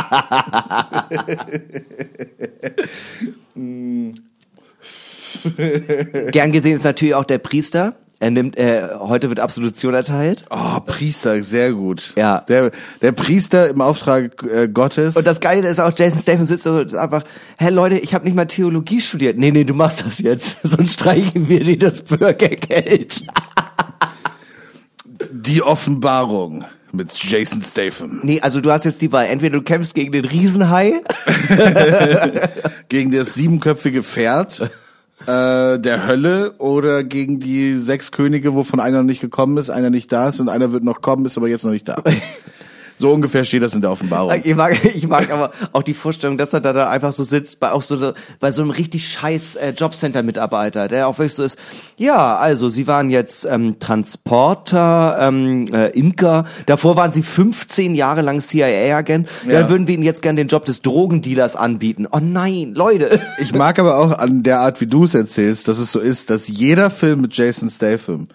Gern 6.31 6.51
gesehen 6.51 6.75
ist 6.75 6.83
natürlich 6.83 7.15
auch 7.15 7.25
der 7.25 7.37
Priester. 7.37 7.95
Er 8.21 8.31
nimmt, 8.31 8.57
äh, 8.57 8.89
heute 8.99 9.29
wird 9.29 9.39
Absolution 9.39 9.93
erteilt. 9.93 10.43
Oh, 10.49 10.81
Priester, 10.85 11.41
sehr 11.41 11.71
gut. 11.71 12.13
Ja. 12.17 12.41
Der, 12.41 12.71
der 13.01 13.13
Priester 13.13 13.69
im 13.69 13.79
Auftrag 13.79 14.43
äh, 14.43 14.67
Gottes. 14.67 15.15
Und 15.15 15.25
das 15.25 15.39
Geile 15.39 15.69
ist 15.69 15.79
auch, 15.79 15.93
Jason 15.95 16.19
Statham 16.19 16.45
sitzt 16.45 16.65
da 16.65 16.73
so 16.73 16.79
und 16.79 16.87
ist 16.87 16.95
einfach, 16.95 17.23
hä 17.57 17.69
Leute, 17.69 17.97
ich 17.97 18.13
habe 18.13 18.25
nicht 18.25 18.35
mal 18.35 18.45
Theologie 18.45 18.99
studiert. 18.99 19.37
Nee, 19.37 19.51
nee, 19.51 19.63
du 19.63 19.73
machst 19.73 20.05
das 20.05 20.19
jetzt, 20.19 20.57
sonst 20.63 20.95
streichen 20.95 21.47
wir 21.47 21.63
dir 21.63 21.77
das 21.77 22.01
Bürgergeld. 22.01 23.23
die 25.31 25.63
Offenbarung 25.63 26.65
mit 26.91 27.13
Jason 27.23 27.61
Statham. 27.61 28.19
Nee, 28.23 28.41
also 28.41 28.59
du 28.59 28.71
hast 28.71 28.83
jetzt 28.83 29.01
die 29.01 29.13
Wahl. 29.13 29.27
Entweder 29.27 29.59
du 29.59 29.63
kämpfst 29.63 29.93
gegen 29.93 30.11
den 30.11 30.25
Riesenhai 30.25 31.01
Gegen 32.89 33.11
das 33.11 33.35
siebenköpfige 33.35 34.03
Pferd 34.03 34.69
äh, 35.25 35.79
der 35.79 36.07
Hölle 36.07 36.53
oder 36.57 37.03
gegen 37.03 37.39
die 37.39 37.75
sechs 37.75 38.11
Könige, 38.11 38.55
wovon 38.55 38.79
einer 38.79 38.97
noch 38.97 39.05
nicht 39.05 39.21
gekommen 39.21 39.57
ist, 39.57 39.69
einer 39.69 39.89
nicht 39.89 40.11
da 40.11 40.29
ist 40.29 40.39
und 40.39 40.49
einer 40.49 40.71
wird 40.71 40.83
noch 40.83 41.01
kommen, 41.01 41.25
ist 41.25 41.37
aber 41.37 41.47
jetzt 41.47 41.65
noch 41.65 41.71
nicht 41.71 41.87
da. 41.87 42.03
So 42.99 43.13
ungefähr 43.13 43.45
steht 43.45 43.63
das 43.63 43.73
in 43.73 43.79
der 43.79 43.91
Offenbarung. 43.91 44.33
Ich 44.43 44.55
mag, 44.55 44.77
ich 44.93 45.07
mag 45.07 45.31
aber 45.31 45.51
auch 45.71 45.83
die 45.83 45.93
Vorstellung, 45.93 46.37
dass 46.37 46.51
er 46.51 46.59
da, 46.59 46.73
da 46.73 46.89
einfach 46.89 47.13
so 47.13 47.23
sitzt, 47.23 47.61
bei 47.61 47.71
auch 47.71 47.81
so 47.81 48.11
bei 48.41 48.51
so 48.51 48.61
einem 48.61 48.71
richtig 48.71 49.07
scheiß 49.07 49.55
äh, 49.55 49.69
Jobcenter-Mitarbeiter, 49.69 50.89
der 50.89 51.07
auch 51.07 51.17
wirklich 51.17 51.33
so 51.33 51.43
ist. 51.43 51.57
Ja, 51.97 52.35
also 52.35 52.69
sie 52.69 52.87
waren 52.87 53.09
jetzt 53.09 53.45
ähm, 53.45 53.79
Transporter, 53.79 55.17
ähm, 55.21 55.67
äh, 55.73 55.87
Imker. 55.97 56.45
Davor 56.65 56.97
waren 56.97 57.13
sie 57.13 57.23
15 57.23 57.95
Jahre 57.95 58.21
lang 58.21 58.41
CIA-Agent. 58.41 59.29
Ja. 59.47 59.61
Dann 59.61 59.69
würden 59.69 59.87
wir 59.87 59.95
ihnen 59.95 60.03
jetzt 60.03 60.21
gern 60.21 60.35
den 60.35 60.49
Job 60.49 60.65
des 60.65 60.81
Drogendealers 60.81 61.55
anbieten. 61.55 62.05
Oh 62.11 62.19
nein, 62.21 62.73
Leute. 62.75 63.21
Ich 63.37 63.53
mag 63.53 63.79
aber 63.79 63.97
auch 63.97 64.17
an 64.17 64.43
der 64.43 64.59
Art, 64.59 64.81
wie 64.81 64.87
du 64.87 65.05
es 65.05 65.13
erzählst, 65.13 65.69
dass 65.69 65.79
es 65.79 65.93
so 65.93 65.99
ist, 65.99 66.29
dass 66.29 66.49
jeder 66.49 66.89
Film 66.89 67.21
mit 67.21 67.33
Jason 67.33 67.69
Statham 67.69 68.27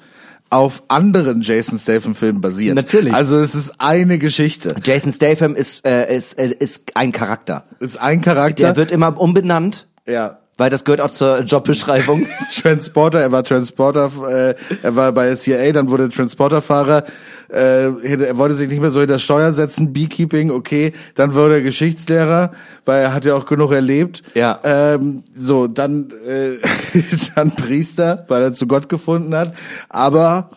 auf 0.55 0.84
anderen 0.86 1.42
Jason 1.42 1.78
Statham 1.78 2.14
Filmen 2.14 2.40
basiert. 2.40 2.76
Natürlich. 2.76 3.12
Also 3.12 3.38
es 3.38 3.57
ist 3.57 3.80
eine 3.80 4.18
Geschichte. 4.18 4.76
Jason 4.84 5.12
Statham 5.12 5.57
ist, 5.57 5.84
äh, 5.84 6.16
ist, 6.16 6.38
äh, 6.38 6.55
ist 6.57 6.92
ein 6.94 7.11
Charakter. 7.11 7.64
Ist 7.80 7.96
ein 7.96 8.20
Charakter. 8.20 8.62
Der 8.62 8.76
wird 8.76 8.92
immer 8.92 9.20
umbenannt, 9.20 9.88
ja. 10.07 10.38
Weil 10.57 10.70
das 10.70 10.84
gehört 10.84 11.00
auch 11.00 11.11
zur 11.11 11.40
Jobbeschreibung. 11.40 12.26
Transporter, 12.62 13.20
er 13.20 13.32
war 13.32 13.42
Transporter, 13.42 14.11
äh, 14.28 14.55
er 14.82 14.96
war 14.96 15.12
bei 15.12 15.34
CIA, 15.34 15.72
dann 15.72 15.90
wurde 15.90 16.09
Transporterfahrer, 16.09 17.05
äh, 17.48 17.86
er 17.86 18.36
wollte 18.36 18.55
sich 18.55 18.68
nicht 18.68 18.80
mehr 18.80 18.90
so 18.90 19.00
hinter 19.00 19.18
Steuer 19.18 19.52
setzen, 19.52 19.92
Beekeeping, 19.92 20.50
okay, 20.50 20.92
dann 21.14 21.34
wurde 21.34 21.55
er 21.55 21.62
Geschichtslehrer, 21.62 22.52
weil 22.84 23.02
er 23.02 23.14
hat 23.14 23.24
ja 23.24 23.34
auch 23.34 23.46
genug 23.46 23.72
erlebt. 23.72 24.22
Ja. 24.34 24.61
Ähm, 24.62 25.24
so, 25.34 25.66
dann, 25.66 26.11
äh, 26.26 26.57
dann 27.34 27.55
Priester, 27.57 28.24
weil 28.28 28.42
er 28.42 28.52
zu 28.52 28.66
Gott 28.66 28.88
gefunden 28.88 29.34
hat, 29.34 29.55
aber 29.88 30.50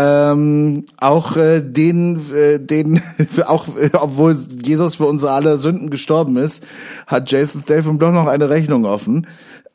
ähm, 0.00 0.84
auch 0.98 1.36
äh, 1.36 1.60
den, 1.60 2.20
äh, 2.34 2.58
den, 2.58 3.02
auch 3.46 3.66
äh, 3.76 3.90
obwohl 3.92 4.36
Jesus 4.64 4.94
für 4.94 5.06
unsere 5.06 5.32
alle 5.32 5.58
Sünden 5.58 5.90
gestorben 5.90 6.36
ist, 6.36 6.64
hat 7.06 7.30
Jason 7.30 7.60
Statham 7.62 7.98
doch 7.98 8.12
noch 8.12 8.26
eine 8.26 8.48
Rechnung 8.48 8.84
offen. 8.86 9.26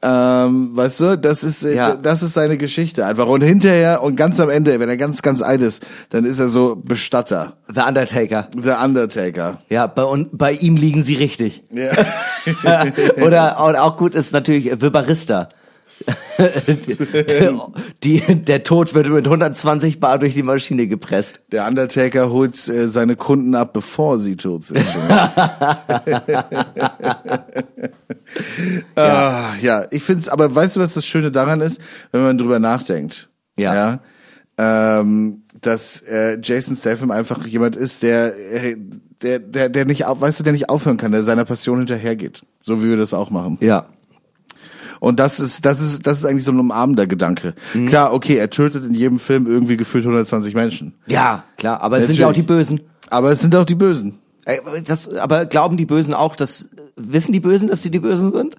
Ähm, 0.01 0.75
weißt 0.75 0.99
du, 0.99 1.17
das 1.17 1.43
ist 1.43 1.63
äh, 1.63 1.75
Ja. 1.75 1.95
das 1.95 2.21
ist 2.21 2.33
seine 2.33 2.57
Geschichte 2.57 3.05
einfach. 3.05 3.27
Und 3.27 3.41
hinterher 3.41 4.03
und 4.03 4.15
ganz 4.15 4.39
am 4.39 4.49
Ende, 4.49 4.79
wenn 4.79 4.89
er 4.89 4.97
ganz 4.97 5.21
ganz 5.21 5.41
alt 5.41 5.61
ist, 5.61 5.85
dann 6.09 6.25
ist 6.25 6.37
er 6.37 6.47
so 6.47 6.75
Bestatter, 6.75 7.53
The 7.73 7.81
Undertaker. 7.87 8.49
der 8.53 8.83
Undertaker. 8.83 9.57
Ja, 9.69 9.87
bei, 9.87 10.03
und 10.03 10.37
bei 10.37 10.51
ihm 10.51 10.75
liegen 10.75 11.01
sie 11.03 11.15
richtig. 11.15 11.63
Ja. 11.71 11.91
Oder 13.25 13.63
und 13.65 13.75
auch 13.77 13.97
gut 13.97 14.15
ist 14.15 14.33
natürlich 14.33 14.71
äh, 14.71 14.81
Wilbarista. 14.81 15.49
die, 18.03 18.21
der 18.43 18.63
Tod 18.63 18.93
wird 18.93 19.09
mit 19.09 19.25
120 19.25 19.99
Bar 19.99 20.19
durch 20.19 20.33
die 20.33 20.43
Maschine 20.43 20.87
gepresst. 20.87 21.39
Der 21.51 21.65
Undertaker 21.67 22.29
holt 22.29 22.55
äh, 22.67 22.87
seine 22.87 23.15
Kunden 23.15 23.55
ab, 23.55 23.73
bevor 23.73 24.19
sie 24.19 24.35
tot 24.35 24.65
sind. 24.65 24.85
ah, 28.95 29.53
ja, 29.61 29.85
ich 29.91 30.03
finde 30.03 30.21
es, 30.21 30.29
aber 30.29 30.53
weißt 30.53 30.75
du, 30.75 30.81
was 30.81 30.93
das 30.93 31.05
Schöne 31.05 31.31
daran 31.31 31.61
ist, 31.61 31.79
wenn 32.11 32.21
man 32.21 32.37
drüber 32.37 32.59
nachdenkt? 32.59 33.29
Ja. 33.57 33.73
ja 33.73 33.99
ähm, 34.57 35.43
dass 35.61 36.01
äh, 36.01 36.37
Jason 36.41 36.75
Statham 36.75 37.11
einfach 37.11 37.45
jemand 37.45 37.75
ist, 37.75 38.03
der, 38.03 38.35
äh, 38.37 38.77
der, 39.21 39.39
der, 39.39 39.69
der 39.69 39.85
nicht, 39.85 40.03
weißt 40.07 40.39
du, 40.39 40.43
der 40.43 40.53
nicht 40.53 40.69
aufhören 40.69 40.97
kann, 40.97 41.11
der 41.11 41.23
seiner 41.23 41.45
Passion 41.45 41.79
hinterhergeht. 41.79 42.43
So 42.61 42.83
wie 42.83 42.89
wir 42.89 42.97
das 42.97 43.13
auch 43.13 43.29
machen. 43.29 43.57
Ja. 43.61 43.87
Und 45.05 45.19
das 45.19 45.39
ist, 45.39 45.63
das 45.65 45.81
ist, 45.81 46.07
das 46.07 46.17
ist 46.17 46.25
eigentlich 46.25 46.45
so 46.45 46.51
ein 46.51 46.59
umarmender 46.59 47.05
Gedanke. 47.05 47.53
Mhm. 47.75 47.89
Klar, 47.89 48.11
okay, 48.11 48.37
er 48.37 48.49
tötet 48.49 48.83
in 48.83 48.95
jedem 48.95 49.19
Film 49.19 49.45
irgendwie 49.45 49.77
gefühlt 49.77 50.03
120 50.03 50.55
Menschen. 50.55 50.95
Ja, 51.05 51.43
klar, 51.57 51.79
aber 51.81 51.99
es 51.99 52.07
sind 52.07 52.17
ja 52.17 52.27
auch 52.27 52.33
die 52.33 52.41
Natürlich. 52.41 52.69
Bösen. 52.69 52.81
Aber 53.11 53.29
es 53.29 53.39
sind 53.39 53.55
auch 53.55 53.65
die 53.65 53.75
Bösen. 53.75 54.17
Das, 54.87 55.13
aber 55.13 55.45
glauben 55.45 55.77
die 55.77 55.85
Bösen 55.85 56.15
auch, 56.15 56.35
dass 56.35 56.69
wissen 56.95 57.33
die 57.33 57.39
Bösen, 57.39 57.67
dass 57.67 57.83
sie 57.83 57.91
die 57.91 57.99
Bösen 57.99 58.31
sind? 58.31 58.57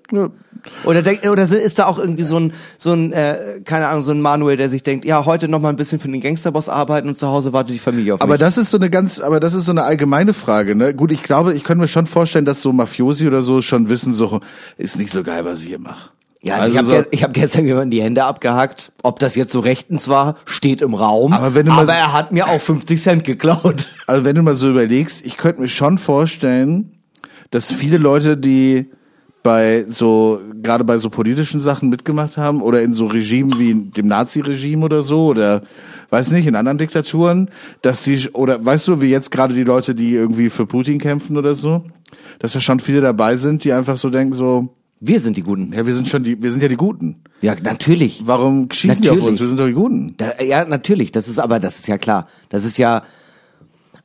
Oder 0.84 1.02
denk, 1.02 1.28
oder 1.28 1.42
ist 1.42 1.78
da 1.80 1.86
auch 1.86 1.98
irgendwie 1.98 2.22
so 2.22 2.38
ein 2.38 2.52
so 2.78 2.92
ein 2.92 3.12
äh, 3.12 3.60
keine 3.64 3.88
Ahnung 3.88 4.02
so 4.02 4.12
ein 4.12 4.20
Manuel, 4.20 4.56
der 4.56 4.68
sich 4.68 4.84
denkt, 4.84 5.04
ja 5.04 5.24
heute 5.24 5.48
noch 5.48 5.60
mal 5.60 5.70
ein 5.70 5.76
bisschen 5.76 5.98
für 5.98 6.08
den 6.08 6.20
Gangsterboss 6.20 6.68
arbeiten 6.68 7.08
und 7.08 7.16
zu 7.16 7.26
Hause 7.26 7.52
wartet 7.52 7.74
die 7.74 7.80
Familie 7.80 8.14
auf 8.14 8.20
Aber 8.20 8.34
mich. 8.34 8.40
das 8.40 8.56
ist 8.56 8.70
so 8.70 8.76
eine 8.76 8.90
ganz, 8.90 9.18
aber 9.20 9.40
das 9.40 9.54
ist 9.54 9.64
so 9.64 9.72
eine 9.72 9.82
allgemeine 9.82 10.32
Frage, 10.32 10.76
ne? 10.76 10.94
Gut, 10.94 11.10
ich 11.10 11.22
glaube, 11.24 11.54
ich 11.54 11.64
könnte 11.64 11.80
mir 11.80 11.88
schon 11.88 12.06
vorstellen, 12.06 12.44
dass 12.44 12.62
so 12.62 12.72
Mafiosi 12.72 13.26
oder 13.26 13.42
so 13.42 13.62
schon 13.62 13.88
wissen, 13.88 14.14
so 14.14 14.40
ist 14.76 14.96
nicht 14.96 15.10
so 15.10 15.24
geil, 15.24 15.44
was 15.44 15.60
ich 15.62 15.66
hier 15.66 15.80
mache. 15.80 16.10
Ja, 16.46 16.54
also, 16.56 16.70
ich 16.70 16.78
habe 16.78 17.06
so, 17.12 17.22
hab 17.22 17.34
gestern 17.34 17.66
jemanden 17.66 17.90
die 17.90 18.02
Hände 18.02 18.24
abgehackt. 18.24 18.92
Ob 19.02 19.18
das 19.18 19.34
jetzt 19.34 19.52
so 19.52 19.60
rechtens 19.60 20.08
war, 20.08 20.36
steht 20.44 20.80
im 20.80 20.94
Raum. 20.94 21.32
Aber 21.32 21.54
wenn 21.54 21.66
du 21.66 21.72
mal- 21.72 21.82
aber 21.82 21.94
er 21.94 22.12
hat 22.12 22.32
mir 22.32 22.48
auch 22.48 22.60
50 22.60 23.02
Cent 23.02 23.24
geklaut. 23.24 23.90
also 24.06 24.24
wenn 24.24 24.36
du 24.36 24.42
mal 24.42 24.54
so 24.54 24.70
überlegst, 24.70 25.24
ich 25.26 25.36
könnte 25.36 25.60
mir 25.60 25.68
schon 25.68 25.98
vorstellen, 25.98 26.92
dass 27.50 27.72
viele 27.72 27.96
Leute, 27.98 28.36
die 28.36 28.90
bei 29.42 29.84
so, 29.86 30.40
gerade 30.60 30.82
bei 30.82 30.98
so 30.98 31.08
politischen 31.08 31.60
Sachen 31.60 31.88
mitgemacht 31.88 32.36
haben 32.36 32.60
oder 32.62 32.82
in 32.82 32.92
so 32.92 33.06
Regimen 33.06 33.58
wie 33.60 33.74
dem 33.74 34.08
Nazi-Regime 34.08 34.84
oder 34.84 35.02
so 35.02 35.26
oder 35.26 35.62
weiß 36.10 36.32
nicht, 36.32 36.46
in 36.48 36.56
anderen 36.56 36.78
Diktaturen, 36.78 37.50
dass 37.82 38.02
die, 38.02 38.28
oder 38.32 38.64
weißt 38.64 38.88
du, 38.88 39.00
wie 39.00 39.06
jetzt 39.10 39.30
gerade 39.30 39.54
die 39.54 39.62
Leute, 39.62 39.94
die 39.94 40.14
irgendwie 40.14 40.50
für 40.50 40.66
Putin 40.66 40.98
kämpfen 40.98 41.36
oder 41.36 41.54
so, 41.54 41.84
dass 42.40 42.54
da 42.54 42.60
schon 42.60 42.80
viele 42.80 43.00
dabei 43.00 43.36
sind, 43.36 43.62
die 43.62 43.72
einfach 43.72 43.96
so 43.96 44.10
denken 44.10 44.32
so, 44.32 44.68
Wir 45.00 45.20
sind 45.20 45.36
die 45.36 45.42
Guten. 45.42 45.72
ja, 45.72 45.86
wir 45.86 45.94
sind 45.94 46.08
schon 46.08 46.24
die, 46.24 46.42
wir 46.42 46.50
sind 46.50 46.62
ja 46.62 46.68
die 46.68 46.76
Guten. 46.76 47.22
Ja, 47.42 47.54
natürlich. 47.62 48.22
Warum 48.26 48.70
schießen 48.72 49.02
die 49.02 49.10
auf 49.10 49.16
Natürlich. 49.16 49.30
uns? 49.32 49.40
Wir 49.40 49.48
sind 49.48 49.60
doch 49.60 49.66
die 49.66 49.72
Guten. 49.72 50.14
Da, 50.16 50.40
ja, 50.42 50.64
natürlich. 50.64 51.12
Das 51.12 51.28
ist 51.28 51.38
aber, 51.38 51.60
das 51.60 51.78
ist 51.78 51.86
ja 51.86 51.98
klar. 51.98 52.28
Das 52.48 52.64
ist 52.64 52.78
ja, 52.78 53.02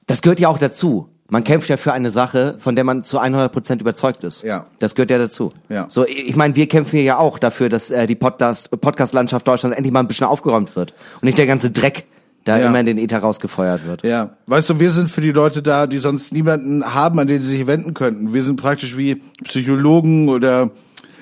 das 0.05 0.21
gehört 0.21 0.39
ja 0.41 0.49
auch 0.49 0.57
dazu. 0.57 1.07
Man 1.29 1.45
kämpft 1.45 1.69
ja 1.69 1.77
für 1.77 1.93
eine 1.93 2.11
Sache, 2.11 2.57
von 2.59 2.75
der 2.75 2.83
man 2.83 3.03
zu 3.03 3.17
100 3.17 3.53
Prozent 3.53 3.79
überzeugt 3.81 4.25
ist. 4.25 4.43
Ja. 4.43 4.65
Das 4.79 4.95
gehört 4.95 5.11
ja 5.11 5.17
dazu. 5.17 5.53
Ja. 5.69 5.85
So, 5.87 6.05
ich 6.05 6.35
meine, 6.35 6.57
wir 6.57 6.67
kämpfen 6.67 6.99
ja 6.99 7.17
auch 7.19 7.39
dafür, 7.39 7.69
dass 7.69 7.89
äh, 7.89 8.05
die 8.05 8.15
Podcast, 8.15 8.69
Podcast-Landschaft 8.69 9.47
Deutschlands 9.47 9.77
endlich 9.77 9.93
mal 9.93 10.01
ein 10.01 10.09
bisschen 10.09 10.27
aufgeräumt 10.27 10.75
wird 10.75 10.93
und 11.21 11.23
nicht 11.23 11.37
der 11.37 11.47
ganze 11.47 11.71
Dreck 11.71 12.03
da 12.45 12.57
Ja. 12.57 12.67
immer 12.67 12.79
in 12.79 12.85
den 12.87 12.97
Ether 12.97 13.19
rausgefeuert 13.19 13.85
wird. 13.85 14.03
Ja, 14.03 14.31
weißt 14.47 14.69
du, 14.71 14.79
wir 14.79 14.91
sind 14.91 15.09
für 15.09 15.21
die 15.21 15.31
Leute 15.31 15.61
da, 15.61 15.85
die 15.87 15.97
sonst 15.99 16.33
niemanden 16.33 16.83
haben, 16.93 17.19
an 17.19 17.27
den 17.27 17.41
sie 17.41 17.57
sich 17.57 17.67
wenden 17.67 17.93
könnten. 17.93 18.33
Wir 18.33 18.43
sind 18.43 18.55
praktisch 18.55 18.97
wie 18.97 19.21
Psychologen 19.43 20.29
oder 20.29 20.71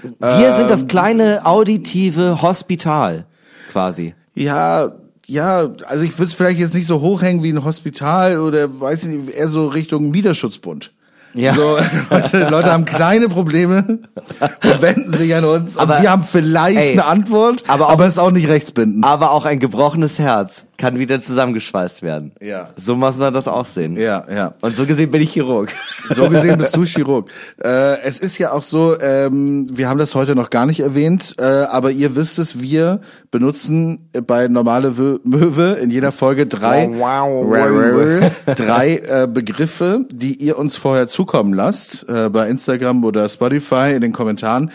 Wir 0.02 0.54
sind 0.54 0.64
Ähm. 0.64 0.68
das 0.70 0.88
kleine 0.88 1.46
auditive 1.46 2.42
Hospital, 2.42 3.26
quasi. 3.72 4.14
ja, 4.34 4.94
ja, 5.28 5.70
also 5.88 6.04
ich 6.04 6.14
würde 6.18 6.30
es 6.30 6.34
vielleicht 6.34 6.58
jetzt 6.60 6.74
nicht 6.74 6.88
so 6.88 7.02
hochhängen 7.02 7.44
wie 7.44 7.52
ein 7.52 7.64
Hospital 7.64 8.40
oder 8.40 8.80
weiß 8.80 9.04
ich 9.04 9.10
nicht, 9.16 9.36
eher 9.38 9.48
so 9.48 9.68
Richtung 9.68 10.10
Mieterschutzbund. 10.10 10.92
Ja. 11.34 11.54
So, 11.54 11.78
Leute, 12.10 12.48
Leute 12.50 12.72
haben 12.72 12.86
kleine 12.86 13.30
Probleme 13.30 14.00
und 14.40 14.82
wenden 14.82 15.14
sich 15.18 15.34
an 15.36 15.46
uns 15.46 15.78
Aber- 15.78 15.98
und 15.98 16.02
wir 16.04 16.12
haben 16.12 16.24
vielleicht 16.24 16.78
ey, 16.80 16.92
eine 16.94 17.06
Antwort, 17.06 17.64
aber 17.68 17.90
aber, 17.90 18.04
auch- 18.04 18.08
es 18.08 18.14
ist 18.14 18.20
auch 18.20 18.32
nicht 18.32 18.48
rechtsbindend. 18.50 19.06
Aber 19.06 19.32
auch 19.32 19.46
ein 19.46 19.60
gebrochenes 19.60 20.18
Herz 20.20 20.66
kann 20.78 20.98
wieder 20.98 21.20
zusammengeschweißt 21.20 22.02
werden. 22.04 22.32
Ja. 22.42 22.70
So 22.78 22.96
muss 22.96 23.18
man 23.18 23.34
das 23.34 23.48
auch 23.50 23.66
sehen. 23.66 23.98
ja, 23.98 24.24
ja. 24.34 24.54
Und 24.62 24.76
so 24.78 24.86
gesehen 24.86 25.12
bin 25.12 25.22
ich 25.22 25.34
Chirurg. 25.34 25.74
So 26.10 26.30
gesehen 26.30 26.58
bist 26.58 26.76
du 26.76 26.84
Chirurg. 26.86 27.30
Äh, 27.62 28.00
es 28.02 28.18
ist 28.20 28.38
ja 28.38 28.52
auch 28.54 28.64
so, 28.64 28.98
ähm, 29.00 29.68
wir 29.72 29.90
haben 29.90 30.00
das 30.00 30.16
heute 30.16 30.36
noch 30.36 30.50
gar 30.50 30.66
nicht 30.66 30.80
erwähnt, 30.80 31.36
äh, 31.38 31.44
aber 31.44 31.92
ihr 31.92 32.16
wisst 32.16 32.40
es, 32.40 32.62
wir 32.62 33.02
benutzen 33.30 34.10
bei 34.26 34.48
normale 34.48 34.92
Möwe 35.24 35.78
in 35.82 35.92
jeder 35.92 36.12
Folge 36.14 36.48
drei, 36.48 36.88
drei 38.56 38.96
äh, 38.98 39.28
Begriffe, 39.32 40.06
die 40.12 40.36
ihr 40.36 40.58
uns 40.58 40.76
vorher 40.78 41.08
zukommen 41.20 41.54
lasst, 41.54 42.08
äh, 42.08 42.30
bei 42.30 42.48
Instagram 42.48 43.04
oder 43.04 43.28
Spotify 43.28 43.92
in 43.94 44.00
den 44.00 44.14
Kommentaren. 44.14 44.72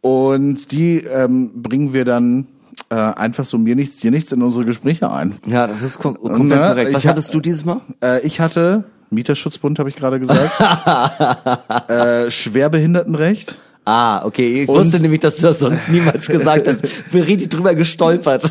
Und 0.00 0.72
die 0.72 1.00
ähm, 1.00 1.50
bringen 1.62 1.92
wir 1.92 2.06
dann 2.06 2.46
äh, 2.88 2.94
einfach 2.94 3.44
so 3.44 3.58
mir 3.58 3.76
nichts, 3.76 3.98
dir 3.98 4.10
nichts 4.10 4.32
in 4.32 4.40
unsere 4.42 4.64
Gespräche 4.64 5.10
ein. 5.12 5.34
Ja, 5.44 5.66
das 5.66 5.82
ist 5.82 5.98
kom 5.98 6.14
komplett 6.14 6.48
Ne, 6.60 6.66
korrekt. 6.68 6.94
Was 6.94 7.00
ich 7.02 7.06
ha- 7.06 7.10
hattest 7.10 7.34
du 7.34 7.40
dieses 7.40 7.66
Mal? 7.66 7.82
Äh, 8.02 8.26
ich 8.26 8.40
hatte 8.40 8.84
Mieterschutzbund, 9.10 9.78
habe 9.78 9.90
ich 9.90 9.96
gerade 9.96 10.18
gesagt. 10.18 10.52
äh, 11.90 12.30
Schwerbehindertenrecht. 12.30 13.58
Ah, 13.84 14.24
okay. 14.24 14.62
Ich 14.62 14.68
Und- 14.70 14.76
wusste 14.76 14.98
nämlich, 14.98 15.20
dass 15.20 15.36
du 15.36 15.42
das 15.42 15.58
sonst 15.58 15.90
niemals 15.90 16.26
gesagt 16.26 16.68
hast. 16.68 16.82
Bin 17.12 17.22
richtig 17.24 17.50
drüber 17.50 17.74
gestolpert. 17.74 18.50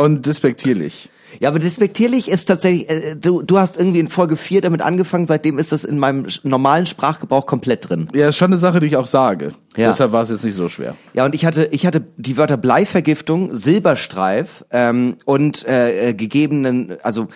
und 0.00 0.24
despektierlich. 0.24 1.10
Ja, 1.40 1.48
aber 1.48 1.58
despektierlich 1.58 2.30
ist 2.30 2.46
tatsächlich, 2.46 2.88
äh, 2.88 3.16
du, 3.16 3.42
du 3.42 3.58
hast 3.58 3.76
irgendwie 3.76 4.00
in 4.00 4.08
Folge 4.08 4.36
4 4.36 4.60
damit 4.60 4.82
angefangen, 4.82 5.26
seitdem 5.26 5.58
ist 5.58 5.72
das 5.72 5.84
in 5.84 5.98
meinem 5.98 6.26
normalen 6.42 6.86
Sprachgebrauch 6.86 7.46
komplett 7.46 7.88
drin. 7.88 8.08
Ja, 8.14 8.28
ist 8.28 8.36
schon 8.36 8.48
eine 8.48 8.58
Sache, 8.58 8.80
die 8.80 8.86
ich 8.86 8.96
auch 8.96 9.06
sage. 9.06 9.50
Ja. 9.76 9.88
Deshalb 9.88 10.12
war 10.12 10.22
es 10.22 10.30
jetzt 10.30 10.44
nicht 10.44 10.54
so 10.54 10.68
schwer. 10.68 10.96
Ja, 11.12 11.24
und 11.24 11.34
ich 11.34 11.44
hatte, 11.44 11.68
ich 11.70 11.86
hatte 11.86 12.04
die 12.16 12.36
Wörter 12.36 12.56
Bleivergiftung, 12.56 13.54
Silberstreif 13.54 14.64
ähm, 14.70 15.16
und 15.24 15.66
äh, 15.66 16.10
äh, 16.10 16.14
gegebenen, 16.14 16.96
also 17.02 17.28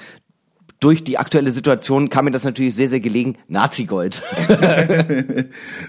durch 0.81 1.05
die 1.05 1.18
aktuelle 1.18 1.51
Situation 1.51 2.09
kam 2.09 2.24
mir 2.24 2.31
das 2.31 2.45
natürlich 2.45 2.74
sehr, 2.74 2.89
sehr 2.89 3.01
gelegen, 3.01 3.37
Nazigold. 3.49 4.22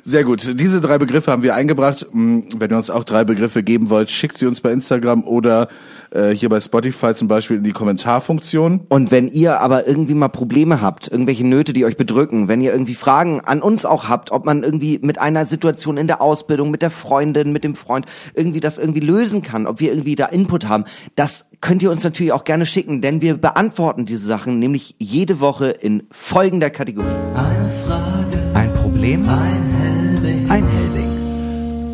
Sehr 0.03 0.23
gut. 0.25 0.59
Diese 0.59 0.81
drei 0.81 0.97
Begriffe 0.97 1.31
haben 1.31 1.43
wir 1.43 1.55
eingebracht. 1.55 2.05
Hm, 2.11 2.45
Wenn 2.57 2.71
ihr 2.71 2.77
uns 2.77 2.89
auch 2.89 3.05
drei 3.05 3.23
Begriffe 3.23 3.63
geben 3.63 3.89
wollt, 3.89 4.09
schickt 4.09 4.37
sie 4.37 4.45
uns 4.45 4.59
bei 4.59 4.71
Instagram 4.71 5.23
oder 5.23 5.69
äh, 6.11 6.31
hier 6.31 6.49
bei 6.49 6.59
Spotify 6.59 7.13
zum 7.15 7.29
Beispiel 7.29 7.57
in 7.57 7.63
die 7.63 7.71
Kommentarfunktion. 7.71 8.81
Und 8.89 9.11
wenn 9.11 9.29
ihr 9.29 9.61
aber 9.61 9.87
irgendwie 9.87 10.13
mal 10.13 10.27
Probleme 10.27 10.81
habt, 10.81 11.07
irgendwelche 11.07 11.47
Nöte, 11.47 11.71
die 11.71 11.85
euch 11.85 11.95
bedrücken, 11.95 12.49
wenn 12.49 12.59
ihr 12.59 12.73
irgendwie 12.73 12.95
Fragen 12.95 13.39
an 13.39 13.61
uns 13.61 13.85
auch 13.85 14.09
habt, 14.09 14.31
ob 14.31 14.45
man 14.45 14.61
irgendwie 14.61 14.99
mit 15.01 15.19
einer 15.19 15.45
Situation 15.45 15.95
in 15.95 16.07
der 16.07 16.21
Ausbildung, 16.21 16.69
mit 16.69 16.81
der 16.81 16.91
Freundin, 16.91 17.53
mit 17.53 17.63
dem 17.63 17.75
Freund 17.75 18.05
irgendwie 18.33 18.59
das 18.59 18.77
irgendwie 18.77 18.99
lösen 18.99 19.41
kann, 19.41 19.67
ob 19.67 19.79
wir 19.79 19.89
irgendwie 19.91 20.15
da 20.15 20.25
Input 20.25 20.67
haben, 20.67 20.83
das 21.15 21.45
könnt 21.61 21.83
ihr 21.83 21.91
uns 21.91 22.03
natürlich 22.03 22.33
auch 22.33 22.43
gerne 22.43 22.65
schicken, 22.65 23.01
denn 23.01 23.21
wir 23.21 23.37
beantworten 23.37 24.05
diese 24.05 24.25
Sachen 24.25 24.59
nämlich 24.59 24.80
jede 24.97 25.39
Woche 25.39 25.67
in 25.69 26.03
folgender 26.11 26.69
Kategorie. 26.69 27.07
Eine 27.35 27.69
Frage, 27.85 28.37
Ein 28.53 28.73
Problem? 28.73 29.27
ein 29.27 29.63
Helbing. 29.81 30.49
Ein 30.49 30.67
Helbing. 30.67 31.00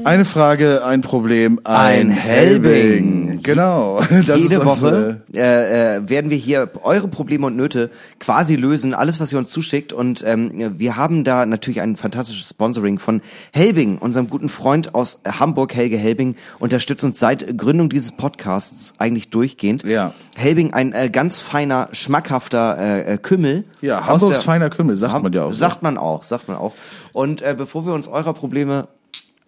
Eine 0.07 0.23
Frage, 0.23 0.85
ein 0.85 1.01
Problem, 1.01 1.59
Ein 1.65 1.75
ein, 1.75 2.09
Helbing. 2.11 2.71
Helbing. 2.71 3.39
Genau. 3.43 3.99
Das 4.25 4.39
Jede 4.39 4.63
Woche 4.63 5.19
äh, 5.33 5.97
äh, 5.97 6.09
werden 6.09 6.31
wir 6.31 6.37
hier 6.37 6.69
eure 6.81 7.09
Probleme 7.09 7.45
und 7.45 7.57
Nöte 7.57 7.91
quasi 8.17 8.55
lösen, 8.55 8.93
alles, 8.93 9.19
was 9.19 9.33
ihr 9.33 9.37
uns 9.37 9.49
zuschickt. 9.49 9.91
Und 9.91 10.23
ähm, 10.25 10.75
wir 10.79 10.95
haben 10.95 11.25
da 11.25 11.45
natürlich 11.45 11.81
ein 11.81 11.97
fantastisches 11.97 12.47
Sponsoring 12.47 12.99
von 12.99 13.21
Helbing, 13.51 13.97
unserem 13.97 14.29
guten 14.29 14.47
Freund 14.47 14.95
aus 14.95 15.19
Hamburg, 15.27 15.75
Helge 15.75 15.97
Helbing, 15.97 16.37
unterstützt 16.57 17.03
uns 17.03 17.19
seit 17.19 17.57
Gründung 17.57 17.89
dieses 17.89 18.13
Podcasts 18.13 18.93
eigentlich 18.99 19.29
durchgehend. 19.29 19.83
Ja. 19.83 20.13
Helbing, 20.37 20.73
ein 20.73 20.93
äh, 20.93 21.09
ganz 21.09 21.41
feiner, 21.41 21.89
schmackhafter 21.91 22.77
äh, 22.79 23.13
äh, 23.15 23.17
Kümmel. 23.17 23.65
Ja, 23.81 24.07
Hamburgs 24.07 24.39
der- 24.39 24.45
feiner 24.45 24.69
Kümmel, 24.69 24.95
sagt 24.95 25.21
man 25.21 25.33
ja 25.33 25.43
auch 25.43 25.51
so. 25.51 25.57
Sagt 25.57 25.83
man 25.83 25.97
auch, 25.97 26.23
sagt 26.23 26.47
man 26.47 26.55
auch. 26.55 26.71
Und 27.11 27.41
äh, 27.41 27.53
bevor 27.57 27.85
wir 27.85 27.93
uns 27.93 28.07
eurer 28.07 28.33
Probleme 28.33 28.87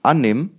annehmen, 0.01 0.51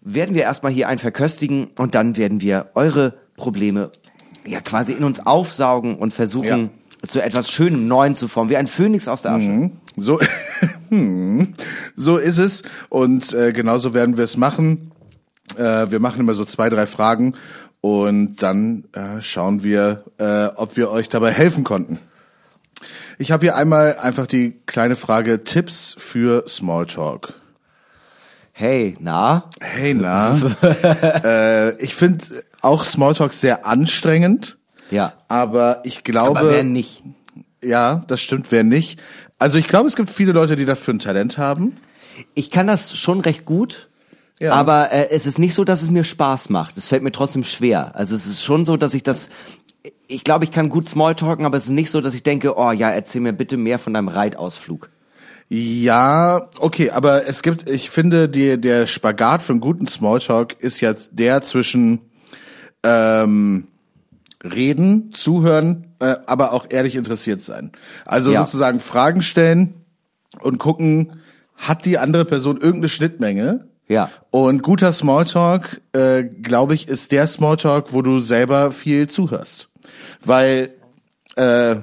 werden 0.00 0.34
wir 0.34 0.42
erstmal 0.42 0.72
hier 0.72 0.88
einen 0.88 0.98
verköstigen 0.98 1.68
und 1.76 1.94
dann 1.94 2.16
werden 2.16 2.40
wir 2.40 2.70
eure 2.74 3.14
Probleme 3.36 3.90
ja 4.46 4.60
quasi 4.60 4.92
in 4.92 5.04
uns 5.04 5.20
aufsaugen 5.20 5.96
und 5.96 6.12
versuchen 6.12 6.70
zu 7.06 7.20
etwas 7.22 7.50
Schönem 7.50 7.86
Neuen 7.86 8.16
zu 8.16 8.28
formen, 8.28 8.50
wie 8.50 8.56
ein 8.56 8.66
Phönix 8.66 9.08
aus 9.08 9.22
der 9.22 9.32
Asche. 9.32 9.70
So, 9.96 10.18
hm, 10.88 11.54
so 11.96 12.16
ist 12.16 12.38
es. 12.38 12.62
Und 12.88 13.32
äh, 13.32 13.52
genauso 13.52 13.94
werden 13.94 14.16
wir 14.16 14.24
es 14.24 14.36
machen. 14.36 14.92
Äh, 15.56 15.90
wir 15.90 16.00
machen 16.00 16.20
immer 16.20 16.34
so 16.34 16.44
zwei, 16.44 16.68
drei 16.68 16.86
Fragen 16.86 17.34
und 17.80 18.42
dann 18.42 18.84
äh, 18.92 19.20
schauen 19.20 19.62
wir, 19.62 20.04
äh, 20.18 20.46
ob 20.56 20.76
wir 20.76 20.90
euch 20.90 21.08
dabei 21.08 21.30
helfen 21.30 21.64
konnten. 21.64 21.98
Ich 23.18 23.32
habe 23.32 23.46
hier 23.46 23.56
einmal 23.56 23.96
einfach 23.96 24.26
die 24.26 24.60
kleine 24.66 24.96
Frage 24.96 25.42
Tipps 25.44 25.96
für 25.98 26.44
Smalltalk. 26.48 27.34
Hey, 28.60 28.96
na? 28.98 29.44
Hey, 29.60 29.94
na? 29.94 30.36
äh, 31.22 31.80
ich 31.80 31.94
finde 31.94 32.24
auch 32.60 32.84
Smalltalk 32.84 33.32
sehr 33.32 33.64
anstrengend, 33.64 34.58
Ja. 34.90 35.12
aber 35.28 35.80
ich 35.84 36.02
glaube... 36.02 36.40
Aber 36.40 36.50
wer 36.50 36.64
nicht? 36.64 37.04
Ja, 37.62 38.02
das 38.08 38.20
stimmt, 38.20 38.50
wer 38.50 38.64
nicht. 38.64 38.98
Also 39.38 39.58
ich 39.58 39.68
glaube, 39.68 39.86
es 39.86 39.94
gibt 39.94 40.10
viele 40.10 40.32
Leute, 40.32 40.56
die 40.56 40.64
dafür 40.64 40.92
ein 40.92 40.98
Talent 40.98 41.38
haben. 41.38 41.76
Ich 42.34 42.50
kann 42.50 42.66
das 42.66 42.96
schon 42.96 43.20
recht 43.20 43.44
gut. 43.44 43.88
Ja. 44.40 44.54
Aber 44.54 44.90
äh, 44.90 45.10
es 45.10 45.24
ist 45.24 45.38
nicht 45.38 45.54
so, 45.54 45.62
dass 45.62 45.80
es 45.80 45.90
mir 45.90 46.02
Spaß 46.02 46.48
macht. 46.50 46.76
Es 46.78 46.88
fällt 46.88 47.04
mir 47.04 47.12
trotzdem 47.12 47.44
schwer. 47.44 47.94
Also 47.94 48.16
es 48.16 48.26
ist 48.26 48.42
schon 48.42 48.64
so, 48.64 48.76
dass 48.76 48.92
ich 48.92 49.04
das. 49.04 49.30
Ich 50.08 50.24
glaube, 50.24 50.42
ich 50.44 50.50
kann 50.50 50.68
gut 50.68 50.88
Smalltalken, 50.88 51.46
aber 51.46 51.58
es 51.58 51.66
ist 51.66 51.70
nicht 51.70 51.92
so, 51.92 52.00
dass 52.00 52.12
ich 52.14 52.24
denke, 52.24 52.58
oh 52.58 52.72
ja, 52.72 52.90
erzähl 52.90 53.20
mir 53.20 53.32
bitte 53.32 53.56
mehr 53.56 53.78
von 53.78 53.94
deinem 53.94 54.08
Reitausflug. 54.08 54.90
Ja, 55.48 56.48
okay, 56.58 56.90
aber 56.90 57.26
es 57.26 57.42
gibt, 57.42 57.68
ich 57.70 57.88
finde, 57.88 58.28
die, 58.28 58.60
der 58.60 58.86
Spagat 58.86 59.42
für 59.42 59.52
einen 59.52 59.60
guten 59.60 59.86
Smalltalk 59.86 60.60
ist 60.60 60.80
jetzt 60.80 61.10
der 61.12 61.40
zwischen 61.40 62.00
ähm, 62.82 63.66
reden, 64.44 65.10
zuhören, 65.12 65.86
äh, 66.00 66.16
aber 66.26 66.52
auch 66.52 66.66
ehrlich 66.68 66.96
interessiert 66.96 67.40
sein. 67.40 67.72
Also 68.04 68.30
Ja. 68.30 68.44
sozusagen 68.44 68.80
Fragen 68.80 69.22
stellen 69.22 69.74
und 70.40 70.58
gucken, 70.58 71.14
hat 71.56 71.86
die 71.86 71.98
andere 71.98 72.24
Person 72.24 72.56
irgendeine 72.58 72.88
Schnittmenge. 72.88 73.66
Ja. 73.88 74.10
Und 74.30 74.62
guter 74.62 74.92
Smalltalk, 74.92 75.80
äh, 75.92 76.24
glaube 76.24 76.74
ich, 76.74 76.88
ist 76.88 77.10
der 77.10 77.26
Smalltalk, 77.26 77.94
wo 77.94 78.02
du 78.02 78.20
selber 78.20 78.70
viel 78.70 79.08
zuhörst. 79.08 79.70
Weil 80.22 80.70
äh, 81.36 81.76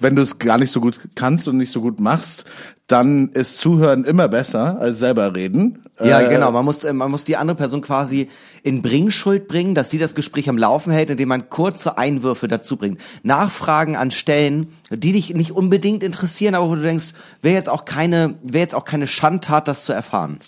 wenn 0.00 0.16
du 0.16 0.22
es 0.22 0.38
gar 0.38 0.58
nicht 0.58 0.72
so 0.72 0.80
gut 0.80 0.98
kannst 1.14 1.46
und 1.46 1.56
nicht 1.56 1.70
so 1.70 1.80
gut 1.80 2.00
machst, 2.00 2.44
dann 2.88 3.30
ist 3.30 3.58
Zuhören 3.58 4.04
immer 4.04 4.28
besser 4.28 4.78
als 4.78 4.98
selber 4.98 5.34
reden. 5.34 5.78
Ja, 6.02 6.20
Äh, 6.20 6.28
genau. 6.28 6.50
Man 6.52 6.64
muss, 6.64 6.84
äh, 6.84 6.92
man 6.92 7.10
muss 7.10 7.24
die 7.24 7.36
andere 7.36 7.56
Person 7.56 7.80
quasi 7.80 8.28
in 8.62 8.82
Bringschuld 8.82 9.48
bringen, 9.48 9.74
dass 9.74 9.88
sie 9.90 9.98
das 9.98 10.14
Gespräch 10.14 10.48
am 10.50 10.58
Laufen 10.58 10.92
hält, 10.92 11.08
indem 11.08 11.28
man 11.30 11.48
kurze 11.48 11.96
Einwürfe 11.96 12.48
dazu 12.48 12.76
bringt. 12.76 13.00
Nachfragen 13.22 13.96
an 13.96 14.10
Stellen, 14.10 14.66
die 14.90 15.12
dich 15.12 15.32
nicht 15.32 15.52
unbedingt 15.52 16.02
interessieren, 16.02 16.54
aber 16.54 16.68
wo 16.68 16.74
du 16.74 16.82
denkst, 16.82 17.14
wäre 17.40 17.54
jetzt 17.54 17.68
auch 17.70 17.84
keine, 17.86 18.34
wäre 18.42 18.62
jetzt 18.62 18.74
auch 18.74 18.84
keine 18.84 19.06
Schandtat, 19.06 19.68
das 19.68 19.84
zu 19.84 19.92
erfahren. 19.92 20.38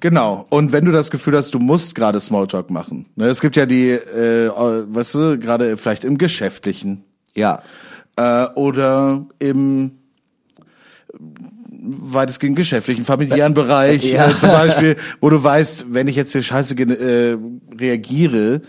Genau. 0.00 0.46
Und 0.50 0.72
wenn 0.72 0.84
du 0.86 0.90
das 0.90 1.10
Gefühl 1.10 1.36
hast, 1.36 1.54
du 1.54 1.58
musst 1.60 1.94
gerade 1.94 2.18
Smalltalk 2.18 2.70
machen. 2.70 3.06
Ne, 3.14 3.26
es 3.26 3.40
gibt 3.40 3.54
ja 3.56 3.66
die, 3.66 3.90
äh, 3.90 4.48
weißt 4.50 5.14
du, 5.14 5.38
gerade 5.38 5.76
vielleicht 5.76 6.02
im 6.04 6.18
Geschäftlichen 6.18 7.04
Ja. 7.36 7.62
äh, 8.16 8.46
oder 8.54 9.26
im 9.38 9.92
weitestgehend 11.84 12.56
geschäftlichen, 12.56 13.04
familiären 13.04 13.54
Bereich 13.54 14.12
Ja. 14.12 14.30
äh, 14.30 14.36
zum 14.38 14.50
Beispiel, 14.50 14.96
wo 15.20 15.30
du 15.30 15.42
weißt, 15.42 15.86
wenn 15.90 16.08
ich 16.08 16.16
jetzt 16.16 16.32
hier 16.32 16.42
scheiße 16.42 16.74
äh, 16.74 17.36
reagiere, 17.78 18.62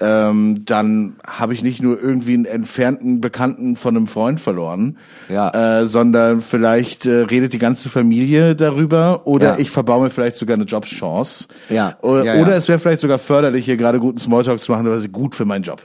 ähm, 0.00 0.64
dann 0.64 1.16
habe 1.26 1.54
ich 1.54 1.62
nicht 1.62 1.82
nur 1.82 2.00
irgendwie 2.00 2.34
einen 2.34 2.44
entfernten 2.44 3.20
Bekannten 3.20 3.76
von 3.76 3.96
einem 3.96 4.06
Freund 4.06 4.40
verloren, 4.40 4.98
Ja. 5.28 5.80
äh, 5.80 5.86
sondern 5.86 6.40
vielleicht 6.40 7.06
äh, 7.06 7.22
redet 7.22 7.52
die 7.52 7.58
ganze 7.58 7.88
Familie 7.88 8.54
darüber 8.54 9.26
oder 9.26 9.54
Ja. 9.54 9.58
ich 9.58 9.70
verbaue 9.70 10.04
mir 10.04 10.10
vielleicht 10.10 10.36
sogar 10.36 10.54
eine 10.54 10.64
Jobchance. 10.64 11.48
Ja. 11.68 11.96
Oder, 12.02 12.24
Ja, 12.24 12.42
oder 12.42 12.54
es 12.56 12.68
wäre 12.68 12.78
vielleicht 12.78 13.00
sogar 13.00 13.18
förderlich, 13.18 13.64
hier 13.64 13.76
gerade 13.76 13.98
guten 13.98 14.18
Smalltalk 14.18 14.60
zu 14.60 14.72
machen, 14.72 14.86
weil 14.86 14.98
es 14.98 15.10
gut 15.10 15.34
für 15.34 15.44
meinen 15.46 15.62
Job. 15.62 15.84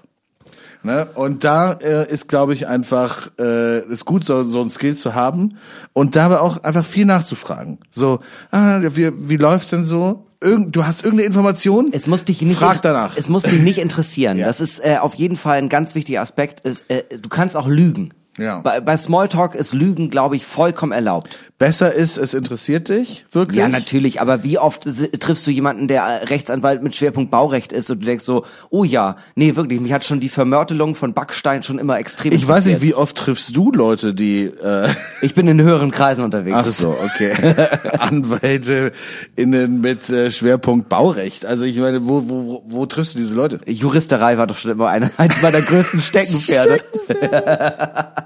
Ne? 0.84 1.08
Und 1.16 1.44
da 1.46 1.74
äh, 1.74 2.12
ist, 2.12 2.28
glaube 2.28 2.54
ich, 2.54 2.68
einfach 2.68 3.32
äh, 3.40 3.86
ist 3.88 4.04
gut, 4.04 4.26
so, 4.26 4.44
so 4.44 4.62
ein 4.62 4.70
Skill 4.70 4.98
zu 4.98 5.16
haben 5.16 5.58
und 5.94 6.16
dabei 6.18 6.40
auch 6.40 6.64
einfach 6.64 6.86
viel 6.86 7.06
nachzufragen. 7.06 7.80
So, 7.90 8.20
ah, 8.52 8.80
wie, 8.82 9.12
wie 9.30 9.38
läuft's 9.38 9.70
denn 9.70 9.86
so? 9.86 10.28
Irgend, 10.42 10.76
du 10.76 10.86
hast 10.86 11.06
irgendeine 11.06 11.28
Information? 11.28 11.90
Es 11.94 12.06
muss 12.06 12.26
dich 12.26 12.42
nicht 12.42 12.60
Frag 12.60 12.82
danach. 12.82 13.16
Es 13.16 13.30
muss 13.30 13.44
dich 13.44 13.62
nicht 13.62 13.78
interessieren. 13.78 14.38
Ja. 14.38 14.46
Das 14.46 14.60
ist 14.60 14.80
äh, 14.80 14.98
auf 15.00 15.16
jeden 15.16 15.38
Fall 15.38 15.58
ein 15.58 15.70
ganz 15.70 15.96
wichtiger 15.96 16.22
Aspekt. 16.22 16.60
Ist, 16.62 16.84
äh, 16.90 17.04
du 17.18 17.30
kannst 17.30 17.56
auch 17.56 17.68
lügen. 17.68 18.14
Ja. 18.38 18.62
Bei, 18.62 18.80
bei 18.80 18.98
Smalltalk 18.98 19.54
ist 19.54 19.74
Lügen, 19.74 20.10
glaube 20.10 20.36
ich, 20.36 20.46
vollkommen 20.46 20.92
erlaubt. 20.92 21.38
Besser 21.60 21.94
ist, 21.94 22.18
es 22.18 22.34
interessiert 22.34 22.90
dich 22.90 23.26
wirklich. 23.32 23.60
Ja, 23.60 23.68
natürlich, 23.68 24.20
aber 24.22 24.44
wie 24.44 24.58
oft 24.58 24.88
triffst 25.20 25.46
du 25.46 25.52
jemanden, 25.52 25.88
der 25.88 26.02
äh, 26.02 26.24
Rechtsanwalt 26.26 26.82
mit 26.82 26.96
Schwerpunkt 26.96 27.30
Baurecht 27.30 27.72
ist 27.72 27.92
und 27.92 28.00
du 28.00 28.06
denkst 28.06 28.26
so, 28.26 28.44
oh 28.70 28.84
ja, 28.84 29.18
nee, 29.36 29.56
wirklich, 29.56 29.80
mich 29.80 29.94
hat 29.94 30.04
schon 30.04 30.20
die 30.20 30.30
Vermörtelung 30.30 30.96
von 30.96 31.14
Backstein 31.14 31.62
schon 31.62 31.78
immer 31.78 32.00
extrem 32.00 32.34
Ich 32.34 32.48
weiß 32.48 32.66
nicht, 32.66 32.82
wie 32.82 32.96
oft 32.96 33.16
triffst 33.16 33.56
du 33.56 33.72
Leute, 33.72 34.16
die 34.16 34.46
äh, 34.46 34.90
Ich 35.22 35.36
bin 35.36 35.48
in 35.48 35.62
höheren 35.62 35.92
Kreisen 35.92 36.24
unterwegs. 36.24 36.58
Ach 36.58 36.68
so, 36.68 36.98
okay. 37.04 37.34
Anwälte 38.00 38.92
innen 39.36 39.80
mit 39.80 40.10
äh, 40.10 40.32
Schwerpunkt 40.32 40.90
Baurecht. 40.90 41.46
Also 41.46 41.66
ich 41.66 41.78
meine, 41.78 42.08
wo, 42.08 42.28
wo, 42.28 42.64
wo 42.66 42.86
triffst 42.88 43.14
du 43.14 43.20
diese 43.20 43.36
Leute? 43.36 43.60
Juristerei 43.68 44.38
war 44.40 44.48
doch 44.48 44.58
schon 44.58 44.72
immer 44.72 44.90
eine, 44.90 45.12
eins 45.18 45.42
meiner 45.42 45.62
größten 45.62 46.02
Steckenpferde. 46.02 46.82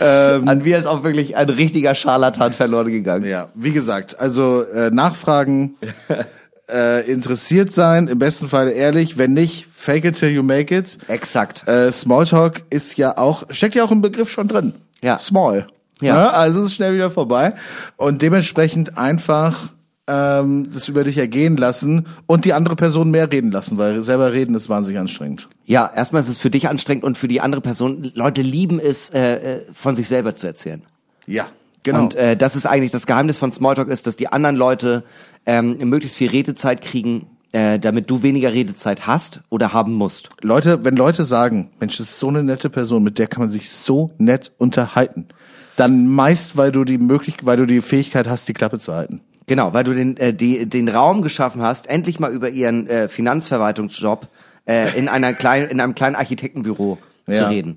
An 0.00 0.58
mir 0.58 0.78
ist 0.78 0.86
auch 0.86 1.02
wirklich 1.02 1.36
ein 1.36 1.48
richtiger 1.48 1.94
Scharlatan 1.94 2.52
verloren 2.52 2.92
gegangen. 2.92 3.24
Ja, 3.24 3.48
wie 3.54 3.72
gesagt, 3.72 4.20
also 4.20 4.62
äh, 4.62 4.90
nachfragen, 4.90 5.76
äh, 6.70 7.10
interessiert 7.10 7.72
sein, 7.72 8.08
im 8.08 8.18
besten 8.18 8.48
Fall 8.48 8.70
ehrlich, 8.70 9.18
wenn 9.18 9.32
nicht, 9.32 9.66
fake 9.72 10.04
it 10.04 10.18
till 10.18 10.30
you 10.30 10.42
make 10.42 10.74
it. 10.74 10.98
Exakt. 11.08 11.66
Äh, 11.66 11.90
Smalltalk 11.92 12.62
ist 12.70 12.96
ja 12.96 13.16
auch, 13.16 13.44
steckt 13.50 13.74
ja 13.74 13.84
auch 13.84 13.90
im 13.90 14.02
Begriff 14.02 14.30
schon 14.30 14.48
drin. 14.48 14.74
Ja. 15.02 15.18
Small. 15.18 15.66
Ja. 16.00 16.14
Ne? 16.14 16.32
Also 16.32 16.60
es 16.60 16.66
ist 16.66 16.74
schnell 16.74 16.94
wieder 16.94 17.10
vorbei. 17.10 17.54
Und 17.96 18.22
dementsprechend 18.22 18.96
einfach 18.96 19.68
ähm, 20.10 20.68
das 20.72 20.88
über 20.88 21.04
dich 21.04 21.18
ergehen 21.18 21.56
lassen 21.56 22.06
und 22.26 22.44
die 22.44 22.52
andere 22.52 22.74
Person 22.74 23.10
mehr 23.10 23.30
reden 23.30 23.52
lassen, 23.52 23.78
weil 23.78 24.02
selber 24.02 24.32
reden 24.32 24.54
ist 24.56 24.68
wahnsinnig 24.68 25.00
anstrengend. 25.00 25.48
Ja, 25.66 25.90
erstmal 25.94 26.20
ist 26.22 26.28
es 26.28 26.38
für 26.38 26.50
dich 26.50 26.68
anstrengend 26.68 27.04
und 27.04 27.16
für 27.16 27.28
die 27.28 27.40
andere 27.40 27.60
Person. 27.60 28.10
Leute 28.14 28.42
lieben 28.42 28.80
es, 28.80 29.10
äh, 29.10 29.34
äh, 29.34 29.60
von 29.72 29.94
sich 29.94 30.08
selber 30.08 30.34
zu 30.34 30.48
erzählen. 30.48 30.82
Ja, 31.26 31.46
genau. 31.84 32.02
Und 32.02 32.16
äh, 32.16 32.36
das 32.36 32.56
ist 32.56 32.66
eigentlich 32.66 32.90
das 32.90 33.06
Geheimnis 33.06 33.38
von 33.38 33.52
Smalltalk 33.52 33.88
ist, 33.88 34.06
dass 34.08 34.16
die 34.16 34.28
anderen 34.28 34.56
Leute 34.56 35.04
ähm, 35.46 35.76
möglichst 35.78 36.16
viel 36.16 36.30
Redezeit 36.30 36.82
kriegen, 36.82 37.26
äh, 37.52 37.78
damit 37.78 38.10
du 38.10 38.24
weniger 38.24 38.52
Redezeit 38.52 39.06
hast 39.06 39.40
oder 39.48 39.72
haben 39.72 39.94
musst. 39.94 40.30
Leute, 40.42 40.84
wenn 40.84 40.96
Leute 40.96 41.24
sagen, 41.24 41.70
Mensch, 41.78 41.98
das 41.98 42.10
ist 42.10 42.18
so 42.18 42.28
eine 42.28 42.42
nette 42.42 42.68
Person, 42.68 43.04
mit 43.04 43.18
der 43.18 43.28
kann 43.28 43.42
man 43.42 43.50
sich 43.50 43.70
so 43.70 44.10
nett 44.18 44.50
unterhalten, 44.58 45.26
dann 45.76 46.08
meist, 46.08 46.56
weil 46.56 46.72
du 46.72 46.84
die 46.84 46.98
Möglichkeit, 46.98 47.46
weil 47.46 47.56
du 47.58 47.66
die 47.66 47.80
Fähigkeit 47.80 48.28
hast, 48.28 48.48
die 48.48 48.54
Klappe 48.54 48.78
zu 48.78 48.92
halten. 48.92 49.20
Genau, 49.50 49.72
weil 49.74 49.82
du 49.82 49.94
den, 49.94 50.16
äh, 50.16 50.32
die, 50.32 50.64
den 50.64 50.88
Raum 50.88 51.22
geschaffen 51.22 51.60
hast, 51.60 51.88
endlich 51.88 52.20
mal 52.20 52.32
über 52.32 52.50
ihren 52.50 52.86
äh, 52.86 53.08
Finanzverwaltungsjob 53.08 54.28
äh, 54.64 54.96
in 54.96 55.08
einer 55.08 55.32
kleinen, 55.32 55.68
in 55.68 55.80
einem 55.80 55.96
kleinen 55.96 56.14
Architektenbüro 56.14 56.98
zu 57.26 57.32
Ja. 57.32 57.48
reden. 57.48 57.76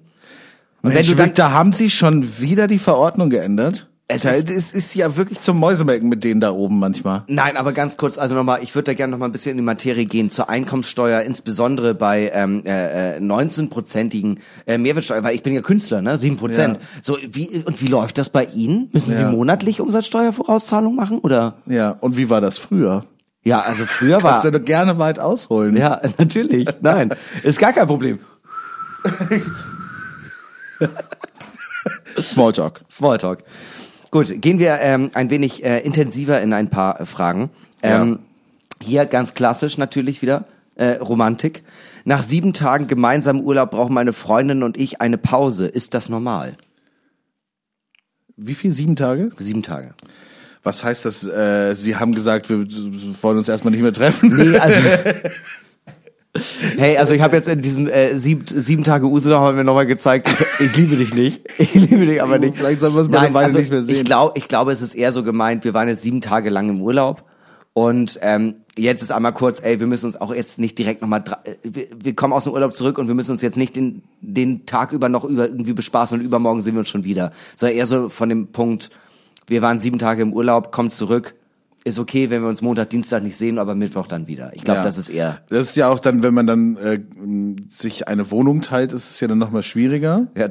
Und 0.84 0.94
Mensch, 0.94 1.10
wenn 1.10 1.18
du 1.18 1.24
dann, 1.24 1.34
da 1.34 1.50
haben 1.50 1.74
sie 1.74 1.90
schon 1.90 2.40
wieder 2.40 2.68
die 2.68 2.78
Verordnung 2.78 3.32
geändert. 3.32 3.88
Es 4.10 4.26
ist- 4.26 4.50
es 4.52 4.72
ist 4.74 4.96
ja 4.96 5.16
wirklich 5.16 5.40
zum 5.40 5.60
Mäusemelken 5.60 6.10
mit 6.10 6.24
denen 6.24 6.42
da 6.42 6.52
oben 6.52 6.78
manchmal. 6.78 7.24
Nein, 7.28 7.56
aber 7.58 7.72
ganz 7.72 7.96
kurz, 7.98 8.18
also 8.18 8.36
nochmal, 8.36 8.60
ich 8.62 8.76
würde 8.76 8.88
da 8.92 8.94
gerne 8.94 9.12
noch 9.12 9.18
mal 9.18 9.26
ein 9.28 9.32
bisschen 9.32 9.52
in 9.52 9.58
die 9.58 9.64
Materie 9.64 10.06
gehen, 10.06 10.30
zur 10.30 10.50
Einkommenssteuer, 10.50 11.22
insbesondere 11.22 11.96
bei 11.96 12.30
ähm, 12.34 12.64
äh, 12.66 13.16
äh, 13.16 13.20
19-prozentigen 13.22 14.40
äh, 14.68 14.78
Mehrwertsteuer, 14.78 15.24
weil 15.24 15.34
ich 15.36 15.42
bin 15.42 15.54
ja 15.54 15.62
Künstler, 15.62 16.02
ne, 16.02 16.18
7 16.18 16.36
Prozent. 16.38 16.78
Ja. 16.78 16.84
So, 17.02 17.18
wie, 17.26 17.64
und 17.66 17.82
wie 17.82 17.88
läuft 17.88 18.18
das 18.18 18.30
bei 18.30 18.44
Ihnen? 18.46 18.90
Müssen 18.92 19.16
Sie 19.16 19.22
Ja. 19.22 19.32
monatlich 19.32 19.80
Umsatzsteuervorauszahlung 19.82 20.96
machen, 20.96 21.20
oder? 21.20 21.56
Ja, 21.66 21.92
und 21.92 22.18
wie 22.18 22.30
war 22.30 22.42
das 22.42 22.58
früher? 22.58 23.06
Ja, 23.46 23.62
also 23.62 23.86
früher 23.86 24.18
war... 24.24 24.32
Kannst 24.34 24.46
du 24.46 24.52
doch 24.52 24.66
gerne 24.66 25.00
weit 25.00 25.18
ausholen. 25.20 25.78
Ja, 25.78 26.02
natürlich, 26.18 26.68
nein, 26.82 27.16
ist 27.44 27.58
gar 27.58 27.72
kein 27.74 27.88
Problem. 27.88 28.20
Smalltalk. 32.20 32.82
Smalltalk. 32.92 33.44
Gut, 34.14 34.44
gehen 34.44 34.60
wir 34.60 34.78
ähm, 34.80 35.10
ein 35.16 35.32
wenig 35.32 35.66
äh, 35.66 35.80
intensiver 35.80 36.40
in 36.40 36.54
ein 36.54 36.70
paar 36.70 37.02
äh, 37.02 37.06
Fragen. 37.08 37.50
Ähm, 37.82 38.20
Hier 38.80 39.08
ganz 39.08 39.34
klassisch 39.34 39.80
natürlich 39.80 40.22
wieder 40.22 40.46
äh, 40.76 40.98
Romantik. 40.98 41.64
Nach 42.06 42.22
sieben 42.22 42.54
Tagen 42.54 42.86
gemeinsamen 42.86 43.44
Urlaub 43.44 43.72
brauchen 43.72 43.92
meine 43.92 44.14
Freundin 44.14 44.62
und 44.62 44.78
ich 44.78 45.02
eine 45.02 45.18
Pause. 45.18 45.66
Ist 45.66 45.96
das 45.96 46.10
normal? 46.10 46.54
Wie 48.38 48.54
viel? 48.54 48.70
Sieben 48.70 48.96
Tage? 48.96 49.32
Sieben 49.40 49.64
Tage. 49.64 49.96
Was 50.62 50.84
heißt 50.84 51.06
das? 51.06 51.26
Äh, 51.26 51.74
sie 51.76 51.96
haben 51.96 52.14
gesagt, 52.14 52.52
wir 52.52 52.68
wollen 53.20 53.40
uns 53.40 53.50
erstmal 53.50 53.72
nicht 53.72 53.82
mehr 53.82 53.94
treffen. 53.94 54.36
Nee, 54.38 54.60
also. 54.60 54.80
Hey, 56.78 56.98
also 56.98 57.14
ich 57.14 57.22
habe 57.22 57.36
jetzt 57.36 57.48
in 57.48 57.62
diesem 57.62 57.88
äh, 57.88 58.18
sieben, 58.18 58.44
sieben 58.48 58.84
Tage 58.84 59.06
Usedom 59.06 59.42
haben 59.42 59.56
wir 59.56 59.64
nochmal 59.64 59.86
gezeigt, 59.86 60.28
ich, 60.28 60.66
ich 60.66 60.76
liebe 60.76 60.96
dich 60.96 61.14
nicht. 61.14 61.48
Ich 61.60 61.76
liebe 61.76 62.08
dich 62.08 62.24
aber 62.24 62.40
nicht. 62.40 62.58
Vielleicht 62.58 62.80
sollen 62.80 62.96
wir 62.96 63.02
es 63.02 63.10
mal 63.10 63.20
eine 63.20 63.34
Weile 63.36 63.54
nicht 63.54 63.70
mehr 63.70 63.84
sehen. 63.84 63.98
Ich 63.98 64.06
glaube, 64.06 64.34
ich 64.36 64.48
glaube, 64.48 64.72
es 64.72 64.82
ist 64.82 64.96
eher 64.96 65.12
so 65.12 65.22
gemeint, 65.22 65.64
wir 65.64 65.76
waren 65.76 65.88
jetzt 65.88 66.02
sieben 66.02 66.22
Tage 66.22 66.50
lang 66.50 66.70
im 66.70 66.82
Urlaub 66.82 67.24
und 67.74 68.20
ähm, 68.24 68.56
jetzt 68.78 69.04
ist 69.04 69.12
einmal 69.12 69.34
kurz, 69.34 69.60
ey, 69.64 69.80
wir 69.80 69.86
müssen 69.86 70.08
uns 70.08 70.20
auch 70.20 70.34
jetzt 70.34 70.58
nicht 70.58 70.78
direkt 70.80 71.02
nochmal, 71.04 71.24
wir, 71.62 71.88
wir 71.96 72.16
kommen 72.16 72.34
aus 72.34 72.46
dem 72.46 72.54
Urlaub 72.54 72.74
zurück 72.74 72.98
und 72.98 73.08
wir 73.08 73.16
müssen 73.16 73.32
uns 73.32 73.44
jetzt 73.44 73.58
nicht 73.58 73.76
den, 73.76 74.02
den 74.22 74.66
Tag 74.66 74.92
über 74.92 75.10
noch 75.10 75.26
über 75.26 75.48
irgendwie 75.48 75.74
bespaßen 75.74 76.18
und 76.18 76.26
übermorgen 76.26 76.62
sehen 76.62 76.74
wir 76.74 76.80
uns 76.80 76.90
schon 76.90 77.04
wieder. 77.04 77.32
Sondern 77.56 77.78
eher 77.78 77.86
so 77.86 78.10
von 78.10 78.30
dem 78.30 78.48
Punkt, 78.48 78.90
wir 79.46 79.62
waren 79.62 79.78
sieben 79.78 80.00
Tage 80.00 80.24
im 80.24 80.34
Urlaub, 80.34 80.72
kommt 80.72 80.94
zurück, 80.94 81.36
ist 81.86 82.00
okay, 82.00 82.30
wenn 82.30 82.42
wir 82.42 82.48
uns 82.50 82.62
Montag, 82.62 82.90
Dienstag 82.92 83.24
nicht 83.24 83.36
sehen, 83.38 83.60
aber 83.60 83.76
Mittwoch 83.76 84.08
dann 84.08 84.28
wieder. 84.28 84.52
Ich 84.54 84.64
glaube, 84.64 84.80
Ja. 84.80 84.84
das 84.84 84.98
ist 84.98 85.10
eher. 85.10 85.40
Das 85.50 85.68
ist 85.70 85.76
ja 85.76 85.90
auch 85.90 86.00
dann, 86.00 86.24
wenn 86.24 86.34
man 86.34 86.48
dann 86.48 86.78
äh, 86.78 87.00
sich 87.70 88.08
eine 88.08 88.32
Wohnung 88.32 88.62
teilt, 88.62 88.94
ist 88.94 89.10
es 89.10 89.20
ja 89.20 89.28
dann 89.28 89.38
nochmal 89.38 89.64
schwieriger. 89.64 90.28
Ja, 90.38 90.48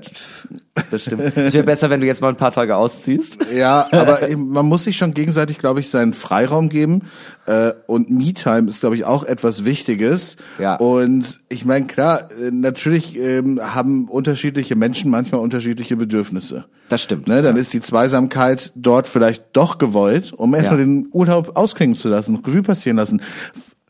das 0.90 1.02
stimmt. 1.02 1.36
Es 1.36 1.54
wäre 1.54 1.64
besser, 1.64 1.88
wenn 1.90 2.00
du 2.00 2.06
jetzt 2.06 2.20
mal 2.20 2.28
ein 2.28 2.36
paar 2.36 2.52
Tage 2.52 2.76
ausziehst. 2.76 3.38
Ja, 3.54 3.86
aber 3.92 4.20
man 4.36 4.66
muss 4.66 4.84
sich 4.84 4.96
schon 4.96 5.12
gegenseitig, 5.14 5.58
glaube 5.58 5.80
ich, 5.80 5.88
seinen 5.88 6.12
Freiraum 6.14 6.68
geben. 6.68 7.02
Äh, 7.46 7.72
und 7.86 8.08
Me-Time 8.10 8.68
ist, 8.68 8.80
glaube 8.80 8.94
ich, 8.94 9.04
auch 9.04 9.24
etwas 9.24 9.64
Wichtiges. 9.64 10.36
Ja. 10.60 10.76
Und 10.76 11.40
ich 11.48 11.64
meine, 11.64 11.86
klar, 11.86 12.30
äh, 12.30 12.50
natürlich 12.52 13.18
ähm, 13.18 13.58
haben 13.60 14.08
unterschiedliche 14.08 14.76
Menschen 14.76 15.10
manchmal 15.10 15.40
unterschiedliche 15.40 15.96
Bedürfnisse. 15.96 16.66
Das 16.88 17.02
stimmt. 17.02 17.26
Ne, 17.26 17.42
dann 17.42 17.56
ist 17.56 17.72
die 17.72 17.80
Zweisamkeit 17.80 18.72
dort 18.76 19.08
vielleicht 19.08 19.46
doch 19.54 19.78
gewollt, 19.78 20.32
um 20.32 20.54
erstmal 20.54 20.78
Ja. 20.78 20.84
den 20.84 21.08
Urlaub 21.10 21.56
ausklingen 21.56 21.96
zu 21.96 22.08
lassen, 22.08 22.36
Revue 22.36 22.62
passieren 22.62 22.96
lassen. 22.96 23.22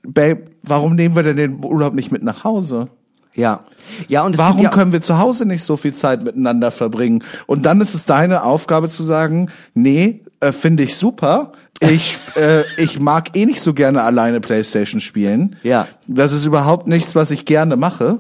Babe, 0.03 0.45
warum 0.63 0.95
nehmen 0.95 1.15
wir 1.15 1.23
denn 1.23 1.37
den 1.37 1.65
Urlaub 1.65 1.95
nicht 1.95 2.11
mit 2.11 2.23
nach 2.23 2.45
Hause? 2.45 2.89
Ja. 3.35 3.61
Ja, 4.09 4.25
und 4.25 4.37
Warum 4.39 4.63
ja, 4.63 4.71
können 4.71 4.93
wir 4.93 5.01
zu 5.01 5.19
Hause 5.19 5.47
nicht 5.47 5.65
so 5.65 5.77
viel 5.77 5.95
Zeit 5.95 6.23
miteinander 6.23 6.71
verbringen? 6.71 7.25
Und 7.47 7.65
dann 7.67 7.81
ist 7.81 7.95
es 7.95 8.05
deine 8.05 8.45
Aufgabe 8.45 8.89
zu 8.89 9.03
sagen, 9.03 9.49
nee, 9.75 10.23
äh, 10.41 10.53
finde 10.53 10.83
ich 10.83 10.97
super. 10.97 11.53
Ich, 11.91 12.19
äh, 12.37 12.63
ich 12.77 13.01
mag 13.01 13.37
eh 13.37 13.47
nicht 13.47 13.61
so 13.61 13.75
gerne 13.75 14.03
alleine 14.03 14.41
Playstation 14.41 15.01
spielen. 15.01 15.57
Ja. 15.63 15.89
Das 16.07 16.33
ist 16.33 16.45
überhaupt 16.45 16.87
nichts, 16.87 17.15
was 17.15 17.31
ich 17.31 17.45
gerne 17.45 17.77
mache. 17.77 18.19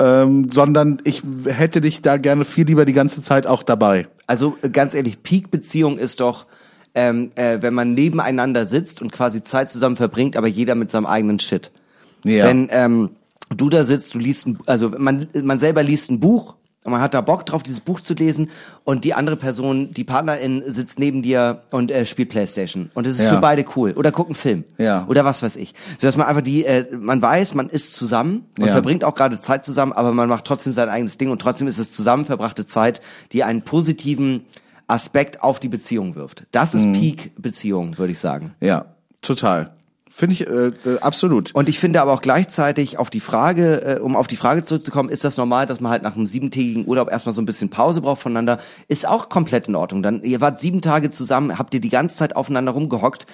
Ähm, 0.00 0.50
sondern 0.50 1.00
ich 1.04 1.22
hätte 1.44 1.82
dich 1.82 2.00
da 2.00 2.16
gerne 2.16 2.46
viel 2.46 2.66
lieber 2.66 2.86
die 2.86 2.94
ganze 2.94 3.20
Zeit 3.20 3.46
auch 3.46 3.62
dabei. 3.62 4.08
Also 4.26 4.56
äh, 4.62 4.70
ganz 4.70 4.94
ehrlich, 4.94 5.22
Peak-Beziehung 5.22 5.98
ist 5.98 6.20
doch, 6.20 6.46
ähm, 6.94 7.32
äh, 7.34 7.58
wenn 7.60 7.74
man 7.74 7.92
nebeneinander 7.92 8.64
sitzt 8.64 9.02
und 9.02 9.12
quasi 9.12 9.42
Zeit 9.42 9.70
zusammen 9.70 9.96
verbringt, 9.96 10.36
aber 10.36 10.46
jeder 10.46 10.74
mit 10.74 10.90
seinem 10.90 11.06
eigenen 11.06 11.38
Shit. 11.38 11.70
Ja. 12.24 12.46
Wenn 12.46 12.68
ähm, 12.70 13.10
du 13.54 13.68
da 13.68 13.84
sitzt, 13.84 14.14
du 14.14 14.18
liest, 14.18 14.46
ein, 14.46 14.58
also 14.66 14.90
man, 14.96 15.28
man 15.42 15.58
selber 15.58 15.82
liest 15.82 16.10
ein 16.10 16.18
Buch 16.18 16.54
und 16.84 16.92
man 16.92 17.00
hat 17.02 17.12
da 17.12 17.20
Bock 17.20 17.44
drauf, 17.44 17.62
dieses 17.62 17.80
Buch 17.80 18.00
zu 18.00 18.14
lesen 18.14 18.48
und 18.84 19.04
die 19.04 19.12
andere 19.12 19.36
Person, 19.36 19.92
die 19.92 20.04
Partnerin 20.04 20.62
sitzt 20.66 20.98
neben 20.98 21.20
dir 21.22 21.62
und 21.70 21.90
äh, 21.90 22.06
spielt 22.06 22.30
Playstation 22.30 22.90
und 22.94 23.06
es 23.06 23.18
ist 23.18 23.24
Ja. 23.24 23.34
für 23.34 23.40
beide 23.40 23.64
cool 23.76 23.92
oder 23.92 24.10
guckt 24.12 24.30
einen 24.30 24.34
Film 24.34 24.64
Ja. 24.78 25.04
oder 25.08 25.24
was 25.24 25.42
weiß 25.42 25.56
ich, 25.56 25.74
so 25.98 26.06
dass 26.06 26.16
man 26.16 26.26
einfach 26.26 26.42
die, 26.42 26.64
äh, 26.64 26.86
man 26.96 27.20
weiß, 27.20 27.54
man 27.54 27.68
ist 27.68 27.92
zusammen 27.92 28.46
und 28.58 28.66
Ja. 28.66 28.72
verbringt 28.72 29.04
auch 29.04 29.14
gerade 29.14 29.38
Zeit 29.40 29.64
zusammen, 29.64 29.92
aber 29.92 30.12
man 30.12 30.28
macht 30.28 30.46
trotzdem 30.46 30.72
sein 30.72 30.88
eigenes 30.88 31.18
Ding 31.18 31.30
und 31.30 31.40
trotzdem 31.42 31.68
ist 31.68 31.78
es 31.78 31.92
zusammen 31.92 32.24
verbrachte 32.24 32.66
Zeit, 32.66 33.02
die 33.32 33.44
einen 33.44 33.60
positiven 33.62 34.46
Aspekt 34.86 35.42
auf 35.42 35.60
die 35.60 35.68
Beziehung 35.68 36.14
wirft. 36.16 36.44
Das 36.50 36.74
ist 36.74 36.90
Peak-Beziehung, 36.92 37.98
würde 37.98 38.12
ich 38.12 38.18
sagen. 38.18 38.54
Ja, 38.60 38.86
total. 39.22 39.70
Finde 40.20 40.34
ich 40.34 40.46
äh, 40.46 40.66
äh, 40.66 41.00
absolut. 41.00 41.54
Und 41.54 41.70
ich 41.70 41.78
finde 41.78 42.02
aber 42.02 42.12
auch 42.12 42.20
gleichzeitig 42.20 42.98
auf 42.98 43.08
die 43.08 43.20
Frage, 43.20 43.96
äh, 43.96 44.00
um 44.00 44.16
auf 44.16 44.26
die 44.26 44.36
Frage 44.36 44.62
zurückzukommen, 44.62 45.08
ist 45.08 45.24
das 45.24 45.38
normal, 45.38 45.64
dass 45.64 45.80
man 45.80 45.90
halt 45.90 46.02
nach 46.02 46.14
einem 46.14 46.26
siebentägigen 46.26 46.86
Urlaub 46.86 47.10
erstmal 47.10 47.34
so 47.34 47.40
ein 47.40 47.46
bisschen 47.46 47.70
Pause 47.70 48.02
braucht 48.02 48.20
voneinander? 48.20 48.60
Ist 48.86 49.08
auch 49.08 49.30
komplett 49.30 49.68
in 49.68 49.76
Ordnung. 49.76 50.02
Dann, 50.02 50.22
ihr 50.22 50.42
wart 50.42 50.60
sieben 50.60 50.82
Tage 50.82 51.08
zusammen, 51.08 51.58
habt 51.58 51.72
ihr 51.72 51.80
die 51.80 51.88
ganze 51.88 52.16
Zeit 52.16 52.36
aufeinander 52.36 52.72
rumgehockt. 52.72 53.24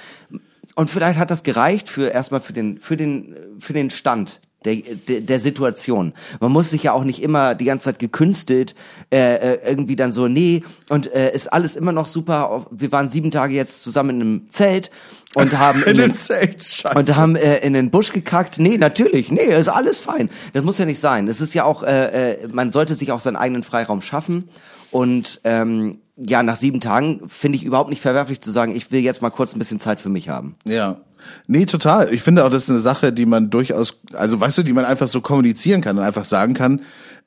Und 0.77 0.89
vielleicht 0.89 1.19
hat 1.19 1.33
das 1.33 1.43
gereicht 1.43 1.89
für 1.89 2.07
erstmal 2.07 2.41
für 2.41 2.53
den, 2.53 2.79
für 2.79 2.97
den, 2.97 3.35
für 3.59 3.73
den 3.73 3.91
Stand. 3.91 4.41
Der, 4.67 4.77
der, 5.09 5.21
der 5.23 5.41
Situation. 5.41 6.13
Man 6.41 6.53
muss 6.53 6.69
sich 6.71 6.83
ja 6.83 6.93
auch 6.93 7.05
nicht 7.05 7.23
immer 7.23 7.55
die 7.55 7.65
ganze 7.65 7.85
Zeit 7.87 7.99
gekünstelt 7.99 8.75
äh, 9.11 9.37
äh, 9.55 9.59
irgendwie 9.71 9.97
dann 9.97 10.13
so, 10.13 10.29
nee, 10.29 10.63
und 10.91 11.11
äh, 11.15 11.33
ist 11.35 11.51
alles 11.53 11.77
immer 11.77 11.93
noch 11.93 12.07
super. 12.07 12.67
Wir 12.71 12.93
waren 12.93 13.09
sieben 13.09 13.31
Tage 13.31 13.55
jetzt 13.55 13.83
zusammen 13.83 14.11
in 14.11 14.21
einem 14.21 14.51
Zelt 14.51 14.91
und 15.35 15.59
haben 15.59 15.83
In 15.85 16.01
einem- 16.01 16.11
dem 16.11 16.15
Zelt, 16.17 16.63
scheiße. 16.63 16.99
und 16.99 17.17
haben 17.17 17.37
äh, 17.37 17.59
in 17.59 17.73
den 17.73 17.91
Busch 17.91 18.13
gekackt. 18.13 18.59
Nee, 18.59 18.77
natürlich, 18.77 19.31
nee, 19.31 19.41
ist 19.57 19.69
alles 19.69 20.01
fein. 20.01 20.29
Das 20.53 20.65
muss 20.65 20.77
ja 20.79 20.85
nicht 20.85 20.99
sein. 21.01 21.29
Es 21.29 21.41
ist 21.41 21.55
ja 21.55 21.65
auch, 21.65 21.83
äh, 21.85 22.33
äh, 22.33 22.49
man 22.53 22.73
sollte 22.73 22.95
sich 22.95 23.13
auch 23.13 23.21
seinen 23.21 23.37
eigenen 23.37 23.63
Freiraum 23.63 24.03
schaffen. 24.03 24.49
Und 24.91 25.41
ähm, 25.45 25.99
ja, 26.17 26.43
nach 26.43 26.57
sieben 26.57 26.81
Tagen 26.81 27.23
finde 27.29 27.57
ich 27.57 27.65
überhaupt 27.65 27.91
nicht 27.91 28.01
verwerflich 28.01 28.41
zu 28.41 28.51
sagen, 28.51 28.75
ich 28.75 28.91
will 28.91 29.01
jetzt 29.01 29.21
mal 29.23 29.31
kurz 29.31 29.55
ein 29.55 29.59
bisschen 29.59 29.79
Zeit 29.81 30.01
für 30.01 30.09
mich 30.09 30.29
haben. 30.29 30.57
Ja. 30.67 30.97
Nee, 31.47 31.67
total. 31.67 32.13
Ich 32.13 32.23
finde 32.23 32.45
auch, 32.45 32.51
das 32.51 32.65
ist 32.65 32.71
eine 32.71 32.79
Sache, 32.81 33.13
die 33.13 33.27
man 33.27 33.51
durchaus, 33.51 34.01
also 34.13 34.41
weißt 34.41 34.59
du, 34.59 34.63
die 34.63 34.73
man 34.73 34.85
einfach 34.85 35.09
so 35.09 35.21
kommunizieren 35.21 35.81
kann 35.81 35.97
und 35.99 36.05
einfach 36.05 36.25
sagen 36.25 36.55
kann, 36.55 36.81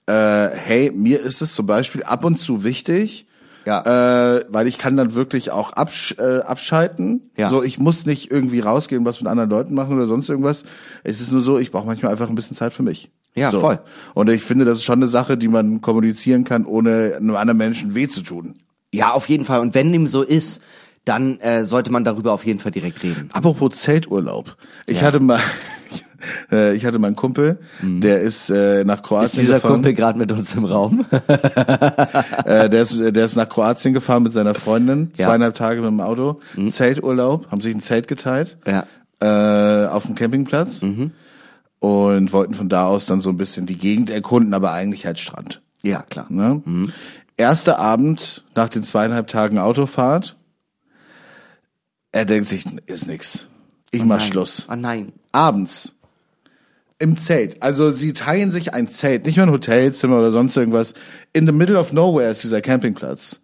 äh, 0.07 0.49
hey, 0.53 0.91
mir 0.93 1.21
ist 1.21 1.41
es 1.41 1.53
zum 1.53 1.65
Beispiel 1.65 2.03
ab 2.03 2.23
und 2.23 2.37
zu 2.37 2.63
wichtig, 2.63 3.27
Ja. 3.65 4.37
äh, 4.37 4.45
weil 4.49 4.67
ich 4.67 4.77
kann 4.77 4.97
dann 4.97 5.13
wirklich 5.13 5.51
auch 5.51 5.73
absch 5.73 6.15
äh, 6.17 6.39
abschalten. 6.39 7.29
Ja. 7.37 7.49
So, 7.49 7.61
ich 7.63 7.77
muss 7.77 8.05
nicht 8.05 8.31
irgendwie 8.31 8.59
rausgehen 8.59 9.01
und 9.01 9.05
was 9.05 9.19
mit 9.21 9.27
anderen 9.29 9.49
Leuten 9.49 9.73
machen 9.75 9.95
oder 9.95 10.05
sonst 10.07 10.29
irgendwas. 10.29 10.63
Es 11.03 11.21
ist 11.21 11.31
nur 11.31 11.41
so, 11.41 11.59
ich 11.59 11.71
brauche 11.71 11.85
manchmal 11.85 12.11
einfach 12.11 12.29
ein 12.29 12.35
bisschen 12.35 12.57
Zeit 12.57 12.73
für 12.73 12.83
mich. 12.83 13.11
Ja, 13.35 13.51
so. 13.51 13.59
voll. 13.59 13.79
Und 14.15 14.29
ich 14.29 14.41
finde, 14.43 14.65
das 14.65 14.79
ist 14.79 14.83
schon 14.83 14.99
eine 14.99 15.07
Sache, 15.07 15.37
die 15.37 15.47
man 15.47 15.81
kommunizieren 15.81 16.43
kann, 16.43 16.65
ohne 16.65 17.13
einem 17.17 17.35
anderen 17.35 17.57
Menschen 17.57 17.93
weh 17.93 18.07
zu 18.07 18.21
tun. 18.21 18.55
Ja, 18.91 19.11
auf 19.11 19.29
jeden 19.29 19.45
Fall. 19.45 19.59
Und 19.59 19.75
wenn 19.75 19.91
dem 19.93 20.07
so 20.07 20.23
ist, 20.23 20.61
dann 21.05 21.39
äh, 21.39 21.65
sollte 21.65 21.91
man 21.91 22.03
darüber 22.03 22.33
auf 22.33 22.45
jeden 22.45 22.59
Fall 22.59 22.71
direkt 22.71 23.01
reden. 23.03 23.29
Apropos 23.33 23.75
Zelturlaub. 23.81 24.55
Ich 24.85 24.97
Ja. 25.01 25.07
hatte 25.07 25.19
mal, 25.19 25.39
äh, 26.51 26.73
ich 26.75 26.85
hatte 26.85 26.99
meinen 26.99 27.15
Kumpel, 27.15 27.59
der 27.81 28.21
ist 28.21 28.49
äh, 28.49 28.83
nach 28.83 28.97
Ist 28.97 29.03
Kroatien 29.03 29.41
dieser 29.41 29.55
gefahren. 29.55 29.71
Kumpel 29.73 29.93
gerade 29.93 30.19
mit 30.19 30.31
uns 30.31 30.53
im 30.55 30.65
Raum? 30.65 31.05
Äh, 32.45 32.69
der, 32.69 32.81
ist, 32.81 32.97
der 32.99 33.25
ist 33.25 33.35
nach 33.35 33.47
Kroatien 33.49 33.93
gefahren 33.93 34.23
mit 34.23 34.33
seiner 34.33 34.53
Freundin, 34.55 35.11
Ja. 35.15 35.25
zweieinhalb 35.27 35.53
Tage 35.55 35.81
mit 35.81 35.89
dem 35.89 36.01
Auto. 36.01 36.39
Zelturlaub, 36.69 37.51
haben 37.51 37.61
sich 37.61 37.73
ein 37.75 37.81
Zelt 37.81 38.07
geteilt. 38.07 38.57
Ja. 38.65 38.85
Äh, 39.21 39.87
auf 39.87 40.05
dem 40.05 40.15
Campingplatz. 40.15 40.81
Und 41.79 42.33
wollten 42.33 42.53
von 42.55 42.67
da 42.69 42.85
aus 42.87 43.05
dann 43.05 43.21
so 43.21 43.29
ein 43.29 43.37
bisschen 43.37 43.65
die 43.65 43.77
Gegend 43.77 44.09
erkunden, 44.09 44.53
aber 44.53 44.71
eigentlich 44.73 45.05
halt 45.05 45.19
Strand. 45.19 45.61
Ja, 45.81 46.01
klar. 46.09 46.25
Ne? 46.29 46.61
Erster 47.37 47.79
Abend 47.79 48.43
nach 48.55 48.67
den 48.69 48.83
zweieinhalb 48.83 49.27
Tagen 49.27 49.59
Autofahrt. 49.59 50.35
Er 52.11 52.25
denkt 52.25 52.49
sich, 52.49 52.65
ist 52.87 53.07
nix. 53.07 53.47
Ich 53.91 54.03
mach 54.03 54.19
Nein. 54.19 54.27
Schluss. 54.27 54.67
Oh 54.69 54.75
nein. 54.75 55.13
abends 55.31 55.95
im 56.99 57.15
Zelt. 57.17 57.63
Also 57.63 57.91
sie 57.91 58.13
teilen 58.13 58.51
sich 58.51 58.73
ein 58.73 58.89
Zelt, 58.89 59.25
nicht 59.25 59.37
mehr 59.37 59.45
ein 59.45 59.51
Hotelzimmer 59.51 60.17
oder 60.17 60.31
sonst 60.31 60.57
irgendwas. 60.57 60.93
In 61.31 61.45
the 61.45 61.53
middle 61.53 61.79
of 61.79 61.93
nowhere 61.93 62.29
ist 62.29 62.43
dieser 62.43 62.61
Campingplatz. 62.61 63.39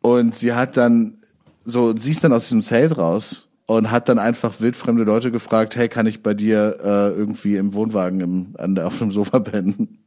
Und 0.00 0.34
sie 0.34 0.54
hat 0.54 0.76
dann 0.76 1.18
so, 1.64 1.94
sie 1.96 2.10
ist 2.10 2.24
dann 2.24 2.32
aus 2.32 2.44
diesem 2.44 2.62
Zelt 2.62 2.96
raus 2.96 3.48
und 3.66 3.90
hat 3.90 4.08
dann 4.08 4.18
einfach 4.18 4.60
wildfremde 4.60 5.04
Leute 5.04 5.30
gefragt, 5.30 5.76
hey, 5.76 5.88
kann 5.88 6.06
ich 6.06 6.22
bei 6.22 6.34
dir 6.34 6.78
äh, 6.82 7.10
irgendwie 7.10 7.56
im 7.56 7.74
Wohnwagen 7.74 8.20
im, 8.20 8.54
an 8.58 8.74
der, 8.74 8.86
auf 8.86 8.98
dem 8.98 9.12
Sofa 9.12 9.38
pennen? 9.40 10.03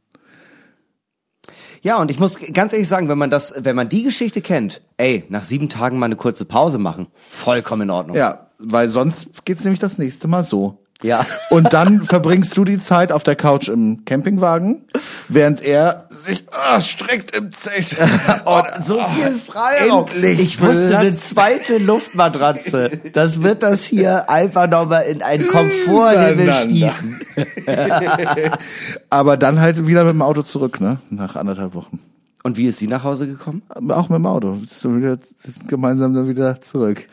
Ja, 1.82 1.98
und 1.98 2.10
ich 2.10 2.18
muss 2.18 2.38
ganz 2.52 2.72
ehrlich 2.72 2.88
sagen, 2.88 3.08
wenn 3.08 3.18
man 3.18 3.30
das, 3.30 3.54
wenn 3.58 3.76
man 3.76 3.88
die 3.88 4.02
Geschichte 4.02 4.40
kennt, 4.40 4.82
ey, 4.96 5.24
nach 5.28 5.44
sieben 5.44 5.68
Tagen 5.68 5.98
mal 5.98 6.06
eine 6.06 6.16
kurze 6.16 6.44
Pause 6.44 6.78
machen, 6.78 7.08
vollkommen 7.28 7.82
in 7.82 7.90
Ordnung. 7.90 8.16
Ja, 8.16 8.50
weil 8.58 8.88
sonst 8.88 9.44
geht's 9.44 9.64
nämlich 9.64 9.80
das 9.80 9.98
nächste 9.98 10.28
Mal 10.28 10.42
so. 10.42 10.84
Ja. 11.02 11.24
Und 11.50 11.72
dann 11.74 12.02
verbringst 12.02 12.56
du 12.56 12.64
die 12.64 12.78
Zeit 12.78 13.12
auf 13.12 13.22
der 13.22 13.36
Couch 13.36 13.68
im 13.68 14.04
Campingwagen, 14.04 14.82
während 15.28 15.60
er 15.62 16.06
sich 16.08 16.44
ah, 16.50 16.80
streckt 16.80 17.36
im 17.36 17.52
Zelt. 17.52 17.96
Oh, 18.44 18.62
so 18.82 19.00
viel 19.00 19.34
Freiraum. 19.34 20.06
endlich 20.08 20.40
ich 20.40 20.60
wusste 20.60 20.98
eine 20.98 21.12
zweite 21.12 21.78
Luftmatratze. 21.78 22.90
Das 23.12 23.42
wird 23.42 23.62
das 23.62 23.84
hier 23.84 24.30
einfach 24.30 24.68
nochmal 24.68 25.04
in 25.04 25.22
einen 25.22 25.46
Miteinander. 25.46 26.52
schießen. 26.54 27.20
Aber 29.10 29.36
dann 29.36 29.60
halt 29.60 29.86
wieder 29.86 30.04
mit 30.04 30.14
dem 30.14 30.22
Auto 30.22 30.42
zurück, 30.42 30.80
ne? 30.80 30.98
Nach 31.10 31.36
anderthalb 31.36 31.74
Wochen. 31.74 32.00
Und 32.42 32.56
wie 32.56 32.66
ist 32.66 32.78
sie 32.78 32.86
nach 32.86 33.04
Hause 33.04 33.26
gekommen? 33.26 33.62
Auch 33.68 34.08
mit 34.08 34.18
dem 34.18 34.26
Auto. 34.26 34.52
Bist 34.52 34.82
du 34.84 34.96
wieder 34.96 35.18
gemeinsam 35.66 36.14
dann 36.14 36.28
wieder 36.28 36.60
zurück. 36.60 37.06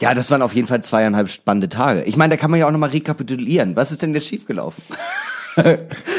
Ja, 0.00 0.14
das 0.14 0.30
waren 0.30 0.42
auf 0.42 0.54
jeden 0.54 0.68
Fall 0.68 0.82
zweieinhalb 0.82 1.28
spannende 1.28 1.68
Tage. 1.68 2.02
Ich 2.04 2.16
meine, 2.16 2.34
da 2.34 2.36
kann 2.40 2.50
man 2.50 2.60
ja 2.60 2.66
auch 2.66 2.70
nochmal 2.70 2.90
rekapitulieren. 2.90 3.74
Was 3.76 3.90
ist 3.90 4.02
denn 4.02 4.14
jetzt 4.14 4.26
schiefgelaufen? 4.26 4.82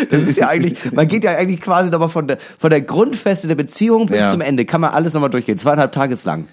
Das 0.10 0.26
ist 0.26 0.36
ja 0.38 0.50
eigentlich, 0.50 0.92
man 0.92 1.08
geht 1.08 1.24
ja 1.24 1.32
eigentlich 1.32 1.62
quasi 1.62 1.90
nochmal 1.90 2.10
von 2.10 2.28
der, 2.28 2.40
von 2.60 2.70
der 2.70 2.82
Grundfeste 2.82 3.48
der 3.48 3.56
Beziehung 3.56 4.08
bis 4.08 4.20
Ja. 4.20 4.32
zum 4.32 4.42
Ende. 4.42 4.66
Kann 4.66 4.82
man 4.82 4.92
alles 4.92 5.14
nochmal 5.14 5.30
durchgehen. 5.30 5.58
Zweieinhalb 5.58 5.94
Tage 5.94 6.14
ist 6.14 6.26
lang. 6.26 6.48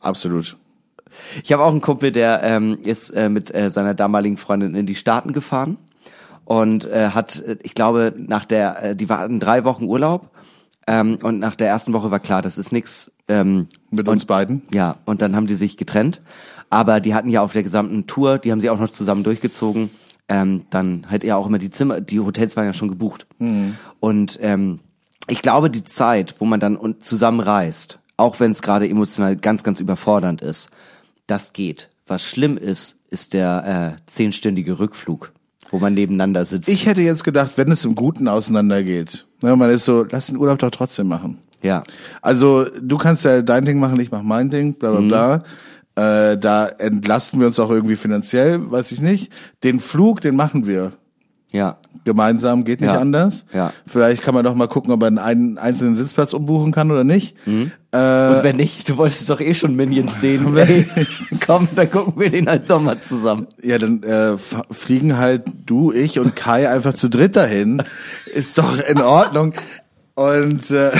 Absolut. 0.00 0.56
Ich 1.44 1.52
habe 1.52 1.62
auch 1.62 1.70
einen 1.70 1.82
Kumpel, 1.82 2.12
der 2.12 2.40
ähm, 2.42 2.78
ist 2.84 3.10
äh, 3.10 3.28
mit 3.28 3.54
äh, 3.54 3.68
seiner 3.68 3.92
damaligen 3.92 4.38
Freundin 4.38 4.74
in 4.74 4.86
die 4.86 4.94
Staaten 4.94 5.34
gefahren 5.34 5.76
und 6.46 6.86
äh, 6.86 7.10
hat, 7.10 7.42
äh, 7.46 7.56
ich 7.62 7.74
glaube, 7.74 8.14
nach 8.16 8.46
der, 8.46 8.82
äh, 8.82 8.96
die 8.96 9.10
waren 9.10 9.38
drei 9.38 9.64
Wochen 9.64 9.84
Urlaub 9.84 10.30
ähm, 10.86 11.18
und 11.22 11.38
nach 11.38 11.56
der 11.56 11.68
ersten 11.68 11.92
Woche 11.92 12.10
war 12.10 12.20
klar, 12.20 12.42
das 12.42 12.58
ist 12.58 12.72
nix. 12.72 13.10
Ähm, 13.28 13.68
Mit 13.90 14.06
und, 14.06 14.14
uns 14.14 14.24
beiden. 14.24 14.62
Ja, 14.72 14.96
und 15.04 15.20
dann 15.22 15.34
haben 15.34 15.46
die 15.46 15.56
sich 15.56 15.76
getrennt. 15.76 16.20
Aber 16.70 17.00
die 17.00 17.14
hatten 17.14 17.28
ja 17.28 17.42
auf 17.42 17.52
der 17.52 17.62
gesamten 17.62 18.06
Tour, 18.06 18.38
die 18.38 18.52
haben 18.52 18.60
sie 18.60 18.70
auch 18.70 18.78
noch 18.78 18.90
zusammen 18.90 19.24
durchgezogen. 19.24 19.90
Ähm, 20.28 20.66
dann 20.70 21.06
halt 21.08 21.22
ja 21.22 21.36
auch 21.36 21.46
immer 21.46 21.58
die 21.58 21.70
Zimmer, 21.70 22.00
die 22.00 22.18
Hotels 22.18 22.56
waren 22.56 22.64
ja 22.64 22.72
schon 22.72 22.88
gebucht. 22.88 23.26
Und 24.00 24.38
ähm, 24.42 24.80
ich 25.28 25.42
glaube, 25.42 25.70
die 25.70 25.84
Zeit, 25.84 26.34
wo 26.40 26.44
man 26.44 26.60
dann 26.60 26.96
zusammen 27.00 27.40
reist, 27.40 27.98
auch 28.16 28.40
wenn 28.40 28.50
es 28.50 28.62
gerade 28.62 28.88
emotional 28.88 29.36
ganz, 29.36 29.62
ganz 29.62 29.80
überfordernd 29.80 30.42
ist, 30.42 30.70
das 31.26 31.52
geht. 31.52 31.90
Was 32.06 32.22
schlimm 32.22 32.56
ist, 32.56 32.96
ist 33.10 33.34
der 33.34 33.96
äh, 33.98 34.02
zehnstündige 34.10 34.78
Rückflug, 34.78 35.32
wo 35.70 35.78
man 35.78 35.94
nebeneinander 35.94 36.44
sitzt. 36.44 36.68
Ich 36.68 36.86
hätte 36.86 37.02
jetzt 37.02 37.24
gedacht, 37.24 37.52
wenn 37.56 37.70
es 37.70 37.84
im 37.84 37.94
Guten 37.94 38.28
auseinandergeht, 38.28 39.26
ne, 39.42 39.54
man 39.56 39.70
ist 39.70 39.84
so, 39.84 40.04
lass 40.10 40.26
den 40.26 40.36
Urlaub 40.36 40.58
doch 40.58 40.70
trotzdem 40.70 41.08
machen. 41.08 41.38
ja. 41.62 41.82
Also 42.22 42.66
du 42.80 42.96
kannst 42.96 43.24
ja 43.24 43.42
dein 43.42 43.64
Ding 43.64 43.78
machen, 43.78 43.98
ich 44.00 44.10
mach 44.10 44.22
mein 44.22 44.50
Ding, 44.50 44.74
bla 44.74 44.90
bla 44.92 45.00
bla. 45.00 45.44
Äh, 46.30 46.36
da 46.36 46.66
entlasten 46.66 47.40
wir 47.40 47.46
uns 47.46 47.58
auch 47.58 47.70
irgendwie 47.70 47.96
finanziell, 47.96 48.70
weiß 48.70 48.92
ich 48.92 49.00
nicht. 49.00 49.32
Den 49.64 49.80
Flug, 49.80 50.20
den 50.20 50.36
machen 50.36 50.66
wir 50.66 50.92
Ja. 51.56 51.78
gemeinsam, 52.04 52.62
geht 52.64 52.80
nicht 52.80 52.92
Ja. 52.92 53.00
anders. 53.00 53.46
Ja. 53.52 53.72
Vielleicht 53.84 54.22
kann 54.22 54.32
man 54.34 54.44
noch 54.44 54.54
mal 54.54 54.68
gucken, 54.68 54.92
ob 54.92 55.00
man 55.00 55.18
einen 55.18 55.58
einzelnen 55.58 55.94
Sitzplatz 55.96 56.34
umbuchen 56.34 56.70
kann 56.70 56.90
oder 56.92 57.02
nicht. 57.02 57.34
Äh, 57.46 57.50
Und 57.50 58.42
wenn 58.44 58.56
nicht, 58.56 58.88
du 58.88 58.96
wolltest 58.96 59.28
doch 59.28 59.40
eh 59.40 59.54
schon 59.54 59.74
Minions 59.74 60.20
sehen. 60.20 60.56
Ey, 60.56 60.86
komm, 61.46 61.66
dann 61.74 61.90
gucken 61.90 62.14
wir 62.20 62.30
den 62.30 62.48
halt 62.48 62.70
doch 62.70 62.80
mal 62.80 63.00
zusammen. 63.00 63.48
Ja, 63.62 63.78
dann 63.78 64.02
äh, 64.04 64.36
fliegen 64.70 65.16
halt 65.18 65.42
du, 65.66 65.90
ich 65.92 66.18
und 66.20 66.36
Kai 66.36 66.68
einfach 66.70 66.94
zu 66.94 67.08
dritt 67.08 67.34
dahin. 67.34 67.82
Ist 68.32 68.58
doch 68.58 68.78
in 68.88 69.00
Ordnung. 69.00 69.54
Und 70.14 70.70
äh, 70.70 70.92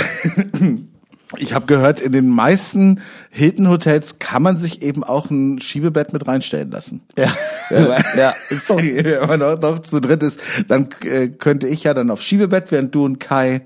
Ich 1.35 1.53
habe 1.53 1.65
gehört, 1.65 1.99
in 1.99 2.13
den 2.13 2.29
meisten 2.29 3.01
Hilton-Hotels 3.31 4.19
kann 4.19 4.43
man 4.43 4.57
sich 4.57 4.81
eben 4.81 5.03
auch 5.03 5.29
ein 5.29 5.59
Schiebebett 5.59 6.13
mit 6.13 6.27
reinstellen 6.27 6.71
lassen. 6.71 7.01
Ja. 7.17 7.35
Ja, 7.69 7.97
ja, 8.15 8.33
ist 8.49 8.65
so. 8.65 8.77
Wenn 8.77 9.27
man 9.27 9.41
noch, 9.41 9.59
noch 9.59 9.79
zu 9.79 9.99
dritt 9.99 10.23
ist, 10.23 10.39
dann 10.69 10.87
äh, 11.03 11.27
könnte 11.27 11.67
ich 11.67 11.83
ja 11.83 11.93
dann 11.93 12.09
auf 12.09 12.21
Schiebebett, 12.21 12.71
während 12.71 12.95
du 12.95 13.03
und 13.03 13.19
Kai 13.19 13.65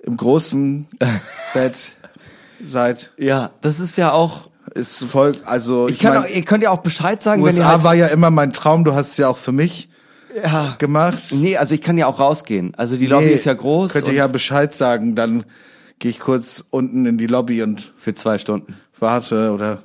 im 0.00 0.16
großen 0.16 0.86
Bett 1.54 1.88
seid. 2.64 3.10
Ja, 3.16 3.50
das 3.62 3.80
ist 3.80 3.98
ja 3.98 4.12
auch. 4.12 4.48
Ist 4.74 5.02
voll, 5.02 5.32
also 5.44 5.88
Ich, 5.88 5.96
ich, 5.96 6.00
kann 6.00 6.14
mein, 6.14 6.22
auch, 6.22 6.28
ihr 6.28 6.42
könnt 6.42 6.62
ja 6.62 6.70
auch 6.70 6.82
Bescheid 6.82 7.20
sagen, 7.20 7.42
wenn 7.42 7.52
ihr 7.52 7.62
USA 7.62 7.72
halt, 7.72 7.82
war 7.82 7.94
ja 7.96 8.06
immer 8.06 8.30
mein 8.30 8.52
Traum, 8.52 8.84
du 8.84 8.94
hast 8.94 9.10
es 9.10 9.16
ja 9.16 9.26
auch 9.26 9.38
für 9.38 9.50
mich 9.50 9.88
ja. 10.40 10.76
gemacht. 10.78 11.32
Nee, 11.32 11.56
also 11.56 11.74
ich 11.74 11.80
kann 11.80 11.98
ja 11.98 12.06
auch 12.06 12.20
rausgehen. 12.20 12.74
Also 12.76 12.96
die 12.96 13.06
Lobby 13.06 13.26
Nee, 13.26 13.32
ist 13.32 13.44
ja 13.44 13.54
groß. 13.54 13.92
Könnt 13.92 14.06
ihr 14.06 14.14
ja 14.14 14.28
Bescheid 14.28 14.76
sagen, 14.76 15.16
dann 15.16 15.44
gehe 15.98 16.10
ich 16.10 16.20
kurz 16.20 16.64
unten 16.70 17.06
in 17.06 17.18
die 17.18 17.26
Lobby 17.26 17.62
und 17.62 17.92
Für 17.96 18.14
zwei 18.14 18.38
Stunden. 18.38 18.74
warte 18.98 19.52
oder 19.52 19.80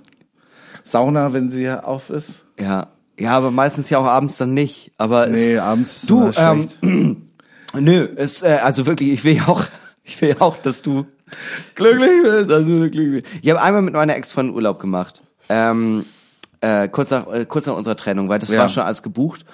Sauna, 0.84 1.34
wenn 1.34 1.50
sie 1.50 1.70
auf 1.70 2.10
ist. 2.10 2.46
Ja. 2.60 2.88
Ja, 3.20 3.32
aber 3.38 3.52
meistens 3.52 3.90
ja 3.90 4.00
auch 4.00 4.06
abends 4.06 4.38
dann 4.38 4.54
nicht. 4.54 4.92
Aber 4.98 5.28
Nee, 5.28 5.54
es, 5.54 5.62
abends 5.62 5.98
ist 5.98 6.10
du, 6.10 6.32
schlecht. 6.32 6.78
ähm, 6.82 7.28
nö, 7.80 8.08
es, 8.16 8.42
äh, 8.42 8.58
also 8.64 8.86
wirklich, 8.88 9.10
ich 9.12 9.24
will 9.24 9.36
ja 9.38 9.48
auch, 9.48 9.64
ich 10.04 10.20
will 10.22 10.30
ja 10.30 10.42
auch, 10.42 10.58
dass 10.58 10.82
du, 10.82 11.06
glücklich 11.76 12.10
bist. 12.24 12.50
dass 12.50 12.66
du 12.66 12.80
glücklich 12.90 13.24
bist. 13.24 13.36
Ich 13.44 13.50
habe 13.52 13.62
einmal 13.62 13.82
mit 13.84 13.94
meiner 13.94 14.16
Ex 14.16 14.32
von 14.32 14.50
Urlaub 14.50 14.80
gemacht. 14.80 15.22
Ähm, 15.48 16.06
äh, 16.62 16.88
kurz 16.90 17.12
nach, 17.12 17.28
äh, 17.32 17.46
kurz 17.46 17.66
nach 17.68 17.76
unserer 17.76 17.96
Trennung, 17.96 18.30
weil 18.30 18.40
das 18.40 18.50
Ja. 18.50 18.60
war 18.60 18.70
schon 18.70 18.84
alles 18.84 19.04
gebucht. 19.04 19.46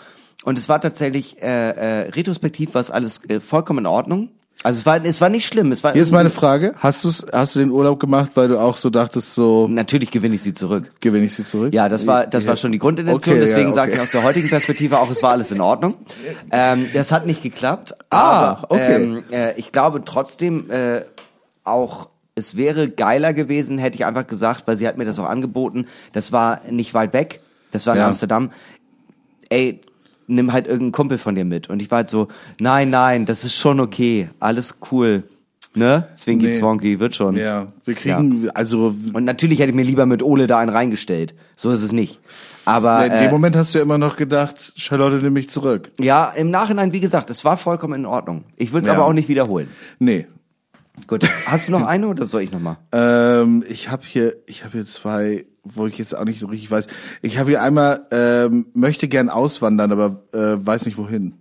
Und 0.43 0.57
es 0.57 0.69
war 0.69 0.79
tatsächlich, 0.79 1.41
äh, 1.41 1.71
äh, 1.71 2.09
retrospektiv 2.11 2.73
war 2.73 2.81
es 2.81 2.91
alles 2.91 3.21
äh, 3.29 3.39
vollkommen 3.41 3.79
in 3.79 3.85
Ordnung. 3.87 4.29
Also 4.61 4.79
es 4.79 4.85
war, 4.85 5.03
es 5.05 5.21
war 5.21 5.29
nicht 5.29 5.45
schlimm. 5.47 5.71
Es 5.71 5.85
war 5.85 5.93
Hier 5.93 6.01
ist 6.01 6.11
meine 6.11 6.29
Frage, 6.29 6.73
hast 6.79 7.05
du's, 7.05 7.25
hast 7.31 7.55
du 7.55 7.59
den 7.59 7.71
Urlaub 7.71 7.97
gemacht, 7.99 8.31
weil 8.35 8.49
du 8.49 8.59
auch 8.59 8.75
so 8.75 8.89
dachtest, 8.89 9.33
so 9.33 9.69
Natürlich 9.69 10.11
gewinne 10.11 10.35
ich 10.35 10.43
sie 10.43 10.53
zurück. 10.53 10.91
gewinne 10.99 11.25
ich 11.25 11.33
sie 11.33 11.45
zurück? 11.45 11.73
Ja, 11.73 11.87
das 11.87 12.05
war, 12.05 12.27
das 12.27 12.45
war 12.45 12.57
schon 12.57 12.73
die 12.73 12.77
Grundintention. 12.79 13.35
Okay, 13.35 13.45
Deswegen 13.45 13.69
ja, 13.69 13.73
sage 13.75 13.91
ich 13.91 13.97
okay. 13.97 14.03
aus 14.03 14.11
der 14.11 14.23
heutigen 14.23 14.49
Perspektive 14.49 14.99
auch, 14.99 15.09
es 15.09 15.23
war 15.23 15.31
alles 15.31 15.51
in 15.51 15.61
Ordnung. 15.61 15.95
Ähm, 16.51 16.87
das 16.93 17.13
hat 17.13 17.25
nicht 17.25 17.41
geklappt. 17.41 17.93
Ah, 18.09 18.17
aber, 18.59 18.65
okay. 18.71 18.95
Ähm, 18.95 19.23
äh, 19.31 19.53
ich 19.57 19.71
glaube 19.71 20.03
trotzdem 20.03 20.69
äh, 20.69 21.03
auch, 21.63 22.09
es 22.35 22.57
wäre 22.57 22.89
geiler 22.89 23.31
gewesen, 23.33 23.77
hätte 23.77 23.95
ich 23.95 24.05
einfach 24.05 24.27
gesagt, 24.27 24.63
weil 24.67 24.75
sie 24.75 24.87
hat 24.89 24.97
mir 24.97 25.05
das 25.05 25.19
auch 25.19 25.29
angeboten. 25.29 25.87
Das 26.11 26.33
war 26.33 26.59
nicht 26.69 26.93
weit 26.93 27.13
weg. 27.13 27.39
Das 27.71 27.85
war 27.85 27.93
in 27.93 28.01
Ja. 28.01 28.07
Amsterdam. 28.07 28.51
Ey, 29.49 29.79
nimm 30.29 30.53
halt 30.53 30.65
irgendeinen 30.67 30.91
Kumpel 30.93 31.17
von 31.17 31.35
dir 31.35 31.45
mit. 31.45 31.69
Und 31.69 31.81
ich 31.81 31.91
war 31.91 31.97
halt 31.97 32.09
so, 32.09 32.27
nein, 32.59 32.89
nein, 32.89 33.25
das 33.25 33.43
ist 33.43 33.55
schon 33.55 33.79
okay. 33.79 34.29
Alles 34.39 34.75
cool. 34.91 35.23
Ne? 35.75 36.07
Zwinky 36.15 36.47
Nee. 36.47 36.51
Zwonky, 36.53 36.99
wird 36.99 37.13
schon. 37.15 37.35
Ja, 37.37 37.67
wir 37.85 37.93
kriegen, 37.93 38.49
also 38.55 38.95
Und 39.13 39.23
natürlich 39.23 39.59
hätte 39.59 39.69
ich 39.69 39.75
mir 39.75 39.83
lieber 39.83 40.07
mit 40.07 40.23
Ole 40.23 40.47
da 40.47 40.57
einen 40.57 40.71
reingestellt. 40.71 41.35
So 41.55 41.69
ist 41.71 41.83
es 41.83 41.91
nicht. 41.91 42.19
Aber 42.65 43.05
in 43.05 43.11
dem 43.11 43.21
äh, 43.27 43.31
Moment 43.31 43.55
hast 43.55 43.73
du 43.73 43.77
ja 43.77 43.83
immer 43.83 43.99
noch 43.99 44.15
gedacht, 44.15 44.73
Charlotte, 44.77 45.17
nimm 45.17 45.33
mich 45.33 45.49
zurück. 45.49 45.91
ja, 45.99 46.25
im 46.31 46.49
Nachhinein, 46.49 46.91
wie 46.91 46.99
gesagt, 46.99 47.29
es 47.29 47.45
war 47.45 47.55
vollkommen 47.55 47.93
in 47.93 48.05
Ordnung. 48.07 48.45
Ich 48.57 48.73
will 48.73 48.81
es 48.81 48.87
Ja. 48.87 48.93
aber 48.93 49.05
auch 49.05 49.13
nicht 49.13 49.29
wiederholen. 49.29 49.67
Nee. 49.99 50.25
Gut. 51.07 51.29
Hast 51.45 51.67
du 51.67 51.71
noch 51.71 51.85
eine 51.85 52.07
oder 52.07 52.25
soll 52.25 52.41
ich 52.41 52.51
noch 52.51 52.59
mal? 52.59 52.77
Ähm, 52.91 53.63
ich 53.69 53.89
habe 53.91 54.01
hier, 54.05 54.35
ich 54.47 54.63
habe 54.63 54.73
hier 54.73 54.85
zwei, 54.87 55.45
wo 55.63 55.87
ich 55.87 55.97
jetzt 55.97 56.15
auch 56.15 56.25
nicht 56.25 56.39
so 56.39 56.47
richtig 56.47 56.69
weiß. 56.71 56.87
Ich 57.21 57.37
habe 57.37 57.49
hier 57.49 57.61
einmal 57.61 58.07
ähm, 58.11 58.67
möchte 58.73 59.07
gern 59.07 59.29
auswandern, 59.29 59.91
aber 59.91 60.23
äh, 60.33 60.65
weiß 60.65 60.85
nicht 60.85 60.97
wohin. 60.97 61.33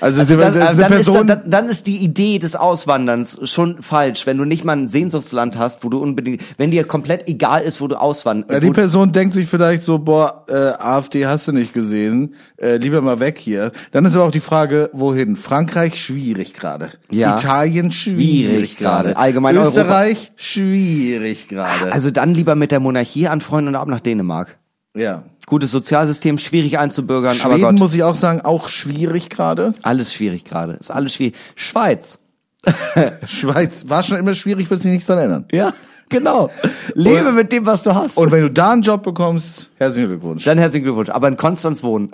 Also, 0.00 0.20
Also 0.20 0.36
das, 0.36 0.56
also 0.56 0.80
dann, 0.80 0.92
ist, 0.92 1.04
Person, 1.04 1.26
dann, 1.26 1.42
dann 1.46 1.68
ist 1.68 1.86
die 1.86 1.98
Idee 1.98 2.38
des 2.38 2.56
Auswanderns 2.56 3.38
schon 3.42 3.82
falsch, 3.82 4.26
wenn 4.26 4.38
du 4.38 4.44
nicht 4.44 4.64
mal 4.64 4.76
ein 4.76 4.88
Sehnsuchtsland 4.88 5.58
hast, 5.58 5.84
wo 5.84 5.88
du 5.88 5.98
unbedingt, 5.98 6.42
wenn 6.56 6.70
dir 6.70 6.84
komplett 6.84 7.28
egal 7.28 7.62
ist, 7.62 7.80
wo 7.80 7.88
du 7.88 7.96
ja, 7.96 8.00
auswanderst. 8.00 8.62
die 8.62 8.70
Person 8.70 9.12
denkt 9.12 9.34
sich 9.34 9.48
vielleicht 9.48 9.82
so, 9.82 9.98
boah, 9.98 10.44
äh, 10.48 10.54
AfD 10.54 11.26
hast 11.26 11.48
du 11.48 11.52
nicht 11.52 11.72
gesehen, 11.72 12.34
äh, 12.56 12.76
lieber 12.76 13.02
mal 13.02 13.20
weg 13.20 13.38
hier. 13.38 13.72
Dann 13.92 14.04
ist 14.04 14.16
aber 14.16 14.24
auch 14.26 14.30
die 14.30 14.40
Frage, 14.40 14.90
wohin? 14.92 15.36
Frankreich 15.36 16.02
schwierig 16.02 16.54
gerade. 16.54 16.90
Ja. 17.10 17.34
Italien 17.34 17.92
schwierig, 17.92 18.46
Schwierig 18.46 18.78
gerade. 18.78 19.08
gerade. 19.08 19.16
Allgemein 19.16 19.56
Österreich 19.56 20.32
schwierig 20.36 21.48
gerade. 21.48 21.92
also 21.92 22.10
dann 22.10 22.34
lieber 22.34 22.54
mit 22.54 22.70
der 22.70 22.80
Monarchie 22.80 23.28
anfreunden 23.28 23.74
und 23.74 23.80
ab 23.80 23.88
nach 23.88 24.00
Dänemark. 24.00 24.56
Ja. 24.96 25.24
Gutes 25.46 25.70
Sozialsystem, 25.70 26.38
schwierig 26.38 26.78
einzubürgern, 26.78 27.38
aber 27.42 27.54
Schweden 27.54 27.70
Gott, 27.70 27.78
muss 27.78 27.94
ich 27.94 28.02
auch 28.02 28.14
sagen, 28.14 28.40
auch 28.40 28.68
schwierig 28.68 29.28
gerade. 29.28 29.74
alles 29.82 30.14
schwierig 30.14 30.44
gerade. 30.44 30.74
Ist 30.74 30.90
alles 30.90 31.14
schwierig. 31.14 31.36
Schweiz. 31.54 32.18
Schweiz 33.26 33.88
war 33.88 34.02
schon 34.02 34.18
immer 34.18 34.34
schwierig, 34.34 34.70
wird 34.70 34.80
sich 34.80 34.90
nichts 34.90 35.06
daran 35.06 35.24
ändern. 35.24 35.44
Ja, 35.52 35.74
genau. 36.14 36.50
Lebe 36.94 37.32
mit 37.32 37.52
dem, 37.52 37.66
was 37.66 37.82
du 37.82 37.94
hast. 37.94 38.16
Und 38.16 38.32
wenn 38.32 38.40
du 38.42 38.50
da 38.50 38.72
einen 38.72 38.80
Job 38.82 39.02
bekommst, 39.02 39.70
herzlichen 39.76 40.08
Glückwunsch. 40.08 40.44
Dann 40.44 40.56
herzlichen 40.58 40.84
Glückwunsch. 40.84 41.10
Aber 41.10 41.28
in 41.28 41.36
Konstanz 41.36 41.82
wohnen. 41.82 42.10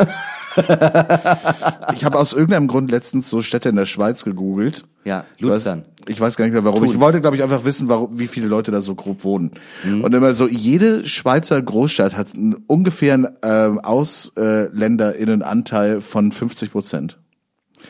Ich 1.94 2.04
habe 2.04 2.18
aus 2.18 2.32
irgendeinem 2.32 2.66
Grund 2.66 2.90
letztens 2.90 3.30
so 3.30 3.40
Städte 3.42 3.68
in 3.68 3.76
der 3.76 3.86
Schweiz 3.86 4.24
gegoogelt. 4.24 4.82
Ja, 5.04 5.24
Ich 5.36 5.44
weiß, 5.44 5.50
Luzern. 5.64 5.84
ich 6.08 6.20
weiß 6.20 6.36
gar 6.36 6.44
nicht 6.44 6.54
mehr 6.54 6.64
warum. 6.64 6.82
Ich 6.84 6.98
wollte, 6.98 7.20
glaube 7.20 7.36
ich, 7.36 7.42
einfach 7.42 7.64
wissen, 7.64 7.88
warum, 7.88 8.18
wie 8.18 8.26
viele 8.26 8.48
Leute 8.48 8.70
da 8.72 8.80
so 8.80 8.94
grob 8.96 9.22
wohnen. 9.24 9.52
Mhm. 9.84 10.02
Und 10.02 10.12
immer 10.14 10.34
so, 10.34 10.48
jede 10.48 11.06
Schweizer 11.06 11.60
Großstadt 11.62 12.16
hat 12.16 12.34
einen 12.34 12.54
ungefähren 12.66 13.28
ähm, 13.42 13.78
AusländerInnenanteil 13.78 16.00
von 16.00 16.32
50 16.32 16.72
Prozent. 16.72 17.18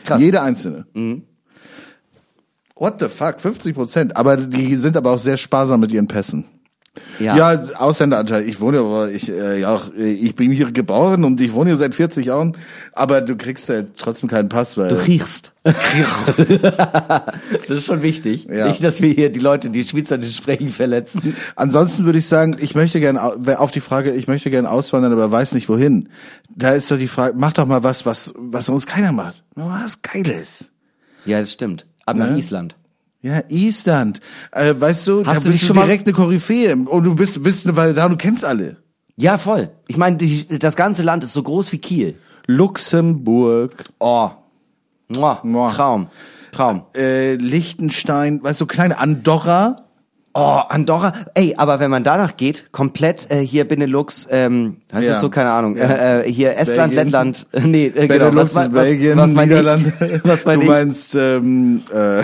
Krass. 0.05 0.19
Mhm. 0.19 0.25
Jede 0.25 0.41
einzelne. 0.41 0.85
What 2.81 2.99
the 2.99 3.09
fuck, 3.09 3.39
50 3.39 3.75
Prozent. 3.75 4.17
Aber 4.17 4.37
die 4.37 4.75
sind 4.75 4.97
aber 4.97 5.11
auch 5.11 5.19
sehr 5.19 5.37
sparsam 5.37 5.81
mit 5.81 5.93
ihren 5.93 6.07
Pässen. 6.07 6.45
Ja. 7.19 7.37
Ja, 7.37 7.61
Ausländeranteil. 7.77 8.41
Ich 8.49 8.59
wohne 8.59 8.79
aber, 8.79 9.11
ich, 9.11 9.29
äh, 9.29 9.59
ja, 9.59 9.79
äh, 9.95 10.11
ich 10.11 10.35
bin 10.35 10.51
hier 10.51 10.71
geboren 10.71 11.23
und 11.23 11.39
ich 11.39 11.53
wohne 11.53 11.69
hier 11.69 11.77
seit 11.77 11.93
40 11.93 12.25
Jahren, 12.25 12.57
aber 12.93 13.21
du 13.21 13.37
kriegst 13.37 13.69
ja 13.69 13.83
trotzdem 13.83 14.29
keinen 14.29 14.49
Pass, 14.49 14.77
weil 14.77 14.89
Du 14.89 14.95
riechst. 14.95 15.51
das 15.63 16.39
ist 17.69 17.85
schon 17.85 18.01
wichtig. 18.01 18.47
Ja. 18.51 18.69
Nicht, 18.69 18.83
dass 18.83 18.99
wir 18.99 19.13
hier 19.13 19.31
die 19.31 19.39
Leute, 19.39 19.69
die 19.69 19.85
Schweizerdeutsch 19.85 20.35
sprechen, 20.35 20.69
verletzen. 20.69 21.37
Ansonsten 21.55 22.05
würde 22.05 22.17
ich 22.17 22.25
sagen, 22.25 22.57
ich 22.59 22.73
möchte 22.73 22.99
gerne 22.99 23.21
auf 23.59 23.69
die 23.69 23.79
Frage, 23.79 24.11
ich 24.11 24.27
möchte 24.27 24.49
gerne 24.49 24.71
auswandern, 24.71 25.13
aber 25.13 25.29
weiß 25.31 25.51
nicht 25.51 25.69
wohin. 25.69 26.09
Da 26.49 26.71
ist 26.71 26.89
doch 26.89 26.97
die 26.97 27.07
Frage, 27.07 27.35
mach 27.37 27.53
doch 27.53 27.67
mal 27.67 27.83
was, 27.83 28.07
was, 28.07 28.33
was 28.35 28.65
sonst 28.65 28.87
keiner 28.87 29.11
macht. 29.11 29.43
Mach 29.53 29.83
was 29.83 30.01
Geiles. 30.01 30.71
Ja, 31.25 31.39
das 31.39 31.51
stimmt. 31.51 31.85
Ab 32.11 32.17
nach 32.17 32.29
Ne? 32.29 32.37
Island. 32.37 32.75
Ja, 33.23 33.41
Island. 33.49 34.19
Äh, 34.51 34.73
weißt 34.77 35.07
du, 35.07 35.25
Hast 35.25 35.37
da 35.37 35.43
du 35.43 35.49
bist 35.49 35.61
du 35.63 35.67
schon 35.67 35.75
direkt 35.75 36.07
eine 36.07 36.13
Koryphäe 36.15 36.75
und 36.75 37.03
du 37.03 37.13
bist, 37.15 37.41
bist 37.43 37.65
eine 37.67 37.75
Weile 37.77 37.93
da 37.93 38.05
und 38.05 38.11
du 38.11 38.17
kennst 38.17 38.43
alle. 38.45 38.77
Ja, 39.17 39.37
voll. 39.37 39.69
Ich 39.87 39.97
meine, 39.97 40.17
das 40.17 40.75
ganze 40.75 41.03
Land 41.03 41.23
ist 41.23 41.33
so 41.33 41.43
groß 41.43 41.71
wie 41.71 41.77
Kiel. 41.77 42.15
Luxemburg, 42.47 43.85
Oh. 43.99 44.29
Mua. 45.09 45.39
Mua. 45.43 45.69
Traum. 45.69 46.07
Traum. 46.51 46.83
äh, 46.95 47.35
Liechtenstein, 47.35 48.41
weißt 48.43 48.59
du, 48.61 48.65
kleine 48.65 48.97
Andorra. 48.99 49.83
Oh, 50.33 50.61
Andorra. 50.69 51.11
Ey, 51.33 51.55
aber 51.57 51.81
wenn 51.81 51.91
man 51.91 52.05
danach 52.05 52.37
geht, 52.37 52.71
komplett 52.71 53.29
äh, 53.29 53.39
hier 53.39 53.67
Benelux, 53.67 54.27
ähm, 54.31 54.77
heißt 54.93 55.03
Ja. 55.05 55.11
das 55.11 55.19
so, 55.21 55.29
keine 55.29 55.51
Ahnung, 55.51 55.75
Ja. 55.75 56.21
äh, 56.21 56.31
hier 56.31 56.55
Estland, 56.57 56.93
Belgien. 56.95 57.05
Lettland, 57.07 57.47
äh, 57.51 57.59
nee, 57.67 57.85
äh, 57.87 58.07
genau, 58.07 58.07
Benelux 58.29 58.55
was, 58.55 58.67
ist 58.67 58.71
Belgien, 58.73 59.17
was, 59.17 59.25
was 59.25 59.33
mein 59.33 59.49
Niederlande. 59.49 59.93
ich? 59.99 60.23
Was 60.23 60.45
mein 60.45 60.59
du 60.59 60.63
ich? 60.63 60.69
meinst, 60.69 61.15
ähm, 61.15 61.83
äh, 61.93 62.23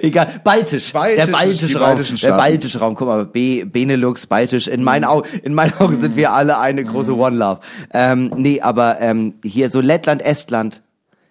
Egal, 0.00 0.28
baltisch. 0.44 0.92
Baltisch, 0.92 1.24
der 1.24 1.32
baltische 1.32 1.78
Raum. 1.80 1.96
der 2.22 2.30
baltische 2.36 2.78
Raum. 2.78 2.94
Guck 2.94 3.08
mal, 3.08 3.24
B, 3.24 3.64
Benelux, 3.64 4.26
baltisch. 4.26 4.68
In 4.68 4.82
meinen 4.84 5.04
Augen, 5.04 5.28
in 5.42 5.54
meinen 5.54 5.72
Augen 5.78 6.00
sind 6.00 6.16
wir 6.16 6.32
alle 6.32 6.58
eine 6.58 6.84
große 6.84 7.16
One 7.16 7.36
Love. 7.36 7.60
Ähm, 7.92 8.30
nee, 8.36 8.60
aber 8.60 9.00
ähm, 9.00 9.34
hier 9.42 9.70
so 9.70 9.80
Lettland, 9.80 10.22
Estland, 10.22 10.82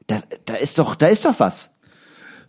da, 0.07 0.15
da 0.45 0.55
ist 0.55 0.79
doch, 0.79 0.95
da 0.95 1.07
ist 1.07 1.25
doch 1.25 1.35
was. 1.39 1.69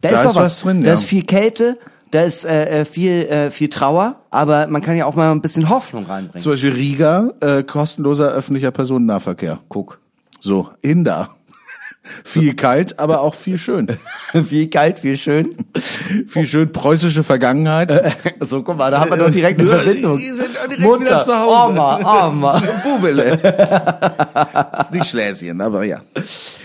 Da, 0.01 0.09
Da 0.11 0.15
ist 0.16 0.24
ist 0.24 0.35
doch 0.35 0.41
was. 0.41 0.47
was 0.47 0.61
drin, 0.61 0.82
Da 0.82 0.89
ja. 0.89 0.95
ist 0.95 1.05
viel 1.05 1.24
Kälte, 1.24 1.78
da 2.15 2.23
ist 2.23 2.45
äh, 2.45 2.82
äh, 2.82 2.85
viel, 2.85 3.24
äh, 3.24 3.51
viel 3.51 3.69
Trauer, 3.69 4.20
aber 4.31 4.69
man 4.69 4.81
kann 4.81 4.97
ja 4.97 5.05
auch 5.07 5.16
mal 5.16 5.32
ein 5.32 5.41
bisschen 5.41 5.69
Hoffnung 5.69 6.07
reinbringen. 6.07 6.43
zum 6.43 6.53
Beispiel 6.53 6.73
Riga, 6.73 7.31
äh, 7.41 7.65
kostenloser 7.65 8.31
öffentlicher 8.31 8.70
Personennahverkehr. 8.70 9.59
Guck. 9.69 9.99
So, 10.41 10.69
Inder. 10.81 11.31
viel 12.24 12.55
kalt, 12.55 13.01
aber 13.01 13.20
auch 13.20 13.35
viel 13.35 13.59
schön. 13.59 13.89
viel 14.45 14.69
kalt, 14.70 15.01
viel 15.01 15.16
schön. 15.16 15.49
Viel 16.28 16.47
schön 16.47 16.73
preußische 16.73 17.24
Vergangenheit. 17.24 17.93
So, 18.41 18.62
guck 18.62 18.77
mal, 18.77 18.91
da 18.91 19.01
haben 19.01 19.11
wir 19.11 19.16
doch 19.16 19.31
direkt 19.31 19.59
eine 19.59 19.69
Verbindung. 19.69 20.19
Wir 20.19 20.35
sind 20.35 20.55
direkt 20.55 20.81
Mutter, 20.81 21.01
wieder 21.01 21.23
zu 21.23 21.36
Hause. 21.36 21.73
Oma, 21.73 22.28
Oma. 22.28 22.62
Bubele. 22.82 23.41
ist 24.81 24.93
nicht 24.93 25.07
Schlesien, 25.07 25.61
aber 25.61 25.85
ja. 25.85 25.99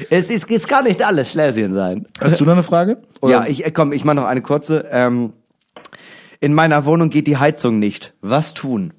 Es, 0.09 0.29
ist, 0.29 0.49
es 0.49 0.67
kann 0.67 0.85
nicht 0.85 1.03
alles 1.03 1.31
Schlesien 1.31 1.73
sein. 1.73 2.05
Hast 2.21 2.39
du 2.39 2.45
noch 2.45 2.53
eine 2.53 2.63
Frage? 2.63 2.97
Oder? 3.21 3.31
Ja, 3.31 3.45
ich 3.47 3.65
äh, 3.65 3.71
komm, 3.71 3.91
ich 3.91 4.05
mache 4.05 4.15
noch 4.15 4.25
eine 4.25 4.41
kurze. 4.41 4.85
Ähm, 4.91 5.33
in 6.39 6.53
meiner 6.53 6.85
Wohnung 6.85 7.09
geht 7.09 7.27
die 7.27 7.37
Heizung 7.37 7.79
nicht. 7.79 8.13
Was 8.21 8.53
tun? 8.53 8.93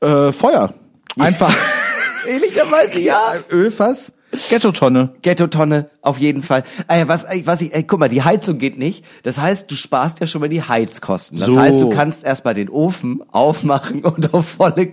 Äh, 0.00 0.32
Feuer. 0.32 0.74
Einfach 1.18 1.54
Ehrlicherweise 2.26 3.00
ja. 3.00 3.34
Ölfass. 3.50 4.12
Ghetto-Tonne. 4.48 5.10
Ghetto-Tonne, 5.22 5.90
auf 6.00 6.18
jeden 6.18 6.42
Fall. 6.42 6.64
Äh, 6.88 7.06
was, 7.06 7.24
äh, 7.24 7.42
was 7.44 7.60
ich, 7.60 7.74
äh, 7.74 7.82
guck 7.82 8.00
mal, 8.00 8.08
die 8.08 8.22
Heizung 8.22 8.58
geht 8.58 8.78
nicht. 8.78 9.04
Das 9.22 9.38
heißt, 9.38 9.70
du 9.70 9.74
sparst 9.74 10.20
ja 10.20 10.26
schon 10.26 10.40
mal 10.40 10.48
die 10.48 10.62
Heizkosten. 10.62 11.38
Das 11.38 11.48
So. 11.48 11.58
heißt, 11.58 11.80
du 11.80 11.88
kannst 11.88 12.24
erstmal 12.24 12.54
den 12.54 12.68
Ofen 12.68 13.22
aufmachen 13.30 14.04
und 14.04 14.32
auf 14.34 14.46
volle, 14.48 14.92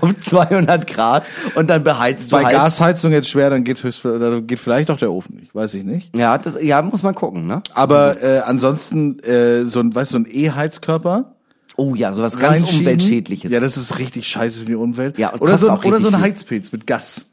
auf 0.00 0.16
200 0.18 0.86
Grad 0.86 1.30
und 1.54 1.68
dann 1.68 1.84
beheizt 1.84 2.30
Bei 2.30 2.40
du 2.40 2.46
halt. 2.46 2.56
Gasheizung 2.56 3.12
jetzt 3.12 3.28
schwer, 3.28 3.50
dann 3.50 3.64
geht 3.64 3.82
höchst, 3.82 4.04
oder 4.04 4.40
geht 4.40 4.60
vielleicht 4.60 4.90
auch 4.90 4.98
der 4.98 5.12
Ofen 5.12 5.36
nicht, 5.36 5.54
weiß 5.54 5.74
ich 5.74 5.84
nicht. 5.84 6.16
Ja, 6.16 6.38
das, 6.38 6.54
ja, 6.62 6.82
muss 6.82 7.02
man 7.02 7.14
gucken, 7.14 7.46
ne? 7.46 7.62
Aber 7.74 8.22
äh, 8.22 8.40
ansonsten 8.40 9.18
äh, 9.20 9.64
so 9.64 9.80
ein, 9.80 9.94
weißt 9.94 10.12
du, 10.12 10.18
so 10.18 10.18
ein 10.24 10.26
E-Heizkörper 10.30 11.34
Oh 11.80 11.94
ja, 11.94 12.12
sowas 12.12 12.36
ganz 12.36 12.64
umweltschädliches. 12.72 13.52
Ja, 13.52 13.60
das 13.60 13.76
ist 13.76 14.00
richtig 14.00 14.26
scheiße 14.26 14.58
für 14.58 14.64
die 14.64 14.74
Umwelt. 14.74 15.16
Ja, 15.16 15.28
und 15.30 15.40
oder 15.42 15.56
so, 15.58 15.70
auch 15.70 15.84
oder 15.84 16.00
so 16.00 16.08
ein. 16.08 16.20
Heizpilz 16.20 16.72
mit 16.72 16.88
Gas. 16.88 17.26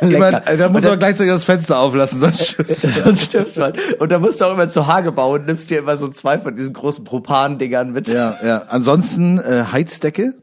Immer, 0.00 0.46
äh, 0.48 0.56
da 0.56 0.68
muss 0.68 0.84
man 0.84 0.98
gleichzeitig 0.98 1.32
das 1.32 1.44
Fenster 1.44 1.78
auflassen, 1.78 2.18
sonst 2.20 2.46
stirbst 2.48 2.84
du. 2.84 2.90
Sonst 2.90 3.22
stirbst. 3.24 3.60
Und 3.98 4.12
da 4.12 4.18
musst 4.18 4.40
du 4.40 4.44
auch 4.44 4.52
immer 4.52 4.68
zu 4.68 4.86
Hagebau 4.86 5.34
und 5.34 5.46
nimmst 5.46 5.70
dir 5.70 5.78
immer 5.78 5.96
so 5.96 6.08
zwei 6.08 6.38
von 6.38 6.54
diesen 6.54 6.72
großen 6.72 7.04
Propan-Dingern 7.04 7.92
mit. 7.92 8.08
Ja, 8.08 8.36
ja. 8.44 8.62
Ansonsten 8.68 9.38
äh, 9.38 9.64
Heizdecke. 9.72 10.34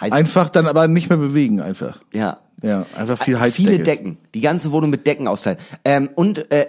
Heiz- 0.00 0.12
Einfach 0.12 0.48
dann 0.50 0.66
aber 0.66 0.88
nicht 0.88 1.08
mehr 1.08 1.18
bewegen 1.18 1.60
einfach. 1.60 2.00
Ja. 2.12 2.38
Ja, 2.62 2.86
einfach 2.98 3.18
viel 3.22 3.38
Heizdecke. 3.38 3.68
Viele 3.72 3.82
Decken. 3.84 4.16
Die 4.34 4.40
ganze 4.40 4.72
Wohnung 4.72 4.88
mit 4.88 5.06
Decken 5.06 5.28
austeilen. 5.28 5.58
Ähm, 5.84 6.08
und 6.14 6.50
äh, 6.50 6.64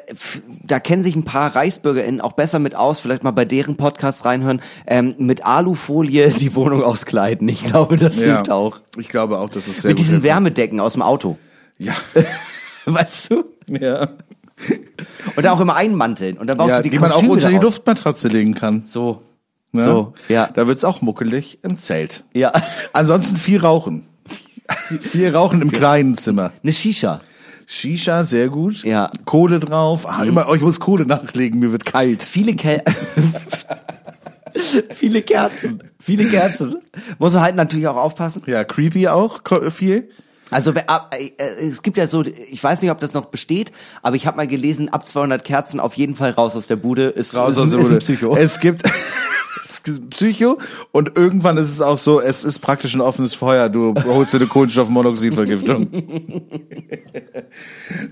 da 0.63 0.81
kennen 0.81 1.03
sich 1.03 1.15
ein 1.15 1.23
paar 1.23 1.55
ReichsbürgerInnen 1.55 2.19
auch 2.19 2.33
besser 2.33 2.59
mit 2.59 2.75
aus, 2.75 2.99
vielleicht 2.99 3.23
mal 3.23 3.31
bei 3.31 3.45
deren 3.45 3.77
Podcast 3.77 4.25
reinhören, 4.25 4.61
ähm, 4.87 5.15
mit 5.19 5.45
Alufolie 5.45 6.29
die 6.31 6.53
Wohnung 6.53 6.83
auskleiden. 6.83 7.47
Ich 7.47 7.63
glaube, 7.63 7.95
das 7.95 8.19
Ja. 8.19 8.35
hilft 8.35 8.51
auch. 8.51 8.79
Ich 8.97 9.07
glaube 9.07 9.37
auch, 9.37 9.47
dass 9.47 9.67
es 9.67 9.83
sehr 9.83 9.89
Mit 9.91 9.99
diesen 9.99 10.11
hilft. 10.15 10.25
Wärmedecken 10.25 10.81
aus 10.81 10.93
dem 10.93 11.01
Auto. 11.01 11.37
Ja. 11.77 11.93
Weißt 12.85 13.31
du? 13.31 13.45
ja. 13.67 14.09
Und 15.35 15.47
auch 15.47 15.59
immer 15.59 15.75
einmanteln. 15.75 16.37
Und 16.37 16.49
dann 16.49 16.57
baust 16.57 16.69
ja 16.69 16.77
du 16.77 16.83
die, 16.83 16.89
die 16.91 16.99
man 16.99 17.11
auch 17.11 17.23
unter 17.23 17.49
die 17.49 17.55
daraus. 17.55 17.63
Luftmatratze 17.63 18.27
legen 18.27 18.53
kann. 18.53 18.83
So. 18.85 19.21
Ne? 19.71 19.83
So, 19.83 20.13
ja. 20.29 20.47
Da 20.53 20.67
wird's 20.67 20.85
auch 20.85 21.01
muckelig 21.01 21.59
im 21.63 21.77
Zelt. 21.77 22.23
Ja. 22.33 22.53
Ansonsten 22.93 23.35
viel 23.35 23.59
rauchen. 23.59 24.07
viel 25.01 25.35
rauchen 25.35 25.61
im 25.61 25.71
kleinen 25.71 26.15
Zimmer. 26.15 26.51
Eine 26.63 26.71
Shisha. 26.71 27.21
Shisha, 27.67 28.23
sehr 28.23 28.47
gut. 28.49 28.83
Ja. 28.83 29.11
Kohle 29.25 29.59
drauf. 29.59 30.07
Ah, 30.07 30.23
immer, 30.23 30.47
oh, 30.49 30.55
ich 30.55 30.61
muss 30.61 30.79
Kohle 30.79 31.05
nachlegen, 31.05 31.59
mir 31.59 31.71
wird 31.71 31.85
kalt. 31.85 32.23
Viele 32.23 32.55
Kel 32.55 32.81
Viele 34.93 35.21
Kerzen. 35.21 35.83
Viele 35.99 36.25
Kerzen. 36.25 36.77
Muss 37.19 37.33
man 37.33 37.41
halt 37.43 37.55
natürlich 37.55 37.87
auch 37.87 37.97
aufpassen. 37.97 38.43
Ja, 38.45 38.63
creepy 38.63 39.09
auch, 39.09 39.41
viel. 39.69 40.09
Also 40.51 40.71
ab- 40.87 41.15
äh, 41.17 41.31
äh, 41.37 41.65
es 41.67 41.81
gibt 41.81 41.97
ja 41.97 42.07
so, 42.07 42.23
ich 42.23 42.63
weiß 42.63 42.81
nicht, 42.81 42.91
ob 42.91 42.99
das 42.99 43.13
noch 43.13 43.25
besteht, 43.25 43.71
aber 44.01 44.15
ich 44.15 44.27
habe 44.27 44.37
mal 44.37 44.47
gelesen, 44.47 44.89
ab 44.89 45.05
200 45.05 45.43
Kerzen 45.43 45.79
auf 45.79 45.95
jeden 45.95 46.15
Fall 46.15 46.31
raus 46.31 46.55
aus 46.55 46.67
der 46.67 46.75
Bude 46.75 47.07
ist, 47.07 47.35
Raus 47.35 47.57
ist, 47.57 47.59
aus 47.63 47.69
der 47.71 47.79
ist 47.79 47.85
ein 47.87 47.89
Bude. 47.89 47.99
Psycho. 47.99 48.37
Es 49.67 49.81
gibt 49.83 50.09
Psycho 50.11 50.57
und 50.91 51.15
irgendwann 51.17 51.57
ist 51.57 51.69
es 51.69 51.81
auch 51.81 51.97
so, 51.97 52.19
es 52.21 52.43
ist 52.43 52.59
praktisch 52.59 52.93
ein 52.93 53.01
offenes 53.01 53.33
Feuer. 53.33 53.69
Du 53.69 53.93
holst 54.05 54.33
dir 54.33 54.37
eine 54.37 54.47
Kohlenstoffmonoxidvergiftung. 54.47 55.87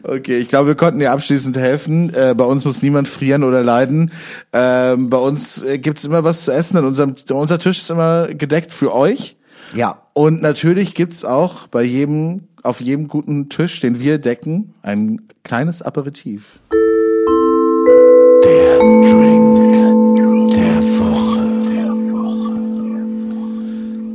okay, 0.03 0.38
ich 0.38 0.49
glaube, 0.49 0.69
wir 0.69 0.76
konnten 0.76 0.99
dir 0.99 1.11
abschließend 1.11 1.57
helfen. 1.57 2.14
Äh, 2.14 2.34
bei 2.35 2.43
uns 2.45 2.65
muss 2.65 2.81
niemand 2.81 3.07
frieren 3.07 3.43
oder 3.43 3.61
leiden. 3.64 4.11
Ähm, 4.51 5.10
bei 5.10 5.18
uns 5.18 5.61
äh, 5.64 5.77
gibt's 5.77 6.05
immer 6.05 6.23
was 6.23 6.43
zu 6.45 6.51
essen. 6.51 6.77
In 6.77 6.85
unserem, 6.85 7.15
unser 7.30 7.60
Tisch 7.60 7.80
ist 7.80 7.89
immer 7.91 8.27
gedeckt 8.27 8.73
für 8.73 8.93
euch. 8.93 9.35
Ja. 9.74 10.00
Und 10.14 10.41
natürlich 10.41 10.94
gibt's 10.95 11.26
auch 11.26 11.68
bei 11.68 11.84
jedem, 11.84 12.44
auf 12.62 12.82
jedem 12.82 13.08
guten 13.08 13.50
Tisch, 13.50 13.80
den 13.82 14.00
wir 14.00 14.18
decken, 14.20 14.74
ein 14.84 15.22
kleines 15.44 15.82
Aperitif. 15.82 16.60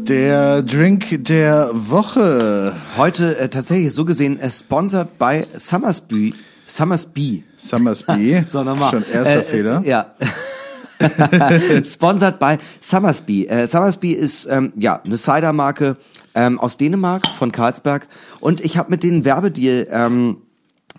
Der 0.09 0.63
Drink 0.63 1.25
der 1.25 1.71
Woche. 1.75 2.75
Heute 2.97 3.37
äh, 3.39 3.49
tatsächlich 3.51 3.93
so 3.93 4.05
gesehen 4.07 4.41
äh, 4.41 4.51
sponsored 4.51 5.19
by 5.19 5.45
Summersby. 5.55 6.35
Summersby. 6.67 7.45
Summersby. 7.59 8.45
So 8.49 8.63
nochmal. 8.65 8.91
Schon 8.91 9.05
erster 9.13 9.41
Äh, 9.41 9.43
Fehler. 9.43 9.83
Äh, 9.85 9.89
ja. 9.91 10.15
Sponsored 11.85 12.39
by 12.39 12.59
Summersby. 12.81 13.47
Äh, 13.47 13.67
Summersby 13.67 14.13
ist 14.13 14.47
ähm, 14.51 14.73
ja 14.77 15.01
eine 15.05 15.17
Cider-Marke 15.17 15.97
ähm, 16.35 16.59
aus 16.59 16.77
Dänemark 16.77 17.27
von 17.27 17.53
Carlsberg 17.53 18.09
und 18.41 18.61
ich 18.61 18.77
habe 18.79 18.91
mit 18.91 19.03
denen 19.03 19.25
Werbedeal. 19.25 19.87
Ähm, 19.91 20.39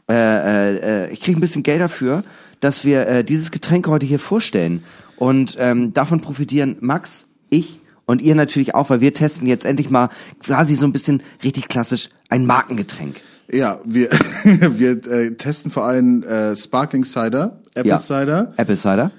äh, 0.09 0.13
äh, 0.13 1.05
äh, 1.05 1.11
ich 1.11 1.21
kriege 1.21 1.37
ein 1.37 1.41
bisschen 1.41 1.63
Geld 1.63 1.81
dafür, 1.81 2.23
dass 2.61 2.83
wir 2.83 3.07
äh, 3.07 3.23
dieses 3.23 3.51
Getränk 3.51 3.87
heute 3.87 4.05
hier 4.05 4.19
vorstellen 4.19 4.83
und 5.17 5.55
ähm, 5.59 5.93
davon 5.93 6.21
profitieren 6.21 6.77
Max, 6.79 7.27
ich 7.49 7.79
und 8.05 8.21
ihr 8.21 8.33
natürlich 8.33 8.73
auch, 8.73 8.89
weil 8.89 9.01
wir 9.01 9.13
testen 9.13 9.47
jetzt 9.47 9.65
endlich 9.65 9.89
mal 9.91 10.09
quasi 10.41 10.75
so 10.75 10.85
ein 10.85 10.91
bisschen 10.91 11.21
richtig 11.43 11.67
klassisch 11.67 12.09
ein 12.29 12.45
Markengetränk. 12.45 13.21
Ja, 13.51 13.79
wir, 13.85 14.09
wir 14.43 14.91
äh, 15.07 15.35
testen 15.35 15.69
vor 15.71 15.85
allem 15.85 16.23
äh, 16.23 16.55
Sparkling 16.55 17.03
Cider, 17.03 17.59
Apple 17.75 17.89
Ja. 17.89 17.99
Cider. 17.99 18.53
Apple 18.57 18.77
Cider. 18.77 19.11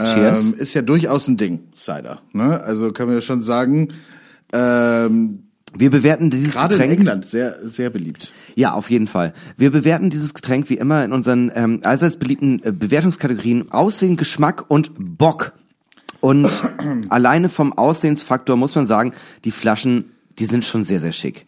Cheers. 0.00 0.44
Ähm, 0.44 0.54
ist 0.58 0.74
ja 0.74 0.82
durchaus 0.82 1.26
ein 1.28 1.36
Ding, 1.36 1.60
Cider. 1.74 2.20
Ne? 2.32 2.60
Also 2.60 2.92
können 2.92 3.10
wir 3.10 3.20
schon 3.22 3.42
sagen, 3.42 3.88
ähm, 4.52 5.44
wir 5.74 5.90
bewerten 5.90 6.30
dieses 6.30 6.54
gerade 6.54 6.74
in 6.74 6.80
Getränk. 6.80 7.00
England 7.00 7.26
sehr, 7.28 7.56
sehr 7.62 7.90
beliebt. 7.90 8.32
Ja, 8.54 8.72
auf 8.72 8.90
jeden 8.90 9.06
Fall. 9.06 9.34
Wir 9.56 9.70
bewerten 9.70 10.10
dieses 10.10 10.34
Getränk 10.34 10.70
wie 10.70 10.76
immer 10.76 11.04
in 11.04 11.12
unseren 11.12 11.50
ähm, 11.54 11.80
allseits 11.82 12.16
beliebten 12.16 12.62
äh, 12.62 12.72
Bewertungskategorien 12.72 13.72
Aussehen, 13.72 14.16
Geschmack 14.16 14.64
und 14.68 14.92
Bock. 14.98 15.52
Und 16.20 16.50
alleine 17.08 17.48
vom 17.48 17.72
Aussehensfaktor 17.72 18.56
muss 18.56 18.74
man 18.74 18.86
sagen, 18.86 19.12
die 19.44 19.50
Flaschen, 19.50 20.12
die 20.38 20.46
sind 20.46 20.64
schon 20.64 20.84
sehr, 20.84 21.00
sehr 21.00 21.12
schick. 21.12 21.46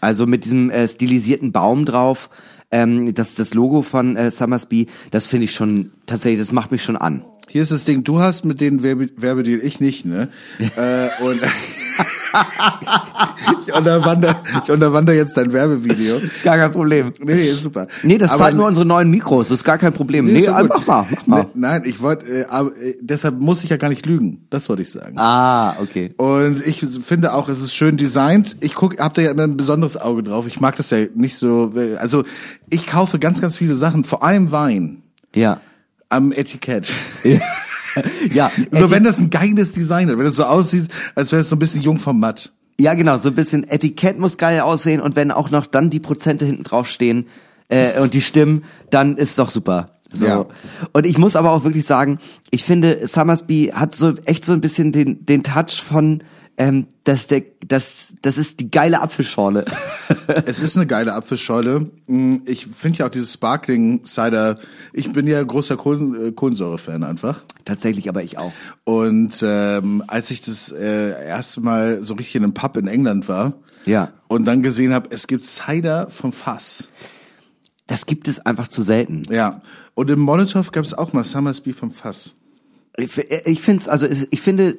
Also 0.00 0.26
mit 0.26 0.44
diesem 0.44 0.70
äh, 0.70 0.88
stilisierten 0.88 1.52
Baum 1.52 1.84
drauf, 1.84 2.30
ähm, 2.70 3.14
das, 3.14 3.34
das 3.34 3.54
Logo 3.54 3.82
von 3.82 4.16
äh, 4.16 4.30
Summersby, 4.30 4.86
das 5.10 5.26
finde 5.26 5.44
ich 5.44 5.52
schon 5.52 5.92
tatsächlich, 6.06 6.40
das 6.40 6.52
macht 6.52 6.70
mich 6.70 6.82
schon 6.82 6.96
an. 6.96 7.24
Hier 7.50 7.62
ist 7.62 7.72
das 7.72 7.84
Ding, 7.84 8.04
du 8.04 8.20
hast 8.20 8.44
mit 8.44 8.60
denen 8.60 8.84
Werbe 8.84 9.08
Werbedeal, 9.16 9.58
ich 9.60 9.80
nicht, 9.80 10.06
ne? 10.06 10.28
äh, 10.58 11.08
und 11.20 11.40
ich 13.66 13.74
unterwandere 13.74 14.36
ich 14.62 14.70
unterwandere 14.70 15.16
jetzt 15.16 15.36
dein 15.36 15.52
Werbevideo. 15.52 16.18
Ist 16.18 16.44
gar 16.44 16.56
kein 16.56 16.70
Problem. 16.70 17.12
Nee, 17.18 17.34
nee, 17.34 17.48
ist 17.48 17.64
super. 17.64 17.88
Nee, 18.04 18.18
das 18.18 18.38
zeigen 18.38 18.56
nur 18.56 18.68
unsere 18.68 18.86
neuen 18.86 19.10
Mikros, 19.10 19.48
das 19.48 19.58
ist 19.58 19.64
gar 19.64 19.78
kein 19.78 19.92
Problem. 19.92 20.26
Nee, 20.26 20.38
ist 20.38 20.46
doch 20.46 20.60
äh, 20.60 20.62
mach 20.62 20.86
mal, 20.86 21.06
mach 21.10 21.26
mal. 21.26 21.42
Ne, 21.42 21.48
nein, 21.54 21.82
ich 21.86 22.00
wollte, 22.00 22.24
äh, 22.24 22.44
aber 22.48 22.70
äh, 22.76 22.94
deshalb 23.00 23.40
muss 23.40 23.64
ich 23.64 23.70
ja 23.70 23.78
gar 23.78 23.88
nicht 23.88 24.06
lügen. 24.06 24.46
Das 24.50 24.68
wollte 24.68 24.82
ich 24.82 24.90
sagen. 24.92 25.18
Ah, 25.18 25.74
okay. 25.80 26.14
Und 26.18 26.64
ich 26.64 26.86
finde 27.02 27.34
auch, 27.34 27.48
es 27.48 27.60
ist 27.60 27.74
schön 27.74 27.96
designt. 27.96 28.58
Ich 28.60 28.76
guck, 28.76 29.00
hab 29.00 29.14
da 29.14 29.22
ja 29.22 29.32
immer 29.32 29.42
ein 29.42 29.56
besonderes 29.56 29.96
Auge 29.96 30.22
drauf. 30.22 30.46
Ich 30.46 30.60
mag 30.60 30.76
das 30.76 30.90
ja 30.90 30.98
nicht 31.16 31.34
so. 31.34 31.72
Also 31.98 32.22
ich 32.68 32.86
kaufe 32.86 33.18
ganz, 33.18 33.40
ganz 33.40 33.58
viele 33.58 33.74
Sachen, 33.74 34.04
vor 34.04 34.22
allem 34.22 34.52
Wein 34.52 35.02
Ja. 35.34 35.60
Am 36.10 36.32
Etikett. 36.32 36.92
Ja, 38.32 38.52
So, 38.70 38.84
Eti- 38.84 38.90
wenn 38.92 39.02
das 39.02 39.18
ein 39.18 39.30
geiles 39.30 39.72
Design 39.72 40.08
hat, 40.08 40.16
wenn 40.16 40.24
es 40.26 40.36
so 40.36 40.44
aussieht, 40.44 40.86
als 41.16 41.32
wäre 41.32 41.40
es 41.42 41.48
so 41.48 41.56
ein 41.56 41.58
bisschen 41.58 41.82
jung 41.82 41.98
vom 41.98 42.20
Matt. 42.20 42.52
Ja, 42.78 42.94
genau, 42.94 43.18
so 43.18 43.30
ein 43.30 43.34
bisschen 43.34 43.68
Etikett 43.68 44.16
muss 44.16 44.38
geil 44.38 44.60
aussehen 44.60 45.00
und 45.00 45.16
wenn 45.16 45.32
auch 45.32 45.50
noch 45.50 45.66
dann 45.66 45.90
die 45.90 45.98
Prozente 45.98 46.44
hinten 46.46 46.62
drauf 46.62 46.86
stehen 46.88 47.26
äh, 47.68 47.98
und 48.00 48.14
die 48.14 48.20
stimmen, 48.20 48.62
dann 48.90 49.16
ist 49.16 49.40
doch 49.40 49.50
super. 49.50 49.98
So. 50.12 50.24
Ja. 50.26 50.46
Und 50.92 51.04
ich 51.04 51.18
muss 51.18 51.34
aber 51.34 51.50
auch 51.50 51.64
wirklich 51.64 51.84
sagen, 51.84 52.20
ich 52.52 52.62
finde, 52.64 53.08
Summersby 53.08 53.72
hat 53.74 53.96
so 53.96 54.14
echt 54.24 54.44
so 54.44 54.52
ein 54.52 54.60
bisschen 54.60 54.92
den, 54.92 55.26
den 55.26 55.42
Touch 55.42 55.82
von, 55.82 56.22
ähm, 56.62 56.86
dass 57.04 57.26
der, 57.26 57.42
das, 57.66 58.12
das 58.20 58.36
ist 58.36 58.60
die 58.60 58.70
geile 58.70 59.00
Apfelschorle. 59.00 59.64
Es 60.44 60.60
ist 60.60 60.76
eine 60.76 60.86
geile 60.86 61.14
Apfelschorle. 61.14 61.88
Mm, 62.06 62.38
Ich 62.44 62.66
finde 62.66 62.98
ja 62.98 63.06
auch 63.06 63.10
dieses 63.10 63.32
Sparkling 63.32 64.04
Cider. 64.04 64.58
Ich 64.92 65.10
bin 65.12 65.26
ja 65.26 65.42
großer 65.42 65.76
Kohlen, 65.76 66.26
äh, 66.28 66.32
Kohlensäure-Fan 66.32 67.02
einfach. 67.02 67.42
Tatsächlich, 67.64 68.08
aber 68.08 68.22
ich 68.22 68.36
auch. 68.36 68.52
Und 68.84 69.42
ähm, 69.42 70.04
als 70.06 70.30
ich 70.30 70.42
das 70.42 70.70
äh, 70.72 71.26
erste 71.26 71.60
Mal 71.62 72.02
so 72.02 72.14
richtig 72.14 72.36
in 72.36 72.44
einem 72.44 72.54
Pub 72.54 72.76
in 72.76 72.88
England 72.88 73.28
war 73.28 73.54
Ja. 73.86 74.12
und 74.28 74.44
dann 74.44 74.62
gesehen 74.62 74.92
habe, 74.92 75.08
es 75.10 75.26
gibt 75.26 75.44
Cider 75.44 76.10
vom 76.10 76.32
Fass. 76.32 76.90
Das 77.86 78.04
gibt 78.06 78.28
es 78.28 78.38
einfach 78.44 78.68
zu 78.68 78.82
selten. 78.82 79.22
Ja. 79.30 79.62
Und 79.94 80.10
im 80.10 80.20
Molotow 80.20 80.70
gab 80.72 80.84
es 80.84 80.92
auch 80.94 81.12
mal 81.14 81.24
Summersby 81.24 81.72
vom 81.72 81.90
Fass. 81.92 82.34
Ich, 82.96 83.16
ich 83.46 83.62
finde 83.62 83.82
es, 83.82 83.88
also 83.88 84.06
ich 84.30 84.40
finde, 84.42 84.76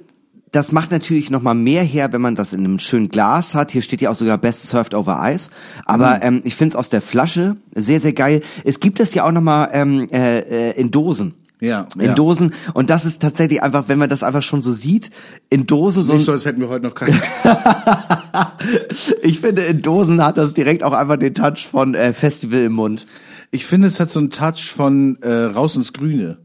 das 0.51 0.71
macht 0.73 0.91
natürlich 0.91 1.29
noch 1.29 1.41
mal 1.41 1.53
mehr 1.53 1.83
her, 1.83 2.11
wenn 2.11 2.19
man 2.21 2.35
das 2.35 2.51
in 2.51 2.59
einem 2.65 2.77
schönen 2.79 3.07
Glas 3.09 3.55
hat. 3.55 3.71
Hier 3.71 3.81
steht 3.81 4.01
ja 4.01 4.09
auch 4.09 4.15
sogar 4.15 4.37
Best 4.37 4.63
Served 4.67 4.93
Over 4.93 5.19
Ice. 5.31 5.49
Aber 5.85 6.15
Mhm. 6.15 6.19
ähm, 6.21 6.41
ich 6.43 6.55
finde 6.55 6.73
es 6.73 6.75
aus 6.75 6.89
der 6.89 7.01
Flasche 7.01 7.55
sehr, 7.73 8.01
sehr 8.01 8.13
geil. 8.13 8.41
Es 8.65 8.79
gibt 8.81 8.99
es 8.99 9.13
ja 9.13 9.23
auch 9.25 9.31
noch 9.31 9.41
mal 9.41 9.69
ähm, 9.71 10.07
äh, 10.11 10.39
äh, 10.71 10.79
in 10.79 10.91
Dosen. 10.91 11.35
Ja, 11.61 11.85
In 11.95 12.01
ja. 12.07 12.13
Dosen. 12.15 12.53
Und 12.73 12.89
das 12.89 13.05
ist 13.05 13.21
tatsächlich 13.21 13.61
einfach, 13.61 13.83
wenn 13.87 13.99
man 13.99 14.09
das 14.09 14.23
einfach 14.23 14.41
schon 14.41 14.63
so 14.63 14.73
sieht, 14.73 15.11
in 15.51 15.67
Dosen 15.67 16.01
so. 16.03 16.13
Nicht 16.15 16.25
so, 16.25 16.31
als 16.31 16.45
hätten 16.45 16.59
wir 16.59 16.69
heute 16.69 16.85
noch 16.87 16.95
keins. 16.95 17.21
ich 19.21 19.39
finde, 19.39 19.61
in 19.63 19.81
Dosen 19.81 20.23
hat 20.23 20.37
das 20.37 20.53
direkt 20.53 20.83
auch 20.83 20.93
einfach 20.93 21.17
den 21.17 21.33
Touch 21.33 21.67
von 21.69 21.93
äh, 21.95 22.13
Festival 22.13 22.61
im 22.63 22.73
Mund. 22.73 23.05
Ich 23.51 23.65
finde, 23.65 23.87
es 23.87 23.99
hat 23.99 24.09
so 24.09 24.19
einen 24.19 24.31
Touch 24.31 24.71
von 24.75 25.17
äh, 25.21 25.29
raus 25.31 25.75
ins 25.75 25.93
Grüne. 25.93 26.37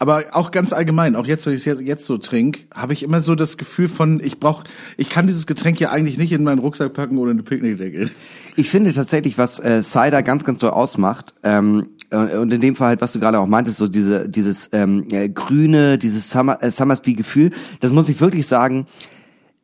Aber 0.00 0.24
auch 0.32 0.52
ganz 0.52 0.72
allgemein, 0.72 1.16
auch 1.16 1.26
jetzt, 1.26 1.44
wenn 1.46 1.54
ich 1.54 1.66
es 1.66 1.80
jetzt, 1.80 2.04
so 2.04 2.18
trinke, 2.18 2.60
habe 2.72 2.92
ich 2.92 3.02
immer 3.02 3.18
so 3.18 3.34
das 3.34 3.56
Gefühl 3.56 3.88
von, 3.88 4.20
ich 4.22 4.38
brauch, 4.38 4.62
ich 4.96 5.10
kann 5.10 5.26
dieses 5.26 5.48
Getränk 5.48 5.80
ja 5.80 5.90
eigentlich 5.90 6.18
nicht 6.18 6.32
in 6.32 6.44
meinen 6.44 6.60
Rucksack 6.60 6.92
packen 6.92 7.18
oder 7.18 7.32
eine 7.32 7.42
Picknickdecke. 7.42 8.08
Ich 8.54 8.70
finde 8.70 8.92
tatsächlich, 8.92 9.38
was 9.38 9.58
äh, 9.58 9.82
Cider 9.82 10.22
ganz, 10.22 10.44
ganz 10.44 10.60
doll 10.60 10.70
ausmacht, 10.70 11.34
ähm, 11.42 11.88
und 12.10 12.32
und 12.32 12.52
in 12.52 12.60
dem 12.60 12.74
Fall 12.74 12.88
halt, 12.88 13.00
was 13.02 13.12
du 13.12 13.20
gerade 13.20 13.38
auch 13.38 13.46
meintest, 13.46 13.78
so 13.78 13.88
diese, 13.88 14.28
dieses 14.28 14.70
ähm, 14.72 15.06
äh, 15.10 15.28
grüne, 15.28 15.98
dieses 15.98 16.30
Summer, 16.30 16.62
äh, 16.62 16.70
Summersby-Gefühl, 16.70 17.50
das 17.80 17.92
muss 17.92 18.08
ich 18.08 18.20
wirklich 18.20 18.46
sagen, 18.46 18.86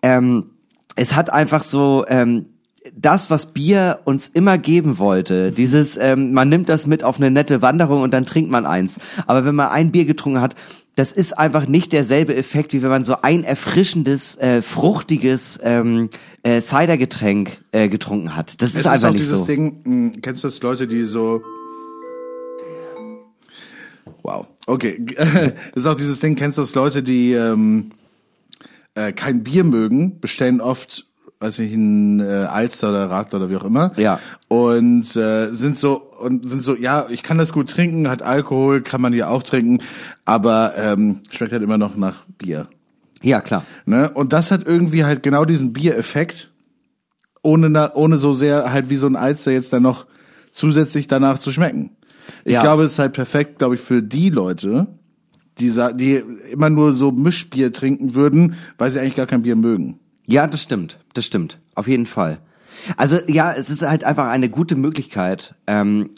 ähm, 0.02 0.50
es 0.96 1.14
hat 1.14 1.30
einfach 1.30 1.62
so 1.62 2.04
ähm, 2.08 2.46
das, 2.94 3.30
was 3.30 3.52
Bier 3.52 4.00
uns 4.04 4.28
immer 4.28 4.58
geben 4.58 4.98
wollte. 4.98 5.50
Dieses, 5.52 5.96
ähm, 5.96 6.32
man 6.32 6.48
nimmt 6.48 6.68
das 6.68 6.86
mit 6.86 7.02
auf 7.02 7.16
eine 7.16 7.30
nette 7.30 7.62
Wanderung 7.62 8.02
und 8.02 8.12
dann 8.12 8.26
trinkt 8.26 8.50
man 8.50 8.66
eins. 8.66 8.98
Aber 9.26 9.44
wenn 9.44 9.54
man 9.54 9.68
ein 9.68 9.90
Bier 9.90 10.04
getrunken 10.04 10.40
hat, 10.40 10.54
das 10.96 11.12
ist 11.12 11.36
einfach 11.36 11.66
nicht 11.66 11.92
derselbe 11.92 12.36
Effekt, 12.36 12.72
wie 12.72 12.82
wenn 12.82 12.90
man 12.90 13.04
so 13.04 13.16
ein 13.22 13.42
erfrischendes, 13.42 14.36
äh, 14.36 14.62
fruchtiges 14.62 15.58
ähm, 15.62 16.08
äh, 16.42 16.60
Cidergetränk 16.60 17.64
äh, 17.72 17.88
getrunken 17.88 18.36
hat. 18.36 18.62
Das 18.62 18.70
ist 18.70 18.80
Es 18.80 18.86
einfach 18.86 18.96
ist 18.96 19.04
auch 19.04 19.10
nicht 19.10 19.20
dieses 19.20 19.38
so. 19.38 19.44
Ding, 19.44 19.80
mh, 19.84 20.12
kennst 20.22 20.44
du 20.44 20.48
das 20.48 20.62
Leute, 20.62 20.86
die 20.86 21.04
so 21.04 21.42
Wow. 24.22 24.46
Okay. 24.66 25.04
Es 25.16 25.52
ist 25.74 25.86
auch 25.86 25.96
dieses 25.96 26.20
Ding, 26.20 26.34
kennst 26.34 26.58
du 26.58 26.62
das 26.62 26.74
Leute, 26.74 27.02
die 27.02 27.32
ähm, 27.32 27.90
äh, 28.94 29.12
kein 29.12 29.42
Bier 29.42 29.64
mögen, 29.64 30.20
bestellen 30.20 30.60
oft, 30.60 31.06
weiß 31.44 31.58
nicht, 31.58 31.74
ein 31.74 32.20
äh, 32.20 32.24
Alster 32.24 32.88
oder 32.90 33.10
Radler 33.10 33.38
oder 33.40 33.50
wie 33.50 33.56
auch 33.56 33.64
immer. 33.64 33.92
Ja. 33.96 34.18
Und 34.48 35.14
äh, 35.16 35.52
sind 35.52 35.76
so 35.76 35.96
und 35.96 36.48
sind 36.48 36.62
so, 36.62 36.74
ja, 36.74 37.06
ich 37.10 37.22
kann 37.22 37.36
das 37.38 37.52
gut 37.52 37.68
trinken, 37.68 38.08
hat 38.08 38.22
Alkohol, 38.22 38.80
kann 38.80 39.02
man 39.02 39.12
ja 39.12 39.28
auch 39.28 39.42
trinken, 39.42 39.82
aber 40.24 40.72
ähm, 40.76 41.20
schmeckt 41.30 41.52
halt 41.52 41.62
immer 41.62 41.76
noch 41.78 41.96
nach 41.96 42.24
Bier. 42.38 42.68
Ja, 43.22 43.40
klar. 43.40 43.64
Ne? 43.84 44.10
Und 44.10 44.32
das 44.32 44.50
hat 44.50 44.66
irgendwie 44.66 45.04
halt 45.04 45.22
genau 45.22 45.44
diesen 45.44 45.72
Biereffekt, 45.72 46.50
ohne, 47.42 47.92
ohne 47.94 48.16
so 48.16 48.32
sehr 48.32 48.72
halt 48.72 48.88
wie 48.88 48.96
so 48.96 49.06
ein 49.06 49.16
Alster 49.16 49.52
jetzt 49.52 49.72
dann 49.72 49.82
noch 49.82 50.06
zusätzlich 50.50 51.08
danach 51.08 51.38
zu 51.38 51.50
schmecken. 51.52 51.90
Ich 52.44 52.52
Ja. 52.54 52.62
glaube, 52.62 52.84
es 52.84 52.92
ist 52.92 52.98
halt 52.98 53.12
perfekt, 53.12 53.58
glaube 53.58 53.74
ich, 53.74 53.80
für 53.82 54.02
die 54.02 54.30
Leute, 54.30 54.86
die, 55.58 55.70
die 55.94 56.22
immer 56.52 56.70
nur 56.70 56.94
so 56.94 57.12
Mischbier 57.12 57.70
trinken 57.72 58.14
würden, 58.14 58.54
weil 58.78 58.90
sie 58.90 58.98
eigentlich 59.00 59.16
gar 59.16 59.26
kein 59.26 59.42
Bier 59.42 59.56
mögen. 59.56 60.00
Ja, 60.26 60.46
das 60.46 60.62
stimmt. 60.62 60.98
Das 61.12 61.24
stimmt. 61.24 61.58
Auf 61.74 61.88
jeden 61.88 62.06
Fall. 62.06 62.38
Also 62.96 63.18
ja, 63.28 63.52
es 63.52 63.70
ist 63.70 63.82
halt 63.82 64.04
einfach 64.04 64.28
eine 64.28 64.48
gute 64.48 64.76
Möglichkeit, 64.76 65.54
ähm, 65.66 66.10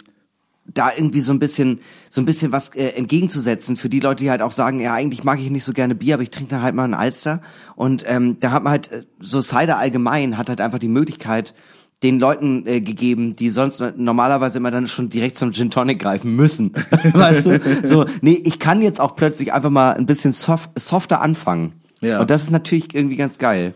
da 0.73 0.91
irgendwie 0.97 1.21
so 1.21 1.33
ein 1.33 1.39
bisschen, 1.39 1.81
so 2.11 2.21
ein 2.21 2.25
bisschen 2.25 2.51
was 2.51 2.71
äh, 2.75 2.89
entgegenzusetzen 2.89 3.77
für 3.77 3.89
die 3.89 4.01
Leute, 4.01 4.25
die 4.25 4.31
halt 4.31 4.43
auch 4.43 4.53
sagen, 4.53 4.81
ja, 4.81 4.95
eigentlich 4.95 5.23
mag 5.23 5.39
ich 5.39 5.51
nicht 5.51 5.65
so 5.65 5.73
gerne 5.73 5.95
Bier, 5.95 6.15
aber 6.15 6.25
ich 6.25 6.31
trinke 6.31 6.51
dann 6.51 6.63
halt 6.63 6.75
mal 6.75 6.85
einen 6.85 6.95
Alster. 6.95 7.41
Und 7.77 8.05
ähm, 8.07 8.39
da 8.41 8.51
hat 8.51 8.65
man 8.65 8.73
halt, 8.73 8.91
äh, 8.91 9.03
so 9.21 9.41
Cider 9.41 9.79
allgemein 9.79 10.37
hat 10.37 10.49
halt 10.49 10.61
einfach 10.61 10.79
die 10.79 10.89
Möglichkeit, 10.89 11.55
den 12.03 12.19
Leuten 12.19 12.67
äh, 12.67 12.81
gegeben, 12.81 13.37
die 13.37 13.49
sonst 13.49 13.83
normalerweise 13.97 14.59
immer 14.59 14.71
dann 14.71 14.87
schon 14.87 15.09
direkt 15.09 15.37
zum 15.37 15.53
Gin 15.53 15.71
Tonic 15.71 15.99
greifen 15.99 16.35
müssen. 16.37 16.73
weißt 17.13 17.47
du? 17.47 17.61
So, 17.85 18.05
nee, 18.21 18.41
ich 18.45 18.59
kann 18.59 18.83
jetzt 18.83 19.01
auch 19.01 19.17
plötzlich 19.17 19.53
einfach 19.53 19.71
mal 19.71 19.93
ein 19.93 20.07
bisschen 20.07 20.33
soft, 20.33 20.71
softer 20.79 21.23
anfangen. 21.23 21.73
Ja. 22.01 22.21
Und 22.21 22.31
das 22.31 22.43
ist 22.43 22.51
natürlich 22.51 22.95
irgendwie 22.95 23.17
ganz 23.17 23.39
geil. 23.39 23.75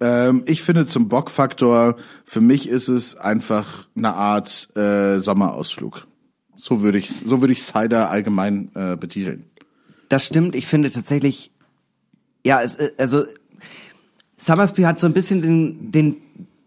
Ähm, 0.00 0.44
ich 0.46 0.62
finde 0.62 0.86
zum 0.86 1.08
Bockfaktor, 1.08 1.96
für 2.24 2.40
mich 2.40 2.68
ist 2.68 2.88
es 2.88 3.16
einfach 3.16 3.88
eine 3.96 4.14
Art 4.14 4.74
äh, 4.76 5.18
Sommerausflug. 5.18 6.06
So 6.56 6.82
würde 6.82 6.98
ich, 6.98 7.08
so 7.10 7.40
würde 7.40 7.52
ich 7.52 7.62
Cider 7.62 8.10
allgemein 8.10 8.70
äh, 8.74 8.96
betiteln. 8.96 9.46
Das 10.08 10.26
stimmt. 10.26 10.54
Ich 10.54 10.66
finde 10.66 10.90
tatsächlich, 10.90 11.50
ja, 12.44 12.62
es, 12.62 12.74
äh, 12.74 12.90
also 12.98 13.24
Summersby 14.36 14.82
hat 14.82 15.00
so 15.00 15.06
ein 15.06 15.12
bisschen 15.12 15.42
den, 15.42 15.92
den, 15.92 16.16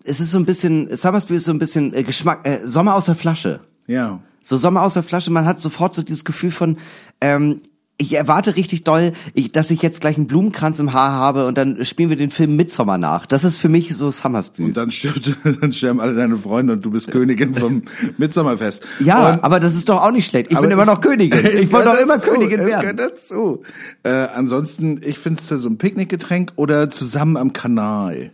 es 0.03 0.19
ist 0.19 0.31
so 0.31 0.37
ein 0.37 0.45
bisschen, 0.45 0.95
Summersby 0.95 1.35
ist 1.35 1.45
so 1.45 1.51
ein 1.51 1.59
bisschen 1.59 1.93
äh, 1.93 2.03
Geschmack, 2.03 2.45
äh, 2.47 2.65
Sommer 2.65 2.95
aus 2.95 3.05
der 3.05 3.15
Flasche. 3.15 3.61
Ja. 3.87 4.19
So 4.41 4.57
Sommer 4.57 4.81
aus 4.83 4.95
der 4.95 5.03
Flasche. 5.03 5.31
Man 5.31 5.45
hat 5.45 5.59
sofort 5.59 5.93
so 5.93 6.03
dieses 6.03 6.25
Gefühl 6.25 6.51
von, 6.51 6.77
ähm, 7.21 7.61
ich 7.99 8.13
erwarte 8.15 8.55
richtig 8.55 8.83
doll, 8.83 9.13
ich, 9.35 9.51
dass 9.51 9.69
ich 9.69 9.81
jetzt 9.83 10.01
gleich 10.01 10.17
einen 10.17 10.25
Blumenkranz 10.27 10.79
im 10.79 10.93
Haar 10.93 11.11
habe 11.11 11.45
und 11.45 11.57
dann 11.57 11.85
spielen 11.85 12.09
wir 12.09 12.17
den 12.17 12.31
Film 12.31 12.55
Midsommar 12.55 12.97
nach. 12.97 13.25
Das 13.27 13.43
ist 13.43 13.57
für 13.57 13.69
mich 13.69 13.95
so 13.95 14.09
Summersby. 14.11 14.63
Und 14.63 14.75
dann 14.77 14.91
stirbt, 14.91 15.31
dann 15.61 15.71
sterben 15.71 15.99
alle 16.01 16.15
deine 16.15 16.35
Freunde 16.35 16.73
und 16.73 16.83
du 16.83 16.89
bist 16.89 17.11
Königin 17.11 17.53
vom 17.53 17.83
Mitsommerfest. 18.17 18.83
ja, 18.99 19.33
und, 19.33 19.43
aber 19.43 19.59
das 19.59 19.75
ist 19.75 19.89
doch 19.89 20.01
auch 20.01 20.11
nicht 20.11 20.25
schlecht. 20.25 20.51
Ich 20.51 20.57
bin 20.59 20.71
immer 20.71 20.81
es- 20.81 20.87
noch 20.87 21.01
Königin. 21.01 21.39
es 21.45 21.53
Ich 21.53 21.71
wollte 21.71 21.89
doch 21.89 21.99
immer 21.99 22.17
Königin 22.17 22.59
es 22.59 22.65
werden. 22.65 22.81
gehört 22.81 22.99
dazu. 22.99 23.61
Äh, 24.01 24.09
ansonsten, 24.35 24.99
ich 25.03 25.19
finde 25.19 25.39
es 25.41 25.47
so 25.47 25.69
ein 25.69 25.77
Picknickgetränk 25.77 26.53
oder 26.55 26.89
zusammen 26.89 27.37
am 27.37 27.53
Kanal. 27.53 28.31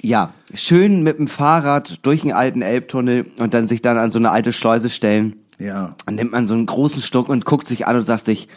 Ja, 0.00 0.32
schön 0.54 1.02
mit 1.04 1.18
dem 1.18 1.28
Fahrrad 1.28 1.98
durch 2.02 2.22
einen 2.22 2.32
alten 2.32 2.62
Elbtunnel 2.62 3.26
und 3.38 3.54
dann 3.54 3.68
sich 3.68 3.82
dann 3.82 3.98
an 3.98 4.10
so 4.10 4.18
eine 4.18 4.30
alte 4.32 4.52
Schleuse 4.52 4.90
stellen. 4.90 5.36
Ja. 5.62 5.96
Dann 6.06 6.16
nimmt 6.16 6.32
man 6.32 6.46
so 6.46 6.54
einen 6.54 6.66
großen 6.66 7.02
Schluck 7.02 7.28
und 7.28 7.44
guckt 7.44 7.66
sich 7.66 7.86
an 7.86 7.96
und 7.96 8.04
sagt 8.04 8.24
sich, 8.24 8.48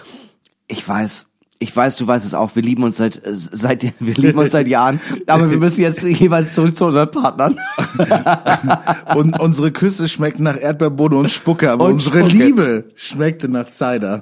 ich 0.67 0.87
weiß, 0.87 1.27
ich 1.59 1.75
weiß, 1.75 1.95
du 1.97 2.07
weißt 2.07 2.25
es 2.25 2.33
auch, 2.33 2.55
wir 2.55 2.63
lieben 2.63 2.83
uns 2.83 2.97
seit, 2.97 3.17
äh, 3.25 3.33
seit 3.33 3.83
wir 3.99 4.13
lieben 4.15 4.39
uns 4.39 4.51
seit 4.51 4.67
Jahren, 4.67 4.99
aber 5.27 5.49
wir 5.49 5.57
müssen 5.57 5.81
jetzt 5.81 6.03
jeweils 6.03 6.53
zurück 6.55 6.75
zu 6.75 6.85
unseren 6.85 7.11
Partnern. 7.11 7.59
Und 9.15 9.39
unsere 9.39 9.71
Küsse 9.71 10.07
schmeckten 10.07 10.43
nach 10.43 10.57
Erdbeerbohne 10.57 11.15
und 11.15 11.31
Spucke, 11.31 11.71
aber 11.71 11.85
Und 11.85 11.93
unsere 11.93 12.19
Spucke. 12.19 12.33
Liebe 12.33 12.91
schmeckte 12.95 13.47
nach 13.47 13.67
Cider. 13.67 14.21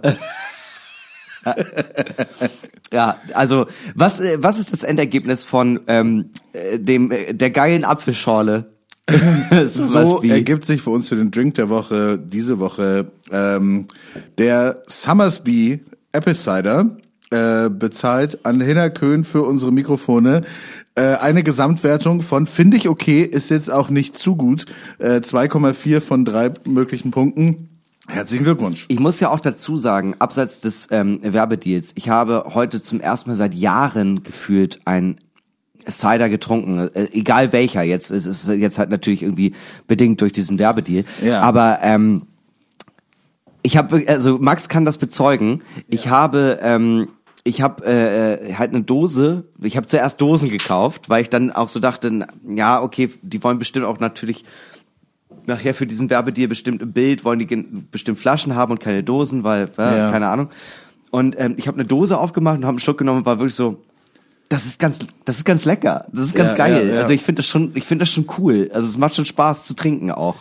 Ja, 2.91 3.17
also 3.33 3.65
was, 3.95 4.19
äh, 4.19 4.37
was 4.39 4.59
ist 4.59 4.71
das 4.71 4.83
Endergebnis 4.83 5.43
von 5.43 5.79
ähm, 5.87 6.29
äh, 6.53 6.77
dem 6.77 7.11
der 7.31 7.49
geilen 7.49 7.83
Apfelschorle? 7.83 8.72
So 9.67 10.23
ergibt 10.23 10.65
sich 10.65 10.81
für 10.81 10.91
uns 10.91 11.09
für 11.09 11.15
den 11.15 11.31
Drink 11.31 11.55
der 11.55 11.69
Woche 11.69 12.17
diese 12.17 12.59
Woche 12.59 13.11
ähm, 13.31 13.87
der 14.37 14.83
Summersby 14.87 15.83
Apple 16.13 16.35
Cider 16.35 16.97
äh, 17.29 17.69
bezahlt 17.69 18.45
an 18.45 18.61
Hinnerkön 18.61 19.23
für 19.23 19.41
unsere 19.41 19.71
Mikrofone 19.71 20.43
äh, 20.95 21.15
eine 21.15 21.43
Gesamtwertung 21.43 22.21
von 22.21 22.45
finde 22.45 22.77
ich 22.77 22.87
okay, 22.87 23.23
ist 23.23 23.49
jetzt 23.49 23.71
auch 23.71 23.89
nicht 23.89 24.17
zu 24.17 24.35
gut, 24.35 24.65
äh, 24.99 25.17
2,4 25.17 26.01
von 26.01 26.23
drei 26.23 26.51
möglichen 26.65 27.11
Punkten. 27.11 27.69
Herzlichen 28.07 28.43
Glückwunsch. 28.43 28.85
Ich 28.89 28.99
muss 28.99 29.19
ja 29.19 29.29
auch 29.29 29.39
dazu 29.39 29.77
sagen, 29.77 30.15
abseits 30.19 30.59
des 30.59 30.89
ähm, 30.91 31.19
Werbedeals, 31.23 31.93
ich 31.95 32.09
habe 32.09 32.51
heute 32.53 32.81
zum 32.81 32.99
ersten 32.99 33.29
Mal 33.29 33.35
seit 33.35 33.55
Jahren 33.55 34.23
gefühlt 34.23 34.81
ein 34.85 35.19
Cider 35.89 36.29
getrunken, 36.29 36.89
äh, 36.93 37.07
egal 37.13 37.51
welcher 37.53 37.83
jetzt. 37.83 38.11
Es 38.11 38.25
ist 38.25 38.47
jetzt 38.47 38.79
halt 38.79 38.89
natürlich 38.89 39.23
irgendwie 39.23 39.53
bedingt 39.87 40.21
durch 40.21 40.31
diesen 40.31 40.59
Werbedeal. 40.59 41.05
Ja. 41.23 41.41
Aber 41.41 41.79
ähm, 41.81 42.23
ich 43.61 43.77
habe, 43.77 44.03
also 44.07 44.37
Max 44.39 44.69
kann 44.69 44.85
das 44.85 44.97
bezeugen. 44.97 45.63
Ich 45.87 46.09
habe, 46.09 46.59
ähm, 46.61 47.07
ich 47.43 47.61
habe 47.61 47.85
äh, 47.85 48.53
halt 48.55 48.73
eine 48.73 48.83
Dose. 48.83 49.45
Ich 49.61 49.77
habe 49.77 49.87
zuerst 49.87 50.19
Dosen 50.21 50.49
gekauft, 50.49 51.09
weil 51.09 51.21
ich 51.21 51.29
dann 51.29 51.51
auch 51.51 51.69
so 51.69 51.79
dachte, 51.79 52.25
ja 52.47 52.81
okay, 52.81 53.09
die 53.21 53.43
wollen 53.43 53.59
bestimmt 53.59 53.85
auch 53.85 53.99
natürlich 53.99 54.45
nachher 55.45 55.73
für 55.73 55.85
diesen 55.87 56.09
Werbedeal 56.09 56.47
bestimmt 56.47 56.81
im 56.81 56.93
Bild 56.93 57.25
wollen 57.25 57.39
die 57.39 57.45
bestimmt 57.91 58.17
Flaschen 58.19 58.55
haben 58.55 58.71
und 58.71 58.79
keine 58.79 59.03
Dosen, 59.03 59.43
weil 59.43 59.69
äh, 59.77 59.97
Ja. 59.97 60.11
keine 60.11 60.29
Ahnung. 60.29 60.49
Und 61.11 61.35
ähm, 61.37 61.55
ich 61.57 61.67
habe 61.67 61.77
eine 61.77 61.85
Dose 61.85 62.17
aufgemacht 62.17 62.57
und 62.57 62.63
habe 62.63 62.71
einen 62.71 62.79
Schluck 62.79 62.97
genommen 62.97 63.19
und 63.19 63.25
war 63.25 63.39
wirklich 63.39 63.55
so, 63.55 63.83
das 64.53 64.65
ist 64.65 64.77
ganz, 64.79 64.99
das 65.25 65.37
ist 65.37 65.45
ganz 65.45 65.65
lecker, 65.65 66.05
das 66.11 66.25
ist 66.27 66.35
ganz 66.35 66.51
Ja, 66.51 66.57
geil. 66.57 66.87
ja, 66.87 66.93
ja. 66.93 66.99
Also 67.01 67.11
ich 67.13 67.23
finde 67.23 67.39
das 67.41 67.47
schon, 67.47 67.71
ich 67.73 67.85
finde 67.85 68.03
das 68.03 68.09
schon 68.11 68.27
cool. 68.37 68.69
Also 68.71 68.87
es 68.87 68.97
macht 68.99 69.15
schon 69.15 69.25
Spaß 69.25 69.63
zu 69.63 69.73
trinken 69.75 70.11
auch. 70.11 70.35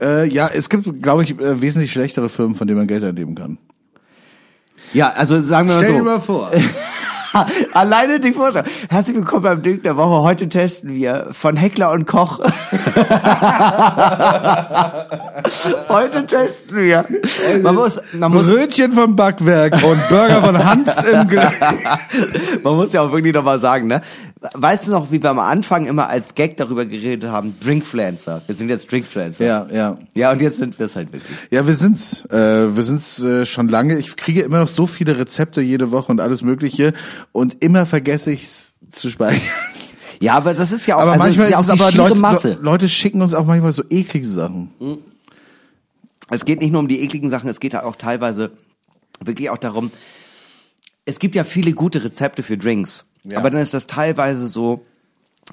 Äh, 0.00 0.28
ja, 0.28 0.48
es 0.52 0.68
gibt, 0.68 1.02
glaube 1.02 1.22
ich, 1.22 1.38
äh, 1.40 1.60
wesentlich 1.62 1.90
schlechtere 1.90 2.28
Firmen, 2.28 2.54
von 2.54 2.66
denen 2.66 2.78
man 2.78 2.86
Geld 2.86 3.02
einnehmen 3.02 3.34
kann. 3.34 3.56
Ja, 4.92 5.10
also 5.16 5.40
sagen 5.40 5.68
wir 5.68 5.74
mal 5.76 5.82
Stell 5.82 5.96
so. 5.96 5.98
dir 6.00 6.04
mal 6.04 6.20
vor. 6.20 6.50
Alleine 7.72 8.20
die 8.20 8.32
Vorstellung. 8.32 8.68
Herzlich 8.88 9.16
willkommen 9.16 9.42
beim 9.42 9.62
Ding 9.62 9.82
der 9.82 9.96
Woche. 9.96 10.22
Heute 10.22 10.48
testen 10.48 10.94
wir 10.94 11.26
von 11.32 11.56
Heckler 11.56 11.90
und 11.92 12.06
Koch. 12.06 12.38
Heute 15.88 16.26
testen 16.26 16.78
wir. 16.78 17.04
Man 17.62 17.74
muss, 17.74 18.00
man 18.12 18.32
muss, 18.32 18.48
Brötchen 18.48 18.92
vom 18.92 19.16
Backwerk 19.16 19.82
und 19.82 20.08
Burger 20.08 20.42
von 20.42 20.64
Hans 20.64 21.04
im 21.04 21.28
Glas. 21.28 21.52
man 22.62 22.76
muss 22.76 22.92
ja 22.92 23.02
auch 23.02 23.12
wirklich 23.12 23.34
nochmal 23.34 23.58
sagen, 23.58 23.88
ne? 23.88 24.02
Weißt 24.52 24.86
du 24.86 24.90
noch, 24.90 25.10
wie 25.10 25.22
wir 25.22 25.30
am 25.30 25.38
Anfang 25.38 25.86
immer 25.86 26.08
als 26.08 26.34
Gag 26.34 26.56
darüber 26.56 26.84
geredet 26.84 27.30
haben? 27.30 27.56
Drinkfluencer. 27.60 28.42
Wir 28.46 28.54
sind 28.54 28.68
jetzt 28.68 28.90
Drinkfluencer. 28.92 29.44
Ja, 29.44 29.66
ja. 29.72 29.98
Ja, 30.14 30.32
und 30.32 30.42
jetzt 30.42 30.58
sind 30.58 30.78
wir 30.78 30.86
es 30.86 30.94
halt 30.94 31.12
wirklich. 31.12 31.36
Ja, 31.50 31.66
wir 31.66 31.74
sind's. 31.74 32.24
Äh, 32.26 32.76
wir 32.76 32.82
sind's 32.82 33.22
äh, 33.22 33.46
schon 33.46 33.68
lange. 33.68 33.98
Ich 33.98 34.14
kriege 34.16 34.42
immer 34.42 34.60
noch 34.60 34.68
so 34.68 34.86
viele 34.86 35.18
Rezepte 35.18 35.62
jede 35.62 35.90
Woche 35.90 36.12
und 36.12 36.20
alles 36.20 36.42
Mögliche 36.42 36.92
und 37.32 37.62
immer 37.62 37.86
vergesse 37.86 38.32
ich's 38.32 38.74
zu 38.90 39.10
speichern. 39.10 39.40
Ja, 40.20 40.34
aber 40.34 40.54
das 40.54 40.72
ist 40.72 40.86
ja 40.86 40.96
auch, 40.96 41.00
Aber 41.00 41.12
also 41.12 41.24
manchmal 41.24 41.46
ist 41.46 41.52
ja 41.52 41.58
auch 41.58 41.60
es 41.60 41.66
die 41.66 41.98
aber 41.98 42.08
Leute, 42.08 42.14
Masse. 42.18 42.58
Leute 42.62 42.88
schicken 42.88 43.20
uns 43.20 43.34
auch 43.34 43.44
manchmal 43.44 43.72
so 43.72 43.82
eklige 43.90 44.26
Sachen. 44.26 44.70
es 46.30 46.44
geht 46.44 46.60
nicht 46.60 46.70
nur 46.72 46.80
um 46.80 46.88
die 46.88 47.02
ekligen 47.02 47.28
Sachen, 47.30 47.48
es 47.50 47.60
geht 47.60 47.74
halt 47.74 47.84
auch 47.84 47.96
teilweise 47.96 48.52
wirklich 49.20 49.50
auch 49.50 49.58
darum, 49.58 49.90
es 51.04 51.18
gibt 51.18 51.34
ja 51.34 51.44
viele 51.44 51.72
gute 51.72 52.02
Rezepte 52.02 52.42
für 52.42 52.56
Drinks, 52.58 53.04
Ja. 53.24 53.38
aber 53.38 53.50
dann 53.50 53.60
ist 53.60 53.74
das 53.74 53.86
teilweise 53.86 54.48
so, 54.48 54.84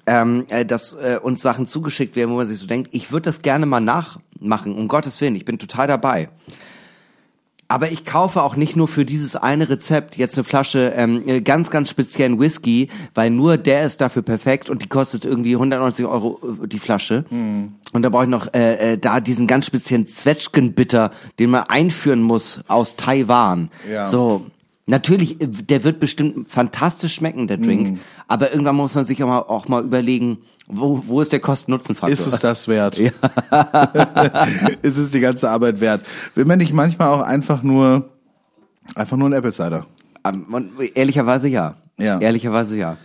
ähm, 0.07 0.45
äh, 0.49 0.65
dass 0.65 0.93
äh, 0.93 1.19
uns 1.21 1.41
Sachen 1.41 1.67
zugeschickt 1.67 2.15
werden, 2.15 2.31
wo 2.31 2.35
man 2.37 2.47
sich 2.47 2.57
so 2.59 2.65
denkt, 2.65 2.89
ich 2.93 3.11
würde 3.11 3.25
das 3.25 3.41
gerne 3.41 3.65
mal 3.65 3.79
nachmachen, 3.81 4.75
um 4.75 4.87
Gottes 4.87 5.19
Willen, 5.21 5.35
ich 5.35 5.45
bin 5.45 5.59
total 5.59 5.87
dabei. 5.87 6.29
Aber 7.73 7.91
ich 7.91 8.05
kaufe 8.05 8.43
auch 8.43 8.55
nicht 8.55 8.75
nur 8.75 8.87
für 8.87 9.03
dieses 9.03 9.35
eine 9.35 9.67
Rezept 9.67 10.15
jetzt 10.15 10.37
eine 10.37 10.43
Flasche 10.43 10.93
ähm, 10.95 11.27
äh, 11.27 11.41
ganz, 11.41 11.71
ganz 11.71 11.89
speziellen 11.89 12.39
Whisky, 12.39 12.89
weil 13.15 13.31
nur 13.31 13.57
der 13.57 13.81
ist 13.81 13.99
dafür 13.99 14.21
perfekt 14.21 14.69
und 14.69 14.83
die 14.83 14.87
kostet 14.87 15.25
irgendwie 15.25 15.55
190 15.55 16.05
Euro 16.05 16.39
äh, 16.61 16.67
die 16.67 16.77
Flasche. 16.77 17.25
Und 17.91 18.03
da 18.03 18.09
brauche 18.09 18.25
ich 18.25 18.29
noch 18.29 18.53
äh, 18.53 18.93
äh, 18.93 18.97
da 18.99 19.19
diesen 19.19 19.47
ganz 19.47 19.65
speziellen 19.65 20.05
Zwetschgenbitter, 20.05 21.09
den 21.39 21.49
man 21.49 21.63
einführen 21.63 22.21
muss 22.21 22.59
aus 22.67 22.95
Taiwan. 22.95 23.71
Ja. 23.91 24.05
So, 24.05 24.45
natürlich, 24.85 25.41
äh, 25.41 25.47
der 25.47 25.83
wird 25.83 25.99
bestimmt 25.99 26.49
fantastisch 26.49 27.15
schmecken, 27.15 27.47
der 27.47 27.57
Drink. 27.57 27.99
Aber 28.27 28.51
irgendwann 28.51 28.75
muss 28.75 28.95
man 28.95 29.05
sich 29.05 29.23
auch 29.23 29.27
mal, 29.27 29.39
auch 29.39 29.67
mal 29.67 29.83
überlegen, 29.83 30.39
wo, 30.67 31.03
wo 31.07 31.21
ist 31.21 31.33
der 31.33 31.39
Kosten-Nutzen-Faktor? 31.39 32.13
Ist 32.13 32.25
es 32.25 32.39
das 32.39 32.67
wert? 32.67 32.97
ist 34.81 34.97
es 34.97 35.11
die 35.11 35.19
ganze 35.19 35.49
Arbeit 35.49 35.81
wert? 35.81 36.03
Will 36.35 36.45
man 36.45 36.57
nicht 36.57 36.73
manchmal 36.73 37.09
auch 37.09 37.21
einfach 37.21 37.63
nur, 37.63 38.09
einfach 38.95 39.17
nur 39.17 39.29
ein 39.29 39.33
Apple 39.33 39.51
Cider? 39.51 39.85
Ähm, 40.25 40.45
und 40.53 40.71
Ehrlicherweise 40.95 41.49
ja. 41.49 41.75
Ja. 41.97 42.19
Ehrlicherweise 42.19 42.77
ja. 42.77 42.97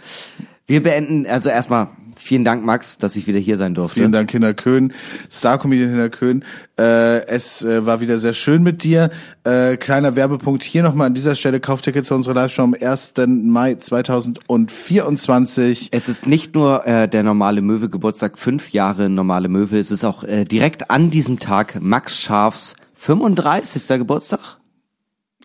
Wir 0.67 0.83
beenden, 0.83 1.27
also 1.27 1.49
erstmal 1.49 1.89
vielen 2.19 2.45
Dank, 2.45 2.65
Max, 2.65 2.99
dass 2.99 3.17
ich 3.17 3.27
wieder 3.27 3.39
hier 3.39 3.57
sein 3.57 3.75
durfte. 3.75 4.01
Vielen 4.01 4.13
Dank, 4.13 4.31
Kinder 4.31 4.55
Köhn, 4.55 4.93
Star-Comedian 5.31 5.91
Kinder 5.91 6.11
Köhn. 6.11 6.45
Äh, 6.79 7.27
es 7.27 7.63
äh, 7.63 7.87
war 7.87 8.01
wieder 8.01 8.19
sehr 8.19 8.35
schön 8.35 8.63
mit 8.63 8.85
dir. 8.85 9.11
Äh, 9.45 9.77
kleiner 9.77 10.17
Werbepunkt 10.17 10.63
hier 10.63 10.83
nochmal 10.83 11.07
an 11.07 11.15
dieser 11.15 11.35
Stelle. 11.35 11.61
Kauftickets 11.61 12.09
für 12.09 12.15
unsere 12.15 12.35
Live-Show 12.35 12.63
am 12.63 12.75
1. 12.75 13.15
Mai 13.27 13.77
2024. 13.77 15.89
Es 15.93 16.09
ist 16.09 16.27
nicht 16.27 16.55
nur 16.55 16.87
äh, 16.87 17.09
der 17.09 17.23
normale 17.23 17.63
Möwe 17.63 17.89
Geburtstag, 17.89 18.39
fünf 18.39 18.71
Jahre 18.71 19.09
normale 19.09 19.49
Möwe, 19.49 19.79
es 19.79 19.91
ist 19.91 20.05
auch 20.05 20.25
äh, 20.25 20.45
direkt 20.45 20.91
an 20.91 21.11
diesem 21.11 21.39
Tag 21.39 21.81
Max 21.81 22.19
Scharfs 22.19 22.77
35. 22.95 23.99
Geburtstag? 23.99 24.59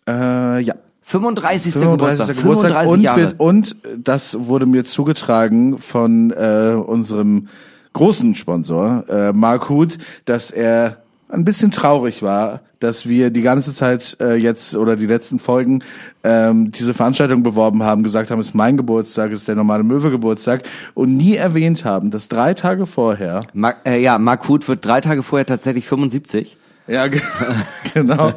Äh, 0.08 0.60
ja. 0.60 0.76
35. 1.04 1.74
35. 1.74 2.28
Geburtstag, 2.28 2.38
Geburtstag 2.38 2.72
35 2.72 2.94
und, 2.94 3.02
Jahre. 3.02 3.20
wir, 3.20 3.36
und 3.40 3.76
das 3.98 4.48
wurde 4.48 4.66
mir 4.66 4.86
zugetragen 4.86 5.78
von 5.78 6.32
äh, 6.32 6.76
unserem 6.76 7.48
großen 7.94 8.36
Sponsor, 8.36 9.06
äh, 9.10 9.34
Mark 9.34 9.70
Huth, 9.70 9.98
dass 10.26 10.52
er 10.52 10.98
ein 11.30 11.46
bisschen 11.46 11.72
traurig 11.72 12.22
war, 12.22 12.62
dass 12.80 13.08
wir 13.08 13.30
die 13.30 13.42
ganze 13.42 13.74
Zeit 13.74 14.18
äh, 14.20 14.36
jetzt 14.36 14.76
oder 14.76 14.96
die 14.96 15.06
letzten 15.06 15.40
Folgen 15.40 15.84
ähm, 16.24 16.72
diese 16.72 16.94
Veranstaltung 16.94 17.42
beworben 17.42 17.82
haben, 17.84 18.04
gesagt 18.04 18.30
haben, 18.30 18.40
es 18.40 18.48
ist 18.48 18.56
mein 18.56 18.78
Geburtstag, 18.78 19.32
es 19.32 19.40
ist 19.40 19.48
der 19.48 19.56
normale 19.56 19.84
Möwe-Geburtstag 19.84 20.64
und 20.94 21.16
nie 21.16 21.36
erwähnt 21.36 21.86
haben, 21.86 22.12
dass 22.12 22.28
drei 22.28 22.54
Tage 22.54 22.86
vorher 22.86 23.46
Ma 23.54 23.74
äh, 23.86 24.02
ja, 24.02 24.18
Mark 24.20 24.48
Huth 24.48 24.68
wird 24.68 24.86
drei 24.86 25.02
Tage 25.02 25.24
vorher 25.24 25.46
tatsächlich 25.46 25.88
75. 25.88 26.58
Ja, 26.88 27.08
ge- 27.08 27.22
genau. 27.94 28.34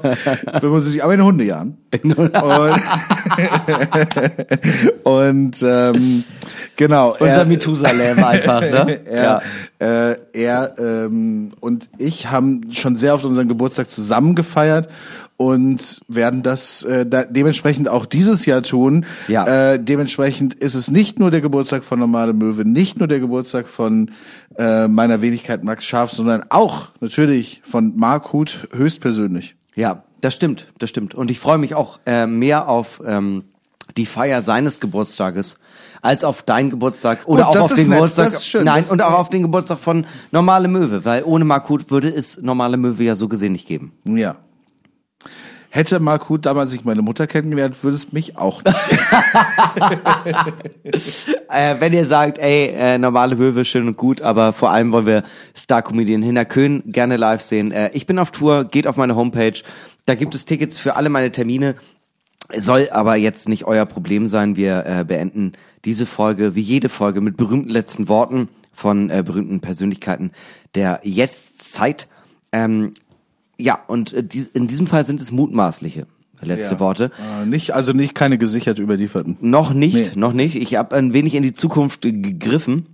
75, 0.61 1.03
aber 1.03 1.15
in 1.15 1.25
Hundejahren. 1.25 1.79
Und, 2.03 2.15
und 5.05 5.63
ähm, 5.63 6.25
genau. 6.77 7.11
Unser 7.13 7.27
er- 7.27 7.45
Methusalem 7.45 8.23
einfach, 8.23 8.61
ne? 8.61 9.01
er, 9.07 9.43
äh, 9.81 10.17
er 10.33 10.75
ähm, 10.79 11.53
und 11.61 11.89
ich 11.99 12.31
haben 12.31 12.73
schon 12.73 12.97
sehr 12.97 13.15
oft 13.15 13.25
unseren 13.25 13.49
Geburtstag 13.49 13.91
zusammen 13.91 14.35
gefeiert 14.35 14.89
und 15.37 16.01
werden 16.09 16.43
das 16.43 16.83
äh, 16.83 17.05
da, 17.07 17.25
dementsprechend 17.25 17.89
auch 17.89 18.07
dieses 18.07 18.47
Jahr 18.47 18.63
tun. 18.63 19.05
Ja. 19.29 19.73
Äh, 19.73 19.83
dementsprechend 19.83 20.55
ist 20.55 20.75
es 20.75 20.91
nicht 20.91 21.19
nur 21.19 21.31
der 21.31 21.41
Geburtstag 21.41 21.85
von 21.85 21.99
Normale 21.99 22.33
Möwe, 22.33 22.65
nicht 22.65 22.99
nur 22.99 23.09
der 23.09 23.21
Geburtstag 23.21 23.69
von 23.69 24.11
äh, 24.59 24.89
meiner 24.89 25.21
Wenigkeit 25.21 25.65
Max 25.65 25.85
Scharf, 25.85 26.13
sondern 26.13 26.45
auch 26.49 26.89
natürlich 27.01 27.61
von 27.65 27.97
Mark 27.97 28.33
Huth 28.33 28.69
höchstpersönlich. 28.73 29.57
Ja, 29.75 30.05
das 30.21 30.35
stimmt, 30.35 30.73
das 30.79 30.91
stimmt. 30.91 31.15
Und 31.15 31.31
ich 31.31 31.39
freue 31.39 31.59
mich 31.59 31.75
auch 31.75 32.01
äh, 32.07 32.27
mehr 32.27 32.69
auf 32.69 33.03
ähm, 33.07 33.45
die 33.97 34.07
Feier 34.07 34.43
seines 34.43 34.81
Geburtstages 34.81 35.59
als 36.03 36.25
auf 36.25 36.43
deinen 36.43 36.71
Geburtstag 36.71 37.21
oder 37.27 37.45
Gut, 37.45 37.57
auch 37.57 37.61
auf 37.63 37.75
den 37.75 37.89
nett, 37.89 37.97
Geburtstag. 37.97 38.33
schön, 38.43 38.65
nein, 38.65 38.85
und 38.89 39.03
auch 39.03 39.15
auf 39.15 39.29
den 39.29 39.43
Geburtstag 39.43 39.79
von 39.79 40.07
Normale 40.33 40.69
Möwe, 40.69 41.05
weil 41.05 41.25
ohne 41.25 41.45
Mark 41.45 41.69
Huth 41.69 41.91
würde 41.91 42.09
es 42.09 42.41
Normale 42.41 42.77
Möwe 42.77 43.05
ja 43.05 43.15
so 43.15 43.29
gesehen 43.29 43.53
nicht 43.53 43.67
geben. 43.67 43.93
Ja. 44.05 44.37
Hätte 45.71 46.01
Mark 46.01 46.29
Huth 46.29 46.47
damals 46.47 46.73
nicht 46.73 46.87
meine 46.87 47.03
Mutter 47.03 47.27
kennengelernt, 47.27 47.83
würde 47.85 47.97
es 47.97 48.13
mich 48.13 48.39
auch 48.39 48.63
nicht. 48.65 48.77
Äh, 51.49 51.77
wenn 51.79 51.93
ihr 51.93 52.07
sagt, 52.07 52.39
ey, 52.39 52.67
äh, 52.69 52.99
Normale 52.99 53.37
Möwe 53.37 53.65
schön 53.65 53.87
und 53.87 53.97
gut, 53.97 54.21
aber 54.21 54.53
vor 54.53 54.71
allem 54.71 54.93
wollen 54.93 55.07
wir 55.07 55.23
Star-Comedian 55.57 56.23
Hinner 56.23 56.45
Köhn 56.45 56.83
gerne 56.87 57.17
live 57.17 57.41
sehen. 57.41 57.73
Äh, 57.73 57.91
ich 57.93 58.07
bin 58.07 58.19
auf 58.19 58.31
Tour, 58.31 58.65
geht 58.65 58.87
auf 58.87 58.97
meine 58.97 59.15
Homepage, 59.17 59.55
da 60.07 60.15
gibt 60.15 60.35
es 60.35 60.45
Tickets 60.45 60.79
für 60.79 60.97
alle 60.97 61.09
meine 61.09 61.31
Termine. 61.31 61.77
Soll 62.55 62.89
aber 62.91 63.17
jetzt 63.17 63.49
nicht 63.49 63.65
euer 63.65 63.87
Problem 63.87 64.29
sein. 64.29 64.57
Wir 64.57 64.85
äh, 64.87 65.05
beenden 65.05 65.53
diese 65.85 66.07
Folge, 66.07 66.55
wie 66.55 66.61
jede 66.61 66.89
Folge, 66.89 67.21
mit 67.21 67.37
berühmten 67.37 67.71
letzten 67.71 68.09
Worten 68.09 68.49
von 68.73 69.11
äh, 69.11 69.23
berühmten 69.25 69.61
Persönlichkeiten 69.61 70.33
der 70.75 71.01
Jetztzeit. 71.03 72.09
Ähm, 72.53 72.95
ja, 73.59 73.79
und 73.87 74.13
äh, 74.13 74.25
in 74.55 74.67
diesem 74.67 74.87
Fall 74.87 75.05
sind 75.05 75.21
es 75.21 75.33
mutmaßliche 75.33 76.07
letzte 76.43 76.75
Ja. 76.75 76.81
Worte. 76.81 77.11
Äh, 77.43 77.47
nicht, 77.47 77.73
also 77.75 77.93
nicht 77.93 78.15
keine 78.15 78.37
gesichert 78.39 78.79
überlieferten. 78.79 79.37
Noch 79.41 79.73
nicht, 79.73 79.95
Nee. 80.15 80.21
noch 80.21 80.33
nicht. 80.33 80.55
Ich 80.57 80.75
habe 80.77 80.95
ein 80.95 81.13
wenig 81.13 81.35
in 81.35 81.43
die 81.43 81.53
Zukunft 81.55 82.03
gegriffen. 82.03 82.87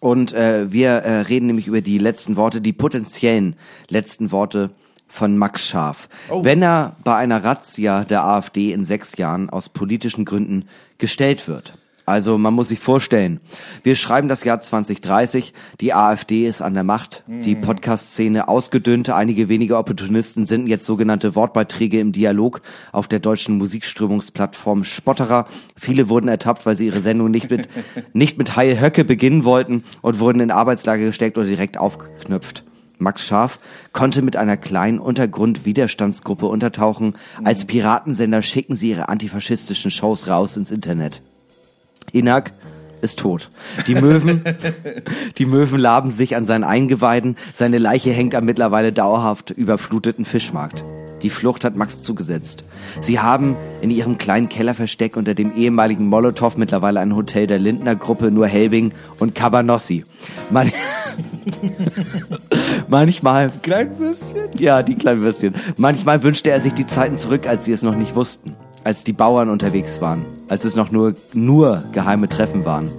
Und 0.00 0.32
äh, 0.32 0.72
wir 0.72 0.88
äh, 0.90 1.20
reden 1.20 1.46
nämlich 1.46 1.68
über 1.68 1.80
die 1.80 1.98
letzten 1.98 2.36
Worte, 2.36 2.60
die 2.60 2.72
potenziellen 2.72 3.54
letzten 3.88 4.32
Worte 4.32 4.70
von 5.06 5.38
Max 5.38 5.64
Scharf. 5.66 6.08
Wenn 6.42 6.60
er 6.62 6.96
bei 7.04 7.14
einer 7.14 7.44
Razzia 7.44 8.02
der 8.04 8.24
AfD 8.24 8.72
in 8.72 8.84
sechs 8.84 9.16
Jahren 9.16 9.48
aus 9.48 9.68
politischen 9.68 10.24
Gründen 10.24 10.64
gestellt 10.98 11.46
wird. 11.46 11.74
Also 12.04 12.36
man 12.36 12.54
muss 12.54 12.68
sich 12.68 12.80
vorstellen, 12.80 13.40
wir 13.84 13.94
schreiben 13.94 14.28
das 14.28 14.42
Jahr 14.42 14.60
2030, 14.60 15.54
die 15.80 15.94
AfD 15.94 16.46
ist 16.46 16.60
an 16.60 16.74
der 16.74 16.82
Macht, 16.82 17.22
die 17.28 17.54
Podcast-Szene 17.54 18.48
ausgedünnt, 18.48 19.10
einige 19.10 19.48
wenige 19.48 19.76
Opportunisten 19.76 20.44
sind 20.44 20.66
jetzt 20.66 20.84
sogenannte 20.84 21.36
Wortbeiträge 21.36 22.00
im 22.00 22.12
Dialog 22.12 22.60
auf 22.90 23.06
der 23.06 23.20
deutschen 23.20 23.56
Musikströmungsplattform 23.58 24.82
Spotterer. 24.84 25.46
Viele 25.76 26.08
wurden 26.08 26.28
ertappt, 26.28 26.66
weil 26.66 26.76
sie 26.76 26.86
ihre 26.86 27.00
Sendung 27.00 27.30
nicht 27.30 27.50
mit, 27.50 27.68
nicht 28.12 28.36
mit 28.36 28.56
Heil 28.56 28.80
Höcke 28.80 29.04
beginnen 29.04 29.44
wollten 29.44 29.84
und 30.00 30.18
wurden 30.18 30.40
in 30.40 30.50
Arbeitslager 30.50 31.04
gesteckt 31.04 31.38
oder 31.38 31.46
direkt 31.46 31.78
aufgeknüpft. 31.78 32.64
Max 32.98 33.24
Scharf 33.24 33.58
konnte 33.92 34.22
mit 34.22 34.36
einer 34.36 34.56
kleinen 34.56 34.98
Untergrund-Widerstandsgruppe 34.98 36.46
untertauchen. 36.46 37.14
Als 37.44 37.64
Piratensender 37.64 38.42
schicken 38.42 38.76
sie 38.76 38.90
ihre 38.90 39.08
antifaschistischen 39.08 39.90
Shows 39.90 40.28
raus 40.28 40.56
ins 40.56 40.70
Internet. 40.70 41.22
Inak 42.12 42.52
ist 43.02 43.18
tot. 43.18 43.50
Die 43.86 43.94
Möwen, 43.94 44.42
die 45.38 45.46
Möwen 45.46 45.78
laben 45.78 46.10
sich 46.10 46.36
an 46.36 46.46
seinen 46.46 46.64
Eingeweiden. 46.64 47.36
Seine 47.54 47.78
Leiche 47.78 48.10
hängt 48.10 48.34
am 48.34 48.44
mittlerweile 48.44 48.92
dauerhaft 48.92 49.50
überfluteten 49.50 50.24
Fischmarkt. 50.24 50.84
Die 51.22 51.30
Flucht 51.30 51.64
hat 51.64 51.76
Max 51.76 52.02
zugesetzt. 52.02 52.64
Sie 53.00 53.20
haben 53.20 53.56
in 53.80 53.90
ihrem 53.90 54.18
kleinen 54.18 54.48
Kellerversteck 54.48 55.16
unter 55.16 55.34
dem 55.34 55.54
ehemaligen 55.54 56.06
Molotow 56.06 56.56
mittlerweile 56.56 56.98
ein 57.00 57.14
Hotel 57.14 57.46
der 57.46 57.60
Lindner 57.60 57.94
Gruppe 57.94 58.32
nur 58.32 58.48
Helbing 58.48 58.92
und 59.20 59.34
Cabanossi. 59.34 60.04
Man 60.50 60.72
Manchmal 62.88 63.50
Kleinwürstchen? 63.62 64.48
ja, 64.58 64.82
die 64.82 64.96
kleinen 64.96 65.22
Würstchen. 65.22 65.54
Manchmal 65.76 66.22
wünschte 66.22 66.50
er 66.50 66.60
sich 66.60 66.74
die 66.74 66.86
Zeiten 66.86 67.18
zurück, 67.18 67.46
als 67.46 67.64
sie 67.66 67.72
es 67.72 67.82
noch 67.82 67.96
nicht 67.96 68.14
wussten. 68.16 68.54
Als 68.82 69.04
die 69.04 69.12
Bauern 69.12 69.48
unterwegs 69.48 70.00
waren. 70.00 70.24
Als 70.52 70.66
es 70.66 70.76
noch 70.76 70.90
nur, 70.90 71.14
nur 71.32 71.82
geheime 71.92 72.28
Treffen 72.28 72.66
waren. 72.66 72.90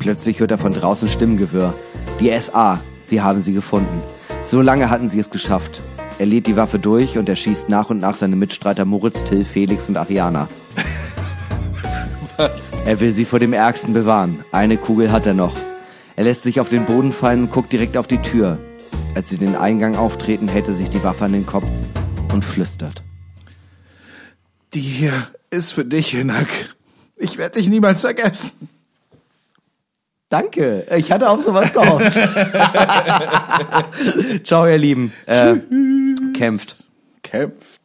Plötzlich 0.00 0.40
hört 0.40 0.50
er 0.50 0.58
von 0.58 0.72
draußen 0.72 1.06
Stimmengewirr. 1.06 1.72
Die 2.18 2.36
SA, 2.36 2.80
sie 3.04 3.22
haben 3.22 3.42
sie 3.42 3.52
gefunden. 3.52 4.02
So 4.44 4.60
lange 4.60 4.90
hatten 4.90 5.08
sie 5.08 5.20
es 5.20 5.30
geschafft. 5.30 5.80
Er 6.18 6.26
lädt 6.26 6.48
die 6.48 6.56
Waffe 6.56 6.80
durch 6.80 7.16
und 7.16 7.28
er 7.28 7.36
schießt 7.36 7.68
nach 7.68 7.90
und 7.90 7.98
nach 7.98 8.16
seine 8.16 8.34
Mitstreiter 8.34 8.84
Moritz, 8.86 9.22
Till, 9.22 9.44
Felix 9.44 9.88
und 9.88 9.96
Ariana. 9.96 10.48
Er 12.86 12.98
will 12.98 13.12
sie 13.12 13.24
vor 13.24 13.38
dem 13.38 13.52
Ärgsten 13.52 13.94
bewahren. 13.94 14.40
Eine 14.50 14.78
Kugel 14.78 15.12
hat 15.12 15.26
er 15.26 15.34
noch. 15.34 15.54
Er 16.16 16.24
lässt 16.24 16.42
sich 16.42 16.58
auf 16.58 16.70
den 16.70 16.86
Boden 16.86 17.12
fallen 17.12 17.42
und 17.42 17.52
guckt 17.52 17.72
direkt 17.72 17.96
auf 17.96 18.08
die 18.08 18.18
Tür. 18.18 18.58
Als 19.14 19.28
sie 19.28 19.36
den 19.36 19.54
Eingang 19.54 19.94
auftreten, 19.94 20.48
hält 20.48 20.66
er 20.66 20.74
sich 20.74 20.90
die 20.90 21.04
Waffe 21.04 21.24
an 21.24 21.32
den 21.34 21.46
Kopf 21.46 21.68
und 22.32 22.44
flüstert. 22.44 23.04
Die 24.74 24.80
hier 24.80 25.12
ist 25.50 25.72
für 25.72 25.84
dich, 25.84 26.10
Hinak. 26.10 26.48
Ich 27.16 27.38
werde 27.38 27.58
dich 27.58 27.68
niemals 27.68 28.02
vergessen. 28.02 28.52
Danke, 30.28 30.86
ich 30.94 31.10
hatte 31.10 31.30
auf 31.30 31.42
sowas 31.42 31.72
gehofft. 31.72 32.12
Ciao, 34.44 34.66
ihr 34.66 34.76
Lieben. 34.76 35.10
Äh, 35.24 35.54
Kämpft. 36.34 36.84
Kämpft. 37.22 37.77